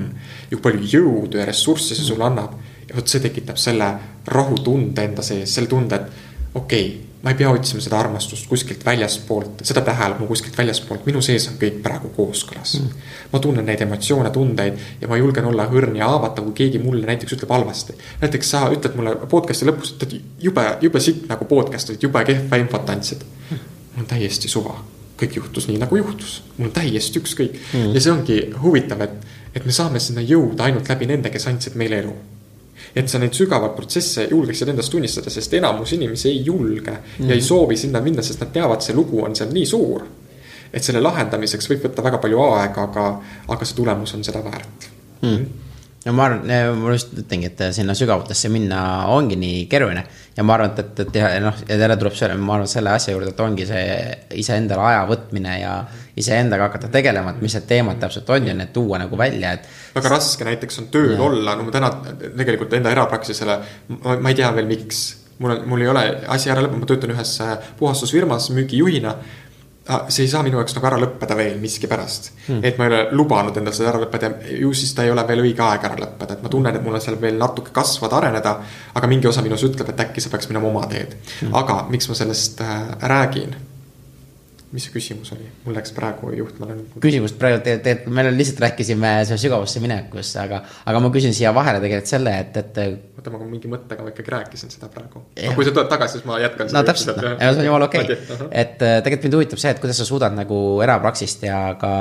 ja 0.51 0.57
kui 0.57 0.63
palju 0.67 0.91
jõudu 0.93 1.41
ja 1.41 1.47
ressurssi 1.49 1.97
see 1.97 2.05
sulle 2.05 2.29
annab. 2.29 2.53
ja 2.89 2.99
vot 2.99 3.07
see 3.07 3.23
tekitab 3.23 3.57
selle 3.57 3.89
rahutunde 4.27 5.09
enda 5.09 5.25
sees, 5.25 5.55
selle 5.55 5.71
tunde, 5.73 5.95
et 5.95 6.55
okei 6.61 6.87
okay, 6.87 7.12
ma 7.23 7.31
ei 7.31 7.35
pea 7.39 7.49
otsima 7.49 7.79
seda 7.81 7.95
armastust 8.03 8.49
kuskilt 8.51 8.81
väljaspoolt, 8.85 9.61
seda 9.63 9.81
tähelepanu 9.81 10.27
kuskilt 10.27 10.57
väljaspoolt, 10.57 11.05
minu 11.07 11.21
sees 11.23 11.45
on 11.47 11.55
kõik 11.59 11.77
praegu 11.85 12.11
kooskõlas. 12.17 12.73
Mm.. 12.81 13.05
ma 13.31 13.39
tunnen 13.43 13.65
neid 13.65 13.81
emotsioone, 13.85 14.31
tundeid 14.35 14.81
ja 15.01 15.07
ma 15.07 15.17
julgen 15.17 15.47
olla 15.47 15.69
õrn 15.71 15.95
ja 15.99 16.09
haavatav, 16.11 16.49
kui 16.49 16.57
keegi 16.57 16.81
mulle 16.83 17.07
näiteks 17.07 17.37
ütleb 17.37 17.53
halvasti. 17.55 17.95
näiteks 18.21 18.51
sa 18.55 18.65
ütled 18.75 18.99
mulle 18.99 19.15
podcast'i 19.31 19.69
lõpus, 19.69 19.95
et 20.03 20.17
jube, 20.43 20.65
jube 20.81 21.03
sitt 21.03 21.29
nagu 21.31 21.47
podcast 21.47 21.93
olid, 21.93 22.03
jube 22.03 22.25
kehva 22.27 22.59
infot 22.59 22.91
andsid. 22.91 23.23
Mm.. 23.49 23.63
mul 23.93 24.03
on 24.03 24.11
täiesti 24.11 24.51
suva. 24.51 24.75
kõik 25.23 25.39
juhtus 25.39 25.69
nii, 25.69 25.79
nagu 25.79 25.95
juhtus, 25.95 26.41
mul 26.57 26.67
on 26.67 26.75
täiesti 26.75 27.23
ükskõik. 27.23 27.55
Mm. 27.71 27.95
ja 27.95 28.03
see 28.03 28.11
ongi 28.11 28.39
huvitav, 28.59 29.07
et, 29.07 29.33
et 29.55 29.65
me 29.65 29.71
saame 29.71 30.03
sinna 30.03 30.21
jõuda 30.27 30.67
ainult 30.67 30.91
läbi 30.91 31.07
nende, 31.07 31.31
kes 31.31 31.47
andsid 31.47 31.79
meile 31.79 32.03
elu 32.03 32.17
et 32.95 33.09
sa 33.09 33.19
neid 33.19 33.33
sügavaid 33.33 33.73
protsesse 33.75 34.27
julgeksid 34.29 34.69
endast 34.69 34.91
tunnistada, 34.91 35.29
sest 35.33 35.53
enamus 35.53 35.93
inimesi 35.93 36.29
ei 36.29 36.45
julge 36.45 36.91
mm 36.91 36.97
-hmm. 36.97 37.27
ja 37.27 37.33
ei 37.33 37.39
mhm. 37.39 37.47
soovi 37.47 37.77
sinna 37.77 38.01
minna, 38.01 38.21
sest 38.21 38.39
nad 38.39 38.51
teavad, 38.53 38.81
see 38.81 38.95
lugu 38.95 39.23
on 39.23 39.35
seal 39.35 39.49
nii 39.51 39.65
suur. 39.65 40.01
et 40.73 40.83
selle 40.83 41.01
lahendamiseks 41.01 41.69
võib 41.69 41.83
võtta 41.85 42.03
väga 42.03 42.17
palju 42.17 42.39
aega, 42.41 42.83
aga, 42.83 43.21
aga 43.47 43.65
see 43.65 43.75
tulemus 43.75 44.13
on 44.13 44.23
seda 44.23 44.43
väärt 44.43 44.89
mm 45.21 45.62
no 46.05 46.13
ma 46.17 46.25
arvan, 46.27 46.51
ma 46.79 46.93
just 46.93 47.13
ütlengi, 47.15 47.47
et 47.51 47.61
sinna 47.75 47.95
sügavutesse 47.95 48.51
minna 48.51 48.81
ongi 49.13 49.37
nii 49.39 49.63
keeruline. 49.71 50.03
ja 50.35 50.43
ma 50.43 50.57
arvan, 50.57 50.73
et, 50.73 50.99
et, 50.99 51.15
et 51.15 51.39
noh, 51.43 51.63
ja 51.69 51.77
jälle 51.79 51.97
tuleb 52.01 52.17
selle, 52.17 52.37
ma 52.39 52.57
arvan 52.57 52.71
selle 52.71 52.91
asja 52.91 53.15
juurde, 53.15 53.31
et 53.31 53.43
ongi 53.43 53.67
see 53.69 53.95
iseendale 54.43 54.87
aja 54.89 55.05
võtmine 55.09 55.57
ja 55.61 55.73
iseendaga 56.19 56.67
hakata 56.69 56.91
tegelema, 56.93 57.33
et 57.33 57.41
mis 57.45 57.55
need 57.57 57.67
teemad 57.69 57.99
täpselt 58.01 58.29
on 58.35 58.51
ja 58.51 58.55
need 58.57 58.73
tuua 58.75 58.99
nagu 59.01 59.17
välja, 59.19 59.55
et. 59.57 59.67
väga 59.95 60.15
raske 60.17 60.47
näiteks 60.47 60.83
on 60.83 60.91
tööl 60.93 61.15
ja. 61.15 61.21
olla, 61.23 61.57
no 61.57 61.67
ma 61.67 61.75
täna 61.75 61.91
tegelikult 62.23 62.73
enda 62.77 62.93
erapraksisele, 62.93 63.59
ma 64.03 64.31
ei 64.31 64.41
tea 64.41 64.51
veel, 64.57 64.69
miks 64.69 65.05
mul 65.39 65.55
on, 65.55 65.63
mul 65.69 65.81
ei 65.81 65.89
ole 65.91 66.03
asi 66.31 66.51
ära 66.53 66.63
lõppenud, 66.63 66.83
ma 66.83 66.89
töötan 66.89 67.13
ühes 67.15 67.33
puhastusfirmas 67.79 68.49
müügijuhina 68.53 69.15
see 69.83 70.23
ei 70.23 70.29
saa 70.31 70.43
minu 70.45 70.59
jaoks 70.61 70.77
nagu 70.77 70.87
ära 70.87 70.99
lõppeda 71.01 71.35
veel 71.35 71.57
miskipärast. 71.59 72.31
Hmm.. 72.47 72.61
et 72.63 72.77
ma 72.79 72.87
ei 72.87 72.93
ole 72.93 73.01
lubanud 73.19 73.57
endal 73.59 73.75
seda 73.75 73.91
ära 73.91 74.03
lõppeda, 74.05 74.31
ju 74.59 74.71
siis 74.77 74.93
ta 74.95 75.03
ei 75.03 75.11
ole 75.11 75.25
veel 75.27 75.43
õige 75.43 75.65
aeg 75.65 75.89
ära 75.89 75.99
lõppeda, 75.99 76.37
et 76.37 76.45
ma 76.45 76.51
tunnen, 76.53 76.75
et 76.75 76.85
mul 76.85 76.95
on 76.95 77.03
seal 77.03 77.19
veel 77.21 77.37
natuke 77.39 77.75
kasvada, 77.75 78.21
areneda. 78.21 78.55
aga 78.95 79.11
mingi 79.11 79.27
osa 79.27 79.43
minus 79.43 79.65
ütleb, 79.67 79.91
et 79.91 80.07
äkki 80.07 80.23
sa 80.23 80.31
peaks 80.31 80.49
minema 80.51 80.71
oma 80.71 80.87
teed. 80.91 81.17
Hmm.. 81.41 81.53
aga 81.59 81.83
miks 81.91 82.09
ma 82.09 82.19
sellest 82.19 82.63
äh, 82.63 82.81
räägin 83.11 83.55
mis 84.73 84.87
see 84.87 84.93
küsimus 84.95 85.29
oli, 85.35 85.45
mul 85.65 85.75
läks 85.77 85.93
praegu 85.93 86.31
juhtmele. 86.33 86.75
küsimust 87.03 87.37
praegu 87.41 87.59
tegelikult, 87.65 88.15
me 88.17 88.25
lihtsalt 88.31 88.63
rääkisime 88.63 89.11
sügavusse 89.29 89.81
minekust, 89.83 90.37
aga, 90.41 90.63
aga 90.89 91.01
ma 91.03 91.11
küsin 91.13 91.35
siia 91.37 91.53
vahele 91.53 91.81
tegelikult 91.83 92.09
selle, 92.09 92.33
et, 92.41 92.57
et. 92.63 92.81
oota, 93.19 93.33
ma 93.35 93.43
mingi 93.45 93.69
mõttega 93.69 94.05
ma 94.05 94.13
ikkagi 94.13 94.33
rääkisin 94.33 94.73
seda 94.73 94.89
praegu. 94.93 95.21
aga 95.37 95.53
kui 95.53 95.67
sa 95.67 95.75
tuled 95.75 95.91
tagasi, 95.93 96.17
siis 96.17 96.27
ma 96.29 96.39
jätkan. 96.41 96.73
no 96.73 96.83
täpselt, 96.89 97.21
noh, 97.21 97.37
see 97.37 97.53
on 97.61 97.69
jumala 97.69 97.89
okei 97.91 98.07
okay.. 98.07 98.49
et 98.49 98.81
äh, 98.81 98.97
tegelikult 99.05 99.29
mind 99.29 99.39
huvitab 99.39 99.61
see, 99.61 99.75
et 99.75 99.83
kuidas 99.83 100.01
sa 100.01 100.09
suudad 100.09 100.33
nagu 100.37 100.59
erapraksist 100.85 101.45
ja 101.45 101.61
ka 101.79 101.93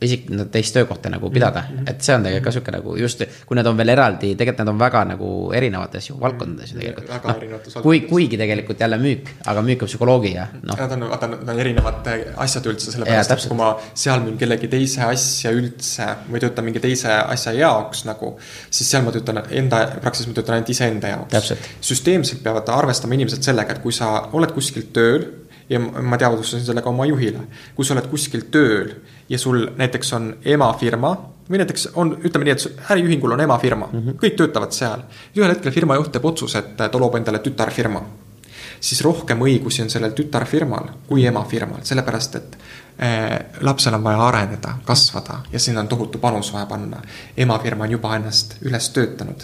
isik, 0.00 0.26
teist 0.52 0.74
töökohta 0.76 1.08
nagu 1.08 1.30
pidada 1.30 1.62
mm, 1.62 1.76
-hmm. 1.76 1.90
et 1.90 2.02
see 2.04 2.14
on 2.14 2.22
tegelikult 2.22 2.44
ka 2.44 2.52
sihuke 2.52 2.72
nagu 2.72 2.96
just, 3.00 3.22
kui 3.46 3.56
need 3.56 3.66
on 3.66 3.76
veel 3.76 3.88
eraldi, 3.94 4.34
tegelikult 4.36 4.58
need 4.58 4.72
on 4.72 4.78
väga 4.78 5.04
nagu 5.12 5.28
erinevates 5.56 6.08
ju 6.10 6.16
valdkondades 6.20 6.72
ju 6.72 6.78
tegelikult. 6.80 7.08
väga 7.08 7.28
no, 7.28 7.36
erinevates 7.36 7.74
valdkondades. 7.74 8.08
kui, 8.08 8.10
kuigi 8.10 8.36
tegelikult 8.36 8.80
jälle 8.80 8.98
müük, 8.98 9.30
aga 9.46 9.62
müük 9.62 9.82
on 9.82 9.88
psühholoogia, 9.88 10.46
noh. 10.62 10.76
Nad 10.78 10.92
on, 10.92 11.06
vaata, 11.10 11.30
nad 11.32 11.48
on 11.48 11.60
erinevad 11.60 12.10
asjad 12.36 12.68
üldse, 12.72 12.92
sellepärast 12.92 13.32
et 13.32 13.48
kui 13.48 13.56
ma 13.56 13.70
seal 13.94 14.20
müün 14.26 14.36
kellegi 14.36 14.68
teise 14.68 15.02
asja 15.08 15.54
üldse 15.56 16.10
või 16.28 16.44
töötan 16.44 16.68
mingi 16.68 16.80
teise 16.84 17.16
asja 17.22 17.56
jaoks 17.56 18.04
nagu, 18.04 18.34
siis 18.70 18.90
seal 18.90 19.06
ma 19.06 19.16
töötan 19.16 19.42
enda, 19.48 19.80
praktiliselt 20.00 20.34
ma 20.34 20.40
töötan 20.40 20.58
ainult 20.58 20.74
iseenda 20.76 21.14
jaoks. 21.14 21.52
süsteemselt 21.80 22.42
peavad 22.44 22.68
arvestama 22.68 23.14
inimesed 23.14 23.42
sellega, 23.42 23.72
et 23.72 23.82
kui 23.82 23.92
sa 23.92 24.28
oled 24.32 24.52
kuskil 24.52 24.90
tööl 24.92 25.45
ja 25.68 25.80
ma 25.80 26.18
teadvustasin 26.18 26.66
selle 26.66 26.82
ka 26.82 26.90
oma 26.90 27.06
juhile. 27.06 27.40
kui 27.74 27.84
sa 27.84 27.94
oled 27.94 28.06
kuskil 28.10 28.46
tööl 28.50 28.92
ja 29.28 29.38
sul 29.38 29.66
näiteks 29.76 30.12
on 30.12 30.28
emafirma 30.44 31.16
või 31.50 31.62
näiteks 31.62 31.88
on, 31.94 32.16
ütleme 32.24 32.46
nii, 32.46 32.54
et 32.54 32.90
äriühingul 32.90 33.34
on 33.34 33.40
emafirma 33.40 33.88
mm, 33.92 33.98
-hmm. 33.98 34.20
kõik 34.22 34.36
töötavad 34.36 34.72
seal. 34.72 35.02
ühel 35.36 35.50
hetkel 35.50 35.72
firma 35.72 35.94
juht 35.94 36.12
teeb 36.12 36.24
otsuse, 36.24 36.58
et 36.58 36.76
ta 36.76 36.90
loob 36.98 37.14
endale 37.14 37.38
tütarfirma. 37.38 38.02
siis 38.80 39.00
rohkem 39.02 39.40
õigusi 39.40 39.82
on 39.82 39.90
sellel 39.90 40.12
tütarfirmal 40.12 40.90
kui 41.08 41.26
emafirmal, 41.26 41.80
sellepärast 41.82 42.34
et 42.36 42.58
lapsel 43.60 43.94
on 43.94 44.04
vaja 44.04 44.20
areneda, 44.24 44.78
kasvada 44.84 45.42
ja 45.52 45.60
sinna 45.60 45.80
on 45.80 45.88
tohutu 45.88 46.18
panus 46.18 46.52
vaja 46.52 46.66
panna. 46.66 47.02
emafirma 47.36 47.84
on 47.84 47.90
juba 47.90 48.16
ennast 48.16 48.56
üles 48.62 48.88
töötanud. 48.90 49.42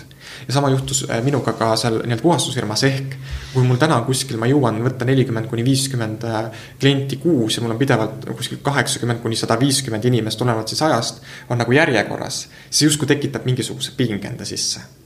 Ja 0.48 0.54
sama 0.54 0.70
juhtus 0.70 1.04
äh, 1.10 1.22
minuga 1.24 1.52
ka 1.52 1.76
seal 1.76 1.98
nii-öelda 2.00 2.22
puhastusfirmas 2.22 2.84
ehk 2.88 3.16
kui 3.52 3.66
mul 3.66 3.76
täna 3.76 4.00
kuskil 4.06 4.40
ma 4.40 4.48
jõuan 4.48 4.80
võtta 4.84 5.04
nelikümmend 5.04 5.50
kuni 5.50 5.64
viiskümmend 5.66 6.24
äh, 6.24 6.64
klienti 6.80 7.20
kuus 7.20 7.58
ja 7.58 7.62
mul 7.62 7.76
on 7.76 7.82
pidevalt 7.82 8.24
kuskil 8.40 8.62
kaheksakümmend 8.64 9.20
kuni 9.22 9.36
sada 9.36 9.58
viiskümmend 9.60 10.08
inimest, 10.08 10.40
olenevalt 10.40 10.72
siis 10.72 10.82
ajast, 10.88 11.22
on 11.50 11.60
nagu 11.60 11.76
järjekorras, 11.76 12.46
see 12.70 12.88
justkui 12.88 13.10
tekitab 13.10 13.44
mingisuguse 13.44 13.92
pinge 13.96 14.32
enda 14.32 14.48
sisse 14.48 15.01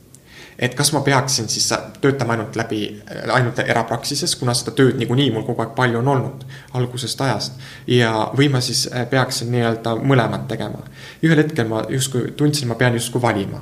et 0.59 0.75
kas 0.75 0.91
ma 0.93 1.01
peaksin 1.05 1.49
siis 1.49 1.69
töötama 2.01 2.33
ainult 2.33 2.55
läbi, 2.55 2.81
äh, 3.11 3.29
ainult 3.35 3.59
erapraksises, 3.59 4.35
kuna 4.35 4.53
seda 4.57 4.73
tööd 4.77 4.97
niikuinii 4.97 5.31
mul 5.35 5.45
kogu 5.47 5.65
aeg 5.65 5.75
palju 5.77 6.01
on 6.01 6.11
olnud 6.15 6.45
algusest 6.73 7.21
ajast. 7.21 7.57
ja, 7.87 8.31
või 8.37 8.49
ma 8.51 8.61
siis 8.61 8.87
peaksin 9.09 9.51
nii-öelda 9.51 9.95
mõlemat 10.01 10.47
tegema. 10.47 10.83
ühel 11.23 11.43
hetkel 11.43 11.67
ma 11.67 11.85
justkui 11.89 12.31
tundsin, 12.37 12.67
ma 12.67 12.75
pean 12.75 12.93
justkui 12.93 13.21
valima 13.21 13.61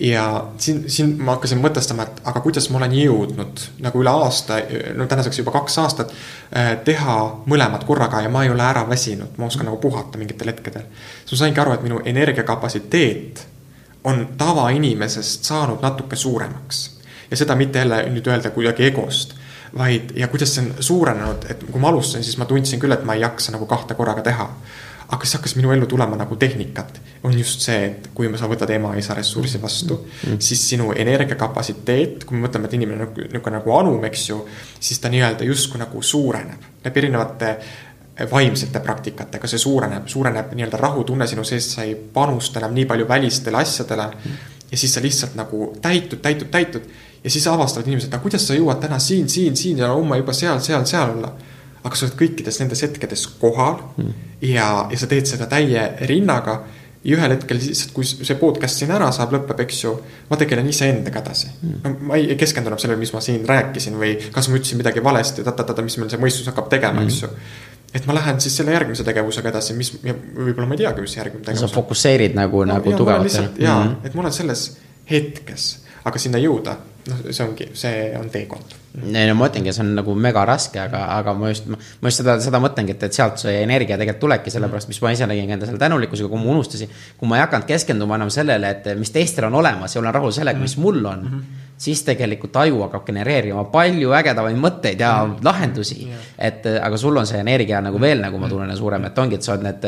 ja 0.00 0.46
siin, 0.58 0.84
siin 0.90 1.16
ma 1.22 1.36
hakkasin 1.36 1.60
mõtestama, 1.60 2.04
et 2.04 2.20
aga 2.28 2.40
kuidas 2.44 2.68
ma 2.70 2.80
olen 2.80 2.92
jõudnud 2.98 3.62
nagu 3.84 4.02
üle 4.02 4.12
aasta, 4.12 4.58
no 4.96 5.06
tänaseks 5.08 5.40
juba 5.40 5.54
kaks 5.54 5.78
aastat, 5.80 6.12
äh, 6.52 6.74
teha 6.84 7.16
mõlemat 7.48 7.86
korraga 7.88 8.20
ja 8.24 8.32
ma 8.32 8.44
ei 8.44 8.52
ole 8.52 8.64
ära 8.64 8.84
väsinud, 8.88 9.38
ma 9.40 9.48
oskan 9.48 9.68
nagu 9.70 9.80
puhata 9.80 10.18
mingitel 10.18 10.52
hetkedel. 10.52 10.84
siis 11.24 11.38
ma 11.38 11.44
saingi 11.44 11.60
aru, 11.60 11.72
et 11.72 11.86
minu 11.86 12.00
energiakapatsiteet 12.04 13.46
on 14.06 14.22
tavainimesest 14.38 15.44
saanud 15.44 15.82
natuke 15.82 16.16
suuremaks. 16.16 16.90
ja 17.30 17.36
seda 17.36 17.56
mitte 17.58 17.78
jälle 17.82 18.04
nüüd 18.14 18.28
öelda 18.30 18.50
kuidagi 18.54 18.84
egost, 18.86 19.34
vaid, 19.78 20.12
ja 20.14 20.28
kuidas 20.30 20.54
see 20.54 20.62
on 20.62 20.74
suurenenud, 20.80 21.48
et 21.50 21.64
kui 21.70 21.80
ma 21.82 21.88
alustasin, 21.90 22.24
siis 22.24 22.38
ma 22.38 22.46
tundsin 22.46 22.80
küll, 22.80 22.94
et 22.94 23.02
ma 23.04 23.16
ei 23.16 23.24
jaksa 23.24 23.52
nagu 23.52 23.66
kahte 23.66 23.98
korraga 23.98 24.22
teha 24.22 24.46
aga 25.06 25.22
siis 25.22 25.36
hakkas 25.38 25.54
minu 25.56 25.70
ellu 25.72 25.86
tulema 25.86 26.16
nagu 26.18 26.36
tehnikat. 26.36 27.00
on 27.22 27.38
just 27.38 27.60
see, 27.60 27.84
et 27.86 28.08
kui 28.14 28.30
sa 28.38 28.48
võtad 28.50 28.70
ema-isa 28.70 29.14
ressursi 29.14 29.62
vastu 29.62 29.94
mm, 29.94 30.32
-hmm. 30.32 30.40
siis 30.40 30.68
sinu 30.68 30.92
energiakapatsiteet, 30.92 32.24
kui 32.24 32.38
me 32.38 32.46
mõtleme, 32.46 32.64
et 32.64 32.74
inimene 32.74 33.02
on 33.02 33.12
niisugune 33.16 33.56
nagu 33.58 33.76
anum, 33.76 34.04
eks 34.04 34.28
ju. 34.28 34.48
siis 34.80 34.98
ta 34.98 35.08
nii-öelda 35.08 35.44
justkui 35.44 35.78
nagu 35.78 36.02
suureneb 36.02 36.62
läbi 36.84 36.98
erinevate 36.98 37.56
vaimsete 38.30 38.80
praktikatega, 38.80 39.48
see 39.50 39.60
suureneb, 39.60 40.06
suureneb 40.08 40.54
nii-öelda 40.56 40.78
rahutunne 40.80 41.26
sinu 41.28 41.44
sees, 41.44 41.68
sa 41.74 41.84
ei 41.84 41.94
panusta 41.94 42.62
enam 42.62 42.72
nii 42.76 42.86
palju 42.88 43.08
välistele 43.08 43.60
asjadele. 43.60 44.10
ja 44.70 44.76
siis 44.78 44.94
sa 44.94 45.02
lihtsalt 45.02 45.34
nagu 45.38 45.74
täitud, 45.82 46.18
täitud, 46.22 46.48
täitud 46.50 46.88
ja 47.24 47.30
siis 47.30 47.46
avastavad 47.46 47.86
inimesed, 47.86 48.12
aga 48.12 48.22
kuidas 48.22 48.46
sa 48.48 48.54
jõuad 48.54 48.80
täna 48.80 48.98
siin, 48.98 49.28
siin, 49.28 49.56
siin 49.56 49.78
ja 49.78 49.92
homme 49.92 50.16
juba 50.18 50.32
seal, 50.32 50.60
seal, 50.60 50.84
seal 50.86 51.12
olla 51.18 51.32
aga 51.86 51.98
sa 51.98 52.08
oled 52.08 52.16
kõikides 52.18 52.58
nendes 52.62 52.82
hetkedes 52.86 53.26
kohal 53.40 53.78
mm. 53.96 54.24
ja, 54.48 54.66
ja 54.90 54.98
sa 54.98 55.08
teed 55.10 55.28
seda 55.30 55.48
täie 55.50 55.86
rinnaga. 56.10 56.58
ja 57.06 57.14
ühel 57.14 57.36
hetkel 57.36 57.60
lihtsalt, 57.60 57.92
kui 57.94 58.06
see 58.06 58.38
podcast 58.40 58.80
siin 58.80 58.90
ära 58.90 59.12
saab, 59.14 59.34
lõpeb, 59.36 59.60
eks 59.62 59.82
ju, 59.84 59.92
ma 60.30 60.38
tegelen 60.40 60.66
iseendaga 60.72 61.22
edasi 61.22 61.52
mm.. 61.52 61.78
no 61.84 62.10
ma 62.10 62.18
ei 62.18 62.34
keskendu 62.38 62.72
enam 62.72 62.82
sellele, 62.82 62.98
mis 62.98 63.14
ma 63.14 63.22
siin 63.22 63.46
rääkisin 63.46 63.98
või 64.00 64.16
kas 64.34 64.50
ma 64.50 64.58
ütlesin 64.58 64.82
midagi 64.82 65.04
valesti, 65.04 65.46
ta-ta-ta, 65.46 65.84
mis 65.86 65.98
meil 66.00 66.10
see 66.12 66.22
mõistus 66.22 66.50
hakkab 66.50 66.70
tegema 66.72 67.02
mm., 67.02 67.06
eks 67.06 67.22
ju 67.22 67.30
et 67.94 68.06
ma 68.06 68.16
lähen 68.16 68.40
siis 68.40 68.56
selle 68.56 68.74
järgmise 68.74 69.04
tegevusega 69.06 69.52
edasi, 69.52 69.76
mis 69.78 69.92
võib-olla 70.02 70.66
ma 70.66 70.76
ei 70.76 70.82
teagi, 70.84 71.04
mis 71.04 71.16
järgmine 71.16 71.44
tegevus 71.46 71.66
on. 71.66 71.72
sa 71.72 71.78
fokusseerid 71.78 72.36
nagu 72.36 72.64
no,, 72.64 72.74
nagu 72.74 72.96
tugevalt. 72.96 73.38
jaa 73.58 73.78
mm, 73.84 73.90
-hmm. 73.90 74.06
et 74.06 74.14
ma 74.14 74.26
olen 74.26 74.32
selles 74.32 74.66
hetkes, 75.10 75.68
aga 76.04 76.18
sinna 76.18 76.42
jõuda 76.42 76.76
noh, 77.10 77.22
see 77.30 77.44
ongi, 77.46 77.68
see 77.78 78.10
on 78.18 78.30
teekond. 78.32 78.74
ei 79.04 79.26
no 79.28 79.34
ma 79.38 79.48
ütlengi, 79.50 79.72
see 79.74 79.84
on 79.84 79.92
nagu 79.98 80.14
mega 80.14 80.44
raske, 80.48 80.80
aga, 80.80 81.02
aga 81.18 81.34
ma 81.36 81.50
just, 81.52 81.68
ma 81.68 82.10
just 82.10 82.22
seda, 82.22 82.38
seda 82.42 82.60
mõtlengi, 82.62 82.96
et, 82.96 83.02
et 83.08 83.18
sealt 83.18 83.42
see 83.42 83.58
energia 83.62 83.98
tegelikult 84.00 84.24
tulebki, 84.24 84.54
sellepärast, 84.54 84.88
mis 84.92 85.02
ma 85.04 85.12
ise 85.14 85.28
nägin 85.28 85.52
enda 85.56 85.68
selle 85.68 85.80
tänulikkusega, 85.82 86.30
kui 86.32 86.42
ma 86.42 86.50
unustasin. 86.56 86.90
kui 87.18 87.28
ma 87.28 87.38
ei 87.38 87.44
hakanud 87.44 87.68
keskenduma 87.68 88.18
enam 88.18 88.32
sellele, 88.32 88.72
et 88.78 88.90
mis 88.98 89.12
teistel 89.14 89.48
on 89.50 89.60
olemas 89.62 89.94
ja 89.94 90.00
olen 90.00 90.14
rahul 90.16 90.34
sellega, 90.34 90.60
mis 90.60 90.76
mul 90.80 91.04
on 91.04 91.22
mm. 91.22 91.38
-hmm 91.38 91.64
siis 91.76 92.02
tegelikult 92.06 92.56
aju 92.56 92.82
hakkab 92.86 93.04
genereerima 93.06 93.66
palju 93.72 94.14
ägedamaid 94.16 94.60
mõtteid 94.60 95.00
ja 95.00 95.12
mm. 95.24 95.42
lahendusi. 95.44 95.98
Yeah.. 96.06 96.28
et 96.38 96.66
aga 96.76 96.96
sul 97.00 97.16
on 97.16 97.28
see 97.28 97.40
energia 97.40 97.80
nagu 97.84 98.00
veel 98.00 98.22
nagu 98.24 98.40
ma 98.40 98.48
tunnen 98.48 98.76
suurem, 98.76 99.04
et 99.08 99.18
ongi, 99.18 99.36
et 99.36 99.46
sa 99.46 99.54
oled 99.56 99.66
need 99.68 99.86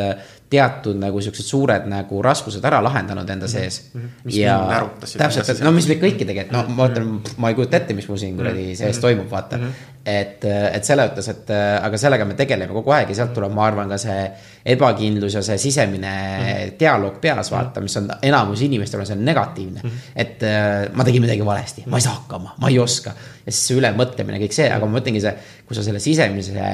teatud 0.49 0.97
nagu 0.97 1.21
siuksed 1.21 1.45
suured 1.45 1.87
nagu 1.91 2.21
raskused 2.25 2.65
ära 2.65 2.81
lahendanud 2.85 3.29
enda 3.31 3.49
sees 3.51 3.83
mm. 3.93 4.01
-hmm. 4.01 4.33
ja 4.33 4.57
täpselt, 5.01 5.61
no 5.65 5.73
mis 5.77 5.89
meid 5.91 6.01
kõiki 6.01 6.25
tegelikult, 6.29 6.55
no 6.57 6.77
ma 6.77 6.87
ütlen, 6.89 7.11
ma 7.37 7.51
ei 7.53 7.57
kujuta 7.59 7.77
ette, 7.77 7.97
mis 7.97 8.09
mul 8.09 8.21
siin 8.21 8.37
kuradi 8.39 8.65
mhm. 8.71 8.79
sees 8.81 9.01
toimub, 9.03 9.29
vaata 9.31 9.59
mm. 9.59 9.65
-hmm. 9.65 9.99
et, 10.15 10.47
et 10.49 10.89
selle 10.89 11.05
ütles, 11.11 11.29
et 11.35 11.53
aga 11.83 12.01
sellega 12.01 12.25
me 12.25 12.37
tegeleme 12.39 12.73
kogu 12.73 12.95
aeg 12.97 13.13
ja 13.13 13.19
sealt 13.21 13.35
tuleb, 13.37 13.53
ma 13.53 13.67
arvan, 13.67 13.93
ka 13.93 14.01
see 14.01 14.25
ebakindlus 14.77 15.37
ja 15.37 15.43
see 15.43 15.59
sisemine 15.59 16.15
mm 16.15 16.47
-hmm. 16.47 16.73
dialoog 16.81 17.21
peas, 17.21 17.53
vaata, 17.53 17.85
mis 17.85 17.97
on 18.01 18.09
enamus 18.23 18.65
inimestel 18.65 19.05
on 19.05 19.07
see 19.07 19.17
negatiivne 19.17 19.81
mm. 19.85 19.91
-hmm. 19.91 20.17
et 20.17 20.49
ma 20.95 21.05
tegin 21.05 21.23
midagi 21.23 21.45
valesti, 21.45 21.85
ma 21.87 22.01
ei 22.01 22.09
saa 22.09 22.15
hakkama, 22.15 22.57
ma 22.61 22.69
ei 22.69 22.79
oska. 22.79 23.13
ja 23.47 23.53
siis 23.53 23.67
see 23.67 23.79
ülemõtlemine, 23.83 24.41
kõik 24.47 24.57
see, 24.63 24.73
aga 24.73 24.87
ma 24.87 24.99
mõtlengi 24.99 25.21
see, 25.21 25.37
kui 25.67 25.77
sa 25.77 25.83
selle 25.83 26.01
sisemise 26.01 26.65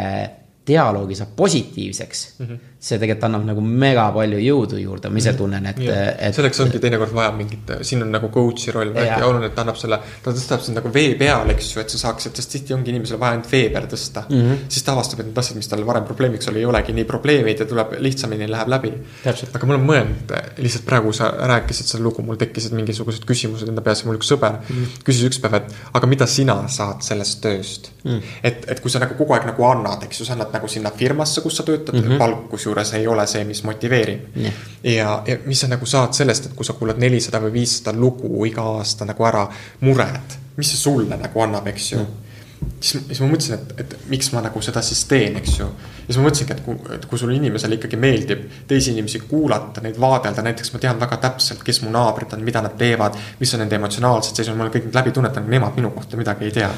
dialoogi 0.66 1.16
saab 1.18 1.34
positiivseks 1.36 2.34
mm, 2.38 2.46
-hmm. 2.46 2.58
See 2.84 2.98
tegelikult 3.00 3.24
annab 3.30 3.46
nagu 3.48 3.62
mega 3.64 4.04
palju 4.12 4.38
jõudu 4.44 4.78
juurde, 4.80 5.08
ma 5.08 5.20
ise 5.20 5.32
mhm. 5.32 5.38
tunnen, 5.38 5.68
et, 5.70 5.78
et. 5.88 6.36
selleks 6.36 6.60
ongi 6.64 6.80
teinekord 6.82 7.14
vaja 7.16 7.30
mingit, 7.36 7.70
siin 7.86 8.04
on 8.04 8.10
nagu 8.12 8.28
coach'i 8.34 8.74
roll 8.74 8.92
väga 8.92 9.22
oluline, 9.24 9.48
et 9.48 9.54
ta 9.56 9.64
annab 9.64 9.78
selle, 9.80 9.98
ta 10.24 10.34
tõstab 10.34 10.64
sind 10.66 10.76
nagu 10.76 10.92
vee 10.92 11.14
peale, 11.20 11.54
eks 11.56 11.70
ju, 11.72 11.80
et 11.80 11.94
sa 11.94 12.00
saaksid, 12.02 12.36
sest 12.36 12.52
tihti 12.52 12.76
ongi 12.76 12.92
inimesel 12.92 13.20
vaja 13.20 13.38
ainult 13.38 13.48
vee 13.48 13.70
peale 13.72 13.88
tõsta 13.90 14.26
mm. 14.28 14.42
-hmm. 14.42 14.66
siis 14.76 14.84
ta 14.84 14.92
avastab, 14.92 15.22
et 15.24 15.30
need 15.30 15.40
asjad, 15.40 15.56
mis 15.60 15.70
tal 15.72 15.86
varem 15.88 16.04
probleemiks 16.10 16.50
oli, 16.52 16.60
ei 16.60 16.68
olegi 16.68 16.96
nii 16.98 17.06
probleemid 17.08 17.64
ja 17.64 17.68
tuleb 17.70 17.96
lihtsamini, 18.04 18.50
läheb 18.52 18.68
läbi. 18.74 18.92
aga 19.24 19.66
ma 19.66 19.76
olen 19.76 19.88
mõelnud, 19.88 20.36
lihtsalt 20.66 20.84
praegu 20.84 21.12
sa 21.16 21.30
rääkisid 21.54 21.88
seda 21.88 22.04
lugu, 22.04 22.22
mul 22.22 22.36
tekkisid 22.40 22.76
mingisugused 22.76 23.24
küsimused 23.24 23.68
enda 23.68 23.80
peas 23.80 24.04
ja 24.04 24.10
mul 24.10 24.20
üks 24.20 24.28
sõber 24.34 24.60
mm 24.60 24.76
-hmm. 24.76 25.00
küsis 25.08 25.24
üks 25.30 25.40
päev, 25.40 25.54
et 25.62 25.72
aga 25.94 26.06
mida 26.06 26.26
sina 26.26 26.60
saad 26.68 27.00
sellest 27.00 27.40
tööst 27.40 27.90
mm. 28.04 28.10
-hmm. 28.12 28.38
et, 28.42 28.68
et 28.68 28.80
kui 28.80 28.90
sa 28.90 29.00
nagu 29.00 29.16
kogu 29.16 29.32
aeg 29.32 29.48
nagu 29.48 29.64
annad, 29.64 30.04
eks 30.04 30.20
ju, 30.20 30.28
sa 30.28 30.36
annad 30.36 30.52
nagu 30.52 30.68
sinna 30.68 30.90
firmasse, 30.90 31.40
kus 31.40 31.56
sa 31.56 31.62
töötad 31.62 31.94
mm, 31.94 32.08
-hmm. 32.08 32.18
palk 32.18 32.48
kusjuures 32.50 32.73
ei 32.98 33.06
ole 33.06 33.26
see, 33.30 33.44
mis 33.48 33.62
motiveerib 33.66 34.36
yeah.. 34.40 34.66
ja, 34.82 35.14
ja 35.26 35.38
mis 35.46 35.60
sa 35.64 35.70
nagu 35.70 35.86
saad 35.86 36.16
sellest, 36.16 36.50
et 36.50 36.58
kui 36.58 36.66
sa 36.66 36.76
kuulad 36.78 37.00
nelisada 37.00 37.40
või 37.44 37.54
viissada 37.60 37.96
lugu 37.98 38.44
iga 38.48 38.66
aasta 38.78 39.06
nagu 39.08 39.26
ära, 39.28 39.46
mured, 39.86 40.38
mis 40.58 40.74
see 40.74 40.80
sulle 40.80 41.18
nagu 41.20 41.44
annab, 41.44 41.68
eks 41.72 41.90
ju 41.92 42.00
mm. 42.00 42.72
siis, 42.80 43.04
siis 43.08 43.22
ma 43.22 43.30
mõtlesin, 43.30 43.60
et, 43.60 43.74
et 43.84 43.96
miks 44.10 44.32
ma 44.34 44.42
nagu 44.44 44.62
seda 44.64 44.82
siis 44.84 45.04
teen, 45.10 45.38
eks 45.40 45.58
ju. 45.60 45.68
ja 45.68 46.08
siis 46.08 46.18
ma 46.20 46.26
mõtlesingi, 46.28 46.58
et 46.58 46.64
kui, 46.66 46.78
et 46.96 47.06
kui 47.10 47.22
sul 47.22 47.34
inimesele 47.36 47.78
ikkagi 47.78 48.00
meeldib 48.00 48.44
teisi 48.70 48.94
inimesi 48.94 49.22
kuulata, 49.28 49.84
neid 49.84 50.00
vaadelda, 50.00 50.44
näiteks 50.46 50.74
ma 50.74 50.82
tean 50.82 51.00
väga 51.00 51.20
täpselt, 51.28 51.64
kes 51.66 51.82
mu 51.84 51.94
naabrid 51.94 52.36
on, 52.36 52.44
mida 52.46 52.64
nad 52.64 52.76
teevad, 52.80 53.18
mis 53.40 53.54
on 53.54 53.64
nende 53.64 53.80
emotsionaalsed 53.80 54.36
seisundid, 54.36 54.60
ma 54.60 54.68
olen 54.68 54.76
kõik 54.78 54.90
need 54.90 55.02
läbi 55.02 55.16
tunnetanud, 55.18 55.56
nemad 55.58 55.80
minu 55.80 55.94
kohta 55.94 56.20
midagi 56.20 56.50
ei 56.50 56.60
tea 56.62 56.70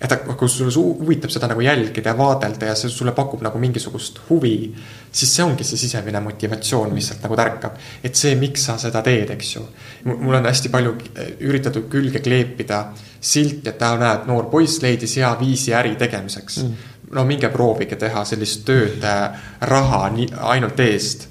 et 0.00 0.12
kui 0.36 0.48
sulle 0.48 0.72
huvitab 1.00 1.32
seda 1.32 1.48
nagu 1.48 1.62
jälgida 1.64 2.12
ja 2.12 2.18
vaadelda 2.18 2.68
ja 2.68 2.74
see 2.76 2.92
sulle 2.92 3.14
pakub 3.16 3.40
nagu 3.44 3.58
mingisugust 3.58 4.20
huvi, 4.28 4.56
siis 5.12 5.32
see 5.36 5.44
ongi 5.44 5.64
see 5.64 5.80
sisemine 5.80 6.20
motivatsioon, 6.20 6.92
mis 6.94 7.08
sealt 7.08 7.24
nagu 7.24 7.36
tärkab. 7.36 7.78
et 8.04 8.14
see, 8.14 8.34
miks 8.36 8.66
sa 8.68 8.76
seda 8.78 9.02
teed, 9.02 9.30
eks 9.32 9.54
ju. 9.56 9.62
mul 10.04 10.34
on 10.34 10.46
hästi 10.46 10.72
palju 10.72 10.96
eh, 11.14 11.30
üritatud 11.48 11.88
külge 11.90 12.20
kleepida 12.20 12.82
silti, 13.20 13.68
et 13.68 13.80
näed, 13.80 14.26
noor 14.28 14.50
poiss 14.52 14.82
leidis 14.82 15.16
hea 15.16 15.32
viisi 15.40 15.74
äri 15.74 15.96
tegemiseks 15.96 16.60
mm.. 16.62 16.92
no 17.16 17.24
minge 17.24 17.48
proovige 17.48 17.96
teha 17.96 18.24
sellist 18.24 18.66
tööd 18.68 19.00
eh, 19.04 19.48
raha 19.60 20.08
nii, 20.12 20.28
ainult 20.52 20.80
eest 20.80 21.28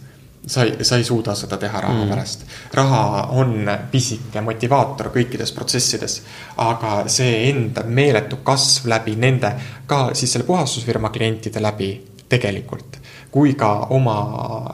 sa 0.48 0.64
ei, 0.64 0.84
sa 0.84 0.98
ei 0.98 1.04
suuda 1.04 1.36
seda 1.36 1.58
teha 1.58 1.82
raha 1.82 2.04
mm. 2.04 2.10
pärast. 2.10 2.46
raha 2.74 3.28
on 3.40 3.70
pisike 3.92 4.42
motivaator 4.42 5.10
kõikides 5.14 5.54
protsessides, 5.56 6.22
aga 6.58 7.06
see 7.12 7.50
enda 7.50 7.84
meeletu 7.88 8.42
kasv 8.44 8.90
läbi 8.90 9.16
nende, 9.16 9.54
ka 9.88 10.10
siis 10.14 10.36
selle 10.36 10.48
puhastusfirma 10.48 11.10
klientide 11.10 11.62
läbi 11.62 11.90
tegelikult, 12.30 13.00
kui 13.32 13.54
ka 13.54 13.72
oma 13.96 14.20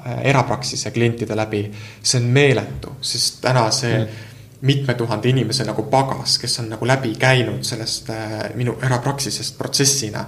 äh, 0.05 0.19
erapraksise 0.33 0.91
klientide 0.91 1.35
läbi, 1.35 1.63
see 2.01 2.19
on 2.21 2.27
meeletu, 2.33 2.97
sest 3.01 3.41
täna 3.45 3.69
see 3.71 3.95
mm 3.99 4.27
mitme 4.61 4.93
tuhande 4.93 5.25
inimese 5.25 5.63
nagu 5.65 5.87
pagas, 5.89 6.35
kes 6.37 6.59
on 6.61 6.67
nagu 6.69 6.85
läbi 6.85 7.15
käinud 7.17 7.63
sellest 7.65 8.11
äh, 8.13 8.35
minu 8.53 8.75
erapraksisest 8.85 9.57
protsessina. 9.57 10.25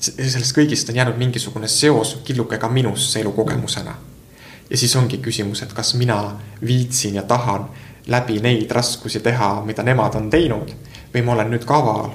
sellest 0.00 0.56
kõigist 0.56 0.88
on 0.88 0.96
jäänud 0.96 1.18
mingisugune 1.20 1.68
seos 1.68 2.14
killuke 2.24 2.56
ka 2.58 2.68
minusse 2.72 3.20
elukogemusena 3.20 3.90
mm 3.90 4.07
ja 4.70 4.76
siis 4.76 4.96
ongi 4.96 5.18
küsimus, 5.18 5.62
et 5.62 5.72
kas 5.72 5.94
mina 5.94 6.36
viitsin 6.66 7.14
ja 7.14 7.22
tahan 7.22 7.68
läbi 8.06 8.40
neid 8.40 8.70
raskusi 8.70 9.20
teha, 9.20 9.62
mida 9.64 9.82
nemad 9.82 10.14
on 10.14 10.30
teinud 10.30 10.72
või 11.14 11.24
ma 11.24 11.32
olen 11.32 11.52
nüüd 11.52 11.64
kaval 11.68 12.10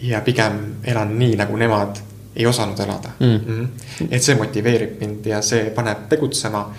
ja 0.00 0.20
pigem 0.24 0.60
elan 0.84 1.14
nii, 1.18 1.36
nagu 1.36 1.56
nemad 1.56 2.00
ei 2.36 2.46
osanud 2.46 2.78
elada 2.80 3.10
mm.. 3.18 3.26
Mm 3.26 3.40
-hmm. 3.46 4.08
et 4.10 4.22
see 4.22 4.36
motiveerib 4.36 5.00
mind 5.00 5.26
ja 5.26 5.42
see 5.42 5.70
paneb 5.70 6.08
tegutsema. 6.08 6.74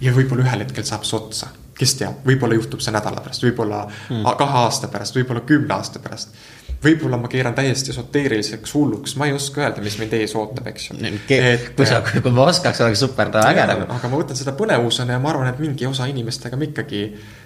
ja 0.00 0.12
võib-olla 0.12 0.42
ühel 0.42 0.64
hetkel 0.64 0.84
saab 0.84 1.04
see 1.04 1.16
otsa, 1.16 1.46
kes 1.78 1.94
teab, 1.94 2.24
võib-olla 2.26 2.54
juhtub 2.54 2.80
see 2.80 2.92
nädala 2.92 3.20
pärast, 3.20 3.42
võib-olla 3.42 3.84
mm. 4.10 4.24
kahe 4.38 4.58
aasta 4.58 4.88
pärast, 4.88 5.14
võib-olla 5.16 5.40
kümne 5.40 5.74
aasta 5.74 5.98
pärast 5.98 6.34
võib-olla 6.82 7.18
ma 7.20 7.28
keeran 7.30 7.54
täiesti 7.54 7.92
esoteeriliseks 7.92 8.74
hulluks, 8.74 9.14
ma 9.20 9.28
ei 9.28 9.36
oska 9.36 9.62
öelda, 9.62 9.82
mis 9.84 9.98
mind 10.00 10.16
ees 10.18 10.34
ootab, 10.38 10.66
eks 10.72 10.88
ju. 10.90 10.96
kui 11.76 11.86
sa, 11.88 12.00
kui 12.02 12.34
ma 12.34 12.48
oskaks, 12.50 12.82
oleks 12.84 13.04
super 13.04 13.30
äge 13.42 13.66
nagu. 13.70 13.86
aga 13.86 14.10
ma 14.10 14.18
võtan 14.18 14.38
seda 14.38 14.54
põnevusena 14.58 15.16
ja 15.16 15.22
ma 15.22 15.30
arvan, 15.32 15.52
et 15.52 15.62
mingi 15.62 15.86
osa 15.86 16.08
inimestega 16.10 16.58
ma 16.58 16.66
ikkagi 16.66 17.04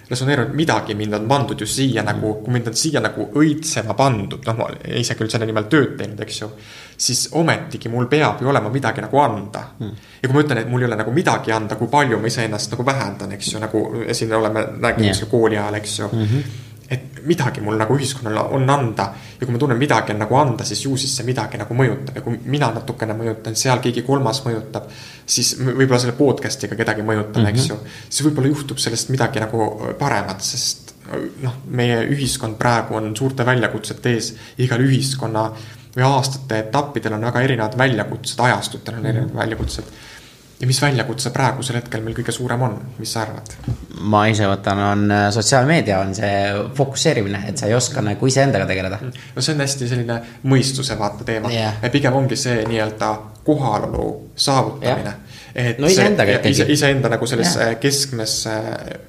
resoneerun, 0.09 0.53
midagi 0.57 0.95
mind 0.97 1.17
on 1.19 1.29
pandud 1.29 1.61
ju 1.61 1.67
siia 1.67 2.01
mm. 2.01 2.09
nagu, 2.09 2.33
kui 2.43 2.53
mind 2.55 2.71
on 2.71 2.77
siia 2.79 3.01
nagu 3.03 3.29
õitsema 3.37 3.95
pandud, 3.97 4.41
noh, 4.47 4.57
ma 4.57 4.69
ise 4.97 5.17
küll 5.19 5.31
selle 5.31 5.49
nimel 5.49 5.67
tööd 5.71 5.97
teinud, 5.99 6.21
eks 6.23 6.41
ju. 6.41 6.51
siis 6.97 7.27
ometigi 7.37 7.91
mul 7.93 8.07
peab 8.09 8.41
ju 8.41 8.49
olema 8.49 8.71
midagi 8.73 9.03
nagu 9.05 9.19
anda 9.21 9.67
mm.. 9.77 10.05
ja 10.21 10.29
kui 10.29 10.37
ma 10.37 10.45
ütlen, 10.45 10.63
et 10.63 10.71
mul 10.71 10.81
ei 10.81 10.89
ole 10.89 10.97
nagu 10.97 11.13
midagi 11.13 11.53
anda, 11.53 11.77
kui 11.77 11.91
palju 11.91 12.17
ma 12.21 12.31
iseennast 12.31 12.73
nagu 12.73 12.85
vähendan, 12.87 13.35
eks 13.37 13.51
ju, 13.53 13.61
nagu 13.61 13.83
siin 14.11 14.33
oleme 14.33 14.65
rääkinud 14.79 15.11
yeah. 15.11 15.29
kooli 15.29 15.59
ajal, 15.59 15.77
eks 15.81 15.99
ju 15.99 16.09
mm. 16.11 16.31
-hmm 16.31 16.63
et 16.89 17.19
midagi 17.27 17.61
mul 17.61 17.75
nagu 17.79 17.95
ühiskonnale 17.97 18.43
on 18.55 18.69
anda. 18.69 19.09
ja 19.39 19.45
kui 19.45 19.53
ma 19.53 19.59
tunnen, 19.59 19.77
midagi 19.77 20.13
on 20.13 20.21
nagu 20.23 20.35
anda, 20.39 20.63
siis 20.63 20.85
ju 20.85 20.95
siis 20.97 21.15
see 21.17 21.25
midagi 21.27 21.59
nagu 21.59 21.75
mõjutab 21.75 22.15
ja 22.15 22.23
kui 22.25 22.39
mina 22.45 22.69
natukene 22.75 23.15
mõjutan, 23.17 23.55
seal 23.59 23.81
keegi 23.83 24.05
kolmas 24.07 24.41
mõjutab. 24.45 24.89
siis 25.25 25.55
võib-olla 25.59 25.99
selle 25.99 26.15
podcast'iga 26.17 26.75
kedagi 26.79 27.03
mõjutan 27.03 27.43
mm, 27.43 27.47
-hmm. 27.47 27.55
eks 27.55 27.69
ju. 27.69 27.79
siis 28.09 28.27
võib-olla 28.27 28.53
juhtub 28.53 28.79
sellest 28.79 29.09
midagi 29.09 29.43
nagu 29.43 29.93
paremat, 29.99 30.41
sest 30.41 30.95
noh, 31.43 31.61
meie 31.67 32.01
ühiskond 32.07 32.57
praegu 32.57 32.95
on 32.95 33.15
suurte 33.15 33.45
väljakutsete 33.45 34.13
ees. 34.13 34.33
igal 34.57 34.79
ühiskonna 34.79 35.49
või 35.95 36.03
aastate 36.03 36.59
etappidel 36.59 37.13
on 37.13 37.25
väga 37.25 37.41
erinevad 37.41 37.77
väljakutsed, 37.77 38.39
ajastutel 38.39 38.95
on 38.99 39.05
erinevad 39.05 39.27
mm 39.27 39.33
-hmm. 39.33 39.43
väljakutsed 39.43 40.06
ja 40.61 40.67
mis 40.67 40.79
väljakutse 40.81 41.31
praegusel 41.35 41.77
hetkel 41.77 42.01
meil 42.05 42.15
kõige 42.17 42.33
suurem 42.33 42.63
on, 42.65 42.77
mis 42.97 43.13
sa 43.13 43.23
arvad? 43.25 43.53
ma 44.09 44.23
ise 44.31 44.47
võtan, 44.49 44.81
on 44.91 45.05
äh, 45.13 45.27
sotsiaalmeedia, 45.33 45.99
on 46.01 46.15
see 46.17 46.33
fokusseerimine, 46.77 47.43
et 47.49 47.61
sa 47.61 47.69
ei 47.69 47.77
oska 47.77 48.01
nagu 48.05 48.29
iseendaga 48.29 48.67
tegeleda. 48.69 48.99
no 49.03 49.43
see 49.43 49.53
on 49.53 49.63
hästi 49.65 49.89
selline 49.93 50.19
mõistuse 50.49 50.97
vaata 50.99 51.27
teema 51.27 51.53
yeah., 51.53 51.81
pigem 51.93 52.17
ongi 52.17 52.39
see 52.39 52.63
nii-öelda 52.69 53.13
kohalolu 53.47 54.09
saavutamine 54.35 55.13
yeah 55.13 55.23
et 55.57 55.79
no 55.81 55.89
iseendaga 55.89 56.35
ikkagi 56.35 56.53
ise,. 56.53 56.65
iseenda 56.69 57.09
nagu 57.09 57.27
selles 57.29 57.55
yeah. 57.57 57.71
keskmes 57.81 58.33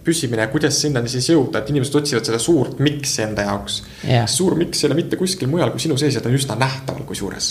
püsimine, 0.05 0.47
kuidas 0.53 0.79
sinnani 0.81 1.11
siis 1.13 1.29
jõuda, 1.29 1.61
et 1.61 1.73
inimesed 1.75 1.99
otsivad 2.01 2.25
seda 2.25 2.41
suurt 2.41 2.81
miks'i 2.85 3.25
enda 3.27 3.45
jaoks 3.45 3.83
yeah.. 4.07 4.25
suur 4.31 4.57
miks 4.57 4.81
ei 4.81 4.89
ole 4.89 4.97
mitte 5.03 5.19
kuskil 5.21 5.51
mujal 5.53 5.75
kui 5.75 5.85
sinu 5.85 5.99
sees 6.01 6.17
ja 6.17 6.23
ta 6.25 6.31
on 6.33 6.39
üsna 6.39 6.57
nähtaval 6.57 7.05
kusjuures. 7.09 7.51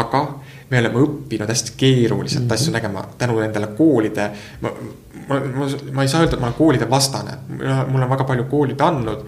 aga 0.00 0.22
me 0.70 0.80
oleme 0.82 1.02
õppinud 1.04 1.48
hästi 1.48 1.72
keeruliselt 1.76 2.44
mm 2.44 2.48
-hmm. 2.50 2.54
asju 2.54 2.72
nägema 2.72 3.04
tänu 3.18 3.40
nendele 3.40 3.66
koolide. 3.66 4.30
ma, 4.60 4.70
ma, 5.28 5.40
ma, 5.40 5.68
ma 5.92 6.02
ei 6.02 6.08
saa 6.08 6.20
öelda, 6.20 6.34
et 6.34 6.40
ma 6.40 6.46
olen 6.46 6.58
koolide 6.58 6.90
vastane, 6.90 7.38
mul 7.88 8.02
on 8.02 8.10
väga 8.10 8.24
palju 8.24 8.44
koolid 8.44 8.80
andnud 8.80 9.24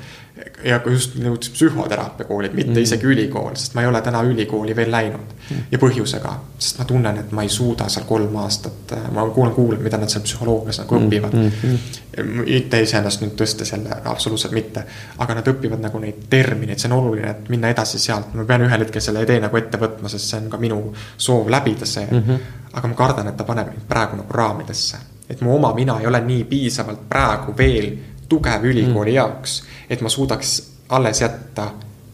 ja 0.64 0.78
ka 0.82 0.90
just 0.92 1.16
nõudis 1.20 1.50
psühhoteraapia 1.54 2.26
koolid, 2.28 2.54
mitte 2.56 2.74
mm. 2.74 2.84
isegi 2.84 3.08
ülikool, 3.08 3.54
sest 3.58 3.74
ma 3.76 3.84
ei 3.84 3.88
ole 3.88 4.00
täna 4.04 4.22
ülikooli 4.26 4.76
veel 4.76 4.90
läinud 4.92 5.32
mm.. 5.32 5.66
ja 5.72 5.80
põhjusega, 5.80 6.32
sest 6.58 6.80
ma 6.80 6.86
tunnen, 6.88 7.20
et 7.22 7.32
ma 7.36 7.44
ei 7.46 7.52
suuda 7.52 7.88
seal 7.92 8.06
kolm 8.08 8.36
aastat, 8.42 8.94
ma 9.14 9.24
kuulan, 9.34 9.54
kuulan, 9.56 9.82
mida 9.84 10.00
nad 10.00 10.12
seal 10.12 10.24
psühholoogias 10.26 10.82
nagu 10.82 10.98
mm. 10.98 11.06
õpivad 11.08 11.36
mm.. 11.38 12.40
mitte 12.44 12.82
iseennast 12.84 13.24
nüüd 13.24 13.36
tõstes 13.40 13.72
jälle, 13.74 14.00
absoluutselt 14.12 14.56
mitte. 14.56 14.84
aga 15.18 15.38
nad 15.40 15.52
õpivad 15.52 15.82
nagu 15.82 16.02
neid 16.02 16.26
termineid, 16.32 16.80
see 16.80 16.90
on 16.90 16.98
oluline, 16.98 17.30
et 17.36 17.52
minna 17.52 17.72
edasi 17.72 18.00
sealt, 18.02 18.34
ma 18.36 18.44
pean 18.48 18.66
ühel 18.66 18.86
hetkel 18.86 19.04
selle 19.04 19.24
idee 19.26 19.40
nagu 19.42 19.60
ette 19.60 19.80
võtma, 19.80 20.12
sest 20.12 20.32
see 20.32 20.42
on 20.42 20.50
ka 20.52 20.60
minu 20.60 20.82
soov 21.16 21.48
läbida 21.52 21.88
see 21.88 22.06
mm. 22.10 22.26
-hmm. 22.26 22.52
aga 22.72 22.92
ma 22.92 23.00
kardan, 23.04 23.32
et 23.32 23.36
ta 23.36 23.48
paneb 23.48 23.72
mind 23.72 23.88
praegu 23.88 24.20
nagu 24.20 24.40
raamidesse, 24.42 25.04
et 25.30 25.40
mu 25.40 25.54
oma 25.56 25.74
mina 25.74 26.00
ei 26.00 26.06
ole 26.06 26.20
nii 26.26 26.44
piisavalt 26.44 27.08
praegu 27.08 27.56
veel 27.56 27.92
tugev 28.30 28.64
ülikooli 28.70 29.10
mm. 29.10 29.16
jaoks, 29.16 29.60
et 29.90 30.00
ma 30.00 30.12
suudaks 30.12 30.56
alles 30.94 31.20
jätta 31.20 31.70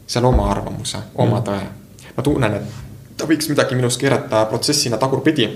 seal 0.06 0.24
oma 0.24 0.50
arvamuse, 0.50 0.98
oma 1.14 1.40
mm. 1.40 1.46
tõe. 1.46 2.10
ma 2.16 2.24
tunnen, 2.24 2.58
et 2.60 3.16
ta 3.16 3.28
võiks 3.28 3.48
midagi 3.52 3.76
minus 3.78 3.98
keerata 4.00 4.44
protsessina 4.50 4.98
tagurpidi. 5.00 5.48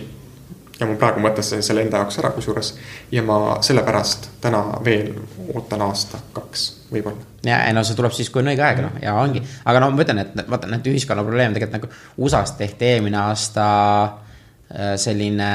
ja 0.81 0.87
ma 0.89 0.95
praegu 0.97 1.21
mõtlesin 1.21 1.61
selle 1.63 1.83
enda 1.85 2.01
jaoks 2.01 2.17
ära 2.23 2.31
kusjuures 2.33 2.71
ja 3.13 3.23
ma 3.23 3.59
sellepärast 3.61 4.31
täna 4.41 4.63
veel 4.85 5.13
ootan 5.55 5.83
aasta, 5.85 6.23
kaks 6.33 6.67
võib-olla. 6.93 7.29
ja, 7.45 7.63
ei 7.67 7.77
no 7.77 7.85
see 7.85 7.97
tuleb 7.99 8.17
siis, 8.17 8.31
kui 8.33 8.43
on 8.43 8.53
õige 8.53 8.65
aeg, 8.65 8.83
noh, 8.85 8.97
ja 9.03 9.15
ongi, 9.21 9.43
aga 9.65 9.85
no 9.85 9.91
ma 9.93 10.05
ütlen, 10.05 10.25
et 10.25 10.37
vaata, 10.49 10.71
need 10.73 10.89
ühiskonna 10.93 11.25
probleem 11.27 11.57
tegelikult 11.57 11.79
nagu 11.79 12.25
USA-s 12.25 12.57
tehti 12.61 12.95
eelmine 12.95 13.21
aasta 13.27 13.67
äh, 14.05 14.95
selline 15.01 15.51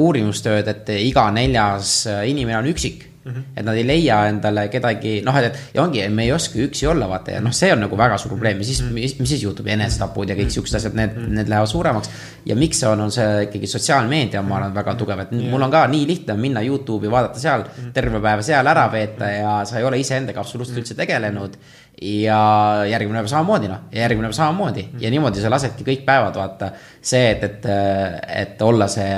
uurimustööd, 0.00 0.68
et 0.72 0.94
iga 0.96 1.28
neljas 1.32 1.98
inimene 2.24 2.62
on 2.62 2.72
üksik 2.72 3.10
mm. 3.24 3.32
-hmm. 3.32 3.42
et 3.56 3.64
nad 3.64 3.76
ei 3.76 3.86
leia 3.86 4.18
endale 4.28 4.68
kedagi, 4.68 5.14
noh, 5.24 5.36
et 5.36 5.58
ja 5.74 5.82
ongi, 5.82 6.02
me 6.08 6.24
ei 6.24 6.32
oska 6.32 6.58
üksi 6.58 6.86
olla, 6.90 7.08
vaata 7.08 7.36
ja 7.36 7.40
noh, 7.40 7.52
see 7.52 7.72
on 7.72 7.80
nagu 7.86 7.98
väga 7.98 8.18
suur 8.18 8.32
probleem 8.34 8.58
ja 8.58 8.64
siis 8.64 8.82
mm, 8.82 8.88
-hmm. 8.88 9.20
mis, 9.20 9.28
siis 9.28 9.42
juhtub, 9.42 9.66
enesetapud 9.66 10.28
ja 10.28 10.36
kõik 10.38 10.50
siuksed 10.50 10.76
asjad, 10.80 10.94
need 10.94 11.16
mm, 11.16 11.24
-hmm. 11.24 11.38
need 11.40 11.48
lähevad 11.48 11.68
suuremaks. 11.68 12.10
ja 12.46 12.56
miks 12.56 12.80
see 12.80 12.88
on, 12.88 13.00
on 13.00 13.12
see 13.12 13.42
ikkagi 13.48 13.66
sotsiaalmeedia, 13.66 14.42
ma 14.42 14.56
arvan, 14.56 14.74
väga 14.74 14.94
tugev, 14.94 15.20
et 15.20 15.32
yeah. 15.32 15.50
mul 15.50 15.62
on 15.62 15.70
ka 15.70 15.86
nii 15.86 16.06
lihtne 16.06 16.36
minna 16.36 16.62
Youtube'i, 16.62 17.10
vaadata 17.10 17.40
seal 17.40 17.64
terve 17.92 18.20
päev 18.20 18.42
seal 18.42 18.66
ära 18.66 18.92
veeta 18.92 19.30
ja 19.30 19.64
sa 19.64 19.78
ei 19.78 19.84
ole 19.84 19.98
iseendaga 19.98 20.40
absoluutselt 20.40 20.78
üldse 20.78 20.94
tegelenud 20.94 21.56
ja 22.02 22.38
järgmine 22.90 23.22
päev 23.22 23.30
samamoodi 23.30 23.70
noh, 23.70 23.86
ja 23.92 24.04
järgmine 24.04 24.28
päev 24.28 24.36
samamoodi 24.36 24.82
mm. 24.82 25.04
ja 25.04 25.12
niimoodi 25.14 25.42
sa 25.42 25.52
lasedki 25.52 25.86
kõik 25.86 26.02
päevad 26.06 26.36
vaata. 26.36 26.72
see, 27.00 27.30
et, 27.30 27.44
et, 27.44 27.66
et 28.42 28.62
olla 28.62 28.88
see, 28.90 29.08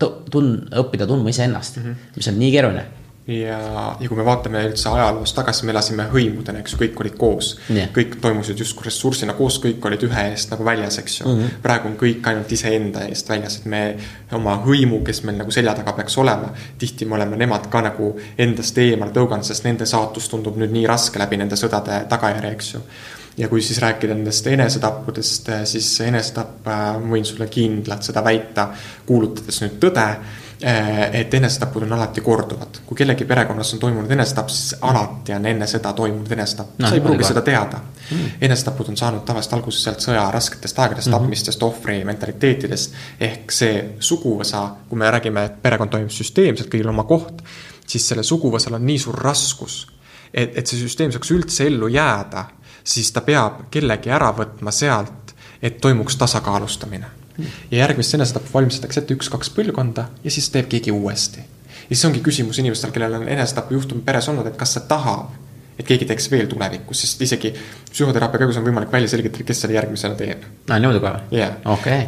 tund-, 0.00 0.68
õppida 0.82 1.06
tundma 1.06 1.32
iseennast 1.32 1.80
mm, 1.80 1.82
-hmm. 1.82 2.14
mis 2.16 2.28
on 2.28 2.38
nii 2.38 2.52
keeruline 2.52 2.84
ja, 3.26 3.96
ja 4.00 4.08
kui 4.08 4.16
me 4.18 4.24
vaatame 4.26 4.60
üldse 4.68 4.88
ajaloos 4.90 5.32
tagasi, 5.34 5.66
me 5.66 5.72
elasime 5.74 6.06
hõimudena, 6.12 6.60
eks 6.62 6.76
ju, 6.76 6.80
kõik 6.84 7.00
olid 7.02 7.16
koos 7.18 7.48
yeah.. 7.66 7.90
kõik 7.94 8.18
toimusid 8.22 8.62
justkui 8.62 8.86
ressursina 8.86 9.34
koos, 9.38 9.58
kõik 9.62 9.82
olid 9.88 10.06
ühe 10.06 10.26
eest 10.30 10.54
nagu 10.54 10.66
väljas, 10.66 11.00
eks 11.02 11.20
ju 11.20 11.26
mm. 11.26 11.40
-hmm. 11.40 11.58
praegu 11.64 11.90
on 11.90 11.98
kõik 12.00 12.30
ainult 12.30 12.52
iseenda 12.52 13.06
eest 13.10 13.28
väljas, 13.28 13.58
et 13.60 13.66
me 13.72 13.82
oma 14.38 14.56
hõimu, 14.66 15.02
kes 15.06 15.24
meil 15.26 15.40
nagu 15.42 15.50
selja 15.50 15.74
taga 15.74 15.96
peaks 15.98 16.18
olema, 16.22 16.52
tihti 16.78 17.04
me 17.04 17.18
oleme 17.18 17.36
nemad 17.36 17.66
ka 17.70 17.82
nagu 17.82 18.14
endast 18.38 18.78
eemale 18.78 19.12
tõuganud, 19.12 19.44
sest 19.44 19.66
nende 19.66 19.86
saatus 19.86 20.30
tundub 20.30 20.56
nüüd 20.56 20.70
nii 20.70 20.86
raske 20.86 21.18
läbi 21.18 21.42
nende 21.42 21.58
sõdade 21.58 22.04
tagajärje, 22.08 22.52
eks 22.52 22.74
ju 22.74 22.84
ja 23.36 23.48
kui 23.48 23.60
siis 23.62 23.78
rääkida 23.82 24.14
nendest 24.14 24.46
enesetappudest, 24.46 25.50
siis 25.64 26.00
enesetapp, 26.00 26.66
äh, 26.68 26.96
võin 27.10 27.24
sulle 27.24 27.50
kindlalt 27.52 28.06
seda 28.06 28.24
väita, 28.24 28.70
kuulutades 29.06 29.60
nüüd 29.60 29.80
tõde 29.82 30.06
et 30.60 31.34
enesetapud 31.34 31.82
on 31.82 31.92
alati 31.92 32.20
korduvad. 32.20 32.78
kui 32.86 32.96
kellegi 32.96 33.24
perekonnas 33.24 33.74
on 33.74 33.78
toimunud 33.78 34.10
enesetapp, 34.10 34.48
siis 34.48 34.76
alati 34.80 35.34
on 35.36 35.46
enne 35.46 35.66
seda 35.66 35.92
toimunud 35.92 36.32
enesetapp 36.32 36.78
no,. 36.78 36.88
sa 36.88 36.94
ei 36.94 37.00
pruugi 37.00 37.24
seda 37.24 37.42
teada 37.44 37.80
mm.. 38.10 38.30
enesetapud 38.40 38.88
on 38.88 38.96
saanud 38.96 39.24
tavaliselt 39.28 39.58
alguse 39.58 39.82
sealt 39.82 40.00
sõja 40.00 40.22
rasketest 40.32 40.78
aegadest 40.78 41.08
mm, 41.08 41.12
-hmm. 41.12 41.26
tapmistest, 41.26 41.62
ohvri 41.62 42.04
mentaliteetidest. 42.04 42.94
ehk 43.20 43.52
see 43.52 43.84
suguvõsa, 44.00 44.62
kui 44.88 44.98
me 44.98 45.10
räägime, 45.10 45.44
et 45.44 45.60
perekond 45.62 45.92
toimib 45.92 46.10
süsteemselt, 46.10 46.72
kõigil 46.72 46.88
oma 46.88 47.04
koht, 47.04 47.44
siis 47.86 48.08
sellel 48.08 48.24
suguvõsal 48.24 48.80
on 48.80 48.86
nii 48.86 48.98
suur 48.98 49.18
raskus, 49.28 49.86
et, 50.34 50.56
et 50.56 50.66
see 50.66 50.80
süsteem 50.80 51.12
saaks 51.12 51.30
üldse 51.36 51.66
ellu 51.66 51.88
jääda, 51.88 52.46
siis 52.84 53.12
ta 53.12 53.20
peab 53.20 53.66
kellegi 53.70 54.10
ära 54.10 54.32
võtma 54.32 54.72
sealt, 54.72 55.36
et 55.62 55.80
toimuks 55.80 56.16
tasakaalustamine 56.16 57.25
ja 57.70 57.78
järgmist 57.78 58.14
enesetappu 58.14 58.54
valmistatakse 58.54 59.02
ette 59.02 59.16
üks-kaks 59.16 59.50
põlvkonda 59.56 60.08
ja 60.24 60.30
siis 60.30 60.50
teeb 60.50 60.68
keegi 60.72 60.94
uuesti. 60.94 61.40
ja 61.40 61.88
siis 61.94 62.04
ongi 62.08 62.22
küsimus 62.24 62.58
inimestel, 62.62 62.94
kellel 62.94 63.20
on 63.20 63.28
enesetapu 63.28 63.74
juhtum 63.74 64.00
peres 64.06 64.28
olnud, 64.28 64.46
et 64.46 64.56
kas 64.56 64.76
see 64.76 64.88
tahab 64.88 65.34
et 65.78 65.84
keegi 65.84 66.08
teeks 66.08 66.30
veel 66.32 66.48
tulevikus, 66.48 67.02
sest 67.04 67.22
isegi 67.26 67.52
psühhoteraapia 67.96 68.42
käigus 68.42 68.58
on 68.60 68.64
võimalik 68.66 68.92
välja 68.92 69.08
selgitada, 69.08 69.44
kes 69.46 69.60
selle 69.62 69.76
järgmisena 69.76 70.16
teeb. 70.18 70.42
aa, 70.68 70.78
niimoodi 70.80 71.00
kohe? 71.02 71.20
jah 71.36 71.54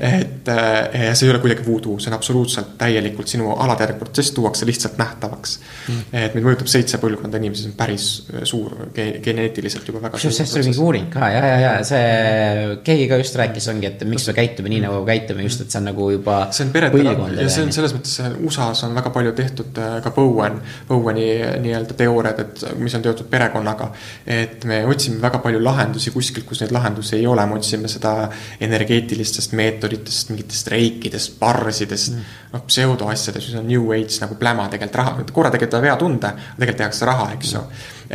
et 0.05 0.51
äh, 0.53 1.12
see 1.12 1.28
ei 1.28 1.32
ole 1.32 1.43
kuidagi 1.43 1.64
voodoo, 1.66 1.99
see 2.03 2.11
on 2.11 2.16
absoluutselt 2.18 2.74
täielikult 2.80 3.30
sinu 3.30 3.53
alateadlik 3.55 4.01
protsess 4.01 4.34
tuuakse 4.36 4.66
lihtsalt 4.68 4.99
nähtavaks 5.01 5.59
mm.. 5.61 6.03
et 6.24 6.36
meid 6.36 6.49
mõjutab 6.49 6.70
seitse 6.70 7.01
põlvkonda 7.03 7.41
inimesi, 7.41 7.66
see 7.66 7.72
on 7.72 7.76
päris 7.78 8.09
äh, 8.32 8.45
suur 8.49 8.74
ge, 8.97 9.07
geneetiliselt 9.24 9.89
juba 9.89 10.03
väga. 10.05 10.16
kusjuures 10.16 10.41
sellest 10.41 10.59
oli 10.59 10.68
mingi 10.70 10.82
uuring 10.89 11.09
ka 11.12 11.30
ja, 11.32 11.45
ja, 11.53 11.61
ja 11.64 11.72
see 11.86 12.74
keegi 12.89 13.09
ka 13.12 13.20
just 13.22 13.39
rääkis, 13.41 13.70
ongi, 13.72 13.93
et 13.93 14.05
miks 14.09 14.28
me 14.30 14.36
käitume 14.39 14.72
nii 14.74 14.82
nagu 14.86 15.05
käitume 15.09 15.47
just, 15.47 15.64
et 15.64 15.72
see 15.72 15.82
on 15.82 15.89
nagu 15.93 16.11
juba. 16.16 16.41
see 16.57 16.66
on 16.66 16.74
pereteraapia 16.74 17.45
ja 17.45 17.49
see 17.53 17.68
on 17.68 17.72
selles 17.76 17.97
mõttes 17.97 18.18
USA-s 18.49 18.84
on 18.89 18.99
väga 18.99 19.14
palju 19.14 19.36
tehtud 19.39 19.82
ka 20.05 20.12
Bowen, 20.16 20.61
Boweni 20.89 21.30
nii-öelda 21.64 21.97
teooriad, 21.97 22.45
et 22.45 22.66
mis 22.82 22.97
on 22.99 23.05
teatud 23.05 23.28
perekonna 23.30 23.68
valdkonnaga. 23.68 23.93
et 24.26 24.64
me 24.64 24.84
otsime 24.86 25.20
väga 25.20 25.39
palju 25.39 25.61
lahendusi 25.62 25.78
kuskilt, 26.12 26.47
kus 26.49 26.62
neid 26.62 26.72
lahendusi 26.74 27.16
ei 27.16 27.26
ole, 27.26 27.45
me 27.47 27.59
otsime 27.59 27.89
seda 27.91 28.29
energeetilistest 28.64 29.55
meetoditest, 29.59 30.33
mingitest 30.33 30.70
reikidest, 30.72 31.39
barsidest. 31.41 32.14
Mm., 32.14 32.37
noh, 32.53 32.64
pseudoasjadest, 32.68 33.51
mis 33.51 33.59
on 33.61 33.68
new 33.68 33.91
age 33.97 34.20
nagu 34.22 34.39
pläma 34.41 34.68
tegelikult 34.72 35.01
raha, 35.01 35.26
korra 35.33 35.53
tegelikult 35.55 35.81
on 35.81 35.89
hea 35.89 35.97
tunde, 36.01 36.33
aga 36.33 36.57
tegelikult 36.57 36.83
tehakse 36.83 37.09
raha, 37.09 37.29
eks 37.37 37.53
ju. 37.55 37.64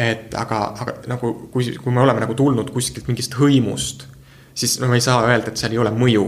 et 0.03 0.38
aga, 0.39 0.61
aga 0.84 0.97
nagu 1.11 1.34
kui, 1.53 1.70
kui 1.78 1.93
me 1.93 2.01
oleme 2.01 2.24
nagu 2.24 2.36
tulnud 2.38 2.72
kuskilt 2.74 3.09
mingist 3.11 3.38
hõimust, 3.38 4.07
siis 4.57 4.80
no 4.82 4.89
me 4.89 4.97
ei 4.97 5.05
saa 5.05 5.22
öelda, 5.28 5.53
et 5.53 5.61
seal 5.61 5.76
ei 5.76 5.82
ole 5.84 5.93
mõju. 5.93 6.28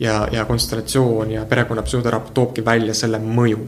Ja, 0.00 0.22
ja 0.32 0.46
konstellatsioon 0.48 1.34
ja 1.34 1.42
perekonna 1.44 1.82
psühhoteraapia 1.84 2.32
toobki 2.32 2.62
välja 2.64 2.94
selle 2.96 3.18
mõju 3.20 3.66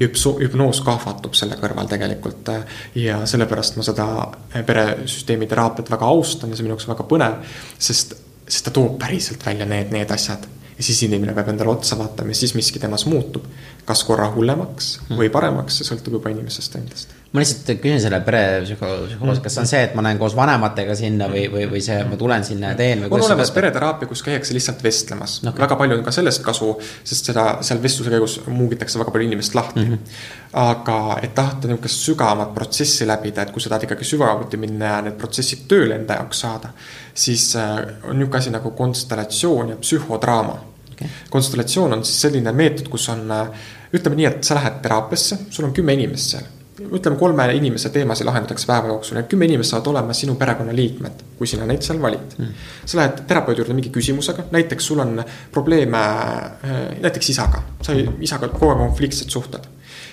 hüpso-, 0.00 0.36
hüpnoos 0.42 0.80
kahvatub 0.86 1.36
selle 1.38 1.58
kõrval 1.60 1.88
tegelikult 1.90 2.52
ja 2.98 3.22
sellepärast 3.28 3.78
ma 3.78 3.86
seda 3.86 4.06
peresüsteemi 4.54 5.48
teraapiat 5.50 5.90
väga 5.94 6.08
austan 6.08 6.50
ja 6.50 6.58
see 6.58 6.64
on 6.64 6.70
minu 6.70 6.76
jaoks 6.76 6.88
väga 6.90 7.08
põnev, 7.10 7.40
sest, 7.78 8.16
sest 8.46 8.68
ta 8.68 8.74
toob 8.74 8.98
päriselt 9.00 9.44
välja 9.46 9.68
need, 9.68 9.92
need 9.94 10.14
asjad 10.14 10.48
ja 10.78 10.86
siis 10.86 11.02
inimene 11.06 11.34
peab 11.36 11.52
endale 11.52 11.74
otsa 11.74 11.98
vaatama 11.98 12.34
ja 12.34 12.42
siis 12.42 12.54
miski 12.58 12.82
temas 12.82 13.06
muutub. 13.10 13.46
kas 13.88 14.04
korra 14.04 14.28
hullemaks 14.34 14.98
või 15.16 15.30
paremaks, 15.32 15.78
see 15.78 15.88
sõltub 15.88 16.18
juba 16.18 16.34
inimesest 16.34 16.76
endast 16.76 17.17
ma 17.28 17.42
lihtsalt 17.42 17.74
küsin 17.82 18.00
selle 18.00 18.22
perepsühholoogi, 18.24 19.42
kas 19.44 19.52
see 19.58 19.60
on 19.60 19.68
see, 19.68 19.80
et 19.84 19.96
ma 19.96 20.00
lähen 20.06 20.20
koos 20.20 20.32
vanematega 20.36 20.94
sinna 20.96 21.26
või, 21.28 21.42
või, 21.52 21.66
või 21.68 21.82
see, 21.84 21.98
ma 22.08 22.16
tulen 22.20 22.44
sinna 22.46 22.70
ja 22.72 22.78
teen? 22.78 23.04
on 23.04 23.20
olemas 23.20 23.52
pereteraapia, 23.52 24.08
kus 24.08 24.22
käiakse 24.24 24.56
lihtsalt 24.56 24.80
vestlemas 24.84 25.34
okay.. 25.42 25.60
väga 25.60 25.76
palju 25.76 25.98
on 25.98 26.06
ka 26.06 26.14
sellest 26.16 26.40
kasu, 26.46 26.70
sest 27.04 27.28
seda, 27.28 27.44
seal 27.68 27.82
vestluse 27.84 28.14
käigus 28.14 28.38
muugitakse 28.48 29.00
väga 29.02 29.12
palju 29.12 29.28
inimest 29.28 29.58
lahti 29.58 29.84
mm. 29.84 29.92
-hmm. 29.92 30.24
aga 30.64 30.98
et 31.20 31.36
tahta 31.36 31.68
niisugust 31.68 32.08
sügavamat 32.08 32.56
protsessi 32.56 33.06
läbida, 33.12 33.44
et 33.44 33.52
kui 33.52 33.60
sa 33.60 33.74
tahad 33.74 33.84
ikkagi 33.84 34.08
sügavuti 34.08 34.56
minna 34.56 34.96
ja 34.96 35.04
need 35.04 35.20
protsessid 35.20 35.68
tööle 35.68 36.00
enda 36.00 36.16
jaoks 36.22 36.44
saada, 36.46 36.72
siis 37.12 37.50
äh, 37.60 37.76
on 38.08 38.16
niisugune 38.16 38.40
asi 38.40 38.56
nagu 38.56 38.70
konstellatsioon 38.70 39.74
ja 39.74 39.82
psühhodraama 39.82 40.60
okay.. 40.92 41.08
konstellatsioon 41.30 41.92
on 41.92 42.08
siis 42.08 42.22
selline 42.24 42.52
meetod, 42.52 42.88
kus 42.88 43.08
on, 43.12 43.26
äh, 43.30 43.66
ütleme 43.92 44.16
nii, 44.16 44.32
et 44.32 44.44
sa 44.44 44.56
lähed 44.56 44.80
teraapiasse, 44.80 45.44
sul 45.50 45.68
on 45.68 45.76
kümme 45.76 45.92
inimest 45.92 46.38
seal 46.38 46.54
ütleme, 46.80 47.16
kolme 47.18 47.46
inimese 47.56 47.90
teemasid 47.94 48.26
lahendatakse 48.28 48.66
päeva 48.68 48.90
jooksul, 48.92 49.18
need 49.18 49.28
kümme 49.30 49.48
inimest 49.48 49.72
saavad 49.74 49.90
olema 49.92 50.14
sinu 50.16 50.36
perekonnaliikmed, 50.38 51.24
kui 51.38 51.50
sina 51.50 51.66
neid 51.66 51.82
seal 51.84 52.00
valid. 52.02 52.36
Mm.. 52.38 52.68
sa 52.84 53.00
lähed 53.00 53.22
terapeudi 53.30 53.62
juurde 53.62 53.76
mingi 53.76 53.92
küsimusega, 53.94 54.46
näiteks 54.54 54.90
sul 54.90 55.02
on 55.04 55.22
probleeme 55.52 55.98
äh, 55.98 56.78
näiteks 57.02 57.30
isaga, 57.34 57.62
sa 57.82 57.96
isaga 57.96 58.50
kogu 58.54 58.72
aeg 58.72 58.84
konfliktsed 58.86 59.34
suhted. 59.34 59.66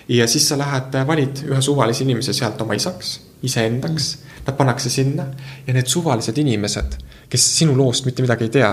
ja 0.10 0.28
siis 0.28 0.48
sa 0.50 0.58
lähed, 0.58 0.98
valid 1.08 1.46
ühe 1.50 1.62
suvalise 1.62 2.04
inimese 2.04 2.34
sealt 2.34 2.62
oma 2.62 2.78
isaks, 2.78 3.20
iseendaks. 3.44 4.16
Mm., 4.16 4.32
nad 4.46 4.54
pannakse 4.54 4.92
sinna 4.94 5.24
ja 5.66 5.74
need 5.74 5.88
suvalised 5.90 6.38
inimesed, 6.38 7.00
kes 7.30 7.46
sinu 7.58 7.74
loost 7.78 8.06
mitte 8.06 8.22
midagi 8.22 8.46
ei 8.46 8.52
tea 8.54 8.70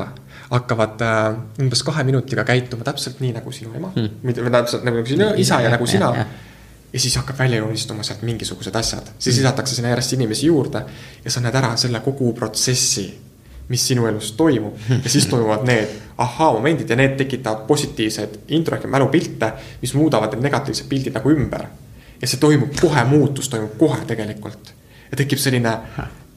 hakkavad 0.52 1.00
äh, 1.00 1.20
umbes 1.64 1.80
kahe 1.82 2.04
minutiga 2.04 2.44
käituma 2.44 2.84
täpselt 2.84 3.22
nii 3.24 3.32
nagu 3.38 3.52
sinu 3.56 3.72
ema. 3.78 3.88
Mm., 3.96 4.34
või 4.36 4.52
täpselt 4.52 4.84
nagu 4.84 5.04
sinu 5.08 5.30
isa 5.40 5.62
ja, 5.62 5.70
ja 5.70 5.76
nagu 5.78 5.88
sina. 5.88 6.10
ja, 6.12 6.26
ja 6.26 6.51
ja 6.92 7.00
siis 7.00 7.16
hakkab 7.16 7.38
välja 7.38 7.58
joonistuma 7.58 8.02
sealt 8.02 8.22
mingisugused 8.22 8.74
asjad, 8.76 9.12
siis 9.18 9.36
lisatakse 9.36 9.74
sinna 9.74 9.88
järjest 9.88 10.12
inimesi 10.12 10.46
juurde 10.46 10.84
ja 11.24 11.30
sa 11.30 11.40
näed 11.40 11.56
ära 11.56 11.72
selle 11.80 12.00
kogu 12.04 12.32
protsessi, 12.36 13.06
mis 13.68 13.86
sinu 13.88 14.06
elus 14.06 14.32
toimub. 14.36 14.76
Ja 15.04 15.10
siis 15.10 15.26
toimuvad 15.26 15.64
need 15.66 15.94
ahhaa-momendid 16.20 16.90
ja 16.90 16.96
need 16.96 17.16
tekitavad 17.16 17.64
positiivseid 17.66 18.38
intro 18.48 18.76
ehk 18.76 18.90
mälupilte, 18.90 19.52
mis 19.80 19.94
muudavad 19.96 20.34
need 20.34 20.44
negatiivsed 20.50 20.88
pildid 20.90 21.16
nagu 21.16 21.32
ümber. 21.32 21.66
ja 22.22 22.28
see 22.28 22.38
toimub 22.38 22.76
kohe, 22.80 23.04
muutus 23.04 23.48
toimub 23.50 23.72
kohe 23.78 24.04
tegelikult. 24.06 24.74
Ja 25.10 25.16
tekib 25.18 25.40
selline 25.42 25.72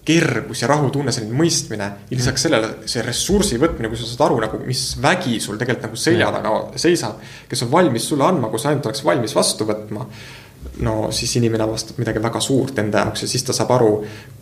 kergus 0.06 0.62
ja 0.62 0.70
rahutunne, 0.70 1.12
selline 1.14 1.36
mõistmine. 1.38 1.89
Ja 2.10 2.18
lisaks 2.18 2.45
sellele 2.45 2.88
see 2.89 3.03
ressursi 3.06 3.60
võtmine, 3.62 3.89
kui 3.89 3.99
sa 3.99 4.08
saad 4.08 4.24
aru 4.28 4.39
nagu, 4.41 4.60
mis 4.66 4.82
vägi 5.01 5.39
sul 5.41 5.60
tegelikult 5.62 5.89
nagu 5.89 5.99
selja 5.99 6.32
taga 6.34 6.56
seisab, 6.82 7.22
kes 7.49 7.66
on 7.66 7.72
valmis 7.74 8.08
sulle 8.10 8.26
andma, 8.26 8.49
kui 8.49 8.62
sa 8.62 8.72
ainult 8.72 8.89
oleks 8.89 9.06
valmis 9.06 9.36
vastu 9.38 9.68
võtma 9.70 10.06
no 10.86 10.95
siis 11.16 11.36
inimene 11.39 11.63
avastab 11.63 11.99
midagi 12.01 12.24
väga 12.24 12.41
suurt 12.43 12.80
enda 12.84 13.05
jaoks 13.05 13.26
ja 13.26 13.32
siis 13.32 13.43
ta 13.47 13.55
saab 13.55 13.76
aru, 13.78 13.91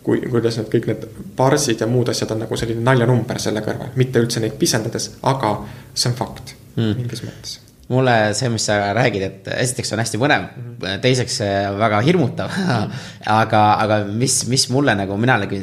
kui, 0.04 0.22
kuidas 0.30 0.58
need 0.60 0.70
kõik 0.72 0.88
need 0.90 1.04
barsid 1.36 1.84
ja 1.84 1.90
muud 1.90 2.12
asjad 2.12 2.34
on 2.34 2.44
nagu 2.44 2.60
selline 2.60 2.84
naljanumber 2.84 3.42
selle 3.42 3.64
kõrval, 3.64 3.92
mitte 4.00 4.22
üldse 4.22 4.42
neid 4.44 4.58
pisendades, 4.60 5.12
aga 5.22 5.56
see 5.94 6.10
on 6.12 6.18
fakt 6.18 6.56
mm. 6.76 6.96
mingis 7.02 7.26
mõttes 7.26 7.60
mulle 7.88 8.32
see, 8.32 8.48
mis 8.48 8.64
sa 8.64 8.76
räägid, 8.96 9.24
et 9.26 9.48
esiteks 9.58 9.92
on 9.92 10.00
hästi 10.00 10.20
põnev 10.20 10.44
mm, 10.44 10.76
-hmm. 10.80 11.00
teiseks 11.04 11.36
väga 11.78 12.00
hirmutav 12.06 12.52
aga, 13.40 13.62
aga 13.84 13.98
mis, 14.08 14.38
mis 14.48 14.68
mulle 14.72 14.94
nagu, 14.96 15.16
mina 15.20 15.36
nagu 15.42 15.58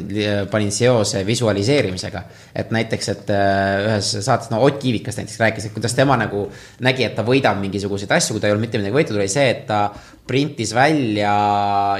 panin 0.50 0.72
seose 0.72 1.24
visualiseerimisega. 1.26 2.22
et 2.54 2.70
näiteks, 2.70 3.08
et 3.08 3.30
äh, 3.30 3.86
ühes 3.88 4.12
saates, 4.20 4.50
no 4.50 4.62
Ott 4.62 4.78
Kiivikas 4.82 5.16
näiteks 5.16 5.38
rääkis, 5.40 5.66
et 5.66 5.72
kuidas 5.72 5.94
tema 5.94 6.16
nagu 6.16 6.50
nägi, 6.80 7.04
et 7.04 7.14
ta 7.14 7.22
võidab 7.22 7.58
mingisuguseid 7.60 8.10
asju, 8.10 8.34
kui 8.34 8.40
ta 8.40 8.46
ei 8.46 8.52
olnud 8.52 8.66
mitte 8.66 8.78
midagi 8.78 8.96
võitnud, 8.96 9.18
oli 9.18 9.28
see, 9.28 9.50
et 9.50 9.66
ta 9.66 9.90
printis 10.26 10.70
välja 10.74 11.32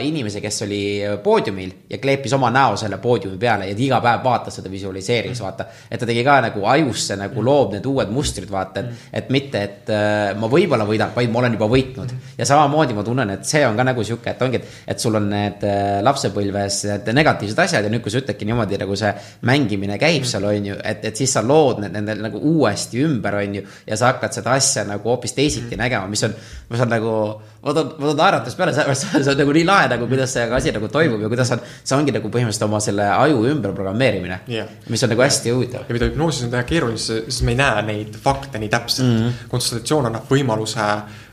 inimese, 0.00 0.40
kes 0.40 0.62
oli 0.66 0.82
poodiumil 1.24 1.72
ja 1.90 1.98
kleepis 1.98 2.32
oma 2.36 2.52
näo 2.54 2.76
selle 2.80 3.00
poodiumi 3.02 3.38
peale 3.40 3.66
ja 3.70 3.76
iga 3.76 3.98
päev 4.04 4.22
vaatas 4.24 4.60
seda, 4.60 4.70
visualiseeris, 4.70 5.42
vaata. 5.42 5.66
et 5.90 6.00
ta 6.00 6.06
tegi 6.06 6.22
ka 6.24 6.38
nagu 6.46 6.66
ajusse 6.70 7.16
nagu 7.18 7.42
loob 7.42 7.76
need 7.76 7.86
uued 7.86 8.12
mustrid, 8.14 8.50
vaata, 8.50 8.80
et, 8.80 9.08
et 9.22 9.34
mitte, 9.34 9.62
et 9.62 9.90
äh, 9.90 10.02
äh, 10.12 10.32
ma 10.38 10.48
võib-olla 10.50 10.86
võidan, 10.88 11.12
vaid 11.14 11.30
ma 11.32 11.40
olen 11.42 11.56
juba 11.56 11.68
võitnud. 11.70 12.12
ja 12.38 12.46
samamoodi 12.48 12.96
ma 12.96 13.04
tunnen, 13.06 13.32
et 13.34 13.46
see 13.48 13.62
on 13.66 13.78
ka 13.78 13.86
nagu 13.86 14.04
sihuke, 14.06 14.34
et 14.34 14.42
ongi, 14.44 14.60
et, 14.60 14.78
et 14.94 15.02
sul 15.02 15.16
on 15.18 15.28
need 15.32 15.64
äh, 15.68 16.00
lapsepõlves 16.04 16.82
need 16.88 17.10
negatiivsed 17.18 17.62
asjad 17.64 17.86
ja 17.86 17.92
nüüd, 17.92 18.04
kui 18.04 18.14
sa 18.14 18.22
ütledki 18.22 18.48
niimoodi 18.48 18.80
nagu 18.80 18.96
see 18.98 19.12
mängimine 19.48 19.98
käib 20.02 20.26
seal, 20.28 20.46
on 20.48 20.70
ju, 20.72 20.78
et, 20.92 21.04
et 21.10 21.22
siis 21.22 21.32
sa 21.36 21.44
lood 21.46 21.82
need 21.84 21.96
nendel 21.96 22.22
nagu 22.24 22.40
uuesti 22.52 23.02
ümber, 23.06 23.38
on 23.42 23.58
ju. 23.60 23.64
ja 23.88 23.98
sa 23.98 24.12
hakkad 24.12 24.38
seda 24.38 24.56
asja 24.58 24.86
nagu 24.88 25.12
hoopis 25.12 25.36
teisiti 25.36 25.78
nägema, 25.80 26.10
mis 26.10 26.24
on, 26.28 26.36
mis 26.70 26.84
on 26.84 26.92
nagu, 26.92 27.16
ma 27.62 27.74
toon 27.76 28.16
naeratus 28.18 28.56
peale, 28.58 28.74
see 28.74 29.20
on 29.22 29.38
nagu 29.38 29.54
nii 29.54 29.64
lahe 29.66 29.88
nagu, 29.92 30.08
kuidas 30.10 30.34
see 30.34 30.46
asi 30.58 30.72
nagu 30.74 30.88
toimub 30.90 31.22
ja 31.22 31.30
kuidas 31.30 31.52
on, 31.54 31.62
see 31.82 31.96
ongi 31.96 32.14
nagu 32.14 32.30
põhimõtteliselt 32.34 32.66
oma 32.66 32.80
selle 32.82 33.06
aju 33.14 33.44
ümberprogrammeerimine 33.52 34.40
Jah. 34.50 34.70
mis 34.90 35.06
on 35.06 35.12
nagu 35.14 35.22
hästi 35.22 35.54
huvitav. 35.54 35.86
ja 35.86 35.96
mida 35.96 36.10
hüpnoosis 36.10 36.48
on 36.48 36.54
teha 36.56 36.66
keeruline, 36.66 36.98
sest 36.98 37.44
me 37.46 37.54
ei 37.54 37.60
näe 37.62 37.84
neid 37.86 38.18
fakte 38.24 38.58
nii 38.58 38.72
täpselt 38.72 39.06
mm. 39.06 39.18
-hmm. 39.18 39.50
konsultatsioon 39.54 40.10
annab 40.10 40.30
võimaluse 40.30 40.88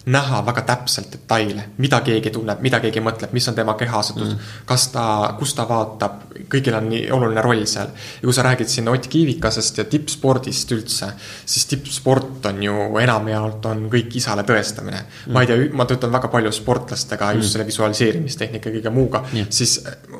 näha 0.05 0.45
väga 0.45 0.61
täpselt 0.65 1.11
detaile, 1.13 1.63
mida 1.77 1.99
keegi 2.05 2.31
tunneb, 2.33 2.61
mida 2.63 2.79
keegi 2.81 3.01
mõtleb, 3.03 3.33
mis 3.35 3.47
on 3.51 3.55
tema 3.57 3.75
kehaasetus 3.77 4.31
mm, 4.31 4.51
kas 4.69 4.87
ta, 4.93 5.03
kus 5.39 5.53
ta 5.57 5.65
vaatab, 5.69 6.21
kõigil 6.49 6.77
on 6.77 6.87
nii 6.89 7.03
oluline 7.13 7.43
roll 7.43 7.65
seal. 7.69 7.91
ja 7.91 8.25
kui 8.25 8.33
sa 8.33 8.45
räägid 8.47 8.71
siin 8.71 8.87
Ott 8.89 9.07
Kiivikasest 9.07 9.77
ja 9.77 9.85
tippspordist 9.85 10.71
üldse, 10.71 11.11
siis 11.45 11.65
tippsport 11.69 12.45
on 12.49 12.63
ju 12.63 12.87
enamjaolt 13.01 13.65
on 13.69 13.85
kõik 13.91 14.15
isale 14.17 14.43
tõestamine 14.47 15.01
mm. 15.01 15.33
ma 15.33 15.43
ei 15.43 15.51
tea, 15.51 15.67
ma 15.73 15.85
töötan 15.85 16.11
väga 16.11 16.18
palju 16.27 16.51
sportlastega 16.51 17.31
just 17.37 17.53
selle 17.53 17.65
visualiseerimistehnika 17.65 18.69
kõige 18.69 18.91
muuga 18.93 19.23
Jah. 19.33 19.47
siis 19.49 19.79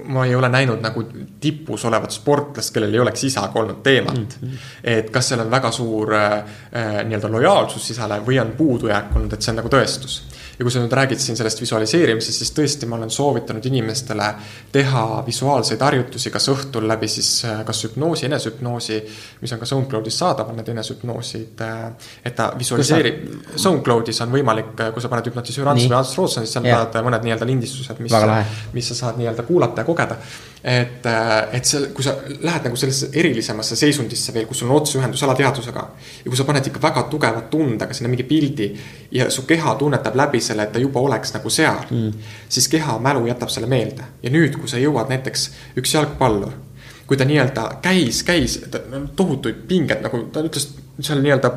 ma 0.09 0.25
ei 0.25 0.35
ole 0.35 0.49
näinud 0.49 0.81
nagu 0.81 1.03
tipus 1.39 1.85
olevat 1.85 2.11
sportlast, 2.11 2.73
kellel 2.73 2.93
ei 2.93 2.99
oleks 2.99 3.23
isaga 3.23 3.59
olnud 3.59 3.83
teemat 3.83 4.17
mm. 4.41 4.47
-hmm. 4.47 4.67
et 4.83 5.09
kas 5.09 5.29
seal 5.29 5.43
on 5.45 5.51
väga 5.51 5.71
suur 5.71 6.13
äh, 6.13 6.33
äh, 6.33 7.03
nii-öelda 7.05 7.31
lojaalsus 7.31 7.89
isale 7.91 8.21
või 8.25 8.39
on 8.41 8.51
puudujääk 8.57 9.15
olnud, 9.15 9.33
et 9.33 9.41
see 9.41 9.51
on 9.51 9.61
nagu 9.61 9.69
tõestus. 9.69 10.21
Ja 10.59 10.65
kui 10.65 10.73
sa 10.73 10.81
nüüd 10.83 10.91
räägid 10.91 11.21
siin 11.23 11.37
sellest 11.39 11.61
visualiseerimisest, 11.63 12.41
siis 12.41 12.51
tõesti, 12.51 12.87
ma 12.89 12.97
olen 12.97 13.11
soovitanud 13.13 13.63
inimestele 13.69 14.25
teha 14.73 15.03
visuaalseid 15.23 15.79
harjutusi, 15.85 16.31
kas 16.33 16.49
õhtul 16.51 16.87
läbi 16.89 17.07
siis 17.07 17.29
äh, 17.47 17.61
kas 17.65 17.85
hüpnoosi, 17.87 18.27
enesehüpnoosi, 18.27 18.97
mis 19.39 19.53
on 19.55 19.61
ka 19.61 19.69
SoundCloudis 19.69 20.19
saadaval, 20.19 20.57
need 20.57 20.73
enesehüpnoosid, 20.73 21.63
et 22.25 22.35
ta 22.35 22.49
visualiseerib, 22.59 23.21
SoundCloudis 23.55 24.19
on 24.25 24.35
võimalik, 24.35 24.75
kui 24.93 25.03
sa 25.03 25.11
paned 25.13 25.31
hüpnotisöör 25.31 25.71
Ants 25.71 25.87
või 25.87 25.97
Ants 26.01 26.13
Rootson, 26.19 26.43
siis 26.43 26.57
seal 26.57 26.67
tulevad 26.67 27.07
mõned 27.07 27.27
nii-öelda 27.29 27.47
lindistused, 27.47 28.03
mis 28.03 28.19
mis 28.73 28.91
sa 28.91 28.99
saad 28.99 29.19
nii-öelda 29.21 29.47
kuulata 29.47 29.81
ja 29.81 29.87
kogeda. 29.87 30.19
et, 30.63 31.05
et 31.55 31.65
seal, 31.65 31.85
kui 31.95 32.03
sa 32.03 32.17
lähed 32.43 32.65
nagu 32.67 32.75
sellesse 32.75 33.07
erilisemasse 33.15 33.77
seisundisse 33.79 34.33
veel, 34.35 34.43
kus 34.45 34.59
sul 34.59 34.67
on 34.67 34.81
otseühendus 34.81 35.23
alateadvusega. 35.23 35.87
ja 36.25 36.27
kui 36.27 36.37
sa 36.37 36.43
paned 36.43 36.67
ikka 36.67 36.81
väga 36.83 37.05
tugeva 37.07 37.41
tundega 37.47 37.95
sinna 37.95 38.11
mingi 38.11 38.27
pildi 38.27 38.73
ja 39.15 39.29
su 39.31 39.47
keha 39.47 39.75
tunnetab 39.79 40.15
läbi 40.19 40.41
selle, 40.49 40.65
et 40.65 40.73
ta 40.73 40.81
juba 40.81 41.03
oleks 41.05 41.35
nagu 41.37 41.53
seal 41.53 41.85
mm.. 41.89 42.33
siis 42.49 42.67
keha 42.71 42.97
mälu 43.03 43.27
jätab 43.29 43.53
selle 43.53 43.69
meelde 43.71 44.09
ja 44.23 44.33
nüüd, 44.33 44.57
kui 44.59 44.71
sa 44.71 44.81
jõuad 44.81 45.13
näiteks 45.13 45.49
üks 45.79 45.95
jalgpallur 45.95 46.57
kui 47.09 47.17
ta 47.17 47.25
nii-öelda 47.25 47.63
käis, 47.81 48.21
käis, 48.21 48.59
tohutuid 49.17 49.63
pinged 49.69 50.03
nagu 50.05 50.27
ta 50.33 50.43
ütles 50.45 50.67
seal 51.01 51.23
nii-öelda 51.23 51.49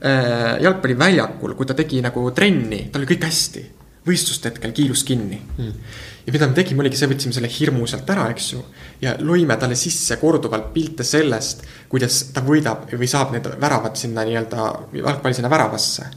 äh, 0.00 0.54
jalgpalliväljakul, 0.64 1.52
kui 1.58 1.68
ta 1.68 1.76
tegi 1.76 2.00
nagu 2.04 2.24
trenni, 2.36 2.86
tal 2.88 3.04
oli 3.04 3.10
kõik 3.12 3.28
hästi. 3.28 3.66
võistluste 4.08 4.48
hetkel 4.48 4.72
kiilus 4.72 5.02
kinni 5.04 5.36
mm.. 5.36 5.90
ja 6.24 6.32
mida 6.32 6.48
me 6.48 6.56
tegime, 6.56 6.80
oligi 6.80 6.96
see, 6.96 7.10
võtsime 7.10 7.36
selle 7.36 7.50
hirmu 7.52 7.84
sealt 7.90 8.08
ära, 8.10 8.24
eks 8.32 8.46
ju. 8.54 8.62
ja 9.04 9.12
lõime 9.20 9.58
talle 9.60 9.76
sisse 9.76 10.16
korduvalt 10.16 10.72
pilte 10.72 11.04
sellest, 11.04 11.66
kuidas 11.92 12.22
ta 12.32 12.40
võidab 12.46 12.88
või 12.94 13.10
saab 13.12 13.36
need 13.36 13.52
väravad 13.60 14.00
sinna 14.00 14.24
nii-öelda, 14.24 14.70
jalgpalli 14.96 15.36
sinna 15.36 15.52
väravasse 15.52 16.08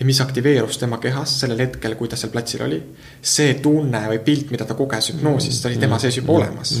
ja 0.00 0.06
mis 0.06 0.20
aktiveerus 0.20 0.78
tema 0.78 0.98
kehas 1.02 1.38
sellel 1.40 1.60
hetkel, 1.64 1.94
kui 1.96 2.08
ta 2.08 2.16
seal 2.16 2.32
platsil 2.32 2.64
oli. 2.66 2.80
see 3.22 3.54
tunne 3.62 4.02
või 4.12 4.18
pilt, 4.24 4.50
mida 4.50 4.64
ta 4.68 4.74
koges 4.74 5.12
hüpnoosis, 5.12 5.60
see 5.60 5.72
oli 5.72 5.80
tema 5.80 5.98
sees 5.98 6.20
juba 6.20 6.32
olemas. 6.40 6.76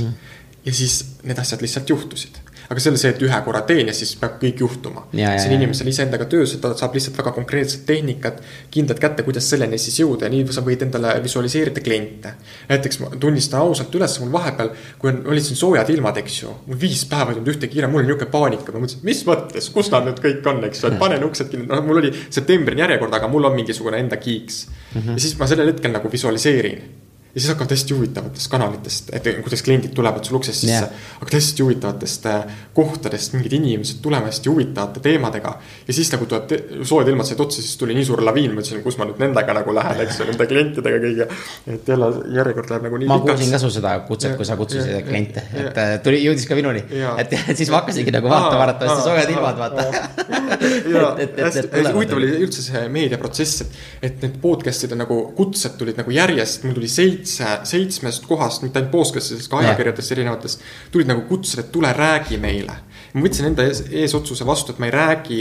ja 0.66 0.74
siis 0.74 0.98
need 1.22 1.38
asjad 1.38 1.62
lihtsalt 1.62 1.90
juhtusid. 1.90 2.42
Aga 2.68 2.82
see 2.82 2.92
oli 2.92 3.00
see, 3.00 3.12
et 3.14 3.22
ühe 3.22 3.40
korra 3.46 3.62
teen 3.68 3.90
ja 3.90 3.94
siis 3.96 4.14
peab 4.20 4.38
kõik 4.42 4.60
juhtuma. 4.64 5.06
See 5.12 5.48
on 5.48 5.54
inimesel 5.56 5.90
iseendaga 5.90 6.26
töös, 6.30 6.54
ta 6.62 6.72
saab 6.78 6.96
lihtsalt 6.96 7.18
väga 7.20 7.32
konkreetset 7.36 7.84
tehnikat, 7.88 8.40
kindlad 8.74 9.00
kätte, 9.02 9.24
kuidas 9.26 9.48
selleni 9.50 9.78
siis 9.80 10.00
jõuda 10.02 10.26
ja 10.26 10.32
nii 10.32 10.46
sa 10.54 10.64
võid 10.66 10.82
endale 10.86 11.14
visualiseerida 11.24 11.82
kliente. 11.84 12.34
näiteks 12.68 13.00
ma 13.02 13.10
tunnistan 13.20 13.62
ausalt 13.62 13.94
üles, 13.94 14.18
mul 14.22 14.32
vahepeal, 14.34 14.72
kui 14.98 15.12
on, 15.12 15.22
olid 15.32 15.46
siin 15.46 15.60
soojad 15.60 15.90
ilmad, 15.94 16.20
eks 16.22 16.42
ju, 16.42 16.52
mul 16.66 16.80
viis 16.80 17.04
päeva 17.10 17.32
ei 17.32 17.38
tulnud 17.38 17.54
ühtegi 17.54 17.76
kirja, 17.76 17.90
mul 17.92 18.02
oli 18.02 18.10
niisugune 18.10 18.30
paanika, 18.32 18.74
ma 18.74 18.82
mõtlesin, 18.84 19.04
mis 19.06 19.22
mõttes, 19.28 19.70
kus 19.74 19.90
nad 19.94 20.06
nüüd 20.08 20.22
kõik 20.22 20.50
on, 20.50 20.62
eks 20.68 20.82
ju, 20.82 20.92
et 20.92 21.00
panen 21.00 21.26
uksed 21.26 21.50
kinni, 21.52 21.68
noh, 21.70 21.82
mul 21.86 22.02
oli 22.02 22.12
septembrini 22.26 22.84
järjekord, 22.84 23.14
aga 23.18 23.30
mul 23.30 23.50
on 23.50 23.58
mingisugune 23.58 24.00
enda 24.02 24.18
kiiks 24.20 24.66
mm. 24.68 25.00
-hmm. 25.00 25.12
ja 25.14 25.26
siis 25.26 25.38
ma 25.38 25.50
sellel 25.50 25.72
hetkel 25.74 25.94
nagu 25.94 26.12
visualiseerin 26.12 27.05
ja 27.36 27.40
siis 27.40 27.52
hakkavad 27.52 27.70
hästi 27.76 27.94
huvitavatest 27.94 28.50
kanalitest, 28.50 29.10
et 29.12 29.26
kuidas 29.44 29.62
kliendid 29.62 29.92
tulevad 29.94 30.24
sul 30.24 30.38
uksest 30.38 30.62
sisse 30.64 30.72
yeah.. 30.72 31.08
hakkavad 31.18 31.36
hästi 31.36 31.62
huvitavatest 31.62 32.26
äh, 32.32 32.54
kohtadest 32.74 33.36
mingid 33.36 33.52
inimesed 33.58 34.00
tulema 34.02 34.30
hästi 34.30 34.48
huvitavate 34.48 35.02
teemadega. 35.04 35.52
ja 35.88 35.96
siis 35.98 36.12
nagu 36.12 36.26
tuleb 36.26 36.54
soojad 36.82 37.10
ilmad 37.12 37.28
said 37.28 37.40
otsa, 37.44 37.60
siis 37.60 37.76
tuli 37.76 37.94
nii 37.98 38.06
suur 38.08 38.24
laviin, 38.24 38.54
ma 38.54 38.64
ütlesin, 38.64 38.80
kus 38.84 38.96
ma 38.96 39.04
nüüd 39.10 39.20
nendega 39.20 39.56
nagu 39.60 39.74
lähen, 39.76 40.00
eks 40.06 40.22
ju, 40.22 40.28
nende 40.30 40.46
klientidega 40.48 41.02
kõige. 41.04 41.28
et 41.76 41.92
jälle 41.92 42.10
järjekord 42.38 42.72
läheb 42.72 42.88
nagu 42.88 43.02
nii 43.02 43.10
ma 43.12 43.20
kuulsin 43.26 43.52
ka 43.52 43.60
su 43.60 43.70
seda 43.74 43.92
kutset, 44.08 44.38
kui 44.40 44.48
sa 44.48 44.56
kutsusid 44.56 45.04
kliente, 45.10 45.44
et 45.52 45.82
äh, 45.84 45.92
tuli, 46.04 46.22
jõudis 46.24 46.48
ka 46.48 46.56
minuni 46.56 46.86
et 47.20 47.36
siis 47.58 47.68
ma 47.68 47.82
hakkasingi 47.82 48.16
nagu 48.16 48.32
vaatama, 48.32 48.64
arvatavasti 48.70 49.04
soojad 49.10 49.34
ilmad, 49.36 49.60
vaata. 49.60 49.84
huvitav 51.96 52.18
oli 52.18 52.32
üldse 52.46 52.64
see 52.64 52.82
meediaprotsess, 52.92 53.64
et, 53.64 53.78
et 54.08 54.24
need 54.24 54.40
podcast'id 54.42 54.94
on 54.96 55.02
nagu 55.04 55.18
kutsed 55.36 55.76
tulid 55.80 55.98
nagu 56.00 56.12
järjest, 56.14 56.64
mul 56.66 56.76
tuli 56.78 56.90
seitse, 56.90 57.25
seitsmest 57.28 58.26
kohast, 58.26 58.62
mitte 58.64 58.80
ainult 58.80 58.92
podcast'idest, 58.94 59.50
ka 59.50 59.62
ajakirjadest 59.62 60.16
erinevatest. 60.16 60.66
tulid 60.92 61.10
nagu 61.10 61.26
kutsed, 61.28 61.60
et 61.60 61.72
tule 61.72 61.92
räägi 61.92 62.40
meile. 62.42 62.82
ma 63.14 63.24
võtsin 63.24 63.50
enda 63.50 63.64
ees, 63.64 63.84
ees 63.90 64.14
otsuse 64.14 64.46
vastu, 64.46 64.72
et 64.72 64.78
ma 64.78 64.90
ei 64.90 64.96
räägi 64.96 65.40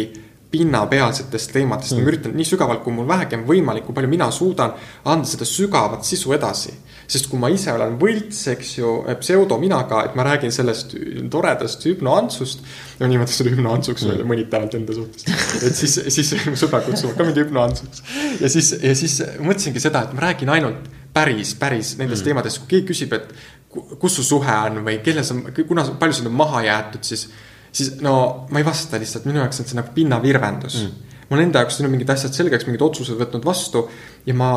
pinnapealsetest 0.56 1.53
teemadest 1.56 1.95
mm., 1.95 2.02
ma 2.03 2.12
üritan 2.12 2.36
nii 2.38 2.48
sügavalt, 2.48 2.82
kui 2.86 2.94
mul 2.95 3.07
vähegi 3.10 3.38
on 3.38 3.45
võimalik, 3.48 3.86
kui 3.88 3.95
palju 3.98 4.10
mina 4.12 4.28
suudan 4.34 4.76
anda 5.12 5.28
seda 5.30 5.48
sügavat 5.49 6.07
sisu 6.07 6.36
edasi. 6.38 6.74
sest 7.06 7.28
kui 7.30 7.38
ma 7.38 7.52
ise 7.53 7.70
olen 7.70 7.99
võlts, 8.02 8.40
eks 8.49 8.72
ju, 8.80 8.91
pseudominaga, 9.20 9.99
et 10.07 10.16
ma 10.18 10.24
räägin 10.26 10.53
sellest 10.53 10.95
toredast 11.32 11.86
hüpnoantsust. 11.86 12.64
no 12.99 13.10
nimetaks 13.12 13.41
seda 13.41 13.53
hüpnoantsuks 13.53 14.07
mm. 14.07 14.28
mõnitavalt 14.32 14.78
enda 14.80 14.98
suhtes. 14.98 15.28
et 15.62 15.76
siis, 15.76 15.99
siis 16.16 16.36
mu 16.49 16.57
sõbrad 16.60 16.88
kutsuvad 16.90 17.18
ka 17.18 17.28
mind 17.28 17.41
hüpnoantsuks. 17.44 18.06
ja 18.41 18.52
siis, 18.52 18.74
ja 18.82 18.95
siis 18.98 19.20
mõtlesingi 19.40 19.84
seda, 19.84 20.06
et 20.06 20.16
ma 20.18 20.30
räägin 20.30 20.53
ainult 20.56 20.94
päris, 21.15 21.55
päris 21.59 21.95
nendest 21.99 22.21
mm. 22.21 22.29
teemadest, 22.29 22.61
kui 22.61 22.75
keegi 22.75 22.87
küsib, 22.91 23.17
et 23.17 23.33
ku- 23.71 23.99
kus 24.01 24.19
su 24.19 24.27
suhe 24.27 24.59
on 24.67 24.83
või 24.85 24.99
kelle 25.05 25.23
sa, 25.25 25.37
kuna, 25.55 25.87
palju 25.99 26.19
sind 26.19 26.31
on 26.31 26.39
maha 26.43 26.65
jäetud, 26.67 27.07
siis 27.07 27.29
siis 27.75 27.97
no 28.01 28.45
ma 28.51 28.61
ei 28.61 28.65
vasta 28.65 28.99
lihtsalt, 29.01 29.27
minu 29.27 29.41
jaoks 29.43 29.59
on 29.61 29.67
see 29.69 29.77
nagu 29.79 29.91
pinnavirvendus 29.95 30.77
mm.. 30.79 31.15
ma 31.25 31.35
olen 31.35 31.49
enda 31.49 31.63
jaoks 31.63 31.79
teinud 31.79 31.91
mingid 31.91 32.11
asjad 32.13 32.37
selgeks, 32.37 32.67
mingid 32.69 32.83
otsused 32.85 33.17
võtnud 33.19 33.43
vastu 33.47 33.83
ja 34.27 34.35
ma 34.37 34.51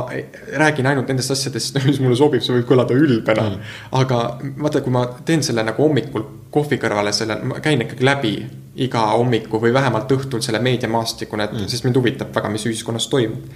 räägin 0.63 0.87
ainult 0.91 1.11
nendest 1.11 1.35
asjadest, 1.35 1.81
mis 1.89 1.99
mulle 2.05 2.19
sobib, 2.19 2.45
see 2.45 2.55
võib 2.55 2.69
kõlada 2.71 2.95
ülbena 2.99 3.49
mm.. 3.49 3.75
aga 4.03 4.21
vaata, 4.61 4.85
kui 4.85 4.95
ma 4.95 5.05
teen 5.27 5.43
selle 5.47 5.67
nagu 5.67 5.83
hommikul 5.83 6.27
kohvi 6.55 6.79
kõrvale 6.81 7.13
selle, 7.17 7.41
ma 7.43 7.59
käin 7.65 7.83
ikkagi 7.85 8.07
läbi 8.07 8.33
iga 8.87 9.09
hommiku 9.17 9.59
või 9.63 9.75
vähemalt 9.75 10.15
õhtul 10.15 10.45
selle 10.45 10.63
meediamaastiku, 10.63 11.37
need 11.41 11.57
mm., 11.57 11.73
sest 11.73 11.89
mind 11.89 11.99
huvitab 11.99 12.31
väga, 12.35 12.53
mis 12.55 12.67
ühiskonnas 12.71 13.11
toimub 13.11 13.51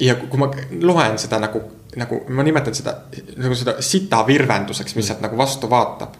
ja 0.00 0.14
kui 0.20 0.38
ma 0.40 0.50
loen 0.82 1.18
seda 1.18 1.40
nagu, 1.42 1.60
nagu 1.98 2.22
ma 2.28 2.46
nimetan 2.46 2.74
seda 2.74 2.94
nagu 3.36 3.54
seda 3.58 3.78
sita 3.82 4.22
virvenduseks, 4.26 4.96
mis 4.96 5.10
sealt 5.10 5.22
nagu 5.24 5.38
vastu 5.38 5.70
vaatab 5.70 6.16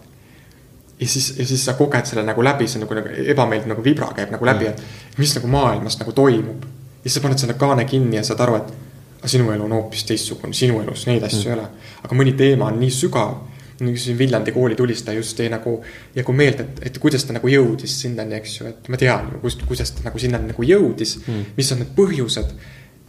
ja 0.99 1.07
siis, 1.07 1.33
ja 1.37 1.45
siis 1.45 1.65
sa 1.65 1.73
koged 1.73 2.05
selle 2.05 2.23
nagu 2.27 2.43
läbi, 2.43 2.67
see 2.67 2.81
nagu, 2.81 2.95
nagu 2.97 3.13
ebameeldiv 3.33 3.71
nagu 3.71 3.83
vibra 3.83 4.11
käib 4.15 4.33
nagu 4.35 4.45
läbi, 4.45 4.67
et 4.73 5.17
mis 5.17 5.35
nagu 5.37 5.47
maailmas 5.47 5.99
nagu 6.01 6.11
toimub. 6.11 6.63
ja 6.99 7.07
siis 7.07 7.19
sa 7.19 7.23
paned 7.23 7.39
selle 7.39 7.55
kaane 7.59 7.85
kinni 7.85 8.19
ja 8.19 8.23
saad 8.27 8.41
aru, 8.43 8.55
et 8.59 8.73
aga 9.19 9.27
sinu 9.27 9.51
elu 9.53 9.63
on 9.63 9.77
hoopis 9.77 10.03
teistsugune, 10.07 10.53
sinu 10.53 10.81
elus 10.81 11.05
neid 11.07 11.23
asju 11.23 11.45
mm. 11.45 11.53
ei 11.53 11.59
ole. 11.59 11.93
aga 12.03 12.19
mõni 12.19 12.33
teema 12.39 12.67
on 12.71 12.79
nii 12.79 12.91
sügav, 12.91 13.37
nagu 13.79 13.99
siin 13.99 14.17
Viljandi 14.19 14.51
kooli 14.51 14.75
tulistaja 14.75 15.19
just 15.19 15.37
tõi 15.39 15.47
nagu, 15.51 15.77
nagu 16.15 16.35
meelde, 16.35 16.65
et, 16.67 16.81
et 16.89 16.99
kuidas 16.99 17.23
ta 17.23 17.35
nagu 17.35 17.47
jõudis 17.47 17.95
sinnani, 18.01 18.35
eks 18.39 18.57
ju, 18.59 18.67
et 18.67 18.91
ma 18.91 18.99
tean, 18.99 19.31
kust, 19.43 19.63
kuidas 19.67 19.93
ta 19.95 20.03
nagu 20.07 20.19
sinnani 20.19 20.51
nagu 20.51 20.67
jõudis 20.67 21.15
mm., 21.21 21.53
mis 21.55 21.71
on 21.75 21.83
need 21.83 21.95
põhjused 21.95 22.51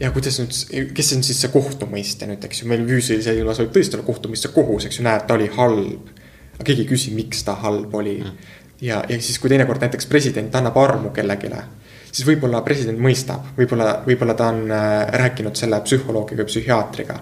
ja 0.00 0.10
kuidas 0.14 0.38
nüüd, 0.40 0.54
kes 0.96 1.12
on 1.16 1.24
siis 1.26 1.42
see 1.42 1.52
kohtumõistja 1.52 2.28
nüüd, 2.30 2.44
eks 2.46 2.62
ju, 2.62 2.70
meil 2.70 2.86
füüsilise 2.88 3.34
ilmas 3.36 3.60
võib 3.62 3.74
tõesti 3.74 3.98
olla 3.98 4.06
kohtumõistja 4.06 4.52
kohus, 4.54 4.88
eks 4.88 5.00
ju, 5.00 5.04
näed, 5.06 5.26
ta 5.28 5.36
oli 5.36 5.50
halb. 5.56 6.08
aga 6.54 6.66
keegi 6.66 6.86
ei 6.86 6.88
küsi, 6.88 7.12
miks 7.16 7.44
ta 7.44 7.56
halb 7.60 7.94
oli 7.96 8.18
mm.. 8.20 8.48
ja, 8.86 9.02
ja 9.08 9.20
siis, 9.20 9.38
kui 9.40 9.52
teinekord 9.52 9.82
näiteks 9.84 10.08
president 10.10 10.54
annab 10.56 10.78
armu 10.80 11.12
kellelegi, 11.16 11.52
siis 12.10 12.26
võib-olla 12.28 12.62
president 12.66 13.00
mõistab, 13.00 13.52
võib-olla, 13.58 14.00
võib-olla 14.06 14.36
ta 14.36 14.48
on 14.54 14.64
äh, 14.72 14.96
rääkinud 15.22 15.56
selle 15.56 15.80
psühholoogi 15.84 16.38
või 16.38 16.48
psühhiaatriga. 16.48 17.20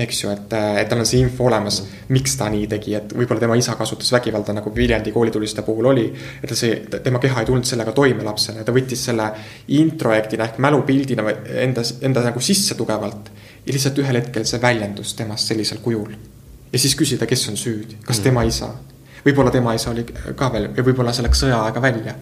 Eks 0.00 0.22
ju, 0.22 0.30
et, 0.32 0.54
et 0.80 0.88
tal 0.88 1.02
on 1.02 1.08
see 1.08 1.20
info 1.22 1.46
olemas, 1.48 1.80
miks 2.14 2.36
ta 2.40 2.48
nii 2.52 2.66
tegi, 2.70 2.94
et 2.96 3.12
võib-olla 3.16 3.42
tema 3.42 3.56
isa 3.58 3.74
kasutas 3.78 4.12
vägivalda, 4.14 4.54
nagu 4.56 4.72
Viljandi 4.74 5.12
koolituliste 5.14 5.64
puhul 5.66 5.90
oli. 5.92 6.06
et 6.42 6.54
see, 6.56 6.80
tema 7.04 7.20
keha 7.22 7.42
ei 7.42 7.48
tulnud 7.48 7.68
sellega 7.68 7.92
toime 7.96 8.24
lapsele, 8.26 8.64
ta 8.64 8.74
võttis 8.74 9.04
selle 9.10 9.30
introjektina 9.76 10.48
ehk 10.48 10.60
mälupildina 10.62 11.26
enda, 11.66 11.84
enda 12.06 12.24
nagu 12.30 12.42
sisse 12.44 12.76
tugevalt. 12.78 13.30
ja 13.66 13.72
lihtsalt 13.76 13.98
ühel 14.00 14.20
hetkel 14.22 14.46
see 14.48 14.62
väljendus 14.62 15.14
temast 15.14 15.52
sellisel 15.52 15.82
kujul. 15.84 16.12
ja 16.72 16.78
siis 16.78 16.96
küsida, 16.96 17.26
kes 17.26 17.48
on 17.52 17.60
süüdi, 17.60 18.00
kas 18.04 18.18
mm. 18.18 18.24
tema 18.24 18.44
isa. 18.48 18.72
võib-olla 19.26 19.50
tema 19.50 19.74
isa 19.74 19.90
oli 19.90 20.06
ka 20.10 20.52
veel 20.52 20.70
ja 20.76 20.84
võib-olla 20.84 21.12
see 21.12 21.26
läks 21.28 21.44
sõjaaega 21.44 21.82
välja 21.82 22.16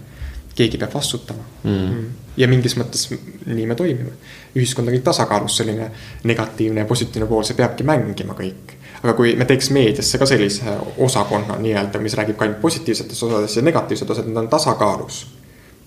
keegi 0.58 0.78
peab 0.80 0.94
vastutama 0.94 1.44
mm.. 1.62 2.04
ja 2.40 2.48
mingis 2.50 2.74
mõttes 2.78 3.06
nii 3.46 3.66
me 3.66 3.76
toimime. 3.78 4.14
ühiskond 4.56 4.88
on 4.88 4.96
kõik 4.96 5.06
tasakaalus, 5.06 5.58
selline 5.60 5.90
negatiivne 6.28 6.84
ja 6.84 6.88
positiivne 6.88 7.28
pool, 7.30 7.44
see 7.46 7.58
peabki 7.58 7.86
mängima 7.86 8.36
kõik. 8.38 8.74
aga 9.02 9.14
kui 9.18 9.34
me 9.38 9.46
teeks 9.48 9.70
meediasse 9.74 10.18
ka 10.18 10.26
sellise 10.26 10.74
osakonna 11.06 11.58
nii-öelda, 11.62 12.00
mis 12.02 12.16
räägib 12.18 12.38
ka 12.38 12.46
ainult 12.46 12.62
positiivsetest 12.64 13.28
osadest 13.28 13.60
ja 13.60 13.66
negatiivsed 13.68 14.10
osad, 14.14 14.26
need 14.26 14.42
on 14.42 14.50
tasakaalus. 14.54 15.26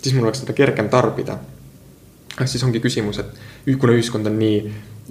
siis 0.02 0.16
mul 0.16 0.30
oleks 0.30 0.46
seda 0.46 0.56
kergem 0.58 0.90
tarbida. 0.90 1.38
siis 2.46 2.64
ongi 2.64 2.80
küsimus, 2.80 3.20
et 3.20 3.78
kuna 3.80 3.98
ühiskond 3.98 4.32
on 4.32 4.40
nii 4.40 4.64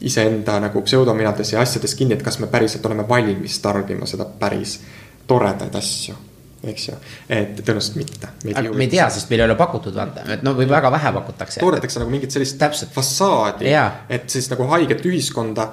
iseenda 0.08 0.56
nagu 0.60 0.80
pseudominades 0.82 1.52
ja 1.52 1.60
asjades 1.60 1.94
kinni, 1.94 2.16
et 2.16 2.24
kas 2.24 2.38
me 2.40 2.46
päriselt 2.46 2.86
oleme 2.86 3.08
valmis 3.08 3.58
tarbima 3.60 4.06
seda 4.08 4.24
päris 4.24 4.80
toredaid 5.28 5.74
asju 5.76 6.29
eks 6.68 6.88
ju, 6.88 6.96
et 7.32 7.60
tõenäoliselt 7.60 7.96
mitte. 7.96 8.30
aga 8.52 8.72
me 8.76 8.84
ei 8.84 8.92
tea, 8.92 9.06
sest 9.12 9.30
meil 9.32 9.40
ei 9.42 9.48
ole 9.48 9.56
pakutud, 9.58 9.94
vaata, 9.96 10.26
et 10.34 10.42
no 10.44 10.52
või 10.58 10.68
väga 10.68 10.90
vähe 10.92 11.12
pakutakse. 11.16 11.60
toodetakse 11.62 12.02
nagu 12.02 12.12
mingit 12.12 12.34
sellist 12.34 12.58
Täpselt. 12.60 12.92
fassaadi, 12.92 13.72
et 14.08 14.28
siis 14.30 14.50
nagu 14.52 14.68
haiget 14.74 15.06
ühiskonda. 15.08 15.70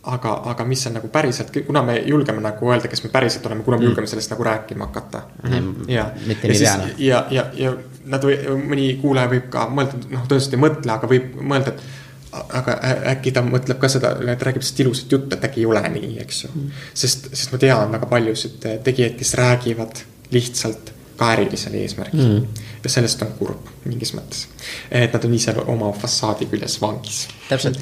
aga, 0.00 0.30
aga 0.48 0.64
mis 0.64 0.86
on 0.88 0.94
nagu 0.96 1.08
päriselt, 1.12 1.52
kuna 1.66 1.82
me 1.84 1.98
julgeme 2.06 2.40
nagu 2.40 2.70
öelda, 2.72 2.88
kes 2.88 3.02
me 3.04 3.10
päriselt 3.12 3.46
oleme, 3.46 3.62
kuna 3.62 3.76
me 3.76 3.82
mm. 3.82 3.88
julgeme 3.90 4.06
sellest 4.06 4.30
nagu 4.30 4.44
rääkima 4.44 4.86
hakata 4.86 5.20
mm.. 5.42 5.74
ja, 5.88 6.06
ja 6.26 6.54
siis 6.54 6.70
ja, 6.98 7.26
ja, 7.30 7.44
ja 7.52 7.74
nad 8.08 8.24
või 8.24 8.38
mõni 8.56 8.94
kuulaja 9.02 9.28
võib 9.28 9.50
ka 9.52 9.66
mõelda, 9.68 10.00
noh, 10.08 10.22
tõenäoliselt 10.24 10.56
ei 10.56 10.62
mõtle, 10.62 10.94
aga 10.94 11.10
võib 11.10 11.36
mõelda, 11.36 11.74
et 11.74 11.84
aga 12.32 12.76
äkki 13.12 13.32
ta 13.34 13.42
mõtleb 13.44 13.80
ka 13.82 13.90
seda, 13.92 14.14
et 14.32 14.42
räägib 14.46 14.62
lihtsalt 14.62 14.80
ilusat 14.86 15.12
juttu, 15.12 15.36
et 15.36 15.44
äkki 15.50 15.64
ei 15.64 15.68
ole 15.68 15.82
nii, 15.92 16.14
eks 16.24 16.44
ju 16.44 16.50
mm.. 16.54 16.80
sest, 17.02 17.28
sest 17.34 17.52
ma 17.52 17.60
tean 17.60 17.92
väga 17.92 18.08
paljusid 18.08 18.66
tegijaid, 18.86 19.18
kes 19.20 19.34
räägivad 19.40 20.00
lihtsalt 20.32 20.94
ka 21.20 21.32
ärilisel 21.34 21.74
eesmärgil. 21.76 22.20
Mm.. 22.20 22.66
ja 22.84 22.90
sellest 22.90 23.20
on 23.22 23.32
kurb 23.36 23.66
mingis 23.84 24.14
mõttes. 24.16 24.46
et 24.90 25.12
nad 25.12 25.24
on 25.28 25.34
ise 25.36 25.52
oma 25.68 25.90
fassaadi 25.92 26.48
küljes 26.48 26.78
vangis. 26.80 27.26
täpselt, 27.48 27.80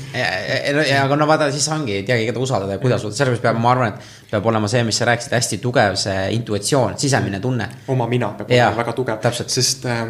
aga 1.02 1.18
no 1.18 1.28
vaata, 1.30 1.50
siis 1.54 1.68
ongi, 1.74 2.00
ei 2.00 2.06
teagi, 2.08 2.26
keda 2.26 2.42
usaldada 2.42 2.74
ja 2.74 2.82
kuidas 2.82 3.04
sellepärast 3.06 3.44
peab, 3.44 3.60
ma 3.62 3.70
arvan, 3.76 3.94
et 3.94 4.32
peab 4.32 4.48
olema 4.50 4.70
see, 4.70 4.82
mis 4.88 4.98
sa 4.98 5.06
rääkisid, 5.10 5.36
hästi 5.38 5.60
tugev 5.62 5.94
see 6.02 6.24
intuitsioon, 6.38 6.98
sisemine 6.98 7.40
tunne. 7.44 7.68
oma 7.94 8.10
mina 8.10 8.32
peab 8.40 8.50
ja, 8.50 8.72
olema 8.72 8.82
väga 8.82 8.96
tugev, 8.98 9.30
sest 9.46 9.86
äh, 9.86 10.02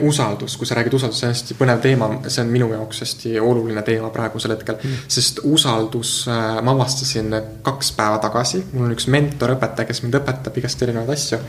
usaldus, 0.00 0.56
kui 0.56 0.66
sa 0.66 0.74
räägid 0.74 0.94
usaldust, 0.94 1.20
see 1.20 1.28
on 1.28 1.34
hästi 1.34 1.56
põnev 1.58 1.80
teema, 1.84 2.08
see 2.32 2.40
on 2.40 2.52
minu 2.52 2.70
jaoks 2.72 3.02
hästi 3.04 3.34
oluline 3.40 3.82
teema 3.84 4.08
praegusel 4.10 4.54
hetkel 4.54 4.78
mm.. 4.78 5.02
sest 5.12 5.42
usaldus, 5.44 6.12
äh, 6.32 6.62
ma 6.64 6.72
avastasin 6.72 7.34
kaks 7.64 7.92
päeva 7.98 8.16
tagasi, 8.24 8.62
mul 8.72 8.86
on 8.88 8.94
üks 8.96 9.08
mentor, 9.12 9.52
õpetaja, 9.58 9.88
kes 9.90 10.00
mind 10.04 10.16
õpetab 10.22 10.56
igast 10.56 10.86
erinevaid 10.86 11.12
asju. 11.12 11.40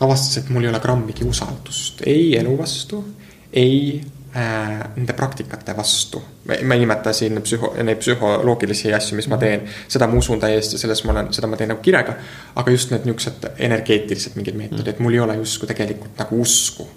avastas, 0.00 0.40
et 0.42 0.50
mul 0.50 0.66
ei 0.66 0.72
ole 0.72 0.80
grammigi 0.82 1.24
usaldust 1.24 2.02
ei 2.10 2.32
elu 2.40 2.56
vastu, 2.58 3.04
ei 3.52 4.00
äh, 4.34 4.82
nende 4.96 5.14
praktikate 5.14 5.76
vastu. 5.76 6.24
ma 6.48 6.74
ei 6.74 6.82
nimeta 6.82 7.12
siin 7.14 7.38
psühho, 7.46 7.70
neid 7.86 8.02
psühholoogilisi 8.02 8.90
asju, 8.98 9.20
mis 9.20 9.30
ma 9.30 9.38
teen, 9.38 9.62
seda 9.86 10.10
ma 10.10 10.18
usun 10.18 10.42
täiesti, 10.42 10.82
selles 10.82 11.04
ma 11.06 11.14
olen, 11.14 11.30
seda 11.30 11.46
ma 11.46 11.56
teen 11.56 11.70
nagu 11.70 11.86
kirega. 11.86 12.18
aga 12.56 12.74
just 12.74 12.90
need 12.90 13.06
niisugused 13.06 13.48
energeetilised 13.70 14.34
mingid 14.34 14.58
meetodid, 14.58 14.98
mul 14.98 15.14
ei 15.14 15.22
ole 15.28 15.38
justkui 15.44 15.70
tegelikult 15.70 16.18
nagu 16.18 16.42
usku 16.42 16.90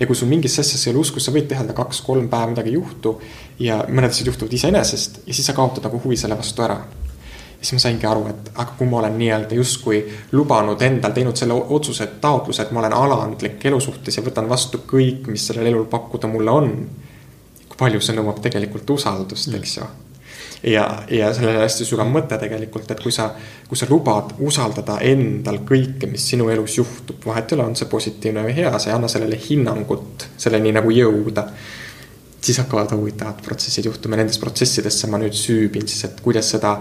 ja 0.00 0.06
kui 0.06 0.16
sul 0.16 0.28
mingisse 0.28 0.60
asjasse 0.60 0.90
ei 0.90 0.94
ole 0.94 1.04
usku, 1.04 1.20
sa 1.20 1.32
võid 1.34 1.48
teha 1.50 1.64
kaks-kolm 1.76 2.28
päeva 2.32 2.50
midagi 2.50 2.72
ei 2.72 2.78
juhtu. 2.78 3.20
ja 3.60 3.82
mõned 3.88 4.10
asjad 4.10 4.30
juhtuvad 4.30 4.52
iseenesest 4.56 5.20
ja 5.26 5.34
siis 5.34 5.46
sa 5.46 5.52
kaotad 5.56 5.84
nagu 5.84 6.00
huvi 6.04 6.16
selle 6.16 6.36
vastu 6.38 6.62
ära. 6.62 6.76
ja 6.76 7.62
siis 7.62 7.72
ma 7.76 7.84
saingi 7.86 8.06
aru, 8.06 8.26
et 8.32 8.52
aga 8.54 8.76
kui 8.78 8.88
ma 8.88 8.98
olen 8.98 9.18
nii-öelda 9.18 9.54
justkui 9.54 10.02
lubanud 10.32 10.82
endal, 10.82 11.12
teinud 11.12 11.36
selle 11.36 11.54
otsuse, 11.54 12.06
taotluse, 12.20 12.62
et 12.62 12.70
ma 12.72 12.80
olen 12.84 12.96
alandlik 12.96 13.64
elu 13.64 13.80
suhtes 13.80 14.16
ja 14.16 14.22
võtan 14.26 14.48
vastu 14.48 14.82
kõik, 14.92 15.26
mis 15.32 15.46
sellel 15.46 15.72
elul 15.72 15.88
pakkuda 15.90 16.28
mulle 16.28 16.50
on. 16.50 16.70
kui 17.68 17.76
palju 17.78 18.00
see 18.00 18.16
nõuab 18.16 18.40
tegelikult 18.44 18.90
usaldust, 18.90 19.54
eks 19.54 19.76
ju 19.76 19.90
ja, 20.62 21.02
ja 21.10 21.32
sellel 21.34 21.56
on 21.56 21.64
hästi 21.64 21.86
sügav 21.88 22.08
mõte 22.10 22.38
tegelikult, 22.40 22.90
et 22.92 23.02
kui 23.02 23.12
sa, 23.14 23.30
kui 23.68 23.78
sa 23.78 23.88
lubad 23.90 24.34
usaldada 24.44 24.98
endal 25.06 25.62
kõike, 25.66 26.08
mis 26.10 26.26
sinu 26.32 26.50
elus 26.52 26.76
juhtub, 26.78 27.20
vahet 27.26 27.52
ei 27.52 27.58
ole, 27.58 27.68
on 27.70 27.76
see 27.78 27.88
positiivne 27.90 28.44
või 28.46 28.56
hea, 28.58 28.72
sa 28.78 28.90
ei 28.90 28.96
anna 28.96 29.08
sellele 29.10 29.38
hinnangut, 29.48 30.28
selleni 30.40 30.74
nagu 30.76 30.92
jõuda. 30.94 31.48
siis 32.40 32.56
hakkavad 32.58 32.92
huvitavad 32.96 33.42
protsessid 33.44 33.84
juhtuma 33.84 34.16
nendes 34.16 34.38
protsessidesse 34.40 35.06
ma 35.12 35.18
nüüd 35.20 35.34
süübin 35.36 35.88
siis, 35.88 36.04
et 36.04 36.20
kuidas 36.24 36.48
seda 36.50 36.78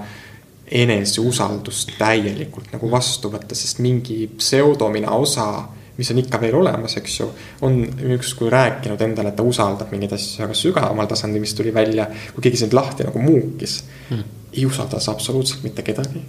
eneseusaldust 0.71 1.97
täielikult 1.97 2.71
nagu 2.71 2.91
vastu 2.91 3.29
võtta, 3.29 3.55
sest 3.55 3.79
mingi 3.79 4.27
pseudomina 4.37 5.11
osa 5.11 5.67
mis 5.99 6.09
on 6.13 6.21
ikka 6.21 6.39
veel 6.41 6.55
olemas, 6.55 6.95
eks 6.97 7.19
ju. 7.19 7.29
on 7.67 7.79
ükskord 8.15 8.53
rääkinud 8.55 9.01
endale, 9.03 9.33
et 9.33 9.37
ta 9.37 9.43
usaldab 9.43 9.91
mingeid 9.91 10.15
asju, 10.15 10.45
aga 10.47 10.57
sügavamal 10.57 11.09
tasandil, 11.11 11.43
mis 11.43 11.53
tuli 11.57 11.73
välja, 11.75 12.07
kui 12.33 12.45
keegi 12.47 12.63
sind 12.63 12.75
lahti 12.77 13.07
nagu 13.07 13.21
muukis 13.23 13.83
hmm.. 14.09 14.23
ei 14.53 14.65
usalda 14.65 14.99
sa 14.99 15.11
absoluutselt 15.11 15.63
mitte 15.63 15.85
kedagi. 15.85 16.23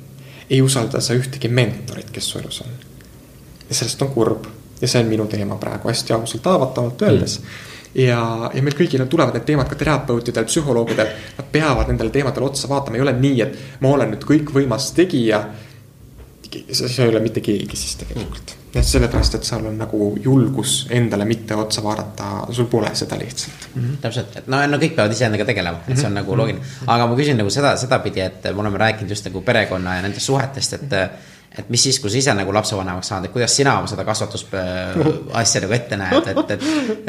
ei 0.50 0.62
usalda 0.62 1.00
sa 1.00 1.14
ühtegi 1.14 1.48
mentorit, 1.48 2.10
kes 2.10 2.30
su 2.30 2.38
elus 2.42 2.62
on. 2.66 2.78
ja 3.68 3.74
sellest 3.74 4.02
on 4.02 4.14
kurb 4.14 4.46
ja 4.80 4.88
see 4.88 5.02
on 5.02 5.10
minu 5.10 5.26
teema 5.30 5.56
praegu 5.60 5.88
hästi 5.88 6.18
ausalt, 6.18 6.44
haavatavalt 6.44 7.02
öeldes 7.08 7.40
hmm 7.40 7.68
ja, 7.94 8.50
ja 8.54 8.62
meil 8.62 8.76
kõigil 8.76 9.02
tulevad 9.10 9.36
need 9.36 9.46
teemad 9.48 9.70
ka 9.70 9.78
terapeutidel, 9.78 10.46
psühholoogidel, 10.48 11.10
nad 11.38 11.50
peavad 11.52 11.90
nendele 11.90 12.12
teemadele 12.14 12.46
otsa 12.46 12.70
vaatama, 12.70 12.98
ei 12.98 13.04
ole 13.04 13.14
nii, 13.18 13.42
et 13.42 13.82
ma 13.82 13.94
olen 13.94 14.14
nüüd 14.14 14.26
kõikvõimas 14.28 14.92
tegija. 14.96 15.42
See 16.50 17.04
ei 17.04 17.08
ole 17.08 17.20
mitte 17.22 17.42
keegi 17.44 17.78
siis 17.78 17.96
tegelikult 18.00 18.56
jah, 18.74 18.84
sellepärast, 18.86 19.36
et 19.38 19.46
seal 19.46 19.66
on 19.66 19.78
nagu 19.80 20.10
julgus 20.22 20.74
endale 20.94 21.26
mitte 21.28 21.56
otsa 21.58 21.82
vaadata, 21.84 22.30
sul 22.54 22.68
pole 22.70 22.92
seda 22.94 23.18
lihtsalt 23.18 23.66
mm. 23.74 23.82
-hmm. 23.82 23.96
täpselt, 24.04 24.36
et 24.36 24.46
no, 24.50 24.60
no 24.66 24.78
kõik 24.82 24.94
peavad 24.98 25.14
iseendaga 25.14 25.46
tegelema, 25.48 25.82
et 25.88 25.98
see 25.98 26.06
on 26.06 26.16
nagu 26.20 26.36
loogiline. 26.36 26.62
aga 26.86 27.06
ma 27.06 27.18
küsin 27.18 27.40
nagu 27.40 27.50
seda, 27.50 27.74
sedapidi, 27.80 28.20
et 28.20 28.50
me 28.54 28.64
oleme 28.64 28.78
rääkinud 28.78 29.10
just 29.10 29.26
nagu 29.26 29.42
perekonna 29.46 29.96
ja 29.96 30.06
nendest 30.06 30.26
suhetest, 30.26 30.78
et 30.78 30.96
et 31.58 31.70
mis 31.70 31.82
siis, 31.82 31.98
kui 31.98 32.10
sa 32.12 32.18
ise 32.20 32.32
nagu 32.38 32.52
lapsevanemaks 32.54 33.08
saad, 33.10 33.24
et 33.26 33.32
kuidas 33.34 33.54
sina 33.56 33.72
seda 33.90 34.04
kasvatusasja 34.06 35.60
nagu 35.64 35.74
ette 35.74 35.96
näed, 35.98 36.28
et, 36.30 36.50
et, 36.54 36.66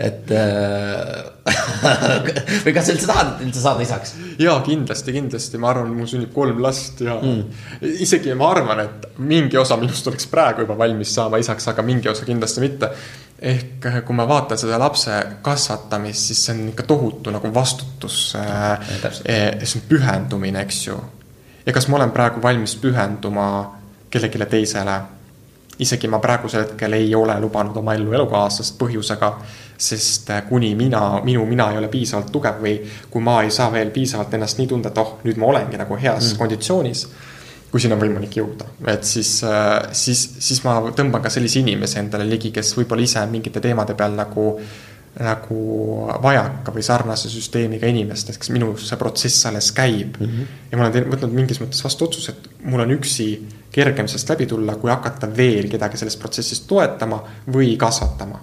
et 0.08 0.32
äh, 0.34 1.42
või 2.66 2.74
kas 2.74 2.88
sa 2.88 2.96
üldse 2.96 3.10
tahad 3.10 3.44
üldse 3.46 3.62
saada 3.62 3.86
isaks? 3.86 4.16
ja 4.42 4.56
kindlasti, 4.66 5.14
kindlasti, 5.14 5.60
ma 5.62 5.70
arvan, 5.76 5.92
mul 5.94 6.10
sünnib 6.10 6.32
kolm 6.34 6.62
last 6.64 7.04
ja 7.06 7.20
mm. 7.22 7.84
isegi 8.02 8.34
ma 8.38 8.50
arvan, 8.56 8.82
et 8.86 9.06
mingi 9.22 9.60
osa 9.62 9.78
minust 9.78 10.10
oleks 10.10 10.26
praegu 10.32 10.66
juba 10.66 10.78
valmis 10.80 11.14
saama 11.14 11.38
isaks, 11.42 11.68
aga 11.70 11.86
mingi 11.86 12.10
osa 12.10 12.26
kindlasti 12.26 12.64
mitte. 12.64 12.90
ehk 13.42 13.86
kui 14.06 14.16
ma 14.18 14.26
vaatan 14.30 14.58
seda 14.58 14.78
lapse 14.82 15.20
kasvatamist, 15.46 16.32
siis 16.32 16.42
see 16.48 16.56
on 16.56 16.72
ikka 16.74 16.84
tohutu 16.90 17.34
nagu 17.34 17.54
vastutus 17.54 18.34
äh,. 18.42 18.90
see 19.22 19.78
on 19.78 19.86
pühendumine, 19.90 20.66
eks 20.66 20.82
ju. 20.88 20.98
ja 21.66 21.74
kas 21.78 21.88
ma 21.90 22.02
olen 22.02 22.14
praegu 22.16 22.42
valmis 22.42 22.76
pühenduma 22.82 23.81
kellelegi 24.12 24.46
teisele. 24.50 25.02
isegi 25.82 26.08
ma 26.08 26.20
praegusel 26.22 26.62
hetkel 26.62 26.94
ei 26.94 27.16
ole 27.16 27.40
lubanud 27.42 27.78
oma 27.80 27.94
ellu 27.98 28.14
elukaaslast 28.14 28.76
põhjusega, 28.78 29.32
sest 29.78 30.30
äh, 30.30 30.44
kuni 30.46 30.76
mina, 30.76 31.22
minu 31.24 31.46
mina 31.46 31.72
ei 31.72 31.78
ole 31.80 31.88
piisavalt 31.88 32.30
tugev 32.32 32.60
või 32.62 32.76
kui 33.10 33.22
ma 33.22 33.40
ei 33.42 33.50
saa 33.52 33.72
veel 33.74 33.90
piisavalt 33.90 34.34
ennast 34.38 34.60
nii 34.60 34.68
tunda, 34.68 34.92
et 34.92 35.02
oh, 35.02 35.16
nüüd 35.24 35.40
ma 35.42 35.50
olengi 35.50 35.80
nagu 35.82 35.98
heas 35.98 36.34
mm. 36.34 36.38
konditsioonis 36.38 37.06
kui 37.72 37.80
sinna 37.80 37.96
on 37.96 38.02
võimalik 38.04 38.36
jõuda, 38.36 38.66
et 38.92 39.06
siis, 39.08 39.30
äh, 39.48 39.94
siis, 39.96 40.26
siis 40.44 40.60
ma 40.66 40.76
tõmban 40.96 41.24
ka 41.24 41.32
sellise 41.32 41.62
inimese 41.64 42.02
endale 42.04 42.28
ligi, 42.28 42.52
kes 42.52 42.74
võib-olla 42.76 43.06
ise 43.08 43.24
mingite 43.32 43.64
teemade 43.64 43.96
peal 43.96 44.18
nagu 44.18 44.58
nagu 45.20 46.08
vajaka 46.24 46.72
või 46.72 46.84
sarnase 46.86 47.30
süsteemiga 47.30 47.88
inimestest, 47.92 48.40
kes 48.40 48.52
minu 48.56 48.72
see 48.80 48.98
protsess 49.00 49.46
alles 49.50 49.72
käib 49.76 50.16
mm. 50.20 50.28
-hmm. 50.28 50.62
ja 50.72 50.78
ma 50.78 50.88
olen 50.88 51.10
võtnud 51.12 51.34
mingis 51.36 51.60
mõttes 51.60 51.84
vastu 51.84 52.08
otsuse, 52.08 52.32
et 52.32 52.64
mul 52.64 52.86
on 52.86 52.96
üksi 52.96 53.28
kergem 53.72 54.08
sellest 54.08 54.30
läbi 54.32 54.48
tulla, 54.48 54.76
kui 54.76 54.92
hakata 54.92 55.28
veel 55.38 55.68
kedagi 55.70 55.98
selles 55.98 56.18
protsessis 56.18 56.64
toetama 56.68 57.22
või 57.52 57.76
kasvatama. 57.78 58.40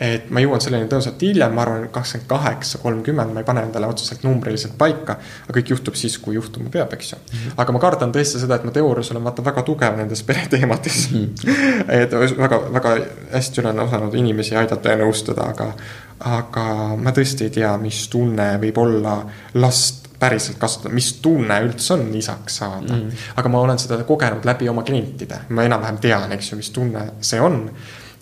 Et 0.00 0.30
ma 0.32 0.40
jõuan 0.40 0.62
selleni 0.64 0.88
tõenäoliselt 0.88 1.20
hiljem, 1.20 1.52
ma 1.52 1.64
arvan, 1.66 1.82
kakskümmend 1.92 2.28
kaheksa, 2.30 2.78
kolmkümmend, 2.80 3.34
ma 3.36 3.42
ei 3.42 3.48
pane 3.48 3.64
endale 3.66 3.88
otseselt 3.90 4.22
numbriliselt 4.24 4.78
paika. 4.80 5.18
aga 5.44 5.56
kõik 5.58 5.72
juhtub 5.74 5.98
siis, 6.00 6.16
kui 6.18 6.34
juhtuma 6.38 6.70
peab, 6.72 6.92
eks 6.96 7.12
ju. 7.12 7.18
-hmm. 7.18 7.52
aga 7.56 7.72
ma 7.72 7.78
kardan 7.78 8.12
tõesti 8.12 8.40
seda, 8.40 8.56
et 8.56 8.64
ma 8.64 8.70
teoorias 8.70 9.10
olen 9.10 9.24
vaata 9.24 9.44
väga 9.44 9.62
tugev 9.62 9.96
nendes 9.96 10.22
pereteemades. 10.28 11.08
-hmm. 11.12 11.84
et 11.88 12.12
väga, 12.38 12.62
väga 12.72 12.96
hästi 13.32 13.60
olen 13.60 13.80
osanud 13.80 14.14
inimesi 14.14 14.56
aidata 14.56 14.88
ja 14.88 14.96
nõustada, 15.04 15.48
aga, 15.52 15.72
aga 16.20 16.96
ma 16.96 17.10
tõesti 17.10 17.44
ei 17.44 17.50
tea, 17.50 17.76
mis 17.78 18.08
tunne 18.08 18.56
võib 18.60 18.78
olla 18.78 19.20
last 19.54 20.08
päriselt 20.20 20.58
kasutada, 20.58 20.94
mis 20.94 21.12
tunne 21.12 21.60
üldse 21.64 21.94
on 21.94 22.14
isaks 22.14 22.56
saada 22.56 22.92
mm. 22.92 23.10
aga 23.36 23.48
ma 23.48 23.60
olen 23.60 23.78
seda 23.78 23.96
kogenud 24.04 24.44
läbi 24.44 24.68
oma 24.68 24.82
klientide, 24.82 25.38
ma 25.48 25.64
enam-vähem 25.64 25.98
tean, 25.98 26.32
eks 26.32 26.52
ju, 26.52 26.56
mis 26.60 26.70
tunne 26.70 27.06
see 27.20 27.40
on 27.40 27.70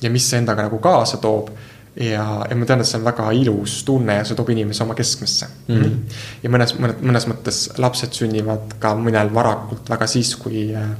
ja 0.02 0.10
mis 0.10 0.30
see 0.30 0.38
endaga 0.38 0.68
nagu 0.68 0.78
kaasa 0.78 1.18
toob 1.22 1.50
ja, 1.96 2.24
ja 2.50 2.56
ma 2.56 2.66
tean, 2.66 2.82
et 2.82 2.88
see 2.88 2.98
on 2.98 3.06
väga 3.06 3.30
ilus 3.36 3.82
tunne 3.88 4.18
ja 4.20 4.26
see 4.26 4.38
toob 4.38 4.52
inimese 4.54 4.84
oma 4.84 4.96
keskmesse 4.98 5.46
mm. 5.68 5.78
-hmm. 5.78 6.18
ja 6.42 6.50
mõnes, 6.50 6.74
mõnes, 6.78 7.00
mõnes 7.02 7.28
mõttes 7.30 7.62
lapsed 7.78 8.12
sünnivad 8.20 8.76
ka 8.82 8.94
mõnel 8.98 9.32
varakult 9.34 9.90
väga 9.90 10.06
siis, 10.06 10.34
kui 10.36 10.68
äh, 10.74 10.90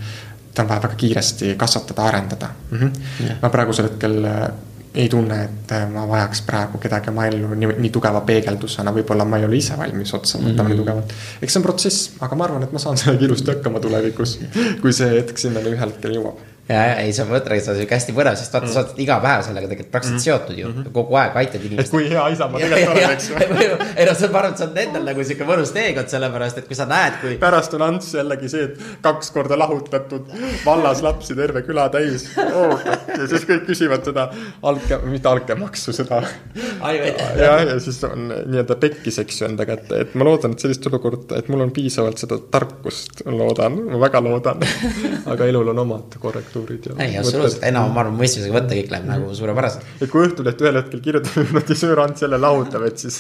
ta 0.55 0.62
on 0.62 0.69
vaja 0.69 0.82
väga 0.89 0.94
kiiresti 0.94 1.55
kasvatada, 1.56 2.02
arendada 2.02 2.48
mm. 2.70 2.78
-hmm. 2.78 2.90
Yeah. 3.24 3.39
ma 3.43 3.48
praegusel 3.48 3.90
hetkel 3.90 4.24
äh, 4.24 4.48
ei 4.94 5.09
tunne, 5.09 5.44
et 5.44 5.73
äh, 5.73 5.90
ma 5.90 6.09
vajaks 6.09 6.43
praegu 6.43 6.78
kedagi 6.78 7.10
oma 7.10 7.27
ellu 7.27 7.55
nii, 7.55 7.74
nii 7.78 7.90
tugeva 7.94 8.20
peegeldusena, 8.20 8.93
võib-olla 8.94 9.24
ma 9.24 9.39
ei 9.39 9.44
ole 9.44 9.56
ise 9.56 9.77
valmis 9.78 10.15
otsa 10.15 10.39
võtama 10.39 10.52
mm 10.52 10.59
-hmm. 10.59 10.69
nii 10.69 10.78
tugevalt. 10.78 11.12
eks 11.43 11.52
see 11.52 11.60
on 11.60 11.66
protsess, 11.66 12.10
aga 12.20 12.36
ma 12.36 12.44
arvan, 12.44 12.62
et 12.62 12.73
ma 12.73 12.78
saan 12.78 12.97
sellega 12.98 13.24
ilusti 13.24 13.51
hakkama 13.51 13.81
tulevikus, 13.81 14.39
kui 14.81 14.93
see 14.93 15.10
hetk 15.19 15.39
sinnani 15.39 15.77
ühel 15.77 15.93
hetkel 15.93 16.16
jõuab 16.19 16.58
ja, 16.69 16.81
ja 16.90 16.97
ei, 17.03 17.12
sa 17.16 17.24
mõtledki, 17.28 17.62
see 17.65 17.73
on 17.73 17.78
sihuke 17.81 17.97
hästi 17.97 18.15
põnev, 18.16 18.36
sest 18.39 18.53
vaata 18.53 18.66
mm., 18.66 18.73
sa 18.74 18.82
oled 18.82 19.01
iga 19.05 19.16
päev 19.24 19.45
sellega 19.47 19.70
tegelikult 19.70 19.93
praktiliselt 19.95 20.19
mm. 20.19 20.24
seotud 20.24 20.59
ju 20.59 20.69
mm, 20.69 20.74
-hmm. 20.78 20.93
kogu 20.99 21.16
aeg 21.20 21.36
aitad 21.40 21.65
inimest. 21.65 21.89
et 21.89 21.95
kui 21.95 22.09
hea 22.11 22.24
isa 22.35 22.49
ma 22.49 22.61
tegelikult 22.61 22.97
olen, 22.97 23.15
eks 23.15 23.28
ju. 23.31 23.36
ei 23.99 24.09
no 24.09 24.15
see, 24.19 24.28
ma 24.35 24.40
arvan, 24.43 24.53
et 24.53 24.61
see 24.61 24.69
on 24.69 24.81
endal 24.85 25.07
nagu 25.09 25.24
sihuke 25.31 25.49
mõnus 25.49 25.73
teekond, 25.77 26.12
sellepärast 26.12 26.61
et 26.61 26.69
kui 26.69 26.78
sa 26.78 26.86
näed, 26.90 27.16
kui. 27.23 27.36
pärast 27.40 27.77
on 27.78 27.85
Ants 27.89 28.11
jällegi 28.19 28.51
see, 28.53 28.66
et 28.69 28.82
kaks 29.07 29.32
korda 29.36 29.59
lahutatud, 29.59 30.28
vallas 30.66 31.03
lapsi 31.07 31.36
terve 31.39 31.65
küla 31.65 31.89
täis 31.95 32.28
oh,. 32.45 32.77
ja 32.85 33.31
siis 33.32 33.49
kõik 33.49 33.65
küsivad 33.70 34.05
seda 34.05 34.28
altkä-, 34.62 35.01
mitte 35.09 35.32
altkäemaksu, 35.32 35.97
seda. 35.97 36.20
jah, 37.45 37.65
ja 37.65 37.81
siis 37.81 38.03
on 38.05 38.28
nii-öelda 38.28 38.77
pekkis, 38.77 39.23
eks 39.24 39.40
ju, 39.40 39.49
endaga, 39.49 39.78
et, 39.81 39.97
et 40.05 40.15
ma 40.20 40.28
loodan, 40.28 40.53
et 40.53 40.69
sellist 40.69 40.85
olukorda, 40.93 41.40
et 41.40 41.49
mul 41.49 41.65
on 41.65 41.73
piisavalt 41.73 42.20
seda 42.20 42.40
tarkust, 42.53 43.24
loodan, 43.24 43.81
ma 43.89 44.05
väga 44.05 44.20
loodan 44.28 44.65
aga 45.32 45.49
elul 45.49 45.73
on 45.73 45.85
omad 45.86 46.20
korrektuurid 46.20 46.58
struktuurid 46.59 46.87
ja. 46.87 47.07
ei, 47.07 47.19
absoluutselt, 47.19 47.63
enam 47.69 47.93
ma 47.95 48.01
arvan, 48.05 48.17
mõistmisega 48.19 48.55
võtta 48.55 48.79
kõik 48.79 48.91
läheb 48.93 49.07
nagu 49.09 49.35
suurepäraselt. 49.37 49.83
et 50.01 50.11
kui 50.11 50.27
Õhtuleht 50.27 50.65
ühel 50.65 50.81
hetkel 50.81 51.01
kirjutab 51.05 51.35
niimoodi, 51.45 51.75
Söör 51.79 51.99
Ants 52.05 52.25
jälle 52.25 52.39
lahutab, 52.41 52.83
et 52.89 53.05
siis 53.05 53.17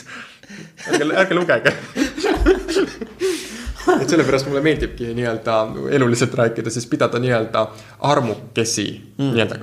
ärge, 0.88 1.04
ärge 1.22 1.34
lugege 1.38 1.74
et 4.02 4.10
sellepärast 4.10 4.48
mulle 4.48 4.62
meeldibki 4.64 5.12
nii-öelda 5.16 5.54
eluliselt 5.96 6.34
rääkida, 6.38 6.70
siis 6.70 6.86
pidada 6.90 7.20
nii-öelda 7.22 7.60
armukesi 8.10 8.88
mm. 9.18 9.30
nii-öelda, 9.34 9.54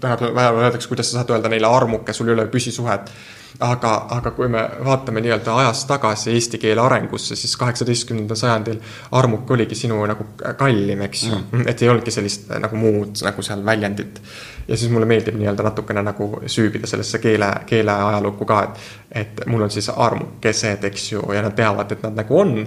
tähendab, 0.00 0.34
vähemalt 0.34 0.64
öeldakse, 0.64 0.90
kuidas 0.90 1.06
sa 1.10 1.20
saad 1.20 1.30
öelda 1.36 1.48
neile 1.52 1.68
armuke, 1.70 2.10
sul 2.16 2.30
ei 2.30 2.36
ole 2.38 2.46
püsisuhet 2.52 3.12
aga, 3.60 3.92
aga 4.14 4.30
kui 4.36 4.48
me 4.48 4.60
vaatame 4.84 5.20
nii-öelda 5.22 5.54
ajas 5.62 5.82
tagasi 5.88 6.30
eesti 6.30 6.60
keele 6.62 6.80
arengusse, 6.80 7.36
siis 7.36 7.56
kaheksateistkümnendal 7.58 8.38
sajandil 8.38 8.78
armuk 9.18 9.50
oligi 9.50 9.74
sinu 9.74 9.98
nagu 10.06 10.26
kallim, 10.58 11.02
eks 11.08 11.24
ju 11.26 11.34
mm.. 11.34 11.64
et 11.66 11.82
ei 11.82 11.90
olnudki 11.90 12.14
sellist 12.14 12.52
nagu 12.62 12.78
muud 12.78 13.18
nagu 13.26 13.42
seal 13.42 13.64
väljendit. 13.66 14.20
ja 14.68 14.76
siis 14.76 14.92
mulle 14.92 15.06
meeldib 15.10 15.38
nii-öelda 15.40 15.66
natukene 15.66 16.02
nagu 16.06 16.30
süübida 16.46 16.86
sellesse 16.86 17.18
keele, 17.18 17.50
keele 17.66 17.92
ajalukku 17.92 18.46
ka, 18.46 18.62
et, 18.62 18.86
et 19.24 19.46
mul 19.46 19.66
on 19.66 19.74
siis 19.74 19.90
armukesed, 19.90 20.84
eks 20.84 21.12
ju, 21.12 21.26
ja 21.34 21.42
nad 21.42 21.58
teavad, 21.58 21.92
et 21.92 22.02
nad 22.06 22.22
nagu 22.22 22.40
on. 22.40 22.66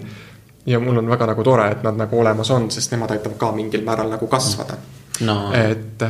ja 0.66 0.80
mul 0.80 0.98
on 0.98 1.10
väga 1.10 1.32
nagu 1.32 1.44
tore, 1.44 1.72
et 1.72 1.84
nad 1.88 1.96
nagu 2.04 2.20
olemas 2.20 2.52
on, 2.52 2.72
sest 2.72 2.92
nemad 2.92 3.16
aitavad 3.16 3.40
ka 3.40 3.52
mingil 3.56 3.88
määral 3.88 4.12
nagu 4.12 4.28
kasvada 4.28 4.76
no.. 5.26 5.54
et, 5.56 6.04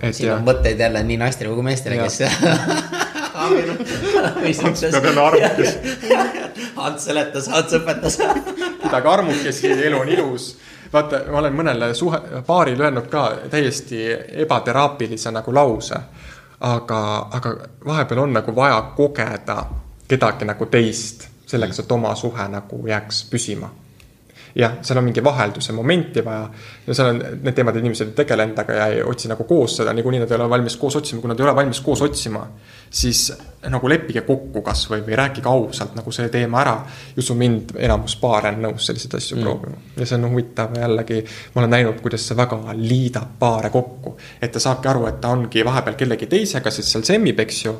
et. 0.00 0.14
siin 0.16 0.30
ja... 0.30 0.40
on 0.40 0.48
mõtteid 0.48 0.80
jälle 0.80 1.04
nii 1.04 1.20
naistele 1.20 1.52
kui 1.52 1.68
meestele, 1.68 2.00
kes 2.00 2.22
jälle 4.82 5.20
armukes. 5.20 5.78
Ants 6.76 7.04
seletas, 7.04 7.48
Ants 7.48 7.72
õpetas. 7.72 8.18
pidage 8.82 9.08
armukesi, 9.08 9.72
elu 9.72 10.00
on 10.00 10.08
ilus. 10.08 10.58
vaata, 10.92 11.22
ma 11.30 11.38
olen 11.38 11.56
mõnele 11.56 11.94
suhe, 11.94 12.20
paarile 12.46 12.84
öelnud 12.84 13.08
ka 13.12 13.26
täiesti 13.50 14.04
ebateraapilise 14.44 15.30
nagu 15.32 15.54
lause. 15.54 16.00
aga, 16.60 17.28
aga 17.30 17.56
vahepeal 17.86 18.20
on 18.22 18.32
nagu 18.32 18.56
vaja 18.56 18.82
kogeda 18.96 19.64
kedagi 20.08 20.44
nagu 20.44 20.66
teist 20.66 21.28
selleks, 21.46 21.78
et 21.80 21.92
oma 21.92 22.14
suhe 22.14 22.48
nagu 22.48 22.86
jääks 22.86 23.24
püsima 23.30 23.70
jah, 24.54 24.76
seal 24.82 24.98
on 24.98 25.04
mingi 25.04 25.24
vahelduse 25.24 25.72
momenti 25.72 26.24
vaja. 26.24 26.50
ja 26.86 26.94
seal 26.94 27.08
on 27.14 27.20
need 27.42 27.54
teemad, 27.56 27.76
inimesed 27.76 28.10
ei 28.10 28.16
tegele 28.16 28.44
endaga 28.48 28.76
ja 28.76 28.86
ei 28.92 29.02
otsi 29.02 29.30
nagu 29.30 29.44
koos 29.48 29.76
seda, 29.78 29.92
niikuinii 29.96 30.20
nad 30.20 30.30
ei 30.30 30.36
ole 30.36 30.48
valmis 30.50 30.76
koos 30.76 30.96
otsima, 30.96 31.20
kui 31.20 31.30
nad 31.30 31.40
ei 31.40 31.46
ole 31.46 31.54
valmis 31.56 31.80
koos 31.80 32.02
otsima. 32.02 32.46
siis 32.90 33.32
nagu 33.70 33.88
leppige 33.88 34.20
kokku 34.26 34.62
kasvõi 34.62 35.00
või 35.06 35.16
rääkige 35.16 35.48
ausalt 35.48 35.94
nagu 35.96 36.12
see 36.12 36.28
teema 36.28 36.60
ära. 36.60 36.76
ei 37.16 37.24
usu 37.24 37.34
mind, 37.34 37.76
enamus 37.76 38.16
paare 38.20 38.52
on 38.52 38.62
nõus 38.66 38.86
selliseid 38.86 39.16
asju 39.16 39.36
mm. 39.36 39.42
proovima 39.42 39.76
ja 39.96 40.06
see 40.06 40.18
on 40.18 40.28
huvitav 40.30 40.76
jällegi. 40.78 41.24
ma 41.54 41.64
olen 41.64 41.74
näinud, 41.78 42.00
kuidas 42.04 42.28
see 42.28 42.36
väga 42.36 42.60
liidab 42.76 43.38
paare 43.38 43.70
kokku, 43.70 44.16
et 44.40 44.52
ta 44.52 44.60
saabki 44.60 44.88
aru, 44.88 45.06
et 45.08 45.20
ta 45.20 45.32
ongi 45.32 45.64
vahepeal 45.64 45.96
kellegi 45.96 46.26
teisega, 46.26 46.70
siis 46.70 46.92
seal 46.92 47.08
semmib, 47.08 47.40
eks 47.40 47.64
ju. 47.64 47.76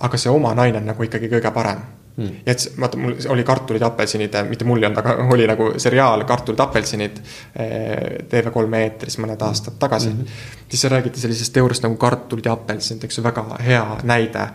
aga 0.00 0.18
see 0.18 0.30
oma 0.30 0.54
naine 0.54 0.82
on 0.82 0.92
nagu 0.92 1.08
ikkagi 1.08 1.30
kõige 1.32 1.52
parem 1.54 2.01
mm.. 2.16 2.42
ja 2.46 2.52
et 2.52 2.66
vaata, 2.80 3.00
mul 3.00 3.16
oli 3.34 3.44
kartulid, 3.44 3.82
apelsinid, 3.86 4.36
mitte 4.48 4.66
mul 4.68 4.82
ei 4.82 4.88
olnud, 4.88 5.00
aga 5.02 5.28
oli 5.34 5.46
nagu 5.48 5.70
seriaal 5.82 6.24
Kartulid, 6.28 6.60
apelsinid. 6.60 7.18
Eh, 7.56 7.96
TV3 8.30 8.82
eetris 8.82 9.18
mõned 9.22 9.42
aastad 9.42 9.78
tagasi 9.78 10.10
mm. 10.10 10.20
-hmm. 10.20 10.68
siis 10.68 10.84
räägiti 10.84 11.20
sellisest 11.20 11.52
teooriast 11.52 11.82
nagu 11.82 11.96
kartulid 11.96 12.46
ja 12.46 12.52
apelsinid, 12.52 13.04
eks 13.04 13.18
ju, 13.18 13.24
väga 13.24 13.46
hea 13.64 13.98
näide 14.02 14.48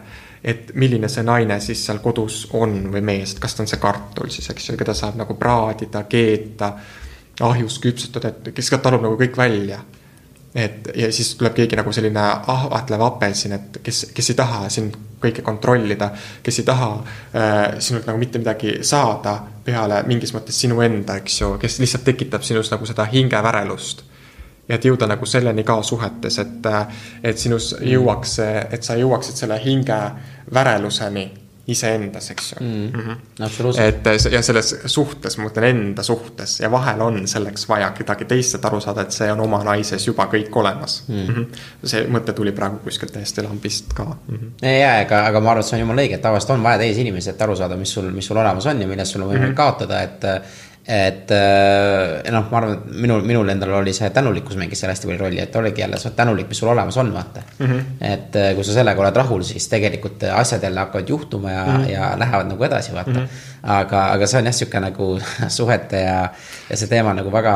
et 0.44 0.72
milline 0.74 1.10
see 1.10 1.24
naine 1.24 1.60
siis 1.60 1.86
seal 1.86 2.00
kodus 2.00 2.48
on 2.54 2.92
või 2.94 3.02
mees, 3.02 3.34
et 3.34 3.40
kas 3.40 3.56
ta 3.56 3.64
on 3.64 3.68
see 3.68 3.80
kartul 3.82 4.30
siis, 4.30 4.50
eks 4.50 4.70
ju, 4.70 4.78
keda 4.78 4.94
saab 4.94 5.18
nagu 5.20 5.34
praadida, 5.36 6.04
keeta, 6.04 6.74
ahjus 7.42 7.80
küpsetada, 7.80 8.28
et 8.28 8.54
kes 8.54 8.70
ka 8.70 8.78
talub 8.78 9.02
nagu 9.02 9.18
kõik 9.18 9.38
välja 9.38 9.82
et 10.56 10.90
ja 10.96 11.10
siis 11.14 11.36
tuleb 11.38 11.54
keegi 11.58 11.78
nagu 11.78 11.92
selline 11.94 12.24
ahvatlev 12.54 13.04
apelsin, 13.06 13.58
et 13.58 13.82
kes, 13.84 14.08
kes 14.16 14.32
ei 14.34 14.38
taha 14.40 14.70
sind 14.74 14.96
kõike 15.22 15.42
kontrollida, 15.42 16.12
kes 16.44 16.60
ei 16.60 16.66
taha 16.66 16.90
äh, 16.98 17.80
sinult 17.80 18.06
nagu 18.06 18.20
mitte 18.22 18.42
midagi 18.42 18.78
saada 18.86 19.38
peale 19.66 20.04
mingis 20.08 20.34
mõttes 20.36 20.60
sinu 20.62 20.82
enda, 20.86 21.18
eks 21.22 21.42
ju, 21.42 21.56
kes 21.62 21.80
lihtsalt 21.82 22.06
tekitab 22.08 22.46
sinus 22.46 22.72
nagu 22.72 22.86
seda 22.86 23.08
hingevärelust. 23.12 24.04
ja 24.68 24.76
et 24.76 24.86
jõuda 24.86 25.08
nagu 25.08 25.26
selleni 25.26 25.64
ka 25.64 25.82
suhetes, 25.84 26.40
et, 26.40 26.66
äh, 26.66 26.88
et 27.24 27.38
sinus 27.38 27.76
jõuaks 27.82 28.38
see, 28.40 28.64
et 28.72 28.84
sa 28.84 28.96
jõuaksid 29.00 29.36
selle 29.36 29.60
hingeväreluseni 29.64 31.47
iseendas, 31.68 32.32
eks 32.32 32.52
ju 32.52 32.66
mm. 32.66 32.92
-hmm. 32.92 33.82
et 33.82 34.32
ja 34.32 34.42
selles 34.42 34.76
suhtes, 34.86 35.38
ma 35.38 35.48
mõtlen 35.50 35.66
enda 35.70 36.04
suhtes 36.04 36.60
ja 36.60 36.72
vahel 36.72 37.02
on 37.02 37.28
selleks 37.28 37.68
vaja 37.70 37.90
kedagi 37.98 38.26
teist, 38.26 38.56
et 38.56 38.66
aru 38.66 38.80
saada, 38.82 39.02
et 39.02 39.12
see 39.12 39.32
on 39.32 39.40
oma 39.44 39.60
naises 39.64 40.08
juba 40.08 40.30
kõik 40.32 40.56
olemas 40.56 41.04
mm. 41.08 41.26
-hmm. 41.28 41.46
see 41.84 42.06
mõte 42.08 42.34
tuli 42.34 42.52
praegu 42.52 42.80
kuskilt 42.84 43.14
täiesti 43.14 43.44
lambist 43.44 43.94
ka 43.94 44.06
mm. 44.06 44.38
-hmm. 44.38 44.66
ja, 44.80 45.00
aga, 45.02 45.26
aga 45.26 45.40
ma 45.40 45.52
arvan, 45.52 45.66
et 45.66 45.70
see 45.70 45.76
on 45.76 45.84
jumala 45.86 46.02
õige, 46.02 46.16
et 46.16 46.22
tavaliselt 46.22 46.56
on 46.56 46.64
vaja 46.64 46.78
teisi 46.78 47.02
inimesi, 47.02 47.30
et 47.30 47.42
aru 47.42 47.56
saada, 47.56 47.76
mis 47.76 47.94
sul, 47.94 48.12
mis 48.12 48.26
sul 48.26 48.38
olemas 48.38 48.66
on 48.66 48.82
ja 48.82 48.88
millest 48.88 49.12
sul 49.12 49.22
on 49.22 49.30
võimalik 49.30 49.50
mm 49.50 49.52
-hmm. 49.52 49.56
kaotada, 49.56 50.02
et 50.02 50.24
et 50.88 51.32
äh, 51.36 52.32
noh, 52.32 52.46
ma 52.52 52.60
arvan, 52.62 52.78
et 52.78 53.00
minul, 53.04 53.26
minul 53.28 53.50
endal 53.52 53.74
oli 53.82 53.92
see 53.96 54.08
tänulikkus 54.16 54.56
mängis 54.60 54.80
seal 54.80 54.94
hästi 54.94 55.10
palju 55.10 55.20
rolli, 55.20 55.42
et 55.44 55.56
oligi 55.60 55.84
jälle, 55.84 56.00
sa 56.00 56.08
oled 56.08 56.16
tänulik, 56.16 56.48
mis 56.48 56.62
sul 56.64 56.72
olemas 56.72 56.98
on, 56.98 57.12
vaata 57.14 57.44
mm. 57.58 57.66
-hmm. 57.66 57.84
et 58.14 58.36
äh, 58.36 58.54
kui 58.56 58.64
sa 58.64 58.78
sellega 58.78 59.04
oled 59.04 59.20
rahul, 59.20 59.44
siis 59.44 59.68
tegelikult 59.68 60.24
asjad 60.32 60.64
jälle 60.64 60.80
hakkavad 60.80 61.10
juhtuma 61.10 61.52
ja 61.52 61.66
mm, 61.66 61.84
-hmm. 61.84 61.92
ja 61.92 62.14
lähevad 62.20 62.48
nagu 62.48 62.64
edasi, 62.64 62.94
vaata 62.94 63.12
mm. 63.12 63.18
-hmm 63.18 63.58
aga, 63.68 64.02
aga 64.14 64.28
see 64.28 64.40
on 64.40 64.48
jah, 64.48 64.56
sihuke 64.56 64.82
nagu 64.82 65.08
suhete 65.58 66.02
ja, 66.04 66.20
ja 66.70 66.78
see 66.80 66.90
teema 66.92 67.14
nagu 67.18 67.32
väga, 67.34 67.54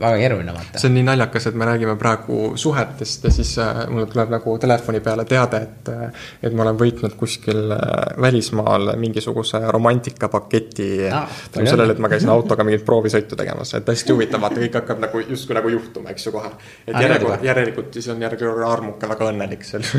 väga 0.00 0.20
keeruline 0.20 0.54
vaata. 0.54 0.78
see 0.80 0.90
on 0.90 0.96
nii 0.98 1.06
naljakas, 1.08 1.48
et 1.50 1.58
me 1.58 1.68
räägime 1.68 1.96
praegu 2.00 2.52
suhetest 2.60 3.26
ja 3.26 3.32
siis 3.34 3.54
äh, 3.62 3.82
mul 3.90 4.06
tuleb 4.12 4.32
nagu 4.36 4.56
telefoni 4.62 5.02
peale 5.04 5.26
teade, 5.28 5.62
et, 5.66 5.92
äh, 5.92 6.28
et 6.42 6.56
ma 6.56 6.66
olen 6.66 6.78
võitnud 6.80 7.16
kuskil 7.18 7.74
äh, 7.74 7.80
välismaal 8.22 8.94
mingisuguse 9.00 9.62
romantikapaketi 9.74 10.90
ah,. 11.10 11.26
tänu 11.52 11.70
sellele, 11.70 11.96
et 11.96 12.02
ma 12.02 12.11
käisin 12.12 12.32
autoga 12.36 12.66
mingit 12.68 12.84
proovisõitu 12.86 13.38
tegemas, 13.38 13.74
et 13.78 13.88
hästi 13.92 14.14
huvitav, 14.14 14.42
vaata 14.44 14.62
kõik 14.62 14.78
hakkab 14.80 15.02
nagu 15.02 15.24
justkui 15.24 15.56
nagu 15.58 15.72
juhtuma, 15.72 16.12
eks 16.14 16.28
ju 16.28 16.34
kohe. 16.36 16.52
et 16.86 16.96
järjekord, 16.96 17.44
järelikult 17.48 17.98
siis 17.98 18.08
on 18.12 18.22
järjekord 18.22 18.64
armuke 18.68 19.10
väga 19.14 19.30
õnnelik 19.32 19.66
seal. 19.66 19.84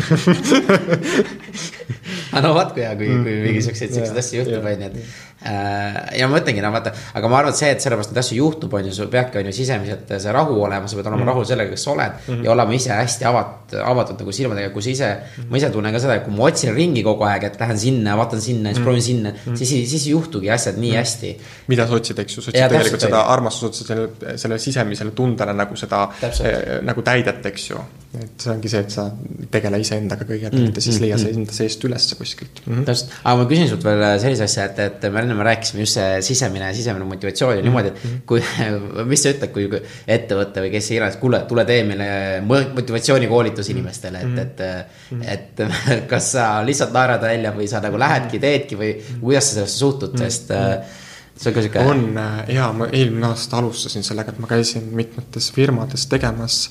Aga 2.34 2.48
no 2.48 2.54
vaat 2.56 2.72
kui 2.74 2.82
hea, 2.82 2.96
kui, 2.98 3.08
kui 3.26 3.34
mingi 3.44 3.62
siukseid, 3.62 3.92
siukseid 3.94 4.18
asju 4.18 4.42
juhtub, 4.42 4.66
onju, 4.66 4.88
et 4.90 4.96
ja 5.44 6.28
ma 6.28 6.38
mõtlengi, 6.38 6.62
no 6.64 6.72
vaata, 6.72 6.94
aga 7.18 7.30
ma 7.32 7.40
arvan, 7.42 7.54
et 7.54 7.60
see, 7.60 7.72
et 7.76 7.84
sellepärast 7.84 8.14
neid 8.14 8.22
asju 8.22 8.38
juhtub, 8.38 8.74
on 8.78 8.88
ju, 8.88 8.94
sul 8.96 9.10
peabki, 9.12 9.42
on 9.42 9.50
ju, 9.50 9.54
sisemiselt 9.56 10.12
see 10.24 10.34
rahu 10.36 10.60
olema, 10.64 10.88
sa 10.88 10.96
pead 10.96 11.08
olema 11.08 11.18
mm 11.18 11.24
-hmm. 11.24 11.32
rahul 11.34 11.48
sellega, 11.50 11.72
kes 11.72 11.84
sa 11.84 11.92
oled 11.92 12.12
mm. 12.14 12.34
-hmm. 12.34 12.46
ja 12.46 12.52
olema 12.52 12.74
ise 12.74 12.92
hästi 12.94 13.26
avat-, 13.26 13.76
avatud 13.84 14.20
nagu 14.20 14.32
silmadega, 14.32 14.70
kui 14.70 14.82
sa 14.82 14.90
ise 14.90 15.10
mm, 15.10 15.44
-hmm. 15.44 15.50
ma 15.50 15.58
ise 15.58 15.70
tunnen 15.70 15.94
ka 15.94 16.00
seda, 16.00 16.16
et 16.16 16.24
kui 16.24 16.34
ma 16.34 16.44
otsin 16.44 16.74
ringi 16.76 17.04
kogu 17.04 17.24
aeg, 17.24 17.44
et 17.44 17.60
lähen 17.60 17.80
sinna, 17.80 18.18
vaatan 18.18 18.42
sinna, 18.42 18.70
siis 18.70 18.78
mm 18.78 18.82
-hmm. 18.82 18.86
proovin 18.86 19.02
sinna 19.02 19.30
mm, 19.30 19.36
-hmm. 19.46 19.58
siis, 19.58 19.90
siis 19.90 20.06
ei 20.06 20.12
juhtugi 20.12 20.50
asjad 20.50 20.78
nii 20.78 20.90
mm 20.90 20.96
-hmm. 20.96 21.00
hästi. 21.00 21.38
mida 21.68 21.88
sa 21.88 21.94
otsid, 21.94 22.20
eks 22.20 22.38
ju, 22.38 22.42
sa 22.42 22.50
otsid 22.50 22.62
ja, 22.62 22.70
tegelikult 22.70 23.02
seda 23.02 23.22
armastust, 23.22 23.64
otsid 23.64 23.88
selle, 23.88 24.38
selle 24.38 24.60
sisemisele 24.60 25.12
tundele 25.12 25.54
nagu 25.54 25.76
seda, 25.76 26.10
eh, 26.24 26.82
nagu 26.82 27.02
täidet, 27.02 27.46
eks 27.46 27.70
ju. 27.70 27.78
et 28.24 28.42
see 28.42 28.52
ongi 28.54 28.70
see, 28.70 28.80
et 28.80 28.92
sa 28.92 29.12
tegele 29.52 29.80
iseendaga 29.80 30.26
kõigepealt 30.26 30.54
mm 30.54 30.68
-hmm. 30.68 30.76
ja 30.76 30.82
siis 30.82 31.00
leia 31.02 31.18
see 31.18 31.32
enda 31.34 31.54
seest 31.54 31.84
ülesse 31.84 32.16
kuskilt 32.16 32.62
mm. 32.66 32.74
-hmm. 32.74 32.86
täpselt, 32.86 33.10
aga 33.24 33.36
ma 33.42 33.50
küsin 33.50 33.70
sult 33.70 33.84
veel 33.84 34.20
sellise 34.20 34.44
asja, 34.44 34.66
et, 34.66 34.80
et 34.80 35.12
me 35.12 35.20
enne 35.20 35.33
enne 35.34 35.42
me 35.42 35.48
rääkisime 35.48 35.84
just 35.84 35.98
see 35.98 36.22
sisemine, 36.22 36.70
sisemine 36.74 37.06
motivatsioon 37.10 37.58
ja 37.58 37.66
niimoodi, 37.66 37.92
et 37.92 38.24
kui, 38.30 38.42
mis 39.12 39.24
sa 39.26 39.34
ütled, 39.34 39.52
kui 39.56 39.68
ettevõte 40.16 40.64
või 40.64 40.72
kes 40.74 40.90
iganes, 40.94 41.20
kuule, 41.22 41.44
tule 41.50 41.66
tee 41.70 41.84
meile 41.88 42.08
motivatsioonikoolitus 42.48 43.72
inimestele, 43.74 44.24
et, 44.24 44.42
et, 44.46 45.24
et 45.36 45.64
kas 46.12 46.34
sa 46.38 46.48
lihtsalt 46.66 46.94
naerad 46.96 47.24
välja 47.26 47.54
või 47.56 47.70
sa 47.72 47.82
nagu 47.84 48.00
lähedki, 48.00 48.42
teedki 48.44 48.80
või 48.80 48.96
kuidas 49.20 49.50
sa 49.50 49.60
sellesse 49.60 49.84
suhtud, 49.84 50.18
sest 50.22 50.54
see 50.54 51.50
on 51.50 51.56
ka 51.56 51.64
sihuke. 51.66 51.86
on 51.90 52.20
ja 52.54 52.70
ma 52.78 52.90
eelmine 52.94 53.32
aasta 53.32 53.58
alustasin 53.60 54.06
sellega, 54.06 54.36
et 54.36 54.44
ma 54.44 54.50
käisin 54.52 54.92
mitmetes 54.96 55.50
firmades 55.56 56.06
tegemas 56.12 56.68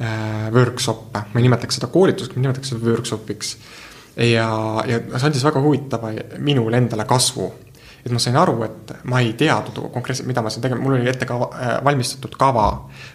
äh, 0.00 0.48
workshop'e, 0.54 1.28
ma 1.28 1.42
ei 1.42 1.44
nimetaks 1.44 1.78
seda 1.80 1.90
koolituseks, 1.92 2.36
ma 2.36 2.48
nimetaks 2.48 2.72
seda 2.72 2.88
workshop'iks 2.88 3.58
ja, 4.26 4.48
ja 4.88 5.00
see 5.14 5.28
andis 5.28 5.44
väga 5.46 5.62
huvitava 5.62 6.12
minule 6.42 6.80
endale 6.80 7.06
kasvu. 7.08 7.48
Et 8.04 8.12
ma 8.12 8.20
sain 8.22 8.36
aru, 8.38 8.62
et 8.66 8.92
ma 9.10 9.20
ei 9.24 9.32
teadnud 9.38 9.90
konkreetselt, 9.94 10.28
mida 10.28 10.42
ma 10.44 10.52
siin 10.52 10.64
tegema, 10.64 10.82
mul 10.82 10.96
oli 10.98 11.10
ette 11.10 11.26
kava, 11.28 11.50
äh, 11.54 11.72
valmistatud 11.84 12.36
kava, 12.38 12.68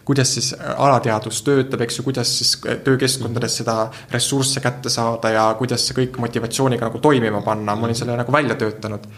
kuidas 0.06 0.34
siis 0.36 0.52
alateadus 0.60 1.42
töötab, 1.48 1.86
eks 1.86 2.00
ju, 2.00 2.08
kuidas 2.08 2.36
siis 2.40 2.56
töökeskkondades 2.86 3.58
seda 3.62 3.78
ressursse 4.12 4.64
kätte 4.64 4.92
saada 4.94 5.34
ja 5.34 5.48
kuidas 5.60 5.88
see 5.88 5.98
kõik 6.02 6.20
motivatsiooniga 6.24 6.90
nagu 6.90 7.02
toimima 7.04 7.42
panna, 7.46 7.76
ma 7.76 7.90
olin 7.90 7.98
selle 7.98 8.18
nagu 8.20 8.32
välja 8.32 8.60
töötanud. 8.60 9.10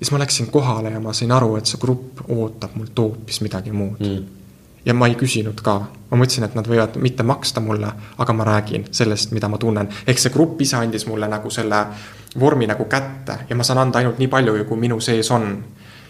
ja 0.00 0.04
siis 0.04 0.12
ma 0.12 0.24
läksin 0.24 0.50
kohale 0.50 0.96
ja 0.96 1.00
ma 1.00 1.12
sain 1.12 1.32
aru, 1.32 1.56
et 1.60 1.70
see 1.70 1.80
grupp 1.80 2.24
ootab 2.28 2.76
mult 2.76 2.98
hoopis 2.98 3.40
midagi 3.44 3.72
muud 3.72 4.00
mm 4.00 4.39
ja 4.84 4.94
ma 4.94 5.08
ei 5.08 5.14
küsinud 5.18 5.60
ka, 5.64 5.74
ma 6.10 6.18
mõtlesin, 6.18 6.46
et 6.46 6.56
nad 6.56 6.68
võivad 6.68 6.96
mitte 7.02 7.24
maksta 7.26 7.60
mulle, 7.60 7.90
aga 8.18 8.34
ma 8.36 8.46
räägin 8.48 8.86
sellest, 8.90 9.34
mida 9.36 9.48
ma 9.48 9.58
tunnen. 9.58 9.88
ehk 10.06 10.18
see 10.18 10.32
grupp 10.32 10.60
ise 10.60 10.76
andis 10.76 11.06
mulle 11.06 11.28
nagu 11.28 11.50
selle 11.50 11.84
vormi 12.40 12.66
nagu 12.66 12.84
kätte 12.84 13.38
ja 13.48 13.56
ma 13.56 13.66
saan 13.66 13.82
anda 13.84 13.98
ainult 13.98 14.18
nii 14.18 14.28
palju, 14.28 14.64
kui 14.64 14.78
minu 14.78 15.00
sees 15.00 15.30
on. 15.30 15.64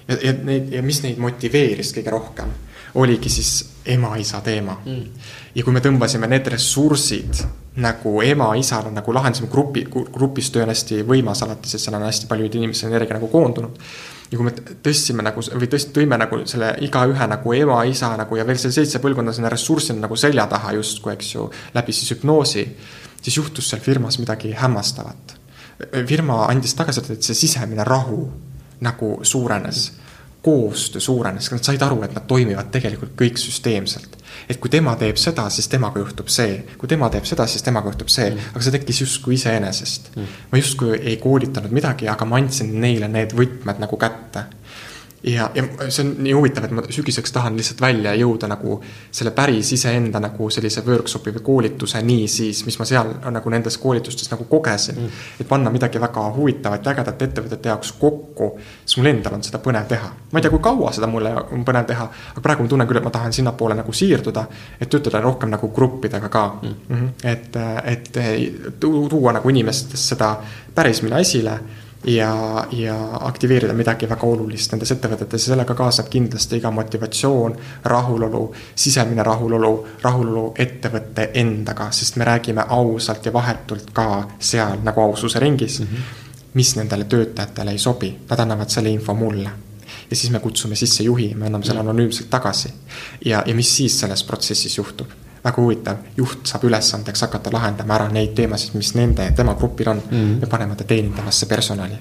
ja, 0.09 0.17
ja 0.23 0.33
neid 0.33 0.73
ja 0.73 0.83
mis 0.83 1.03
neid 1.03 1.19
motiveeris 1.19 1.95
kõige 1.97 2.11
rohkem, 2.11 2.53
oligi 2.95 3.31
siis 3.31 3.65
ema-isa 3.87 4.41
teema 4.41 4.77
mm.. 4.85 5.27
ja 5.55 5.65
kui 5.65 5.73
me 5.73 5.81
tõmbasime 5.81 6.29
need 6.31 6.47
ressursid 6.47 7.43
nagu 7.81 8.21
ema-isale 8.23 8.91
nagu 8.91 9.13
lahendasime 9.15 9.49
grupi, 9.51 9.85
grupis 9.91 10.51
töö 10.51 10.65
on 10.65 10.73
hästi 10.73 11.03
võimas 11.07 11.43
alati, 11.47 11.71
sest 11.71 11.87
seal 11.87 11.99
on 11.99 12.07
hästi 12.07 12.27
palju 12.31 12.51
inimeste 12.51 12.91
energia 12.91 13.19
nagu 13.19 13.31
koondunud 13.31 13.79
ja 14.31 14.39
kui 14.39 14.47
me 14.47 14.53
tõstsime 14.55 15.25
nagu 15.27 15.43
või 15.43 15.69
tõst-, 15.71 15.93
tõime 15.97 16.19
nagu 16.21 16.41
selle 16.51 16.73
igaühe 16.87 17.27
nagu 17.33 17.55
ema, 17.57 17.81
isa 17.91 18.13
nagu 18.19 18.39
ja 18.39 18.47
veel 18.47 18.61
see 18.63 18.75
seitse 18.75 19.03
põlvkonda 19.03 19.35
sinna 19.35 19.51
ressursina 19.53 20.05
nagu 20.07 20.17
selja 20.17 20.47
taha 20.51 20.75
justkui, 20.79 21.15
eks 21.17 21.35
ju, 21.35 21.49
läbi 21.75 21.95
siis 21.97 22.15
hüpnoosi, 22.15 22.67
siis 23.21 23.37
juhtus 23.37 23.71
seal 23.71 23.83
firmas 23.83 24.21
midagi 24.23 24.55
hämmastavat. 24.57 25.37
firma 26.07 26.45
andis 26.47 26.75
tagasisidet, 26.77 27.19
et 27.19 27.25
see 27.25 27.35
sisemine 27.35 27.85
rahu 27.85 28.29
nagu 28.81 29.19
suurenes 29.23 29.91
koostöö 30.43 31.01
suurenes, 31.01 31.51
nad 31.53 31.65
said 31.65 31.83
aru, 31.83 32.03
et 32.03 32.15
nad 32.17 32.25
toimivad 32.27 32.71
tegelikult 32.73 33.13
kõik 33.19 33.41
süsteemselt. 33.41 34.17
Et 34.51 34.59
kui 34.59 34.71
tema 34.73 34.97
teeb 34.99 35.19
seda, 35.21 35.45
siis 35.53 35.69
temaga 35.71 36.03
juhtub 36.03 36.31
see, 36.33 36.57
kui 36.79 36.91
tema 36.91 37.11
teeb 37.13 37.27
seda, 37.29 37.47
siis 37.47 37.63
temaga 37.63 37.93
juhtub 37.93 38.11
see. 38.11 38.33
Mm., 38.33 38.55
aga 38.55 38.65
see 38.67 38.75
tekkis 38.75 39.03
justkui 39.05 39.37
iseenesest. 39.39 40.11
Mm.. 40.17 40.39
ma 40.51 40.63
justkui 40.63 40.99
ei 40.99 41.19
koolitanud 41.23 41.75
midagi, 41.75 42.09
aga 42.11 42.27
ma 42.27 42.41
andsin 42.43 42.73
neile 42.83 43.09
need 43.11 43.37
võtmed 43.39 43.83
nagu 43.83 44.01
kätte 44.01 44.49
ja, 45.23 45.51
ja 45.55 45.65
see 45.89 46.05
on 46.05 46.15
nii 46.25 46.33
huvitav, 46.33 46.65
et 46.65 46.73
ma 46.75 46.83
sügiseks 46.89 47.33
tahan 47.33 47.57
lihtsalt 47.59 47.81
välja 47.81 48.13
jõuda 48.17 48.49
nagu 48.49 48.79
selle 49.13 49.33
päris 49.37 49.73
iseenda 49.77 50.21
nagu 50.23 50.49
sellise 50.53 50.83
workshop'i 50.87 51.35
või 51.35 51.45
koolituseni 51.45 52.19
siis, 52.29 52.63
mis 52.67 52.79
ma 52.81 52.87
seal 52.89 53.13
nagu 53.35 53.53
nendes 53.53 53.77
koolitustes 53.79 54.31
nagu 54.33 54.47
kogesin. 54.49 54.97
Mm.. 55.01 55.27
et 55.41 55.49
panna 55.49 55.71
midagi 55.71 56.01
väga 56.01 56.25
huvitavat 56.37 56.87
ja 56.87 56.95
ägedat 56.95 57.23
ettevõtete 57.23 57.69
jaoks 57.69 57.93
kokku, 58.01 58.53
siis 58.85 58.97
mul 59.01 59.11
endal 59.13 59.37
on 59.37 59.45
seda 59.45 59.61
põnev 59.63 59.89
teha. 59.91 60.13
ma 60.33 60.39
ei 60.39 60.47
tea, 60.47 60.55
kui 60.55 60.63
kaua 60.65 60.93
seda 60.97 61.11
mulle 61.11 61.35
on 61.43 61.65
põnev 61.69 61.85
teha, 61.91 62.09
aga 62.33 62.45
praegu 62.45 62.65
ma 62.65 62.73
tunnen 62.73 62.89
küll, 62.89 63.03
et 63.03 63.05
ma 63.05 63.15
tahan 63.15 63.37
sinnapoole 63.37 63.77
nagu 63.77 63.93
siirduda, 63.93 64.47
et 64.81 64.89
töötada 64.89 65.21
rohkem 65.21 65.53
nagu 65.53 65.69
gruppidega 65.75 66.29
ka. 66.29 66.47
Mm.. 66.63 66.75
Mm 66.89 66.97
-hmm. 66.97 67.11
et, 67.25 67.57
et 67.85 68.81
tuua 68.81 69.33
nagu 69.33 69.49
inimestes 69.49 70.09
seda 70.09 70.37
pärismine 70.75 71.21
esile 71.21 71.59
ja, 72.07 72.67
ja 72.73 73.09
aktiveerida 73.21 73.73
midagi 73.73 74.09
väga 74.09 74.27
olulist 74.27 74.73
nendes 74.73 74.93
ettevõtetes 74.95 75.47
ja 75.47 75.53
sellega 75.53 75.75
kaasneb 75.77 76.09
kindlasti 76.13 76.57
iga 76.57 76.71
motivatsioon, 76.73 77.57
rahulolu, 77.85 78.43
sisemine 78.75 79.23
rahulolu, 79.27 79.73
rahulolu 80.03 80.45
ettevõtte 80.59 81.31
endaga, 81.35 81.91
sest 81.93 82.17
me 82.17 82.29
räägime 82.29 82.65
ausalt 82.69 83.27
ja 83.27 83.33
vahetult 83.33 83.93
ka 83.93 84.07
seal 84.39 84.81
nagu 84.85 85.01
aususe 85.01 85.41
ringis 85.41 85.81
mm, 85.81 85.87
-hmm. 85.87 86.55
mis 86.55 86.77
nendele 86.77 87.05
töötajatele 87.05 87.71
ei 87.71 87.79
sobi, 87.79 88.17
nad 88.31 88.39
annavad 88.39 88.69
selle 88.69 88.91
info 88.91 89.15
mulle 89.15 89.51
ja 90.11 90.17
siis 90.17 90.31
me 90.31 90.39
kutsume 90.39 90.77
sisse 90.77 91.03
juhi, 91.03 91.35
me 91.35 91.47
anname 91.47 91.65
selle 91.65 91.81
anonüümselt 91.81 92.31
tagasi. 92.31 92.73
ja, 93.25 93.43
ja 93.47 93.55
mis 93.55 93.77
siis 93.77 94.01
selles 94.01 94.25
protsessis 94.25 94.79
juhtub? 94.79 95.11
Väga 95.45 95.63
huvitav, 95.63 96.07
juht 96.17 96.47
saab 96.47 96.65
ülesandeks 96.69 97.27
hakata 97.27 97.53
lahendama 97.53 97.95
ära 97.95 98.09
neid 98.13 98.35
teemasid, 98.37 98.75
mis 98.75 98.95
nende, 98.95 99.33
tema 99.37 99.55
grupil 99.55 99.89
on 99.89 100.03
mm 100.11 100.17
-hmm. 100.17 100.41
ja 100.41 100.47
panema 100.47 100.75
ta 100.75 100.85
teenindavasse 100.85 101.47
personali 101.47 101.99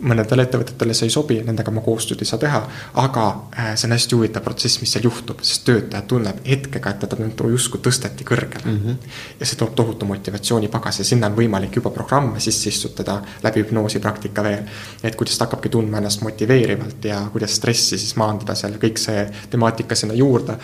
mõnedele 0.00 0.44
ettevõtetele 0.46 0.94
see 0.94 1.08
ei 1.08 1.12
sobi, 1.12 1.36
nendega 1.44 1.72
ma 1.74 1.82
koostööd 1.82 2.22
ei 2.22 2.28
saa 2.28 2.38
teha, 2.42 2.60
aga 3.02 3.24
äh, 3.50 3.70
see 3.78 3.88
on 3.88 3.94
hästi 3.96 4.16
huvitav 4.16 4.44
protsess, 4.44 4.80
mis 4.82 4.92
seal 4.94 5.06
juhtub, 5.08 5.40
sest 5.46 5.64
töötaja 5.66 6.02
tunneb 6.10 6.42
hetkega, 6.46 6.92
et 6.94 7.06
teda 7.06 7.48
justkui 7.50 7.80
tõsteti 7.84 8.26
kõrgele 8.28 8.64
mm. 8.64 8.78
-hmm. 8.84 9.14
ja 9.40 9.46
see 9.46 9.58
toob 9.58 9.74
tohutu 9.78 10.06
motivatsiooni 10.06 10.68
pagasi, 10.68 11.04
sinna 11.04 11.30
on 11.30 11.36
võimalik 11.36 11.80
juba 11.80 11.90
programme 11.90 12.40
sisse 12.40 12.68
istutada 12.68 13.20
läbi 13.42 13.64
hüpnoosipraktika 13.64 14.42
veel. 14.42 14.62
et 15.02 15.16
kuidas 15.16 15.38
ta 15.38 15.44
hakkabki 15.44 15.68
tundma 15.68 15.98
ennast 15.98 16.22
motiveerivalt 16.22 17.04
ja 17.04 17.26
kuidas 17.32 17.56
stressi 17.56 17.98
siis 17.98 18.16
maandada 18.16 18.54
seal, 18.54 18.78
kõik 18.78 18.98
see 18.98 19.26
temaatika 19.50 19.94
sinna 19.94 20.14
juurde 20.14 20.58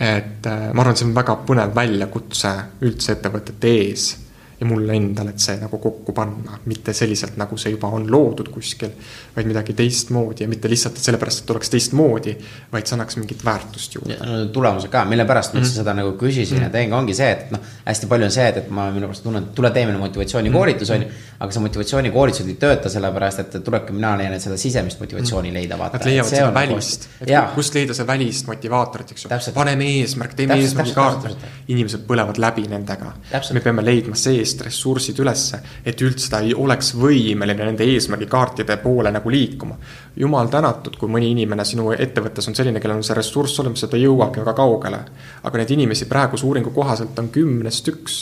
et 0.00 0.46
äh, 0.46 0.68
ma 0.74 0.82
arvan, 0.82 0.96
see 0.98 1.06
on 1.08 1.14
väga 1.16 1.38
põnev 1.46 1.74
väljakutse 1.76 2.54
üldse 2.86 3.14
ettevõtete 3.14 3.74
ees 3.78 4.10
ja 4.60 4.66
mulle 4.66 4.94
endale, 4.94 5.30
et 5.34 5.42
see 5.42 5.56
nagu 5.58 5.78
kokku 5.82 6.12
panna, 6.14 6.58
mitte 6.70 6.92
selliselt, 6.94 7.36
nagu 7.40 7.56
see 7.60 7.72
juba 7.74 7.90
on 7.96 8.06
loodud 8.10 8.48
kuskil, 8.54 8.92
vaid 9.34 9.48
midagi 9.50 9.74
teistmoodi 9.76 10.44
ja 10.44 10.48
mitte 10.48 10.70
lihtsalt 10.70 10.98
sellepärast, 11.02 11.42
et 11.42 11.50
oleks 11.54 11.72
teistmoodi, 11.72 12.36
vaid 12.72 12.86
see 12.86 12.96
annaks 12.96 13.18
mingit 13.18 13.44
väärtust 13.44 13.96
juurde. 13.98 14.18
No, 14.20 14.44
tulemused 14.54 14.92
ka, 14.92 15.04
mille 15.10 15.26
pärast 15.28 15.54
ma 15.54 15.60
üldse 15.60 15.70
mm 15.70 15.74
-hmm. 15.74 15.82
seda 15.82 15.94
nagu 15.94 16.12
küsisin 16.20 16.58
mm 16.58 16.60
-hmm. 16.60 16.64
ja 16.64 16.70
teen, 16.70 16.92
ongi 16.92 17.14
see, 17.14 17.30
et 17.30 17.50
noh, 17.50 17.60
hästi 17.84 18.06
palju 18.06 18.24
on 18.24 18.30
see, 18.30 18.48
et, 18.48 18.56
et 18.56 18.70
ma 18.70 18.90
minu 18.90 19.06
pärast 19.10 19.22
tunnen, 19.22 19.42
et 19.42 19.54
tule 19.54 19.70
tee 19.70 19.86
meile 19.86 19.98
motivatsioonikoolitus 19.98 20.90
mm, 20.90 20.94
-hmm. 20.94 21.06
on 21.06 21.12
ju. 21.12 21.40
aga 21.40 21.52
see 21.52 21.62
motivatsioonikoolitused 21.62 22.48
ei 22.48 22.54
tööta 22.54 22.88
sellepärast, 22.88 23.38
et 23.38 23.64
tulebki, 23.64 23.92
mina 23.92 24.16
leian, 24.18 24.32
et 24.32 24.42
seda 24.42 24.56
sisemist 24.56 25.00
motivatsiooni 25.00 25.48
mm 25.48 25.54
-hmm. 25.54 25.58
leida, 25.58 25.78
vaata. 25.78 25.98
Nad 25.98 26.06
leiavad 26.06 26.30
seda 26.30 26.46
nagu 26.50 26.54
välist, 26.54 27.08
kust 27.54 27.74
leida 27.74 27.94
see 27.94 28.06
välist 28.06 28.46
motivaatorit, 28.46 29.10
eks 29.10 29.24
ju. 29.24 29.52
paneme 29.54 29.84
eesmärk, 29.84 30.34
teeme 30.34 30.54
eesmärgi 30.54 30.92
kaarti. 30.94 31.34
inimesed 31.68 32.00
põlevad 32.06 32.38
läbi 32.38 32.66
nendega. 32.68 33.12
me 33.52 33.60
peame 33.60 33.84
leidma 33.84 34.14
seest 34.44 34.62
ressursid 34.66 35.18
ülesse, 35.24 35.60
et 35.84 36.00
üldse 36.04 36.30
ta 36.30 36.40
ei 36.44 36.54
oleks 36.54 36.92
võimeline 37.00 37.66
nende 37.66 37.86
eesmärgikaartide 37.94 38.76
poole 38.82 39.12
nagu 39.14 39.30
liikuma. 39.30 39.76
jumal 40.16 40.48
tänatud, 40.48 40.96
kui 40.96 41.08
mõni 41.08 41.32
inimene 41.32 41.64
sinu 41.64 41.90
ettevõttes 41.92 42.48
on 42.48 42.54
selline, 42.54 42.80
kellel 42.80 43.00
on 43.00 43.06
see 43.06 43.16
ressurss 43.16 43.60
olemas 43.60 43.82
ja 43.82 43.88
ta 43.88 43.96
ei 43.96 44.04
jõuagi 44.04 44.40
väga 44.44 44.54
kaugele. 44.54 45.04
aga 45.42 45.58
neid 45.58 45.70
inimesi 45.70 46.06
praeguse 46.06 46.46
uuringu 46.46 46.70
kohaselt 46.70 47.18
on 47.18 47.28
kümnest 47.28 47.88
üks. 47.88 48.18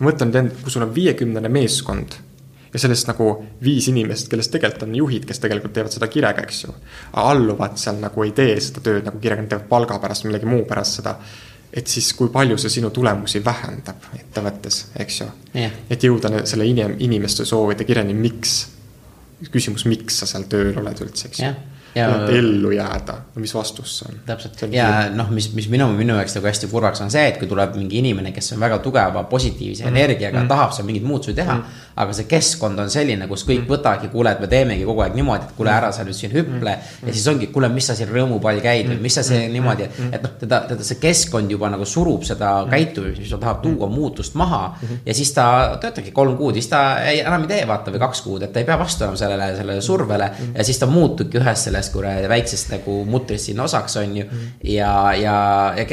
ma 0.00 0.10
mõtlen, 0.10 0.50
kui 0.62 0.70
sul 0.70 0.82
on 0.82 0.94
viiekümnene 0.94 1.48
meeskond 1.48 2.16
ja 2.72 2.80
sellest 2.80 3.08
nagu 3.08 3.30
viis 3.62 3.88
inimest, 3.88 4.28
kellest 4.28 4.52
tegelikult 4.52 4.82
on 4.88 4.94
juhid, 4.98 5.24
kes 5.28 5.40
tegelikult 5.40 5.72
teevad 5.76 5.94
seda 5.94 6.08
kirega, 6.12 6.42
eks 6.44 6.64
ju. 6.64 6.74
alluvad 7.22 7.78
seal 7.80 8.00
nagu 8.02 8.24
ei 8.24 8.32
tee 8.36 8.56
seda 8.60 8.82
tööd 8.84 9.06
nagu 9.06 9.20
kirega, 9.22 9.44
nad 9.44 9.52
teevad 9.52 9.68
palga 9.70 10.00
pärast 10.02 10.26
millegi 10.26 10.48
muu 10.50 10.64
pärast 10.68 11.00
seda 11.00 11.16
et 11.72 11.86
siis 11.86 12.12
kui 12.16 12.30
palju 12.32 12.58
see 12.58 12.70
sinu 12.78 12.90
tulemusi 12.94 13.44
vähendab 13.44 14.10
ettevõttes, 14.18 14.86
eks 14.96 15.20
ju 15.20 15.28
yeah.. 15.54 15.72
et 15.90 16.02
jõuda 16.02 16.46
selle 16.46 16.66
inim-, 16.68 16.96
inimeste 16.98 17.44
soovide 17.44 17.84
kirjani, 17.84 18.14
miks, 18.14 18.58
küsimus, 19.52 19.86
miks 19.90 20.22
sa 20.22 20.26
seal 20.30 20.46
tööl 20.50 20.76
oled 20.78 21.02
üldse, 21.06 21.30
eks 21.30 21.42
ju 21.42 21.50
yeah 21.50 21.74
ja 21.96 22.08
et 22.12 22.32
ellu 22.36 22.70
jääda, 22.76 23.14
no 23.34 23.40
mis 23.40 23.54
vastus 23.54 23.98
see 24.00 24.10
on? 24.10 24.18
täpselt 24.26 24.60
ja 24.74 24.88
noh, 25.14 25.30
mis, 25.32 25.48
mis 25.56 25.68
minu, 25.72 25.88
minu 25.96 26.16
jaoks 26.18 26.36
nagu 26.36 26.48
hästi 26.50 26.68
kurvaks 26.68 27.00
on 27.04 27.12
see, 27.12 27.24
et 27.30 27.38
kui 27.40 27.48
tuleb 27.48 27.76
mingi 27.78 28.00
inimene, 28.02 28.34
kes 28.36 28.52
on 28.56 28.60
väga 28.60 28.78
tugeva 28.84 29.24
positiivse 29.30 29.84
mm 29.84 29.88
-hmm. 29.88 29.96
energiaga 29.96 30.38
mm, 30.38 30.44
-hmm. 30.44 30.48
tahab 30.48 30.72
seal 30.76 30.86
mingeid 30.86 31.06
muutusi 31.06 31.34
teha 31.34 31.54
mm. 31.54 31.64
Aga 31.96 32.12
see 32.16 32.28
keskkond 32.28 32.78
on 32.82 32.90
selline, 32.92 33.28
kus 33.30 33.44
kõik 33.46 33.62
mm 33.62 33.64
võtavadki, 33.66 34.08
kuule, 34.12 34.30
et 34.30 34.40
me 34.40 34.46
teemegi 34.50 34.84
kogu 34.86 35.02
aeg 35.02 35.14
niimoodi, 35.16 35.48
et 35.48 35.54
kuule, 35.56 35.70
ära 35.72 35.88
sa 35.92 36.04
nüüd 36.06 36.14
siin 36.14 36.30
hüple 36.32 36.70
mm. 36.70 36.82
-hmm. 36.82 37.08
ja 37.08 37.12
siis 37.12 37.26
ongi, 37.28 37.46
kuule, 37.52 37.68
mis 37.72 37.86
sa 37.88 37.96
siin 37.98 38.08
rõõmupall 38.12 38.60
käid 38.62 38.86
või 38.90 38.98
mis 39.02 39.14
sa 39.18 39.22
see 39.26 39.48
niimoodi, 39.50 39.88
et, 40.12 40.22
noh, 40.22 40.34
teda, 40.40 40.60
teda 40.68 40.84
see 40.86 41.00
keskkond 41.02 41.50
juba 41.50 41.70
nagu 41.72 41.84
surub 41.84 42.24
seda 42.24 42.52
mm 42.64 42.74
käitumist, 42.76 43.18
mis 43.22 43.30
ta 43.30 43.38
tahab 43.40 43.62
tuua 43.62 43.88
muutust 43.88 44.34
maha 44.34 44.60
mm. 44.68 44.88
-hmm. 44.88 44.98
ja 45.06 45.14
siis 45.14 45.32
ta 45.32 45.78
töötabki 45.80 46.10
kolm 46.10 46.36
kuud, 46.36 46.54
siis 46.54 46.68
ta 46.68 46.80
ei, 47.04 47.20
enam 47.20 47.42
ei 47.46 47.48
tee, 47.48 47.66
vaata, 47.68 47.90
või 47.90 48.02
kaks 48.02 48.22
kuud, 48.22 48.42
et 48.42 48.52
ta 48.52 48.60
ei 48.60 48.68
pea 48.68 48.78
vastu 48.78 49.04
enam 49.04 49.16
sellele, 49.16 49.56
sellele 49.56 49.80
survele 49.80 50.30
mm. 50.30 50.54
ja 50.56 50.64
siis 50.64 50.78
ta 50.78 50.86
muutubki 50.86 51.38
ühest 51.38 51.68
sellest 51.68 51.92
kuradi 51.92 52.28
väiksest 52.28 52.70
nagu 52.74 53.04
mutrist 53.04 53.50
sinna 53.50 53.64
osaks, 53.64 53.96
on 53.96 54.16
ju 54.16 54.24
mm. 54.24 54.46
ja, 54.74 54.92
ja, 55.14 55.36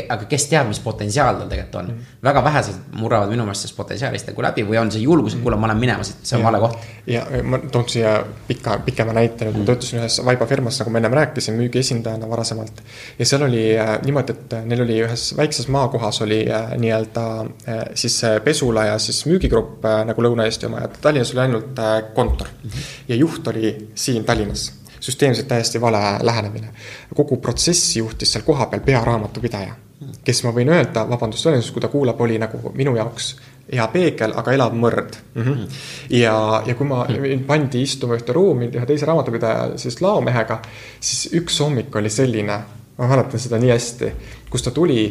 aga 0.09 0.25
kes 0.29 0.47
teab, 0.51 0.67
mis 0.67 0.79
potentsiaal 0.79 1.39
tal 1.39 1.49
tegelikult 1.49 1.79
on 1.81 1.91
mm. 1.93 2.11
väga 2.23 2.43
vähesed 2.43 2.95
murravad 2.99 3.29
minu 3.29 3.45
meelest 3.47 3.67
sellest 3.67 3.77
potentsiaalist 3.77 4.27
nagu 4.31 4.41
läbi 4.41 4.65
või 4.67 4.79
on 4.81 4.91
see 4.91 5.01
julgus, 5.01 5.37
et 5.37 5.43
kuule, 5.43 5.57
ma 5.57 5.67
lähen 5.71 5.79
minema 5.79 5.92
minema 5.93 6.07
siit, 6.07 6.25
see 6.27 6.39
on 6.39 6.43
vale 6.45 6.59
koht. 6.63 6.89
ja 7.07 7.23
ma 7.47 7.59
toon 7.71 7.87
siia 7.89 8.13
pika, 8.47 8.77
pikema 8.85 9.15
näite, 9.15 9.47
nüüd 9.47 9.61
ma 9.61 9.65
töötasin 9.69 10.01
ühes 10.01 10.19
vaibafirmas, 10.25 10.79
nagu 10.81 10.93
ma 10.93 11.01
ennem 11.01 11.17
rääkisin, 11.19 11.57
müügiesindajana 11.59 12.29
varasemalt. 12.29 12.83
ja 13.19 13.29
seal 13.29 13.47
oli 13.47 13.63
äh, 13.77 13.95
niimoodi, 14.05 14.35
et 14.37 14.55
neil 14.69 14.85
oli 14.85 14.99
ühes 15.05 15.29
väikses 15.37 15.69
maakohas 15.73 16.21
oli 16.25 16.43
äh, 16.49 16.75
nii-öelda 16.83 17.25
äh, 17.41 17.83
siis 17.99 18.21
pesula 18.43 18.89
ja 18.91 18.99
siis 18.99 19.23
müügigrupp 19.29 19.85
äh, 19.85 20.03
nagu 20.09 20.27
Lõuna-Eesti 20.27 20.69
oma 20.69 20.85
ja 20.85 20.93
Tallinnas 21.01 21.33
oli 21.35 21.45
ainult 21.47 21.79
äh, 21.79 21.97
kontor 22.13 22.47
mm. 22.47 22.69
-hmm. 22.69 22.95
ja 23.07 23.19
juht 23.19 23.47
oli 23.47 23.75
siin 23.95 24.25
Tallinnas 24.25 24.71
süsteemselt 25.03 25.47
täiesti 25.47 25.81
vale 25.81 25.97
lähenemine. 26.21 26.67
kogu 27.15 27.37
protsessi 27.37 27.99
juhtis 27.99 28.31
seal 28.33 28.43
kohapeal 28.43 28.81
pearaamatupidaja, 28.81 29.75
kes 30.23 30.43
ma 30.43 30.53
võin 30.55 30.69
öelda, 30.69 31.03
vabandust 31.09 31.73
kui 31.73 31.81
ta 31.81 31.87
kuulab, 31.87 32.21
oli 32.21 32.39
nagu 32.39 32.71
minu 32.75 32.95
jaoks 32.95 33.35
hea 33.71 33.87
peegel, 33.93 34.33
aga 34.35 34.53
elav 34.53 34.73
mõrd 34.75 35.17
mm. 35.35 35.43
-hmm. 35.43 35.81
ja, 36.19 36.35
ja 36.67 36.75
kui 36.75 36.87
ma 36.87 37.05
mm. 37.07 37.45
pandi 37.47 37.81
istuma 37.81 38.17
ühte 38.19 38.35
ruumi 38.35 38.69
ühe 38.73 38.85
teise 38.85 39.07
raamatupidaja 39.09 39.77
siis 39.77 40.01
laomehega, 40.01 40.61
siis 40.99 41.29
üks 41.41 41.59
hommik 41.63 41.95
oli 41.95 42.09
selline, 42.09 42.59
ma 42.97 43.07
mäletan 43.07 43.39
seda 43.39 43.59
nii 43.59 43.71
hästi, 43.71 44.11
kus 44.49 44.67
ta 44.67 44.71
tuli 44.71 45.05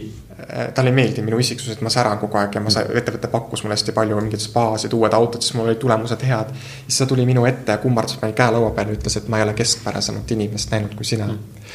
Äh, 0.51 0.73
talle 0.73 0.91
ei 0.91 0.95
meeldi 0.95 1.23
minu 1.23 1.39
isiksus, 1.39 1.69
et 1.75 1.81
ma 1.85 1.91
säran 1.93 2.19
kogu 2.19 2.39
aeg 2.41 2.55
ja 2.57 2.61
ma 2.65 2.71
sain, 2.73 2.89
ettevõte 2.97 3.29
pakkus 3.31 3.63
mulle 3.63 3.77
hästi 3.77 3.93
palju 3.95 4.17
mingeid 4.17 4.41
spaasid, 4.43 4.95
uued 4.97 5.15
autod, 5.15 5.45
siis 5.45 5.55
mul 5.59 5.69
olid 5.69 5.79
tulemused 5.83 6.25
head. 6.27 6.55
siis 6.87 6.99
ta 6.99 7.07
tuli 7.07 7.27
minu 7.29 7.45
ette 7.47 7.77
ja 7.77 7.79
kummardas, 7.83 8.17
pani 8.17 8.35
käe 8.39 8.51
laua 8.55 8.71
peale 8.75 8.95
ja 8.95 8.99
ütles, 8.99 9.17
et 9.21 9.29
ma 9.29 9.39
ei 9.39 9.45
ole 9.45 9.55
keskpärasemat 9.59 10.35
inimest 10.35 10.73
näinud 10.73 10.97
kui 10.99 11.05
sina 11.05 11.27
mm.. 11.27 11.69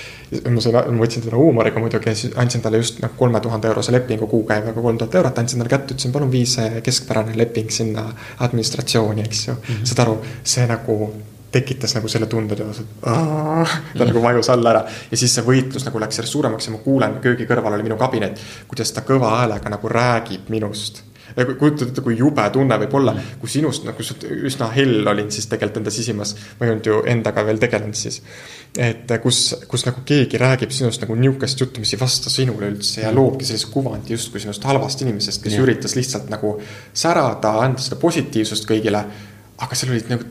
Ma 0.51 0.63
sain, 0.63 0.75
ma 0.75 1.03
võtsin 1.03 1.23
teda 1.23 1.39
huumoriga 1.39 1.79
muidugi 1.79 2.11
ja 2.11 2.15
siis 2.17 2.35
andsin 2.39 2.63
talle 2.63 2.81
just 2.81 2.99
noh, 3.03 3.13
kolme 3.19 3.39
tuhande 3.43 3.69
eurose 3.71 3.95
lepingu 3.95 4.27
kuukäibega 4.27 4.81
kolm 4.81 4.99
tuhat 4.99 5.15
eurot, 5.15 5.39
andsin 5.39 5.61
talle 5.61 5.71
kätte, 5.71 5.95
ütlesin 5.95 6.15
palun 6.15 6.31
vii 6.31 6.45
see 6.57 6.83
keskpärane 6.83 7.37
leping 7.39 7.71
sinna 7.71 8.05
administratsiooni, 8.45 9.23
eks 9.23 9.47
ju. 9.47 9.53
Mm 9.53 9.73
-hmm.. 9.73 9.89
saad 9.91 10.05
aru, 10.05 10.19
see 10.43 10.67
nagu 10.67 10.97
tekitas 11.51 11.95
nagu 11.95 12.07
selle 12.11 12.27
tunde 12.27 12.55
teos, 12.55 12.79
et 12.83 13.01
ta 13.01 14.05
nagu 14.05 14.21
vajus 14.23 14.49
alla 14.49 14.69
ära. 14.75 14.85
ja 15.11 15.17
siis 15.17 15.35
see 15.35 15.45
võitlus 15.47 15.85
nagu 15.87 15.99
läks 16.03 16.19
järjest 16.19 16.35
suuremaks 16.35 16.67
ja 16.67 16.75
ma 16.75 16.83
kuulen, 16.83 17.19
köögi 17.23 17.47
kõrval 17.47 17.77
oli 17.77 17.87
minu 17.87 17.97
kabinet, 17.97 18.39
kuidas 18.67 18.91
ta 18.91 19.01
kõva 19.07 19.31
häälega 19.39 19.71
nagu 19.71 19.89
räägib 19.89 20.51
minust 20.53 21.06
kujutad 21.45 21.91
ette, 21.91 22.01
kui 22.01 22.18
jube 22.18 22.43
tunne 22.53 22.77
võib 22.81 22.95
olla, 22.99 23.14
kui 23.41 23.51
sinust 23.51 23.85
nagu 23.85 24.05
üsna 24.49 24.69
hell 24.73 25.07
olin 25.11 25.30
siis 25.34 25.49
tegelikult 25.51 25.81
enda 25.81 25.93
sisimas, 25.93 26.34
ma 26.57 26.65
ei 26.65 26.73
olnud 26.73 26.89
ju 26.89 27.01
endaga 27.14 27.43
veel 27.45 27.61
tegelenud 27.61 27.97
siis. 27.97 28.22
et 28.77 29.11
kus, 29.22 29.41
kus 29.69 29.85
nagu 29.88 30.01
keegi 30.07 30.39
räägib 30.41 30.73
sinust 30.73 31.03
nagu 31.05 31.15
nihukest 31.18 31.61
juttu, 31.61 31.84
mis 31.84 31.93
ei 31.93 32.01
vasta 32.01 32.34
sinule 32.34 32.72
üldse 32.72 33.05
ja 33.05 33.14
loobki 33.14 33.45
sellise 33.45 33.69
kuvandi 33.73 34.15
justkui 34.15 34.41
sinust 34.43 34.65
halvast 34.65 35.01
inimesest, 35.05 35.43
kes 35.43 35.57
ja. 35.57 35.61
üritas 35.65 35.95
lihtsalt 35.97 36.30
nagu 36.34 36.57
särada, 36.93 37.53
anda 37.64 37.81
seda 37.84 37.99
positiivsust 38.01 38.68
kõigile. 38.69 39.05
aga 39.57 39.76
seal 39.76 39.93
olid 39.93 40.11
nagu 40.14 40.26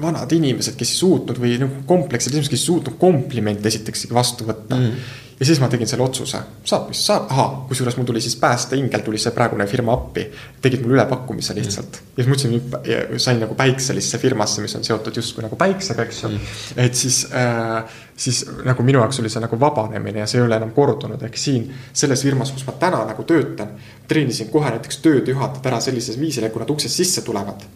vanad 0.00 0.32
inimesed, 0.32 0.76
kes 0.78 0.92
ei 0.92 1.00
suutnud 1.00 1.38
või 1.40 1.56
nagu 1.60 1.82
komplekssed 1.88 2.32
inimesed, 2.32 2.52
kes 2.52 2.62
ei 2.62 2.70
suutnud 2.70 2.98
komplimente 3.00 3.68
esiteks 3.70 4.06
vastu 4.14 4.46
võtta 4.48 4.78
mm. 4.78 5.16
Ja 5.40 5.46
siis 5.46 5.60
ma 5.62 5.68
tegin 5.70 5.88
selle 5.88 6.02
otsuse, 6.02 6.40
saab, 6.66 6.88
mis 6.90 7.00
saab, 7.06 7.28
ahaa, 7.30 7.48
kusjuures 7.68 7.96
mul 7.98 8.06
tuli 8.08 8.22
siis 8.22 8.34
päästeingel, 8.40 9.04
tuli 9.06 9.20
see 9.22 9.32
praegune 9.34 9.66
firma 9.70 9.94
appi. 9.94 10.26
tegid 10.62 10.82
mulle 10.82 10.98
ülepakkumise 10.98 11.54
lihtsalt 11.54 12.00
mm. 12.00 12.10
ja 12.16 12.24
siis 12.24 12.30
mõtlesin, 12.32 13.18
sain 13.22 13.40
nagu 13.42 13.54
päikselisse 13.58 14.18
firmasse, 14.18 14.62
mis 14.64 14.74
on 14.78 14.84
seotud 14.84 15.16
justkui 15.22 15.46
nagu 15.46 15.56
päiksega, 15.56 16.06
eks 16.08 16.22
ju 16.22 16.30
mm.. 16.32 16.54
et 16.84 16.94
siis 16.98 17.20
äh,, 17.32 17.98
siis 18.18 18.44
nagu 18.66 18.82
minu 18.82 19.02
jaoks 19.02 19.22
oli 19.22 19.30
see 19.30 19.42
nagu 19.44 19.60
vabanemine 19.60 20.24
ja 20.24 20.26
see 20.30 20.40
ei 20.40 20.46
ole 20.46 20.58
enam 20.58 20.74
kordunud, 20.74 21.22
ehk 21.28 21.38
siin 21.38 21.68
selles 21.92 22.26
firmas, 22.26 22.52
kus 22.54 22.66
ma 22.66 22.74
täna 22.80 23.04
nagu 23.06 23.26
töötan. 23.28 23.76
treenisin 24.08 24.50
kohe 24.50 24.70
näiteks 24.74 25.02
töödejuhatajad 25.04 25.70
ära 25.70 25.80
sellisel 25.84 26.18
viisil, 26.20 26.46
et 26.48 26.52
kui 26.52 26.62
nad 26.62 26.70
uksest 26.74 26.98
sisse 26.98 27.22
tulevad 27.22 27.66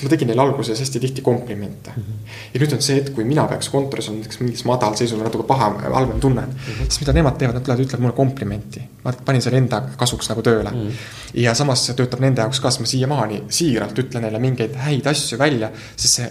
siis 0.00 0.08
ma 0.08 0.14
tegin 0.14 0.30
neile 0.30 0.42
alguses 0.42 0.80
hästi 0.80 1.00
tihti 1.00 1.22
komplimente 1.22 1.92
mm. 1.96 2.02
-hmm. 2.02 2.34
ja 2.54 2.60
nüüd 2.60 2.72
on 2.72 2.82
see 2.82 2.96
hetk, 2.96 3.12
kui 3.14 3.24
mina 3.28 3.44
peaks 3.48 3.68
kontoris 3.68 4.08
olema 4.08 4.22
näiteks 4.22 4.40
mingis 4.40 4.64
madalseisus, 4.64 5.18
natuke 5.20 5.44
paha, 5.48 5.70
halvem 5.92 6.20
tunne 6.20 6.46
mm. 6.46 6.52
-hmm. 6.52 6.88
siis 6.88 7.00
mida 7.00 7.12
nemad 7.12 7.36
teevad, 7.38 7.58
nad 7.58 7.64
tulevad, 7.64 7.84
ütlevad 7.84 8.06
mulle 8.06 8.16
komplimenti. 8.16 8.82
ma 9.04 9.12
panin 9.24 9.42
selle 9.42 9.58
enda 9.58 9.82
kasuks 9.96 10.28
nagu 10.32 10.42
tööle 10.42 10.70
mm. 10.70 10.86
-hmm. 10.88 11.40
ja 11.44 11.54
samas 11.54 11.86
see 11.86 11.96
töötab 11.96 12.20
nende 12.20 12.40
jaoks 12.42 12.60
ka, 12.60 12.70
sest 12.70 12.80
ma 12.80 12.86
siiamaani 12.86 13.42
siiralt 13.48 13.98
ütlen 13.98 14.24
neile 14.24 14.38
mingeid 14.38 14.76
häid 14.86 15.06
asju 15.06 15.38
välja, 15.38 15.70
sest 15.96 16.14
see 16.14 16.30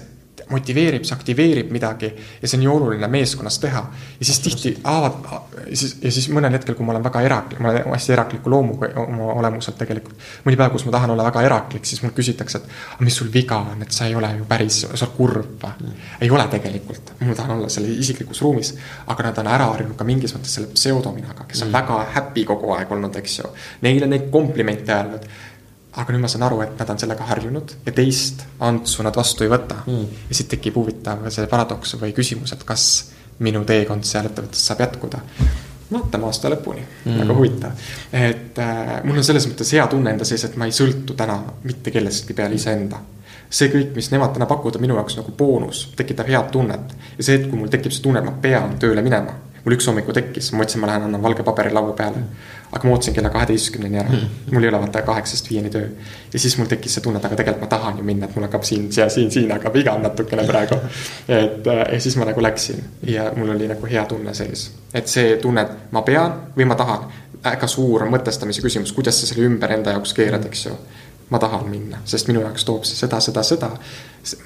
motiveerib, 0.50 1.06
see 1.06 1.16
aktiveerib 1.16 1.72
midagi 1.74 2.10
ja 2.42 2.48
see 2.48 2.58
on 2.58 2.64
nii 2.64 2.72
oluline 2.72 3.08
meeskonnas 3.12 3.60
teha. 3.62 3.84
ja 4.20 4.26
siis 4.26 4.40
tihti 4.44 4.74
haavad, 4.84 5.18
siis 5.74 5.98
ja 6.02 6.12
siis 6.12 6.30
mõnel 6.34 6.54
hetkel, 6.58 6.76
kui 6.78 6.86
ma 6.86 6.94
olen 6.96 7.06
väga 7.06 7.22
eraklik, 7.26 7.60
ma 7.64 7.72
olen 7.74 7.90
hästi 7.94 8.14
erakliku 8.16 8.50
loomuga 8.50 8.90
oma 9.04 9.34
olemuselt 9.42 9.78
tegelikult. 9.78 10.16
mõni 10.46 10.60
päev, 10.60 10.72
kus 10.74 10.86
ma 10.88 10.96
tahan 10.98 11.14
olla 11.16 11.28
väga 11.30 11.44
eraklik, 11.46 11.86
siis 11.86 12.02
mul 12.04 12.14
küsitakse, 12.18 12.62
et 12.64 13.04
mis 13.06 13.16
sul 13.22 13.32
viga 13.34 13.60
on, 13.74 13.84
et 13.86 13.96
sa 13.96 14.08
ei 14.10 14.16
ole 14.16 14.32
ju 14.38 14.48
päris, 14.50 14.82
sa 14.86 15.06
oled 15.06 15.16
kurb 15.18 15.66
või 15.66 15.74
mm.. 15.88 16.08
ei 16.26 16.32
ole 16.32 16.48
tegelikult, 16.52 17.14
ma 17.22 17.38
tahan 17.38 17.58
olla 17.58 17.70
selle 17.70 17.94
isiklikus 18.00 18.42
ruumis. 18.46 18.74
aga 19.08 19.30
nad 19.30 19.44
on 19.44 19.52
ära 19.52 19.70
harjunud 19.74 19.98
ka 19.98 20.08
mingis 20.08 20.34
mõttes 20.36 20.58
selle 20.58 20.72
pseudominaga, 20.74 21.46
kes 21.50 21.64
on 21.66 21.70
mm. 21.70 21.78
väga 21.78 22.00
happy 22.16 22.46
kogu 22.50 22.74
aeg 22.78 22.92
olnud, 22.92 23.16
eks 23.22 23.40
ju. 23.40 23.54
Neile 23.86 24.10
neid 24.10 24.30
komplimente 24.34 24.94
öelnud 24.96 25.30
aga 26.00 26.14
nüüd 26.14 26.24
ma 26.24 26.32
saan 26.32 26.46
aru, 26.48 26.62
et 26.64 26.76
nad 26.80 26.92
on 26.94 27.00
sellega 27.02 27.28
harjunud 27.30 27.76
ja 27.86 27.94
teist 27.96 28.46
Antsu 28.66 29.04
nad 29.06 29.16
vastu 29.16 29.46
ei 29.46 29.52
võta 29.52 29.82
mm.. 29.86 30.20
ja 30.30 30.38
siit 30.38 30.52
tekib 30.54 30.78
huvitav 30.80 31.26
see 31.34 31.48
paradoks 31.52 31.98
või 32.00 32.14
küsimus, 32.16 32.54
et 32.56 32.64
kas 32.68 32.86
minu 33.44 33.64
teekond 33.68 34.08
seal 34.08 34.30
ettevõttes 34.30 34.64
saab 34.70 34.84
jätkuda. 34.86 35.22
vaatame 35.92 36.28
aasta 36.30 36.52
lõpuni 36.54 36.82
mm., 36.82 37.22
väga 37.24 37.38
huvitav. 37.38 37.86
et 38.14 38.60
äh, 38.64 38.96
mul 39.04 39.22
on 39.22 39.28
selles 39.28 39.48
mõttes 39.50 39.76
hea 39.76 39.88
tunne 39.92 40.16
enda 40.16 40.28
sees, 40.28 40.46
et 40.48 40.60
ma 40.60 40.70
ei 40.70 40.76
sõltu 40.76 41.18
täna 41.20 41.40
mitte 41.64 41.92
kellestki 41.96 42.38
peale 42.38 42.60
iseenda 42.60 43.02
see 43.50 43.72
kõik, 43.74 43.94
mis 43.96 44.12
nemad 44.14 44.36
täna 44.36 44.46
pakuvad, 44.46 44.78
on 44.78 44.84
minu 44.86 44.98
jaoks 45.00 45.16
nagu 45.18 45.32
boonus, 45.38 45.88
tekitab 45.98 46.28
head 46.30 46.52
tunnet. 46.54 46.92
ja 47.18 47.24
see 47.24 47.38
hetk, 47.38 47.50
kui 47.50 47.58
mul 47.60 47.72
tekib 47.74 47.96
see 47.96 48.04
tunne, 48.06 48.22
et 48.22 48.28
ma 48.28 48.36
pean 48.42 48.76
tööle 48.82 49.02
minema, 49.02 49.34
mul 49.66 49.76
üks 49.78 49.88
hommiku 49.92 50.16
tekkis, 50.16 50.52
ma 50.54 50.64
mõtlesin, 50.64 50.84
ma 50.84 50.92
lähen 50.92 51.10
annan 51.10 51.24
valge 51.24 51.44
paberi 51.48 51.74
laua 51.74 51.94
peale 51.98 52.24
aga 52.72 52.88
ma 52.88 52.94
ootasin 52.94 53.14
kella 53.14 53.30
kaheteistkümneni 53.30 53.98
ära 53.98 54.10
mm. 54.10 54.16
-hmm. 54.16 54.54
mul 54.54 54.64
ei 54.64 54.70
ole 54.70 54.80
vaata 54.80 55.02
kaheksast 55.02 55.50
viieni 55.50 55.70
töö. 55.70 55.88
ja 56.34 56.40
siis 56.40 56.58
mul 56.58 56.66
tekkis 56.66 56.94
see 56.94 57.02
tunne, 57.02 57.20
et 57.20 57.26
aga 57.26 57.36
tegelikult 57.36 57.62
ma 57.62 57.68
tahan 57.68 57.98
ju 57.98 58.04
minna, 58.04 58.26
et 58.26 58.36
mul 58.36 58.46
hakkab 58.46 58.64
siin, 58.64 58.92
siin, 58.92 59.10
siin, 59.10 59.32
siin 59.32 59.52
hakkab 59.52 59.74
viga 59.74 59.98
natukene 59.98 60.44
praegu. 60.44 60.76
et 61.42 61.68
äh, 61.68 61.94
ja 61.94 62.00
siis 62.00 62.18
ma 62.18 62.26
nagu 62.30 62.42
läksin 62.42 62.84
ja 63.08 63.32
mul 63.36 63.50
oli 63.56 63.68
nagu 63.68 63.86
hea 63.86 64.06
tunne 64.06 64.34
sees. 64.34 64.72
et 64.94 65.08
see 65.08 65.38
tunne, 65.38 65.62
et 65.62 65.92
ma 65.92 66.02
pean 66.02 66.34
või 66.58 66.66
ma 66.66 66.76
tahan, 66.76 67.10
väga 67.44 67.68
suur 67.68 68.06
mõtestamise 68.06 68.62
küsimus, 68.62 68.94
kuidas 68.94 69.22
sa 69.22 69.28
selle 69.28 69.48
ümber 69.48 69.72
enda 69.74 69.96
jaoks 69.96 70.14
keerad, 70.14 70.46
eks 70.46 70.66
ju 70.66 70.78
ma 71.30 71.40
tahan 71.40 71.68
minna, 71.70 72.02
sest 72.10 72.30
minu 72.30 72.42
jaoks 72.42 72.66
toob 72.66 72.86
see 72.88 72.98
seda, 72.98 73.20
seda, 73.22 73.44
seda. 73.44 73.70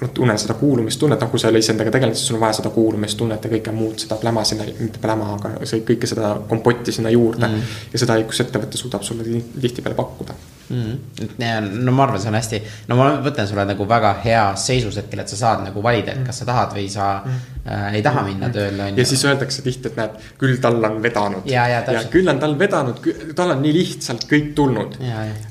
ma 0.00 0.08
tunnen 0.14 0.38
seda 0.38 0.54
kuulumistunnet, 0.58 1.20
noh, 1.20 1.30
kui 1.30 1.40
sa 1.40 1.48
ei 1.48 1.54
ole 1.54 1.62
iseendaga 1.64 1.90
tegelenud, 1.94 2.18
siis 2.18 2.28
sul 2.30 2.38
on 2.38 2.44
vaja 2.44 2.58
seda 2.60 2.70
kuulumistunnet 2.74 3.44
ja 3.44 3.52
kõike 3.56 3.72
muud, 3.74 3.96
seda 4.04 4.18
pläma 4.20 4.44
sinna, 4.44 4.66
mitte 4.78 5.02
pläma, 5.02 5.32
aga 5.38 5.54
see 5.66 5.84
kõike 5.88 6.10
seda 6.10 6.34
kompotti 6.48 6.92
sinna 6.92 7.10
juurde 7.14 7.48
mm. 7.48 7.54
-hmm. 7.54 7.88
ja 7.92 8.04
seda 8.04 8.18
üks 8.22 8.44
ettevõte 8.44 8.80
suudab 8.80 9.02
sulle 9.02 9.24
tihtipeale 9.60 9.96
pakkuda 9.98 10.36
mm. 10.68 10.98
-hmm. 11.18 11.84
no 11.84 11.92
ma 11.92 12.02
arvan, 12.02 12.20
see 12.20 12.28
on 12.28 12.38
hästi, 12.38 12.60
no 12.88 12.96
ma 12.96 13.08
mõtlen, 13.24 13.48
sa 13.48 13.56
oled 13.56 13.70
nagu 13.72 13.88
väga 13.88 14.12
heas 14.24 14.66
seisus 14.66 14.96
hetkel, 15.00 15.20
et 15.20 15.32
sa 15.32 15.36
saad 15.36 15.64
nagu 15.66 15.82
valida, 15.82 16.12
et 16.12 16.26
kas 16.26 16.42
sa 16.42 16.48
tahad 16.48 16.74
või 16.76 16.86
sa 16.92 17.08
äh, 17.24 17.94
ei 17.94 18.02
taha 18.02 18.24
minna 18.26 18.50
tööle, 18.54 18.82
on 18.82 18.94
ju. 18.94 19.02
ja 19.02 19.06
siis 19.06 19.24
öeldakse 19.24 19.62
tihti, 19.62 19.92
et 19.92 19.98
näed, 20.00 20.20
küll 20.38 20.60
tal 20.62 20.78
on 20.84 21.00
vedanud. 21.02 21.48
ja, 21.50 21.66
ja, 21.68 21.82
ja 21.92 22.04
küll 22.12 22.28
on 22.30 22.40
tal 22.42 22.58
vedanud, 22.58 23.02
tal 23.34 23.56
on 23.56 23.62
nii 23.62 23.74
lihtsalt 23.78 24.28
kõik 24.30 24.52
tulnud. 24.54 24.98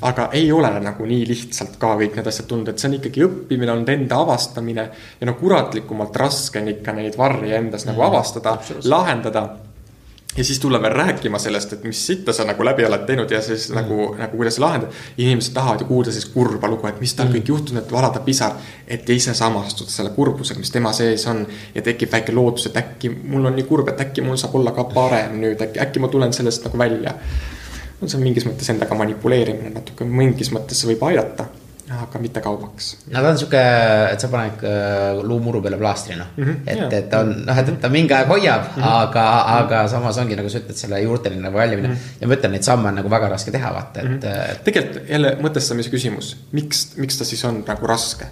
aga 0.02 0.30
ei 0.32 0.52
ole 0.52 0.72
nagu 0.80 1.06
nii 1.06 1.28
lihtsalt 1.28 1.78
ka 1.82 1.96
kõik 2.00 2.18
need 2.20 2.32
asjad 2.34 2.50
tulnud, 2.50 2.74
et 2.74 2.80
see 2.80 2.90
on 2.92 2.98
ikkagi 3.00 3.28
õppimine, 3.28 3.72
on 3.72 3.86
enda 3.98 4.22
avastamine. 4.26 4.90
ja 5.20 5.30
no 5.30 5.38
kuratlikumalt 5.40 6.16
raske 6.16 6.62
on 6.62 6.74
ikka 6.74 6.94
neid 6.94 7.18
varje 7.18 7.56
endas 7.58 7.86
mm 7.86 7.92
-hmm. 7.92 7.98
nagu 7.98 8.10
avastada, 8.10 8.58
lahendada 8.84 9.50
ja 10.38 10.44
siis 10.44 10.60
tulla 10.60 10.82
veel 10.82 10.94
rääkima 10.94 11.40
sellest, 11.40 11.74
et 11.74 11.84
mis 11.84 12.06
sitta 12.08 12.34
sa 12.34 12.46
nagu 12.46 12.66
läbi 12.66 12.86
oled 12.86 13.06
teinud 13.06 13.32
ja 13.32 13.42
siis 13.42 13.70
mm. 13.70 13.76
nagu, 13.76 14.08
nagu 14.18 14.38
kuidas 14.38 14.56
sa 14.56 14.62
lahendad. 14.66 14.92
inimesed 15.18 15.54
tahavad 15.54 15.82
ju 15.82 15.86
kuulda 15.86 16.12
sellist 16.12 16.34
kurba 16.34 16.68
lugu, 16.68 16.88
et 16.88 17.00
mis 17.02 17.14
tal 17.14 17.28
mm. 17.28 17.38
kõik 17.38 17.52
juhtunud, 17.54 17.84
et 17.84 17.92
valada 17.92 18.20
pisar. 18.20 18.58
et 18.88 19.10
ise 19.10 19.34
samastuda 19.34 19.90
selle 19.90 20.10
kurbusega, 20.10 20.60
mis 20.60 20.72
tema 20.72 20.94
sees 20.94 21.28
on. 21.28 21.46
ja 21.76 21.82
tekib 21.82 22.12
väike 22.12 22.34
lootus, 22.34 22.66
et 22.66 22.78
äkki 22.78 23.10
mul 23.24 23.46
on 23.46 23.56
nii 23.56 23.68
kurb, 23.70 23.90
et 23.90 24.02
äkki 24.02 24.22
mul 24.22 24.38
saab 24.42 24.56
olla 24.56 24.72
ka 24.72 24.84
parem 24.94 25.38
nüüd, 25.42 25.62
äkki, 25.62 25.80
äkki 25.80 26.00
ma 26.00 26.08
tulen 26.08 26.34
sellest 26.34 26.66
nagu 26.66 26.78
välja. 26.78 27.14
no 28.02 28.08
see 28.08 28.18
on 28.18 28.24
mingis 28.24 28.48
mõttes 28.50 28.70
endaga 28.74 28.96
manipuleerimine 28.98 29.70
natuke, 29.76 30.06
mingis 30.06 30.52
mõttes 30.52 30.82
see 30.82 30.94
võib 30.94 31.06
aidata 31.12 31.52
aga 32.02 32.20
mitte 32.22 32.42
kaubaks. 32.44 32.90
no 33.12 33.22
ta 33.22 33.32
on 33.32 33.40
sihuke, 33.40 33.62
et 34.12 34.24
sa 34.24 34.30
paned 34.32 34.64
äh, 34.68 35.22
luumuru 35.24 35.62
peale 35.64 35.78
plaastri 35.82 36.18
noh 36.20 36.32
mm, 36.36 36.44
-hmm, 36.44 36.62
et, 36.68 36.94
et 37.00 37.10
ta 37.10 37.22
on 37.26 37.34
noh, 37.48 37.60
et 37.60 37.72
ta 37.82 37.90
mingi 37.94 38.14
aeg 38.18 38.28
hoiab 38.28 38.64
mm, 38.64 38.82
-hmm. 38.82 38.90
aga, 39.04 39.26
aga 39.58 39.84
samas 39.92 40.18
ongi 40.22 40.38
nagu 40.40 40.50
sa 40.50 40.62
ütled, 40.62 40.78
selle 40.80 41.02
juurteline 41.04 41.42
nagu 41.42 41.58
väljumine 41.58 41.88
mm. 41.88 41.94
-hmm. 41.94 42.22
ja 42.22 42.28
ma 42.28 42.40
ütlen, 42.40 42.56
neid 42.58 42.68
samme 42.70 42.90
on 42.90 42.96
nagu 43.02 43.10
väga 43.10 43.30
raske 43.36 43.52
teha, 43.52 43.74
vaata, 43.74 44.00
et 44.00 44.10
mm. 44.10 44.20
-hmm. 44.20 44.64
tegelikult 44.64 45.10
jälle 45.10 45.38
mõtestamise 45.42 45.94
küsimus, 45.94 46.36
miks, 46.52 46.86
miks 46.98 47.18
ta 47.18 47.26
siis 47.26 47.46
on 47.46 47.64
nagu 47.68 47.88
raske? 47.88 48.26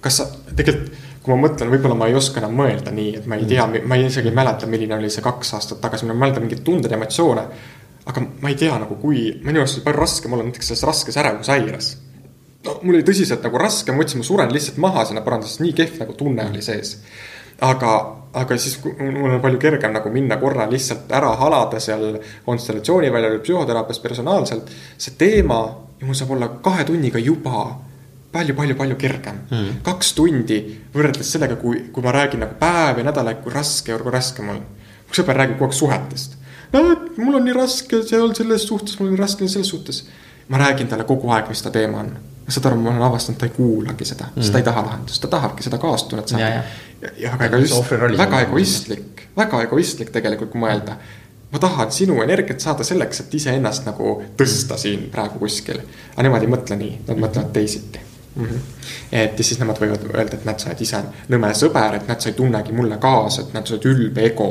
kas 0.00 0.16
sa 0.16 0.26
tegelikult, 0.56 0.92
kui 1.22 1.34
ma 1.34 1.48
mõtlen, 1.48 1.70
võib-olla 1.72 1.94
ma 1.98 2.06
ei 2.08 2.14
oska 2.14 2.40
enam 2.40 2.54
mõelda 2.54 2.92
nii, 2.94 3.16
et 3.18 3.26
ma 3.26 3.36
ei 3.36 3.46
tea, 3.48 3.66
ma 3.66 3.96
ei 3.96 4.06
isegi 4.06 4.30
ei 4.30 4.34
mäleta, 4.34 4.66
milline 4.70 4.94
oli 4.94 5.10
see 5.10 5.24
kaks 5.24 5.54
aastat 5.58 5.80
tagasi, 5.80 6.06
ma 6.06 6.14
mäletan 6.14 6.46
mingeid 6.46 6.62
tundeid, 6.64 6.92
emotsioone. 6.92 7.42
aga 8.08 8.20
ma 8.40 8.48
ei 8.48 8.54
tea 8.54 8.78
nagu, 8.78 8.94
kui, 8.96 9.40
minu 9.44 9.60
arust 9.60 9.76
oli 9.76 9.84
palju 9.84 10.00
raskem 10.00 10.32
olla 10.32 10.44
näiteks 10.46 10.70
selles 10.70 10.84
raskes 10.86 11.16
ärevusaires 11.20 11.96
no 12.68 12.76
mul 12.82 13.00
oli 13.00 13.08
tõsiselt 13.08 13.42
nagu 13.44 13.60
raske, 13.60 13.92
ma 13.92 14.02
mõtlesin, 14.02 14.22
ma 14.22 14.28
suren 14.28 14.54
lihtsalt 14.54 14.78
maha 14.84 15.04
sinna 15.08 15.24
põrandale, 15.24 15.50
sest 15.50 15.64
nii 15.64 15.74
kehv 15.80 15.98
nagu 16.04 16.16
tunne 16.18 16.46
oli 16.50 16.62
sees. 16.64 16.94
aga, 17.64 17.96
aga 18.38 18.58
siis 18.60 18.78
mul 18.84 19.32
on 19.32 19.42
palju 19.42 19.58
kergem 19.58 19.96
nagu 19.96 20.12
minna 20.14 20.38
korra 20.38 20.68
lihtsalt 20.70 21.10
ära 21.10 21.34
halada 21.40 21.80
seal 21.82 22.20
konstellatsiooniväljal 22.46 23.38
või 23.38 23.44
psühhoteraapias 23.46 24.00
personaalselt. 24.04 24.72
see 24.96 25.18
teema 25.18 25.62
mul 26.02 26.14
saab 26.14 26.36
olla 26.36 26.48
kahe 26.62 26.84
tunniga 26.86 27.18
juba 27.18 27.66
palju-palju-palju 28.32 28.96
kergem 29.00 29.40
mm.. 29.48 29.80
kaks 29.86 30.12
tundi 30.16 30.58
võrreldes 30.94 31.30
sellega, 31.32 31.56
kui, 31.60 31.86
kui 31.92 32.04
ma 32.04 32.12
räägin 32.14 32.44
nagu 32.44 32.58
päev 32.60 33.00
ja 33.00 33.06
nädalaid, 33.08 33.40
kui 33.44 33.54
raske 33.54 33.96
kui 33.96 34.12
raske 34.12 34.44
mul. 34.44 34.60
mu 35.08 35.16
sõber 35.16 35.38
räägib 35.40 35.58
kogu 35.58 35.70
aeg 35.70 35.78
suhetest. 35.78 36.36
no 36.74 36.84
mul 37.16 37.40
on 37.40 37.46
nii 37.48 37.56
raske 37.56 38.02
seal 38.06 38.34
selles 38.36 38.66
suhtes, 38.68 38.98
mul 39.00 39.14
on 39.14 39.22
raske 39.22 39.48
selles 39.48 39.72
suhtes. 39.72 40.04
ma 40.48 40.60
räägin 40.60 40.88
talle 40.88 41.08
kogu 41.08 41.32
aeg, 41.32 41.48
mis 41.48 41.64
ta 41.64 41.72
teema 41.72 42.04
on. 42.04 42.12
Saad 42.48 42.66
aru, 42.70 42.80
ma 42.80 42.90
olen 42.90 43.02
avastanud, 43.10 43.38
ta 43.40 43.46
ei 43.46 43.54
kuulagi 43.56 44.04
seda 44.08 44.28
mm., 44.28 44.42
sest 44.42 44.54
ta 44.54 44.62
ei 44.62 44.66
taha 44.66 44.84
lahendust, 44.86 45.22
ta 45.22 45.30
tahabki 45.36 45.66
seda 45.66 45.78
kaastunnet 45.82 46.34
saada. 46.34 46.48
ja, 46.48 47.12
ja, 47.18 47.32
väga 47.38 47.58
egoist, 47.60 47.92
väga 48.18 48.42
egoistlik, 48.46 49.24
väga 49.36 49.62
egoistlik 49.68 50.12
tegelikult, 50.14 50.52
kui 50.54 50.62
mõelda 50.64 50.96
ma 51.52 51.58
tahan 51.58 51.92
sinu 51.92 52.22
energiat 52.22 52.60
saada 52.60 52.84
selleks, 52.84 53.22
et 53.24 53.34
iseennast 53.40 53.86
nagu 53.88 54.18
tõsta 54.36 54.76
siin 54.80 55.08
praegu 55.12 55.40
kuskil. 55.40 55.80
aga 56.14 56.26
nemad 56.26 56.44
ei 56.44 56.52
mõtle 56.52 56.76
nii, 56.80 56.98
nad 57.08 57.20
mõtlevad 57.20 57.52
teisiti 57.56 58.00
mm. 58.38 58.44
-hmm. 58.44 58.58
et 59.12 59.38
ja 59.38 59.44
siis 59.44 59.60
nemad 59.60 59.80
võivad 59.80 60.04
öelda, 60.14 60.36
et 60.36 60.44
näed, 60.44 60.58
sa 60.58 60.70
oled 60.70 60.82
ise 60.84 61.02
nõme 61.28 61.52
sõber, 61.54 61.96
et 61.96 62.08
näed, 62.08 62.20
sa 62.20 62.28
ei 62.28 62.36
tunnegi 62.36 62.72
mulle 62.72 62.98
kaasa, 63.00 63.42
et 63.42 63.54
näed, 63.54 63.66
sa 63.66 63.74
oled 63.74 63.88
ülbe 63.92 64.26
ego. 64.26 64.50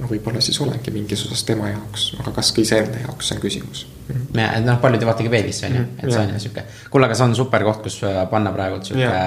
No 0.00 0.08
võib-olla 0.10 0.42
siis 0.42 0.58
olengi 0.62 0.92
mingis 0.94 1.22
osas 1.28 1.44
tema 1.46 1.68
jaoks, 1.70 2.08
aga 2.20 2.32
kas 2.34 2.50
ka 2.54 2.62
iseenda 2.64 3.02
jaoks, 3.04 3.28
see 3.28 3.36
on 3.36 3.42
küsimus 3.44 3.84
mm. 3.86 4.14
-hmm. 4.14 4.40
ja 4.40 4.60
noh, 4.64 4.80
paljud 4.82 5.02
ju 5.02 5.08
vaatagi 5.08 5.30
veebisse 5.30 5.66
on 5.70 5.76
ju, 5.78 5.86
et 6.02 6.10
see 6.10 6.20
on 6.20 6.34
ju 6.34 6.40
sihuke, 6.46 6.64
kuule, 6.90 7.06
aga 7.06 7.18
see 7.18 7.28
on 7.28 7.36
super 7.38 7.64
koht, 7.64 7.82
kus 7.86 8.00
äh, 8.02 8.20
panna 8.30 8.52
praegu 8.52 8.82
sihuke 8.82 9.24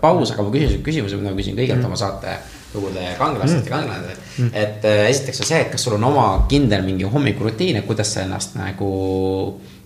paus, 0.00 0.34
aga 0.34 0.46
ma 0.46 0.54
küsin 0.56 0.84
küsimuse, 0.86 1.20
mida 1.20 1.32
ma 1.32 1.40
küsin 1.40 1.56
kõigilt 1.56 1.78
mm 1.78 1.82
-hmm. 1.82 1.86
oma 1.86 1.96
saate 1.96 2.38
lugude 2.74 3.06
kangelastest 3.18 3.64
mm. 3.64 3.70
ja 3.70 3.76
kangelased 3.76 4.18
mm.. 4.38 4.50
et 4.54 4.84
äh, 4.84 5.08
esiteks 5.10 5.40
on 5.40 5.46
see, 5.46 5.60
et 5.60 5.70
kas 5.72 5.84
sul 5.84 5.96
on 5.96 6.04
oma 6.04 6.26
kindel 6.48 6.84
mingi 6.86 7.04
hommikurutiin, 7.04 7.80
et 7.80 7.86
kuidas 7.86 8.14
sa 8.14 8.26
ennast 8.26 8.54
nagu 8.60 8.90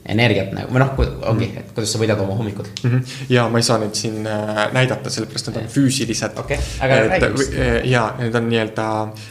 energiat 0.05 0.51
nagu, 0.53 0.73
või 0.73 0.83
noh, 0.83 0.91
ongi, 1.31 1.47
et 1.57 1.71
kuidas 1.73 1.95
sa 1.95 1.99
võidad 2.01 2.21
oma 2.21 2.35
hommikud 2.37 2.67
mm. 2.69 2.91
-hmm. 2.91 3.21
ja 3.33 3.47
ma 3.49 3.61
ei 3.61 3.65
saa 3.65 3.79
neid 3.81 3.97
siin 3.97 4.27
äh, 4.29 4.59
näidata, 4.73 5.11
sellepärast 5.11 5.49
nad 5.49 5.63
on 5.63 5.69
füüsilised. 5.73 6.39
okay.. 6.39 6.59
Äh, 6.85 7.81
ja 7.89 8.03
need 8.19 8.35
on 8.35 8.49
nii-öelda, 8.49 8.89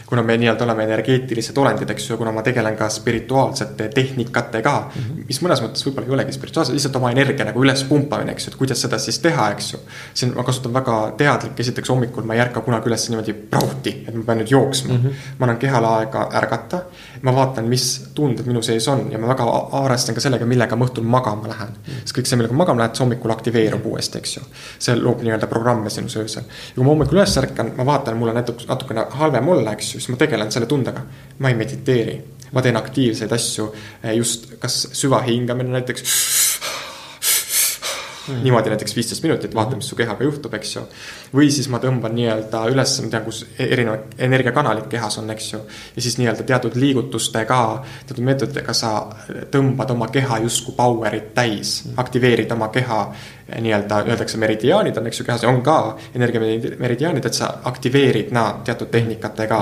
kuna 0.10 0.24
me 0.24 0.38
nii-öelda 0.38 0.66
oleme 0.66 0.84
energeetilised 0.84 1.58
olendid, 1.58 1.90
eks 1.90 2.10
ju, 2.10 2.18
kuna 2.18 2.32
ma 2.32 2.42
tegelen 2.42 2.78
ka 2.78 2.90
spirituaalsete 2.90 3.90
tehnikatega 3.94 4.74
mm, 4.96 5.02
-hmm. 5.02 5.28
mis 5.28 5.42
mõnes 5.46 5.62
mõttes 5.62 5.86
võib-olla 5.86 6.08
ei 6.08 6.14
olegi 6.18 6.38
spirituaalsed, 6.40 6.74
lihtsalt 6.74 6.96
oma 6.96 7.12
energia 7.12 7.46
nagu 7.46 7.62
ülespumpamine, 7.64 8.32
eks 8.32 8.48
ju, 8.48 8.54
et 8.54 8.58
kuidas 8.58 8.82
seda 8.82 8.98
siis 8.98 9.20
teha, 9.20 9.52
eks 9.52 9.74
ju. 9.74 9.80
siin 10.14 10.34
ma 10.36 10.44
kasutan 10.44 10.74
väga 10.74 10.98
teadlik, 11.18 11.60
esiteks 11.60 11.90
hommikul 11.90 12.26
ma 12.26 12.34
ei 12.34 12.42
ärka 12.48 12.62
kunagi 12.66 12.90
üles 12.90 13.10
niimoodi 13.10 13.34
prauhti, 13.34 13.96
et 14.08 14.14
ma 14.16 14.24
pean 14.26 14.42
nüüd 14.42 14.50
jooksma 14.50 14.94
mm. 14.94 15.00
-hmm. 15.00 15.38
ma 15.38 15.46
annan 15.46 15.62
kehale 15.62 15.88
aega 15.88 16.30
ärgata, 16.42 16.82
ma 17.22 17.36
vaatan, 17.36 17.70
mis 17.70 18.10
tunded 18.16 18.46
minu 18.50 18.62
sees 18.62 18.88
on 18.88 19.12
ja 19.12 19.20
ma 19.20 19.28
väga 19.28 19.46
arvestan 19.84 20.16
ka 20.16 20.22
sellega, 20.22 20.46
mille 20.46 20.63
millega 20.64 20.80
ma 20.80 20.88
õhtul 20.88 21.08
magama 21.08 21.50
lähen 21.52 21.74
mm.. 21.76 22.04
sest 22.04 22.16
kõik 22.18 22.30
see, 22.30 22.40
millega 22.40 22.58
magama 22.58 22.84
lähed, 22.84 22.96
see 22.96 23.04
hommikul 23.04 23.34
aktiveerub 23.36 23.86
uuesti, 23.92 24.22
eks 24.22 24.38
ju. 24.38 24.44
see 24.80 24.96
loob 25.00 25.24
nii-öelda 25.26 25.50
programme 25.52 25.92
sinus 25.94 26.16
öösel. 26.20 26.48
ja 26.48 26.76
kui 26.76 26.86
ma 26.86 26.94
hommikul 26.94 27.20
üles 27.20 27.36
ärkan, 27.42 27.74
ma 27.78 27.88
vaatan, 27.88 28.18
mul 28.20 28.32
on 28.32 28.40
natuke, 28.40 28.68
natukene 28.70 29.08
halvem 29.20 29.52
olla, 29.56 29.76
eks 29.76 29.94
ju, 29.96 30.02
siis 30.02 30.14
ma 30.14 30.20
tegelen 30.22 30.52
selle 30.52 30.70
tundega. 30.72 31.04
ma 31.40 31.52
ei 31.52 31.60
mediteeri, 31.60 32.18
ma 32.54 32.64
teen 32.64 32.80
aktiivseid 32.80 33.36
asju, 33.36 33.70
eh, 34.04 34.16
just 34.20 34.54
kas 34.64 34.80
süvahingamine 34.94 35.76
näiteks 35.78 36.08
mm.. 38.28 38.44
niimoodi 38.44 38.70
näiteks 38.74 38.96
viisteist 38.96 39.24
minutit, 39.24 39.56
vaata, 39.56 39.76
mis 39.76 39.90
su 39.90 39.96
kehaga 39.96 40.24
juhtub, 40.24 40.54
eks 40.54 40.76
ju. 40.76 40.86
või 41.36 41.50
siis 41.52 41.70
ma 41.70 41.80
tõmban 41.84 42.16
nii-öelda 42.18 42.64
üles, 42.72 42.96
ma 43.04 43.12
tean, 43.14 43.26
kus 43.28 43.44
erinevad 43.60 44.18
energiakanalid 44.28 44.88
kehas 44.92 45.18
on, 45.22 45.30
eks 45.34 45.52
ju. 45.54 45.62
ja 45.96 46.06
siis 46.06 46.18
nii-öelda 46.22 46.48
teatud 46.48 46.78
liigutustega, 46.80 47.62
teatud 48.08 48.24
meetoditega 48.26 48.76
sa 48.78 48.94
tõmbad 49.54 49.92
oma 49.96 50.10
keha 50.14 50.42
justkui 50.46 50.76
power'it 50.78 51.34
täis 51.38 51.82
mm., 51.86 52.00
aktiveerid 52.04 52.52
oma 52.56 52.70
keha 52.74 53.00
nii-öelda 53.60 54.04
öeldakse 54.08 54.38
meridiaanid 54.38 54.98
on, 54.98 55.08
eks 55.08 55.20
ju, 55.20 55.26
kehas 55.28 55.44
on 55.48 55.62
ka 55.66 55.98
energiameridiaanid, 56.16 57.26
et 57.26 57.38
sa 57.38 57.50
aktiveerid 57.70 58.32
nad 58.36 58.64
teatud 58.66 58.92
tehnikatega. 58.92 59.60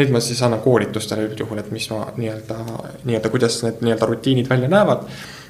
Neid 0.00 0.12
ma 0.14 0.22
siis 0.24 0.40
annan 0.42 0.62
koolitustele 0.64 1.26
üldjuhul, 1.28 1.60
et 1.60 1.70
mis 1.74 1.90
ma 1.92 2.06
nii-öelda, 2.16 2.56
nii-öelda, 3.04 3.32
kuidas 3.32 3.60
need 3.66 3.84
nii-öelda 3.84 4.08
rutiinid 4.08 4.48
välja 4.50 4.70
näevad 4.72 5.04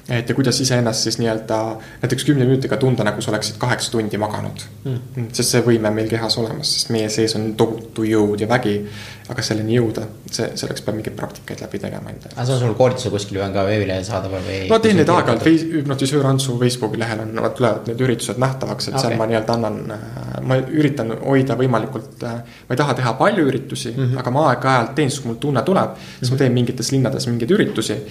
et 0.09 0.29
ja 0.29 0.35
kuidas 0.35 0.59
iseennast 0.61 1.05
siis 1.05 1.17
nii-öelda 1.21 1.57
näiteks 2.01 2.25
kümne 2.25 2.45
minutiga 2.45 2.77
tunda, 2.77 3.03
nagu 3.03 3.21
sa 3.21 3.31
oleksid 3.31 3.57
kaheksa 3.61 3.91
tundi 3.91 4.17
maganud 4.17 4.63
mm.. 4.83 5.27
sest 5.31 5.55
see 5.55 5.63
võime 5.65 5.91
on 5.91 5.97
meil 5.97 6.09
kehas 6.09 6.37
olemas, 6.41 6.73
sest 6.75 6.91
meie 6.93 7.09
sees 7.13 7.35
on 7.37 7.51
tohutu 7.57 8.05
jõud 8.07 8.41
ja 8.41 8.49
vägi. 8.49 8.79
aga 9.31 9.43
selleni 9.45 9.77
jõuda, 9.77 10.01
see, 10.27 10.49
selleks 10.59 10.81
peab 10.83 10.97
mingeid 10.97 11.13
praktikaid 11.15 11.61
läbi 11.63 11.79
tegema 11.79 12.09
endale. 12.11 12.33
aga 12.33 12.45
see 12.47 12.55
on 12.55 12.63
sul 12.63 12.73
koolitusel 12.79 13.13
kuskil 13.13 13.37
või 13.37 13.45
on 13.45 13.53
ka 13.55 13.63
veebilehel 13.67 14.03
saadaval 14.07 14.43
või? 14.47 14.57
no 14.71 14.79
teen 14.83 14.99
neid 14.99 15.13
aeg-ajalt, 15.13 15.47
hüpnotisöör 15.77 16.27
Antsu 16.31 16.57
Facebooki 16.59 16.99
lehel 16.99 17.21
on, 17.23 17.37
tulevad 17.55 17.87
need 17.87 18.03
üritused 18.07 18.41
nähtavaks, 18.41 18.89
et 18.89 18.97
okay. 18.97 19.05
seal 19.05 19.21
ma 19.21 19.29
nii-öelda 19.29 19.55
annan, 19.55 19.79
äh, 19.95 20.35
ma 20.49 20.57
üritan 20.65 21.13
hoida 21.21 21.55
võimalikult, 21.61 22.17
äh, 22.27 22.41
ma 22.67 22.75
ei 22.75 22.83
taha 22.83 22.97
teha 22.99 23.15
palju 23.21 23.47
üritusi 23.53 23.93
mm, 23.93 24.03
-hmm. 24.03 24.19
aga 24.19 24.35
ma 24.35 24.45
aeg-ajalt 24.49 24.93
teen, 24.99 25.13
siis 25.13 25.23
kui 25.23 25.31
mul 25.31 25.39
tunne 25.47 25.63
tuleb, 25.63 25.95
siis 25.95 26.03
mm 26.03 26.11
-hmm. 26.11 26.29
ma 26.29 26.35
mhm. 26.35 26.43
teen 26.43 26.53
mingites 26.59 26.91
linnades 26.91 27.27
mingeid 27.31 27.55
üritusi 27.55 28.01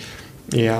ja 0.56 0.78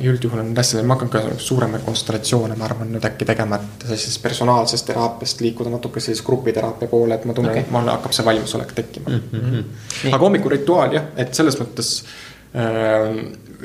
üldjuhul 0.00 0.40
on 0.42 0.50
hästi, 0.56 0.82
ma 0.86 0.96
hakkan 0.96 1.10
ka 1.12 1.22
suuremaid 1.38 1.84
konstellatsioone, 1.86 2.56
ma 2.58 2.66
arvan 2.66 2.90
nüüd 2.94 3.04
äkki 3.06 3.26
tegema, 3.28 3.58
et 3.60 3.86
sellisest 3.86 4.22
personaalsest 4.22 4.88
teraapiast 4.88 5.44
liikuda 5.44 5.70
natuke 5.70 6.02
sellise 6.02 6.24
grupiteraapia 6.26 6.90
poole, 6.90 7.14
et 7.14 7.28
ma 7.28 7.36
tunnen 7.36 7.52
okay., 7.54 7.66
et 7.66 7.70
mul 7.74 7.90
hakkab 7.92 8.16
see 8.16 8.26
valmisolek 8.26 8.74
tekkima 8.78 9.10
mm. 9.14 9.22
-hmm. 9.32 10.14
aga 10.14 10.24
hommikurituaal 10.24 10.98
jah, 10.98 11.10
et 11.16 11.34
selles 11.34 11.58
mõttes 11.60 11.92
äh, 12.56 13.22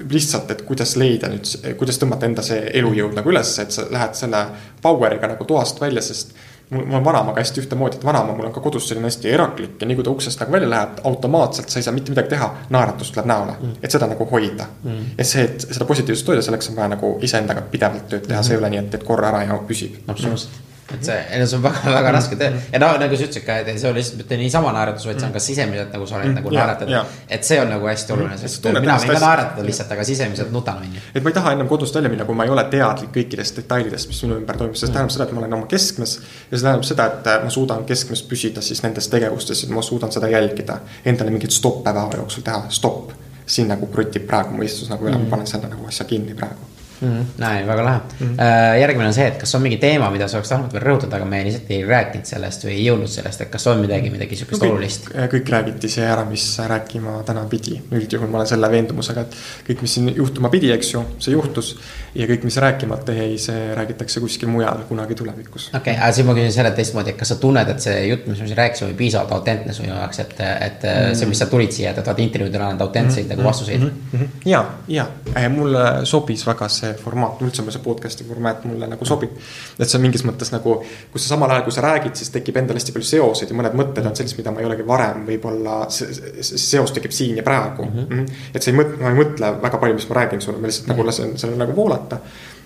lihtsalt, 0.09 0.51
et 0.51 0.61
kuidas 0.61 0.95
leida 0.95 1.31
nüüd, 1.31 1.49
kuidas 1.79 1.97
tõmmata 2.01 2.29
enda 2.29 2.45
see 2.45 2.59
elujõud 2.81 3.17
nagu 3.17 3.33
ülesse, 3.33 3.65
et 3.65 3.73
sa 3.73 3.87
lähed 3.89 4.13
selle 4.19 4.43
power'iga 4.81 5.33
nagu 5.33 5.45
toast 5.49 5.81
välja, 5.81 6.01
sest 6.05 6.35
mul, 6.69 6.83
on 6.91 7.05
vanaemaga 7.05 7.41
hästi 7.41 7.61
ühtemoodi, 7.61 7.99
et 7.99 8.05
vanaema 8.05 8.35
mul 8.35 8.49
on 8.49 8.53
ka 8.55 8.63
kodus 8.63 8.89
selline 8.89 9.07
hästi 9.07 9.31
eraklik 9.31 9.81
ja 9.81 9.87
nii 9.87 9.97
kui 9.99 10.05
ta 10.07 10.13
uksest 10.13 10.41
nagu 10.43 10.55
välja 10.55 10.69
läheb, 10.69 11.01
automaatselt 11.07 11.69
sa 11.69 11.79
ei 11.79 11.87
saa 11.87 11.95
mitte 11.95 12.13
midagi 12.13 12.33
teha, 12.35 12.49
naeratus 12.69 13.11
tuleb 13.11 13.29
näole. 13.31 13.57
Mm.. 13.61 13.75
et 13.81 13.97
seda 13.97 14.07
nagu 14.11 14.29
hoida. 14.31 14.69
Mm.. 14.83 15.11
et 15.17 15.27
see, 15.27 15.43
et 15.47 15.67
seda 15.69 15.89
positiivsust 15.89 16.33
hoida, 16.33 16.45
selleks 16.45 16.71
on 16.71 16.79
vaja 16.79 16.93
nagu 16.95 17.17
iseendaga 17.21 17.65
pidevalt 17.71 18.07
tööd 18.09 18.27
teha. 18.27 18.39
Mm, 18.39 18.41
-hmm. 18.41 18.47
see 18.47 18.57
ei 18.57 18.63
ole 18.63 18.73
nii, 18.75 18.85
et, 18.85 18.95
et 18.99 19.03
korra 19.03 19.33
ära 19.33 19.43
ja 19.47 19.59
püsib. 19.67 20.01
absoluutselt 20.07 20.66
et 20.93 21.03
see, 21.03 21.19
see 21.43 21.57
on 21.57 21.63
väga-väga 21.65 22.11
raske 22.15 22.37
töö 22.39 22.51
ja 22.71 22.79
no 22.79 22.89
nagu 23.01 23.17
sa 23.19 23.25
ütlesid 23.25 23.43
ka, 23.43 23.57
et 23.59 23.79
see 23.81 23.89
on 23.89 23.95
lihtsalt 23.97 24.21
mitte 24.21 24.37
niisama 24.39 24.71
naeratus, 24.75 25.07
vaid 25.09 25.19
see 25.19 25.27
on 25.27 25.33
ka 25.35 25.41
sisemiselt 25.43 25.91
nagu 25.95 26.07
sa 26.07 26.19
oled 26.19 26.37
nagu 26.37 26.53
naeratad. 26.53 26.93
et 27.37 27.47
see 27.47 27.57
on 27.61 27.71
nagu 27.73 27.89
hästi 27.89 28.15
oluline, 28.15 28.37
sest 28.39 28.69
mina 28.71 28.95
võin 28.95 29.11
ka 29.11 29.19
naeratada 29.23 29.65
lihtsalt, 29.67 29.91
aga 29.97 30.05
sisemiselt 30.07 30.53
nutan, 30.55 30.79
on 30.85 30.95
ju. 30.95 31.03
et 31.13 31.25
ma 31.25 31.33
ei 31.33 31.37
taha 31.39 31.53
ennem 31.57 31.67
kodust 31.71 31.99
välja 31.99 32.11
minna, 32.13 32.27
kui 32.29 32.39
ma 32.39 32.47
ei 32.47 32.53
ole 32.53 32.63
teadlik 32.71 33.11
kõikidest 33.17 33.59
detailidest, 33.61 34.11
mis 34.13 34.23
minu 34.23 34.39
ümber 34.39 34.61
toimub, 34.61 34.79
see 34.79 34.93
tähendab 34.93 35.15
seda, 35.15 35.27
et 35.27 35.35
ma 35.35 35.43
olen 35.43 35.57
oma 35.59 35.69
keskmes. 35.73 36.15
ja 36.51 36.53
see 36.53 36.63
tähendab 36.63 36.87
seda, 36.87 37.09
et 37.11 37.29
ma 37.43 37.51
suudan 37.57 37.83
keskmes 37.89 38.23
püsida 38.31 38.63
siis 38.63 38.83
nendes 38.85 39.11
tegevustes, 39.11 39.65
et 39.67 39.75
ma 39.75 39.83
suudan 39.83 40.13
seda 40.13 40.31
jälgida. 40.31 40.79
Endale 41.05 41.35
mingeid 41.35 41.51
stoppe 41.51 41.91
päeva 41.91 42.23
jooksul 42.23 42.47
teha, 42.47 42.63
stopp. 42.69 43.11
siin 43.47 43.69
nagu 43.71 43.87
krutib 43.87 44.25
praegu 44.27 44.55
mõistus 44.55 44.89
nagu 44.91 45.07
üle 45.07 45.15
mm., 45.15 45.29
ma 45.29 45.37
panen 45.37 45.47
selle 45.47 45.69
nagu 45.71 45.87
asja 45.87 46.03
kinni 46.07 46.35
praegu 46.35 46.76
mm. 47.01 47.07
-hmm. 47.07 47.25
näe, 47.37 47.67
väga 47.67 47.83
lahe 47.85 47.99
mm. 47.99 48.27
-hmm. 48.27 48.79
järgmine 48.81 49.07
on 49.07 49.13
see, 49.13 49.27
et 49.27 49.37
kas 49.37 49.55
on 49.55 49.61
mingi 49.61 49.77
teema, 49.77 50.09
mida 50.11 50.27
sa 50.27 50.37
oleks 50.37 50.49
tahtnud 50.49 50.73
veel 50.73 50.83
rõhutada, 50.83 51.15
aga 51.15 51.25
me 51.25 51.43
lihtsalt 51.43 51.71
ei 51.71 51.85
rääkinud 51.85 52.25
sellest 52.25 52.65
või 52.65 52.73
ei 52.75 52.85
jõudnud 52.85 53.11
sellest, 53.11 53.41
et 53.41 53.51
kas 53.53 53.67
on 53.67 53.81
midagi, 53.81 54.09
midagi 54.09 54.35
sihukest 54.35 54.63
no, 54.63 54.71
olulist? 54.71 55.09
kõik 55.33 55.51
räägiti 55.55 55.89
see 55.89 56.05
ära, 56.05 56.25
mis 56.25 56.45
rääkima 56.73 57.23
täna 57.25 57.45
pidi. 57.49 57.81
üldjuhul 57.91 58.29
ma 58.29 58.41
olen 58.41 58.47
selle 58.53 58.71
veendumusega, 58.71 59.21
et 59.21 59.37
kõik, 59.69 59.81
mis 59.81 59.93
siin 59.93 60.13
juhtuma 60.15 60.49
pidi, 60.49 60.71
eks 60.71 60.93
ju, 60.93 61.05
see 61.19 61.33
juhtus. 61.33 61.75
Ja 62.17 62.27
kõik, 62.29 62.45
mis 62.47 62.57
rääkimata 62.61 63.13
jäi, 63.13 63.37
see 63.41 63.67
räägitakse 63.77 64.21
kuskil 64.23 64.49
mujal 64.49 64.83
kunagi 64.89 65.15
tulevikus. 65.15 65.69
okei 65.69 65.93
okay,, 65.93 66.03
aga 66.03 66.11
siis 66.15 66.27
ma 66.27 66.35
küsin 66.37 66.55
selle 66.55 66.71
teistmoodi, 66.77 67.13
et 67.13 67.19
kas 67.19 67.33
sa 67.33 67.39
tunned, 67.41 67.69
et 67.69 67.83
see 67.83 67.99
jutt, 68.07 68.25
mis 68.31 68.41
me 68.41 68.49
siin 68.49 68.57
rääkisime, 68.57 68.89
oli 68.89 68.97
piisavalt 69.03 69.35
autentne 69.37 69.73
su 69.73 69.85
jaoks, 69.85 70.19
et, 70.23 70.33
et 70.39 70.83
mm 70.83 70.89
-hmm. 70.89 71.15
see, 71.19 71.29
mis 71.29 71.43
sa 71.43 71.49
tulid 71.51 71.71
siia, 71.71 71.91
et 71.91 72.01
vaata 72.01 72.21
intervjuudel 72.21 72.61
annad 72.61 72.81
autentseid 72.87 73.25
mm 73.25 73.31
-hmm. 73.31 73.37
nagu 73.37 73.49
vastuseid 73.49 73.81
mm. 73.81 73.91
-hmm. 74.13 74.27
ja, 74.45 74.65
ja 74.87 75.07
mulle 75.49 76.05
sobis 76.05 76.45
väga 76.47 76.69
see 76.69 76.93
formaat, 76.93 77.41
üldse 77.41 77.65
see 77.71 77.83
podcast'i 77.83 78.27
formaat 78.27 78.65
mulle 78.65 78.87
nagu 78.87 79.05
sobib. 79.05 79.31
et 79.79 79.89
see 79.89 79.97
on 79.99 80.05
mingis 80.05 80.23
mõttes 80.25 80.51
nagu, 80.51 80.77
kus 81.11 81.23
sa 81.23 81.33
samal 81.35 81.51
ajal, 81.51 81.63
kui 81.67 81.75
sa 81.75 81.81
räägid, 81.81 82.15
siis 82.15 82.29
tekib 82.33 82.57
endal 82.57 82.79
hästi 82.79 82.95
palju 82.95 83.09
seoseid 83.09 83.51
ja 83.51 83.57
mõned 83.57 83.77
mõtted 83.81 84.05
on 84.09 84.15
sellised, 84.15 84.37
mida 84.37 84.51
ma 84.51 84.63
ei 84.63 84.69
olegi 84.69 84.87
varem 84.87 85.25
võib-olla, 85.27 85.77
seos 85.89 86.91
tekib 86.95 87.11
siin 87.11 87.37
ja 87.37 87.43
praegu 87.43 87.85
mm. 87.85 88.07
-hmm. 88.09 88.25
et 88.53 88.63
sa 88.63 88.71
ei 88.71 88.77
mõtle, 88.77 89.01
ma 89.01 89.13
ei 89.13 89.19
mõtle 89.21 89.51
väga 89.61 89.77
palju, 89.83 89.99
mis 89.99 90.09
ma 90.09 90.19
räägin 90.21 90.41
sulle, 90.41 90.61
ma 90.61 90.67
lihtsalt 90.67 90.87
mm 90.87 90.93
-hmm. 90.93 90.97
nagu 90.97 91.07
lasen 91.07 91.37
sellel 91.37 91.57
nagu 91.57 91.75
voolata. 91.75 92.06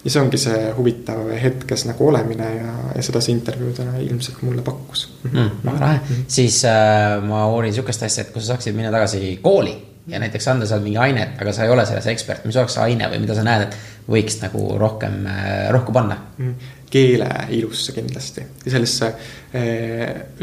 Ja 0.04 0.10
see 0.10 0.22
ongi 0.22 0.40
see 0.42 0.72
huvitav 0.78 1.30
hetkes 1.44 1.86
nagu 1.90 2.08
olemine 2.10 2.48
ja, 2.56 2.74
ja 2.96 3.04
seda 3.06 3.22
see 3.22 3.36
intervjuu 3.36 3.74
täna 3.78 4.00
ilmselt 4.02 4.42
mulle 4.46 4.64
pakkus 4.66 5.06
mm. 5.30 5.62
väga 5.64 5.78
lahe 5.80 5.98
mm, 5.98 6.04
-hmm. 6.10 6.26
siis 6.28 6.64
äh, 6.66 7.22
ma 7.24 7.46
uurin 7.48 7.74
sihukest 7.74 8.04
asja, 8.04 8.26
et 8.26 8.34
kui 8.34 8.42
sa 8.42 8.54
saaksid 8.54 8.76
minna 8.76 8.92
tagasi 8.92 9.40
kooli 9.42 9.76
ja 10.08 10.20
näiteks 10.20 10.48
anda 10.48 10.66
seal 10.66 10.82
mingi 10.82 10.98
ainet, 10.98 11.38
aga 11.42 11.54
sa 11.54 11.64
ei 11.64 11.70
ole 11.70 11.86
selles 11.86 12.08
ekspert, 12.08 12.46
mis 12.46 12.58
oleks 12.58 12.74
see 12.74 12.84
aine 12.84 13.10
või 13.10 13.22
mida 13.22 13.38
sa 13.38 13.46
näed, 13.46 13.68
et 13.68 13.78
võiks 14.10 14.40
nagu 14.42 14.66
rohkem, 14.82 15.26
äh, 15.30 15.70
rohku 15.72 15.94
panna? 15.94 16.18
Mm. 16.38 16.56
keele 16.92 17.28
ilusse 17.56 17.94
kindlasti 17.96 18.42
ja 18.66 18.72
sellesse 18.72 19.14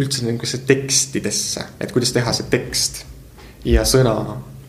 üldse 0.01 0.23
niisugusesse 0.25 0.65
tekstidesse, 0.67 1.65
et 1.81 1.93
kuidas 1.93 2.13
teha 2.13 2.33
see 2.33 2.47
tekst 2.51 3.03
ja 3.69 3.85
sõna 3.85 4.15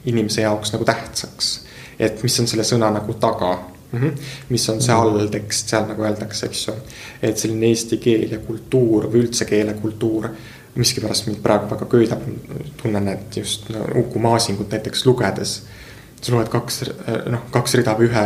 inimese 0.05 0.41
jaoks 0.41 0.73
nagu 0.73 0.85
tähtsaks. 0.85 1.59
et 1.99 2.23
mis 2.23 2.39
on 2.39 2.47
selle 2.47 2.63
sõna 2.63 2.89
nagu 2.91 3.13
taga 3.13 3.53
mm, 3.91 3.99
-hmm. 3.99 4.29
mis 4.49 4.69
on 4.69 4.81
see 4.81 4.95
mhm. 4.95 5.01
alltekst 5.01 5.69
seal 5.69 5.87
nagu 5.87 6.03
öeldakse, 6.03 6.45
eks 6.45 6.67
ju. 6.67 6.73
et 7.21 7.37
selline 7.37 7.73
eesti 7.73 7.97
keel 7.97 8.31
ja 8.31 8.39
kultuur 8.39 9.09
või 9.11 9.25
üldse 9.25 9.45
keelekultuur 9.45 10.29
miskipärast 10.75 11.27
mind 11.27 11.41
praegu 11.43 11.67
väga 11.69 11.85
köidab, 11.85 12.21
tunnen, 12.81 13.07
et 13.07 13.37
just 13.37 13.69
no, 13.69 13.85
Uku 13.99 14.19
Masingut 14.19 14.71
näiteks 14.71 15.05
lugedes 15.05 15.61
sa 16.21 16.33
loed 16.35 16.49
kaks, 16.51 16.81
noh, 17.31 17.45
kaks 17.53 17.77
rida 17.79 17.93
või 17.97 18.09
ühe, 18.09 18.23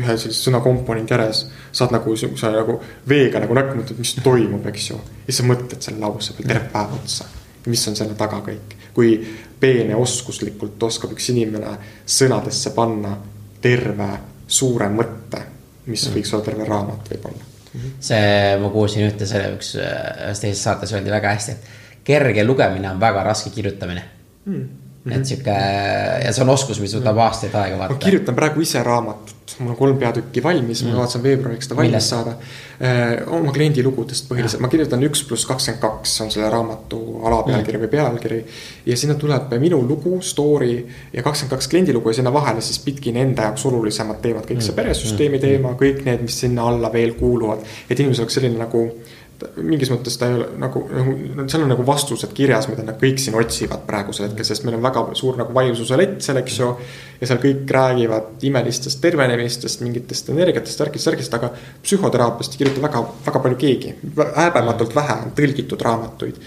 ühe 0.00 0.16
sellise 0.18 0.48
sõna 0.48 0.60
komponendi 0.64 1.14
järjes. 1.14 1.44
saad 1.72 1.94
nagu 1.94 2.14
sihukese 2.16 2.50
nagu 2.54 2.80
veega 3.08 3.42
nagu 3.42 3.54
näkku, 3.54 3.76
mõtled, 3.78 4.00
mis 4.02 4.16
toimub, 4.24 4.66
eks 4.66 4.88
ju. 4.90 4.98
ja 5.28 5.36
sa 5.36 5.46
mõtled 5.46 5.78
selle 5.78 6.02
lause 6.02 6.34
peal 6.34 6.48
terve 6.50 6.72
päev 6.72 6.96
otsa. 6.98 7.28
mis 7.66 7.86
on 7.88 7.96
selle 7.96 8.16
taga 8.18 8.40
kõik, 8.46 8.74
kui 8.94 9.14
peene 9.60 9.94
oskuslikult 9.96 10.82
oskab 10.82 11.14
üks 11.14 11.30
inimene 11.30 11.76
sõnadesse 12.06 12.74
panna 12.74 13.14
terve 13.62 14.10
suure 14.50 14.90
mõtte, 14.92 15.44
mis 15.86 16.02
mm. 16.08 16.16
võiks 16.16 16.34
olla 16.34 16.46
terve 16.46 16.66
raamat 16.68 17.10
võib-olla. 17.12 17.46
-hmm. 17.70 17.96
see, 18.02 18.56
ma 18.62 18.70
kuulsin 18.74 19.06
ühte 19.06 19.26
selle 19.30 19.54
üks, 19.56 19.74
ühes 19.78 20.42
teises 20.42 20.62
saates 20.66 20.92
öeldi 20.96 21.12
väga 21.14 21.34
hästi, 21.36 21.56
et 21.56 22.04
kerge 22.04 22.44
lugemine 22.44 22.90
on 22.90 23.00
väga 23.00 23.22
raske 23.30 23.54
kirjutamine 23.54 24.04
mm 24.44 24.79
Mm 25.04 25.12
-hmm. 25.12 25.16
et 25.16 25.26
sihuke 25.26 25.50
ja 26.24 26.32
see 26.32 26.42
on 26.44 26.50
oskus, 26.52 26.78
mis 26.80 26.92
võtab 26.92 27.16
aastaid 27.24 27.54
aega 27.56 27.76
vaata. 27.78 27.94
ma 27.94 28.00
kirjutan 28.02 28.34
praegu 28.36 28.60
ise 28.60 28.82
raamatut, 28.84 29.54
mul 29.58 29.70
on 29.72 29.76
kolm 29.76 29.98
peatükki 29.98 30.42
valmis 30.42 30.82
mm, 30.82 30.86
-hmm. 30.86 30.90
ma 30.90 30.98
kavatsen 30.98 31.22
veebruariks 31.22 31.64
seda 31.64 31.76
valmis 31.76 31.90
Millest? 31.90 32.10
saada 32.10 32.34
eh,. 32.80 33.22
oma 33.38 33.52
kliendi 33.52 33.82
lugudest 33.82 34.28
põhiliselt, 34.28 34.60
ma 34.60 34.68
kirjutan 34.68 35.06
üks 35.08 35.22
pluss 35.28 35.46
kakskümmend 35.48 35.80
kaks 35.80 36.20
on 36.20 36.30
selle 36.34 36.50
raamatu 36.52 36.98
alapealkiri 37.24 37.78
mm 37.78 37.84
-hmm. 37.84 37.86
või 37.86 37.90
pealkiri. 37.90 38.44
ja 38.86 38.96
sinna 38.96 39.14
tuleb 39.14 39.54
minu 39.60 39.80
lugu, 39.88 40.20
story 40.20 40.86
ja 41.12 41.22
kakskümmend 41.22 41.56
kaks 41.56 41.68
kliendi 41.68 41.92
lugu 41.96 42.10
ja 42.10 42.14
sinna 42.20 42.32
vahele 42.32 42.60
siis 42.60 42.78
pitkin 42.78 43.16
enda 43.16 43.42
jaoks 43.48 43.66
olulisemad 43.66 44.20
teemad, 44.22 44.44
kõik 44.44 44.60
see 44.60 44.74
mhm. 44.74 44.82
peresüsteemi 44.82 45.36
mhm. 45.38 45.46
teema, 45.46 45.72
kõik 45.80 46.04
need, 46.04 46.28
mis 46.28 46.40
sinna 46.40 46.68
alla 46.68 46.92
veel 46.92 47.14
kuuluvad. 47.14 47.64
et 47.90 48.00
inimesel 48.00 48.22
oleks 48.24 48.34
selline 48.34 48.58
nagu 48.58 48.84
mingis 49.64 49.90
mõttes 49.92 50.16
ta 50.20 50.28
ei 50.28 50.36
ole 50.36 50.46
nagu, 50.60 50.82
nagu, 50.92 51.44
seal 51.50 51.64
on 51.64 51.70
nagu 51.72 51.84
vastused 51.86 52.32
kirjas, 52.36 52.68
mida 52.70 52.84
nad 52.86 52.98
kõik 53.00 53.20
siin 53.20 53.36
otsivad 53.38 53.84
praegusel 53.88 54.26
hetkel, 54.28 54.46
sest 54.46 54.64
meil 54.66 54.76
on 54.78 54.84
väga 54.84 55.04
suur 55.18 55.38
nagu 55.40 55.54
vaimususe 55.56 55.98
lett 55.98 56.18
seal, 56.24 56.40
eks 56.42 56.58
ju. 56.60 56.70
ja 57.20 57.28
seal 57.28 57.40
kõik 57.42 57.70
räägivad 57.76 58.44
imelistest 58.48 59.00
tervenemistest, 59.04 59.84
mingitest 59.84 60.32
energiatest, 60.34 60.82
värkidest, 60.82 61.12
värkidest, 61.12 61.38
aga 61.38 61.52
psühhoteraapiast 61.84 62.56
ei 62.56 62.64
kirjuta 62.64 62.84
väga, 62.84 63.04
väga 63.28 63.44
palju 63.46 63.60
keegi. 63.60 63.94
häbematult 64.36 64.94
vähe 64.96 65.16
on 65.24 65.32
tõlgitud 65.38 65.86
raamatuid. 65.88 66.42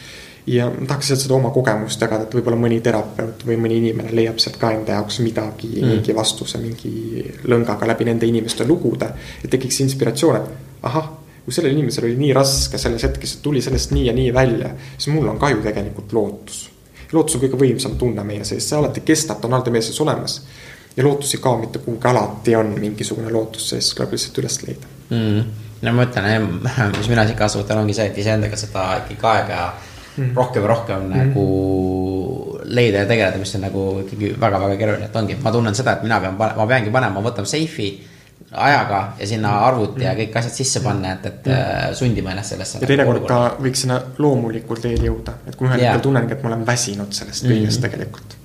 ja 0.48 0.68
ma 0.68 0.86
tahaks 0.88 1.10
lihtsalt 1.10 1.24
seda 1.24 1.36
oma 1.40 1.54
kogemust 1.56 2.02
jagada, 2.02 2.28
et 2.28 2.34
võib-olla 2.36 2.60
mõni 2.60 2.82
terapeut 2.84 3.46
või 3.48 3.58
mõni 3.64 3.80
inimene 3.80 4.12
leiab 4.12 4.42
sealt 4.44 4.60
ka 4.60 4.74
enda 4.76 4.98
jaoks 4.98 5.22
midagi 5.24 5.70
mm., 5.80 5.90
mingi 5.96 6.16
vastuse, 6.16 6.60
mingi 6.60 7.24
lõngaga 7.48 7.88
läbi 7.88 8.12
nende 8.12 8.28
inimeste 8.28 8.68
lugude. 8.68 9.14
et 9.44 9.50
tekiks 9.50 9.80
inspiratsioon, 9.88 10.36
et 10.42 10.84
ahah 10.84 11.23
kui 11.44 11.54
sellel 11.54 11.76
inimesel 11.76 12.08
oli 12.08 12.20
nii 12.20 12.34
raske 12.36 12.80
selles 12.80 13.04
hetkes, 13.04 13.38
et 13.38 13.42
tuli 13.44 13.62
sellest 13.62 13.92
nii 13.96 14.06
ja 14.08 14.14
nii 14.16 14.30
välja, 14.36 14.72
siis 14.98 15.12
mul 15.14 15.28
on 15.28 15.40
ka 15.40 15.50
ju 15.52 15.64
tegelikult 15.64 16.14
lootus. 16.16 16.70
lootus 17.12 17.36
on 17.36 17.44
kõige 17.44 17.60
võimsam 17.60 17.98
tunne 18.00 18.24
meie 18.26 18.46
sees, 18.48 18.66
see 18.70 18.78
alati 18.78 19.04
kestab, 19.06 19.42
ta 19.42 19.50
on 19.50 19.58
alati 19.58 19.74
meie 19.74 19.84
sees 19.86 20.00
olemas. 20.02 20.42
ja 20.96 21.04
lootus 21.04 21.34
ei 21.36 21.42
kao 21.44 21.58
mitte 21.60 21.80
kuhugi, 21.84 22.08
alati 22.08 22.56
on 22.56 22.76
mingisugune 22.80 23.32
lootus 23.32 23.70
sees, 23.74 23.92
tuleb 23.94 24.16
lihtsalt 24.16 24.40
üles 24.44 24.60
leida 24.64 24.94
mm.. 25.10 25.42
no 25.82 25.94
ma 25.98 26.08
ütlen, 26.08 26.48
mis 27.00 27.12
mina 27.12 27.28
siit 27.28 27.40
kaasa 27.40 27.60
võtan, 27.60 27.84
ongi 27.84 27.98
see, 27.98 28.08
et 28.12 28.24
iseendaga 28.24 28.60
seda 28.60 28.86
ikkagi 29.02 29.28
aega 29.34 29.60
mm. 30.16 30.32
rohkem 30.38 30.64
ja 30.64 30.72
rohkem 30.72 31.06
mm. 31.10 31.18
nagu 31.20 31.46
leida 32.64 33.04
ja 33.04 33.10
tegeleda, 33.10 33.42
mis 33.42 33.56
on 33.60 33.68
nagu 33.68 33.86
ikkagi 34.06 34.32
väga-väga 34.40 34.80
keeruline, 34.80 35.12
et 35.12 35.20
ongi, 35.20 35.36
ma 35.44 35.52
tunnen 35.52 35.76
seda, 35.76 35.98
et 35.98 36.08
mina 36.08 36.24
pean, 36.24 36.40
ma 36.40 36.68
peangi 36.70 36.94
panema, 36.94 37.20
ma 37.20 37.28
võtan 37.28 37.50
seifi 37.50 37.92
ajaga 38.54 39.14
ja 39.20 39.28
sinna 39.28 39.54
arvuti 39.68 40.04
ja 40.06 40.14
kõik 40.18 40.38
asjad 40.40 40.54
sisse 40.56 40.82
panna, 40.84 41.16
et, 41.18 41.26
et 41.30 41.50
mm. 41.50 41.98
sundima 41.98 42.34
ennast 42.34 42.54
sellesse. 42.54 42.82
ja 42.84 42.90
teinekord 42.90 43.26
ka 43.30 43.40
võiks 43.64 43.84
sinna 43.86 44.00
loomulikul 44.22 44.82
teel 44.84 45.02
jõuda, 45.10 45.40
et 45.48 45.58
kui 45.58 45.68
ühel 45.70 45.82
hetkel 45.82 46.06
tunnengi, 46.06 46.38
et 46.38 46.46
ma 46.46 46.54
olen 46.54 46.66
väsinud 46.68 47.14
sellest 47.16 47.48
kõigest 47.50 47.80
mm 47.80 47.82
tegelikult. 47.84 48.36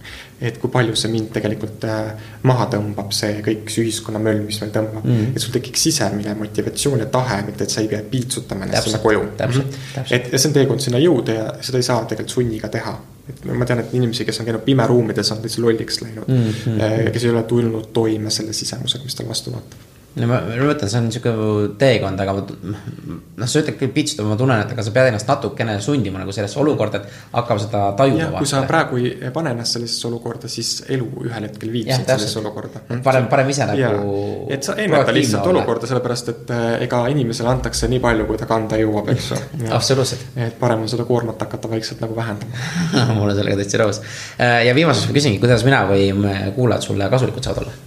et 0.41 0.57
kui 0.63 0.71
palju 0.71 0.95
see 0.99 1.11
mind 1.13 1.33
tegelikult 1.35 1.85
äh, 1.91 2.31
maha 2.47 2.69
tõmbab, 2.73 3.11
see 3.15 3.43
kõik 3.45 3.71
see 3.75 3.85
ühiskonna 3.85 4.21
möll, 4.23 4.41
mis 4.47 4.61
meil 4.63 4.73
tõmbab 4.75 5.05
mm. 5.05 5.35
et 5.35 5.45
sul 5.45 5.53
tekiks 5.55 5.85
sisemine 5.89 6.35
motivatsioon 6.39 7.05
ja 7.05 7.11
tahe, 7.13 7.41
mitte 7.47 7.67
et 7.67 7.75
sa 7.75 7.83
ei 7.83 7.91
pea 7.91 8.01
piitsutama 8.07 8.67
ennast 8.67 8.89
sinna 8.89 9.03
koju. 9.03 9.27
et 9.37 10.33
ja 10.33 10.39
see 10.39 10.49
on 10.49 10.57
teekond 10.57 10.85
sinna 10.85 11.03
jõuda 11.03 11.37
ja 11.37 11.47
seda 11.61 11.83
ei 11.83 11.89
saa 11.91 12.05
tegelikult 12.05 12.37
sunniga 12.39 12.73
teha 12.73 12.97
et 13.29 13.45
ma 13.53 13.67
tean, 13.69 13.83
et 13.83 13.93
inimesi, 13.93 14.25
kes 14.25 14.41
on 14.41 14.49
käinud 14.49 14.65
pimeruumides, 14.65 15.35
on 15.35 15.43
täitsa 15.45 15.61
lolliks 15.61 16.01
läinud 16.01 16.31
mm. 16.33 16.49
-hmm. 16.65 17.13
kes 17.13 17.25
ei 17.25 17.31
ole 17.35 17.43
tulnud 17.43 17.93
toime 17.93 18.31
selle 18.33 18.57
sisemusega, 18.57 19.05
mis 19.05 19.19
tal 19.19 19.29
vastu 19.29 19.53
vaatab 19.53 19.88
no 20.19 20.29
ma, 20.31 20.39
ma 20.45 20.67
mõtlen, 20.69 20.91
see 20.91 21.01
on 21.01 21.09
sihuke 21.13 21.33
teekond, 21.81 22.21
aga 22.23 22.35
noh, 22.39 23.47
sa 23.49 23.61
ütled 23.63 23.77
küll 23.81 23.93
pitsutama, 23.95 24.33
ma 24.33 24.39
tunnen, 24.41 24.63
et 24.65 24.73
aga 24.75 24.85
sa 24.85 24.93
pead 24.95 25.11
ennast 25.11 25.31
natukene 25.31 25.77
sundima 25.85 26.21
nagu 26.23 26.35
sellesse 26.35 26.59
olukorda, 26.63 27.01
et 27.03 27.19
hakkab 27.35 27.61
seda 27.63 27.83
tajuma. 27.99 28.31
kui 28.39 28.51
sa 28.51 28.63
praegu 28.69 29.01
ei 29.01 29.33
pane 29.35 29.53
ennast 29.55 29.77
sellisesse 29.77 30.09
olukorda, 30.11 30.51
siis 30.53 30.73
elu 30.95 31.09
ühel 31.27 31.49
hetkel 31.49 31.73
viib 31.75 31.91
sind 31.93 32.09
sellisesse 32.09 32.41
olukorda. 32.43 32.83
parem, 33.05 33.29
parem 33.31 33.53
ise 33.55 33.69
nagu. 33.69 34.47
et 34.55 34.67
sa 34.67 34.77
enneta 34.79 35.15
lihtsalt 35.15 35.47
olla. 35.47 35.63
olukorda, 35.63 35.91
sellepärast 35.91 36.33
et 36.35 36.55
äh, 36.55 36.67
ega 36.89 37.05
inimesele 37.13 37.53
antakse 37.53 37.91
nii 37.93 38.03
palju, 38.05 38.29
kui 38.31 38.41
ta 38.41 38.49
kanda 38.51 38.81
jõuab, 38.81 39.13
eks 39.15 39.31
ju. 39.33 39.41
absoluutselt. 39.79 40.27
et 40.49 40.59
parem 40.61 40.87
on 40.87 40.91
seda 40.91 41.07
koormat 41.09 41.47
hakata 41.47 41.71
vaikselt 41.71 42.03
nagu 42.05 42.17
vähendama 42.17 42.67
ma 43.15 43.21
olen 43.23 43.39
sellega 43.39 43.61
täitsa 43.61 43.83
nõus. 43.85 44.03
Äh, 44.41 44.65
ja 44.69 44.75
viimaseks 44.77 45.11
ma 45.11 45.19
küsingi, 45.21 45.43
kuidas 45.43 45.65
mina 45.69 45.85
või 45.89 46.11
kuulajad 46.57 46.91
sulle 46.91 47.11
kasulikud 47.13 47.45
saavad 47.45 47.67
olla? 47.67 47.79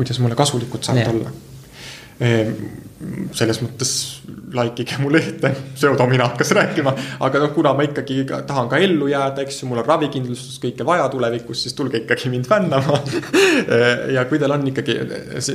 kuidas 0.00 0.20
mulle 0.22 0.36
kasulikud 0.38 0.84
saavad 0.86 1.02
ja. 1.02 1.12
olla 1.12 1.49
selles 3.32 3.62
mõttes 3.64 3.90
likeige 4.52 4.98
mu 5.00 5.08
lehte, 5.12 5.54
pseudomina 5.74 6.26
hakkas 6.28 6.50
rääkima. 6.50 6.92
aga 7.20 7.38
noh, 7.38 7.52
kuna 7.54 7.72
ma 7.74 7.84
ikkagi 7.86 8.24
ka, 8.28 8.42
tahan 8.46 8.68
ka 8.68 8.76
ellu 8.76 9.06
jääda, 9.08 9.40
eks 9.44 9.62
ju, 9.62 9.68
mul 9.70 9.80
on 9.80 9.86
ravikindlustus, 9.86 10.58
kõike 10.60 10.84
vaja 10.86 11.06
tulevikus, 11.08 11.62
siis 11.62 11.74
tulge 11.74 12.02
ikkagi 12.02 12.28
mind 12.28 12.48
fännama 12.50 12.98
ja 14.16 14.24
kui 14.28 14.38
teil 14.38 14.52
on 14.52 14.66
ikkagi, 14.68 14.96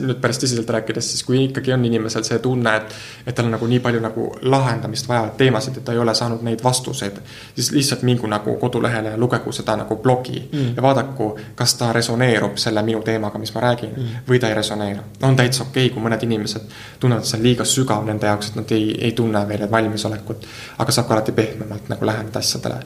nüüd 0.02 0.22
päris 0.24 0.42
tõsiselt 0.42 0.72
rääkides, 0.74 1.12
siis 1.12 1.26
kui 1.28 1.44
ikkagi 1.44 1.74
on 1.76 1.86
inimesel 1.86 2.26
see 2.26 2.40
tunne, 2.42 2.76
et. 2.80 2.98
et 3.28 3.36
tal 3.36 3.50
on 3.50 3.56
nagu 3.58 3.68
nii 3.70 3.82
palju 3.84 4.02
nagu 4.02 4.26
lahendamist 4.42 5.10
vajavaid 5.10 5.38
teemasid, 5.38 5.78
et 5.78 5.86
ta 5.86 5.94
ei 5.94 6.02
ole 6.02 6.16
saanud 6.16 6.42
neid 6.46 6.64
vastuseid. 6.64 7.20
siis 7.56 7.72
lihtsalt 7.76 8.08
mingu 8.08 8.28
nagu 8.32 8.58
kodulehele 8.62 9.14
ja 9.14 9.22
lugegu 9.22 9.52
seda 9.52 9.76
nagu 9.84 10.00
blogi 10.02 10.40
mm. 10.52 10.74
ja 10.78 10.82
vaadaku, 10.82 11.30
kas 11.56 11.76
ta 11.76 11.92
resoneerub 11.94 12.58
selle 12.58 12.82
minu 12.82 13.04
teemaga, 13.04 13.38
mis 13.38 13.54
ma 13.54 13.68
räägin 13.68 13.94
mm. 13.94 14.26
või 14.30 14.40
ta 14.40 14.50
ei 14.50 14.58
resoneeru. 14.58 15.04
on 15.22 15.36
täitsa 15.36 15.64
okei 15.68 15.86
okay,, 15.86 15.94
kui 15.94 16.08
mõned 16.08 16.24
inimesed 16.24 16.55
inimesed 16.56 17.00
tunnevad, 17.00 17.24
et 17.24 17.30
see 17.30 17.40
on 17.40 17.46
liiga 17.46 17.68
sügav 17.68 18.08
nende 18.08 18.28
jaoks, 18.30 18.52
et 18.52 18.60
nad 18.60 18.74
ei, 18.76 18.90
ei 19.08 19.14
tunne 19.18 19.46
veel 19.48 19.68
valmisolekut. 19.72 20.48
aga 20.78 20.92
saab 20.92 21.08
ka 21.08 21.16
alati 21.18 21.32
pehmemalt 21.32 21.90
nagu 21.90 22.06
läheneda 22.06 22.40
asjadele. 22.40 22.82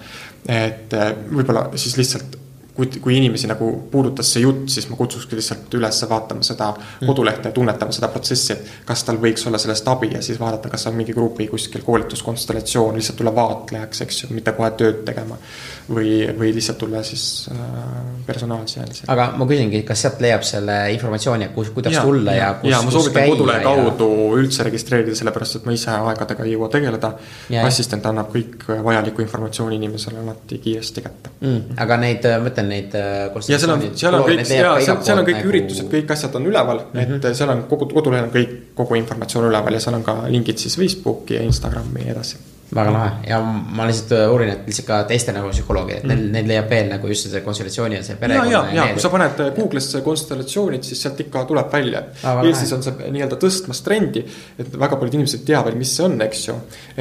et 0.47 0.93
eh, 0.93 1.15
võib-olla 1.31 1.69
siis 1.75 1.97
lihtsalt 1.97 2.37
kui, 2.75 2.87
kui 3.01 3.17
inimesi 3.17 3.47
nagu 3.47 3.71
puudutas 3.91 4.33
see 4.33 4.43
jutt, 4.43 4.69
siis 4.71 4.87
ma 4.89 4.95
kutsukski 4.95 5.35
lihtsalt 5.35 5.73
üles 5.75 6.03
vaatama 6.09 6.45
seda 6.47 6.71
mm. 6.73 7.07
kodulehte 7.07 7.49
ja 7.49 7.55
tunnetama 7.55 7.95
seda 7.95 8.07
protsessi, 8.13 8.53
et 8.53 8.85
kas 8.85 9.03
tal 9.03 9.19
võiks 9.21 9.45
olla 9.47 9.59
sellest 9.61 9.87
abi 9.91 10.13
ja 10.13 10.21
siis 10.25 10.39
vaadata, 10.39 10.71
kas 10.71 10.87
on 10.87 10.95
mingi 10.95 11.13
grupi 11.13 11.49
kuskil 11.51 11.83
koolituskonstellatsioon, 11.85 12.95
lihtsalt 12.95 13.19
tulla 13.19 13.35
vaatlejaks, 13.35 14.05
eks 14.05 14.23
ju, 14.23 14.31
mitte 14.35 14.55
kohe 14.57 14.71
tööd 14.79 15.03
tegema 15.07 15.37
või, 15.89 16.11
või 16.37 16.51
lihtsalt 16.53 16.77
tulla 16.77 17.01
siis 17.03 17.23
äh, 17.51 17.57
personaalseansi. 18.25 19.03
aga 19.07 19.29
ma 19.37 19.47
küsingi, 19.49 19.81
kas 19.87 20.03
sealt 20.05 20.21
leiab 20.23 20.43
selle 20.47 20.75
informatsiooni, 20.93 21.49
kus, 21.55 21.71
kuidas 21.75 21.95
ja, 21.95 22.03
tulla 22.05 22.35
ja, 22.35 22.43
ja 22.43 22.49
kus. 22.61 22.71
ja 22.71 22.81
ma 22.85 22.93
soovitan 22.93 23.29
kodulehe 23.31 23.63
kaudu 23.65 24.09
ja... 24.09 24.27
üldse 24.41 24.65
registreerida, 24.67 25.15
sellepärast 25.17 25.59
et 25.59 25.69
ma 25.69 25.75
ise 25.75 25.95
aegadega 25.95 26.45
ei 26.45 26.53
jõua 26.53 26.69
tegeleda. 26.73 27.13
assistent 27.63 28.05
annab 28.09 28.29
kõik 28.33 28.67
vajaliku 28.85 29.25
informatsiooni 29.25 29.79
inimesele 29.79 30.21
alati 30.23 30.61
kiiresti 30.61 31.05
kätte 31.05 31.33
mm,. 31.39 31.79
aga 31.85 31.99
neid, 32.05 32.29
ma 32.29 32.53
ütlen 32.53 32.71
neid. 32.75 32.95
Äh, 32.99 33.41
ja 33.49 33.61
seal 33.61 33.75
on, 33.75 33.87
seal 33.95 34.19
on 34.19 34.27
kõik, 34.27 34.45
ja 34.45 34.75
seal, 34.85 35.03
seal 35.09 35.23
on 35.23 35.27
kõik 35.27 35.41
nagu... 35.41 35.53
üritused, 35.53 35.89
kõik 35.91 36.15
asjad 36.17 36.37
on 36.39 36.47
üleval 36.51 36.85
mm, 36.85 37.01
-hmm. 37.01 37.25
et 37.33 37.41
seal 37.41 37.55
on 37.55 37.65
kogu, 37.71 37.89
kodulehel 37.93 38.29
on 38.29 38.35
kõik, 38.35 38.55
kogu 38.77 38.99
informatsioon 39.01 39.49
üleval 39.49 39.77
ja 39.79 39.83
seal 39.83 39.97
on 39.99 40.05
ka 40.05 40.21
lingid 40.29 40.61
siis 40.61 40.77
Facebooki 40.77 41.39
ja 41.39 41.43
Instagrami 41.49 42.05
ja 42.05 42.17
edasi 42.17 42.58
väga 42.75 42.91
lahe. 42.93 43.11
Ja 43.29 43.39
ma 43.41 43.85
lihtsalt 43.89 44.11
äh, 44.13 44.25
uurin, 44.31 44.51
et 44.53 44.67
lihtsalt 44.69 44.87
ka 44.87 44.99
teiste 45.09 45.33
nagu 45.33 45.49
psühholoogid, 45.53 46.01
et 46.01 46.07
neil, 46.09 46.25
neil 46.33 46.49
leiab 46.51 46.69
veel 46.69 46.89
nagu 46.91 47.09
just 47.09 47.29
see 47.29 47.41
konsultatsiooni 47.45 47.97
ja 47.97 48.03
see 48.05 48.13
ja, 48.13 48.19
perekonna 48.21 48.51
ja, 48.51 48.61
ja 48.75 48.85
need- 48.85 48.97
kui 48.97 49.03
sa 49.03 49.11
paned 49.13 49.41
Google'isse 49.57 50.01
konstellatsioonid, 50.05 50.85
siis 50.85 51.01
sealt 51.01 51.19
ikka 51.23 51.43
tuleb 51.49 51.71
välja. 51.73 52.03
Aa, 52.23 52.35
väga 52.39 52.51
Eestis 52.51 52.73
on 52.77 52.85
see 52.85 53.11
nii-öelda 53.15 53.39
tõstmas 53.41 53.81
trendi, 53.85 54.23
et 54.59 54.77
väga 54.85 54.99
paljud 55.01 55.17
inimesed 55.17 55.41
ei 55.41 55.49
tea 55.49 55.63
veel, 55.65 55.79
mis 55.79 55.95
see 55.97 56.05
on, 56.05 56.17
eks 56.27 56.45
ju. 56.47 56.57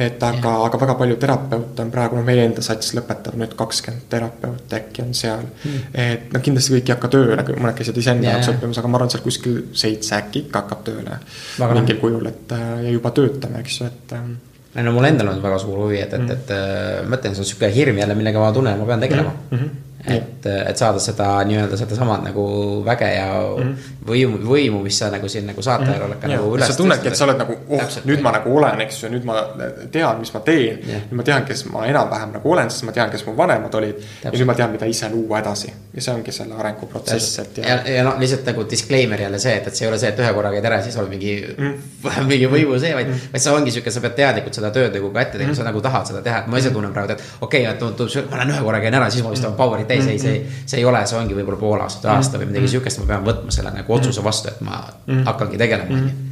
et 0.07 0.25
aga, 0.25 0.55
aga 0.65 0.81
väga 0.85 0.97
palju 1.03 1.19
terapeute 1.21 1.85
on 1.85 1.93
praegu, 1.93 2.17
no 2.17 2.25
meie 2.25 2.47
enda 2.49 2.65
sats 2.65 2.93
lõpetab 2.97 3.37
nüüd 3.39 3.55
kakskümmend 3.59 4.09
terapeuti 4.09 4.79
äkki 4.79 5.05
on 5.05 5.13
seal. 5.17 5.45
Mm.. 5.63 5.87
et 5.93 6.33
noh, 6.33 6.45
kindlasti 6.45 6.75
kõik 6.75 6.89
ei 6.89 6.95
hakka 6.95 7.13
tööle, 7.13 7.39
mõned 7.53 7.77
käisid 7.77 8.01
iseenda 8.01 8.33
jaoks 8.33 8.53
õppimas, 8.55 8.81
aga 8.81 8.91
ma 8.91 9.01
arvan, 9.01 9.13
seal 9.13 9.25
kuskil 9.25 9.61
seitse 9.77 10.15
äkki 10.17 10.47
ikka 10.47 10.63
hakkab 10.63 10.85
tööle 10.87 11.19
mingil 11.59 11.99
kujul, 12.01 12.29
et 12.29 12.53
äh, 12.55 12.69
ja 12.87 12.93
juba 12.93 13.11
töötame, 13.15 13.61
eks 13.63 13.81
ju, 13.81 13.89
et 13.89 14.15
ähm, 14.17 14.37
no 14.85 14.93
mul 14.95 15.09
endal 15.09 15.31
on 15.33 15.43
väga 15.43 15.59
suur 15.61 15.83
huvi, 15.83 15.99
et, 16.03 16.13
et, 16.13 16.33
et 16.35 16.55
äh, 16.55 17.03
ma 17.05 17.19
ütlen, 17.19 17.35
see 17.35 17.45
on 17.45 17.51
sihuke 17.51 17.69
hirm 17.75 18.01
jälle, 18.01 18.17
millega 18.19 18.41
ma 18.41 18.51
tunnen, 18.55 18.79
ma 18.79 18.89
pean 18.89 19.05
tegelema 19.05 19.33
mm. 19.35 19.55
Mhm. 19.55 19.63
-hmm. 19.63 19.88
et, 20.07 20.45
et 20.45 20.77
saada 20.77 20.99
seda 21.03 21.27
nii-öelda 21.47 21.77
sedasama 21.77 22.17
nagu 22.23 22.45
väge 22.85 23.07
ja 23.13 23.27
mm 23.33 23.63
-hmm. 23.63 23.95
võimu, 24.07 24.37
võimu, 24.49 24.81
mis 24.83 24.99
sa 24.99 25.09
nagu 25.11 25.27
siin 25.27 25.45
nagu 25.47 25.61
saatajal 25.61 26.05
oled 26.05 26.19
ka 26.21 26.27
nagu 26.27 26.55
üles 26.55 26.67
sa 26.71 26.77
tunnedki, 26.77 27.07
et 27.07 27.15
sa 27.15 27.25
oled 27.25 27.37
nagu, 27.37 27.57
oh, 27.69 27.81
nüüd 28.05 28.21
ma 28.21 28.31
nagu 28.31 28.57
olen, 28.57 28.81
eks 28.81 29.03
ju, 29.03 29.09
nüüd 29.09 29.25
ma 29.27 29.43
tean, 29.91 30.19
mis 30.19 30.33
ma 30.33 30.39
teen. 30.39 30.79
Nüüd 30.87 31.17
ma 31.19 31.23
tean, 31.23 31.45
kes 31.45 31.65
ma 31.65 31.85
enam-vähem 31.85 32.31
nagu 32.37 32.51
olen, 32.51 32.69
sest 32.69 32.83
ma 32.87 32.91
tean, 32.91 33.11
kes 33.11 33.25
mu 33.25 33.35
vanemad 33.37 33.75
olid. 33.75 33.95
ja 34.23 34.31
nüüd 34.31 34.45
ma 34.45 34.55
tean, 34.55 34.71
mida 34.71 34.85
ise 34.85 35.09
luua 35.11 35.39
edasi. 35.39 35.73
Ja 35.93 36.01
see 36.01 36.13
ongi 36.13 36.31
selle 36.31 36.55
arenguprotsess, 36.55 37.39
et 37.39 37.57
ja, 37.57 37.79
ja 37.95 38.03
noh, 38.03 38.19
lihtsalt 38.19 38.45
nagu 38.45 38.65
disclaimer 38.69 39.21
jälle 39.21 39.39
see, 39.39 39.55
et, 39.57 39.67
et 39.67 39.75
see 39.75 39.85
ei 39.85 39.91
ole 39.91 39.99
see, 39.99 40.09
et 40.09 40.19
ühe 40.19 40.33
korra 40.33 40.51
käid 40.51 40.65
ära 40.65 40.79
ja 40.79 40.83
siis 40.83 40.97
oled 40.97 41.09
mingi 41.09 41.35
mm. 41.57 41.73
mingi 42.31 42.47
võimu 42.47 42.79
see, 42.79 42.93
vaid 42.95 43.09
mm., 43.09 43.31
vaid 43.33 43.43
see 43.43 43.53
ongi 43.53 43.71
sihuke, 43.71 43.91
sa 43.91 44.01
pead 44.01 44.15
teadlikult 44.15 44.53
seda 44.53 44.71
tööd 44.75 44.95
nagu 44.95 45.11
ka 45.13 45.21
ette 45.21 45.37
tegema 45.37 45.51
mm., 45.51 45.59
sa 45.59 45.67
nagu 45.67 45.81
tahad 45.81 46.07
seda 46.07 46.21
teha, 46.21 46.43
et 46.43 46.47
ma 46.47 46.61
ise 46.61 46.71
tunnen 46.71 46.93
praegu, 46.93 47.17
et 47.17 47.23
okei 47.41 47.65
okay,, 47.65 47.73
et 47.73 47.79
tundub, 47.81 48.29
ma 48.31 48.41
lähen 48.41 48.53
ühe 48.53 48.63
korra 48.69 48.81
käin 48.83 48.99
ära, 49.01 49.09
siis 49.09 49.25
ma 49.25 49.33
vist 49.33 49.45
olen 49.47 49.57
power'it 49.57 49.88
täis, 49.89 50.07
ei, 50.09 50.21
see, 50.21 50.39
see 50.65 50.81
ei 50.81 50.87
ole, 50.87 51.03
see 51.09 51.19
ongi 51.19 51.37
võib-olla 51.37 51.59
pool 51.59 51.83
aastat, 51.83 52.09
aasta 52.15 52.39
või 52.41 52.51
midagi 52.53 52.73
sihukest, 52.75 53.03
ma 53.03 53.13
pean 53.13 53.27
võtma 53.27 53.53
selle 53.53 53.75
nagu 53.75 53.99
otsuse 53.99 54.23
vastu, 54.25 54.51
et 54.51 54.65
ma 54.65 54.81
hakkangi 55.27 55.59
tegelema, 55.59 55.99
onju. 55.99 56.25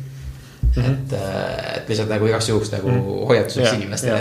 et, 0.77 1.13
et 1.17 1.87
lihtsalt 1.89 2.11
nagu 2.11 2.27
igaks 2.29 2.49
juhuks 2.51 2.71
nagu 2.75 2.91
hoiatuseks 3.29 3.65
Jaa, 3.65 3.75
inimestele, 3.79 4.19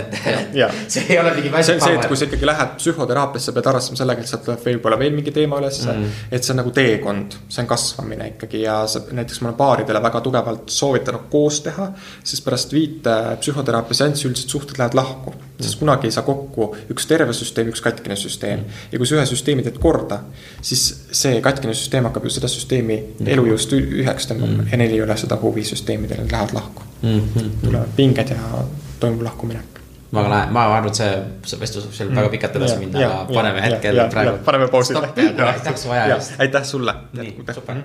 jaa. 0.57 0.69
et 0.71 0.91
see 0.95 1.03
ei 1.13 1.19
ole 1.21 1.33
mingi 1.37 1.51
see 1.53 1.75
on 1.75 1.83
see, 1.83 1.97
et 1.97 2.07
kui 2.09 2.17
sa 2.17 2.29
ikkagi 2.29 2.49
lähed 2.49 2.77
psühhoteraapiasse, 2.79 3.53
pead 3.57 3.69
arvestama 3.73 4.01
sellega, 4.01 4.23
et 4.23 4.31
sealt 4.31 4.45
tuleb 4.47 4.63
võib-olla 4.65 4.99
veel 5.01 5.17
mingi 5.17 5.33
teema 5.35 5.59
ülesse 5.61 5.91
mm.. 5.93 6.23
et 6.31 6.47
see 6.47 6.55
on 6.55 6.61
nagu 6.63 6.73
teekond, 6.73 7.37
see 7.47 7.61
on 7.63 7.69
kasvamine 7.69 8.31
ikkagi 8.33 8.63
ja 8.63 8.79
sa 8.89 9.03
näiteks 9.07 9.43
ma 9.43 9.51
olen 9.51 9.59
paaridele 9.59 10.01
väga 10.07 10.23
tugevalt 10.25 10.73
soovitanud 10.73 11.29
koos 11.33 11.61
teha. 11.67 11.91
sest 12.23 12.45
pärast 12.47 12.73
viite 12.73 13.19
psühhoteraapia 13.43 14.01
seanssi 14.01 14.29
üldiselt 14.31 14.57
suhted 14.57 14.81
lähevad 14.81 14.97
lahku, 14.97 15.35
sest 15.59 15.79
kunagi 15.79 16.09
ei 16.09 16.13
saa 16.15 16.23
kokku 16.27 16.69
üks 16.93 17.07
terve 17.09 17.33
süsteem, 17.33 17.71
üks 17.73 17.81
katkine 17.81 18.15
süsteem. 18.19 18.65
ja 18.91 18.99
kui 18.99 19.07
sa 19.09 19.17
ühe 19.17 19.25
süsteemi 19.29 19.65
teed 19.65 19.79
korda, 19.81 20.21
siis 20.61 20.83
see 21.11 21.41
katkine 21.41 21.73
süsteem 21.77 22.09
hakkab 22.09 22.27
ju 22.27 22.35
seda 22.37 22.51
süsteemi 22.51 22.99
elujõust 23.25 23.73
ü- 23.77 24.03
üheks 24.03 24.29
tõmbama 24.31 24.67
ja 24.71 24.81
neil 24.81 24.93
ei 24.97 25.01
ole 25.05 25.17
seda 25.17 25.39
huvi 25.41 25.65
süsteemidel, 25.67 26.23
nad 26.23 26.31
lähevad 26.37 26.53
lahku. 26.53 26.83
mm. 27.01 27.19
-hmm. 27.19 27.49
tulevad 27.65 27.97
pinged 27.97 28.29
ja 28.35 28.63
toimub 28.99 29.21
lahkuminek 29.21 29.77
väga 30.13 30.29
lahe, 30.29 30.51
ma 30.51 30.63
arvan, 30.63 30.87
et 30.87 30.95
see, 30.95 31.13
see 31.51 31.59
vestlus 31.59 31.87
võib 31.87 31.95
seal 31.99 32.11
väga 32.15 32.29
pikalt 32.31 32.59
edasi 32.59 32.77
minna, 32.79 32.99
aga 33.07 33.23
paneme 33.33 33.63
hetkel 33.65 34.03
praegu 34.13 34.37
paneme 34.45 34.69
stoppi, 34.83 35.29
aitäh 35.47 36.29
aitäh 36.39 36.63
sulle. 36.63 36.93
nii, 37.13 37.33
super. 37.53 37.81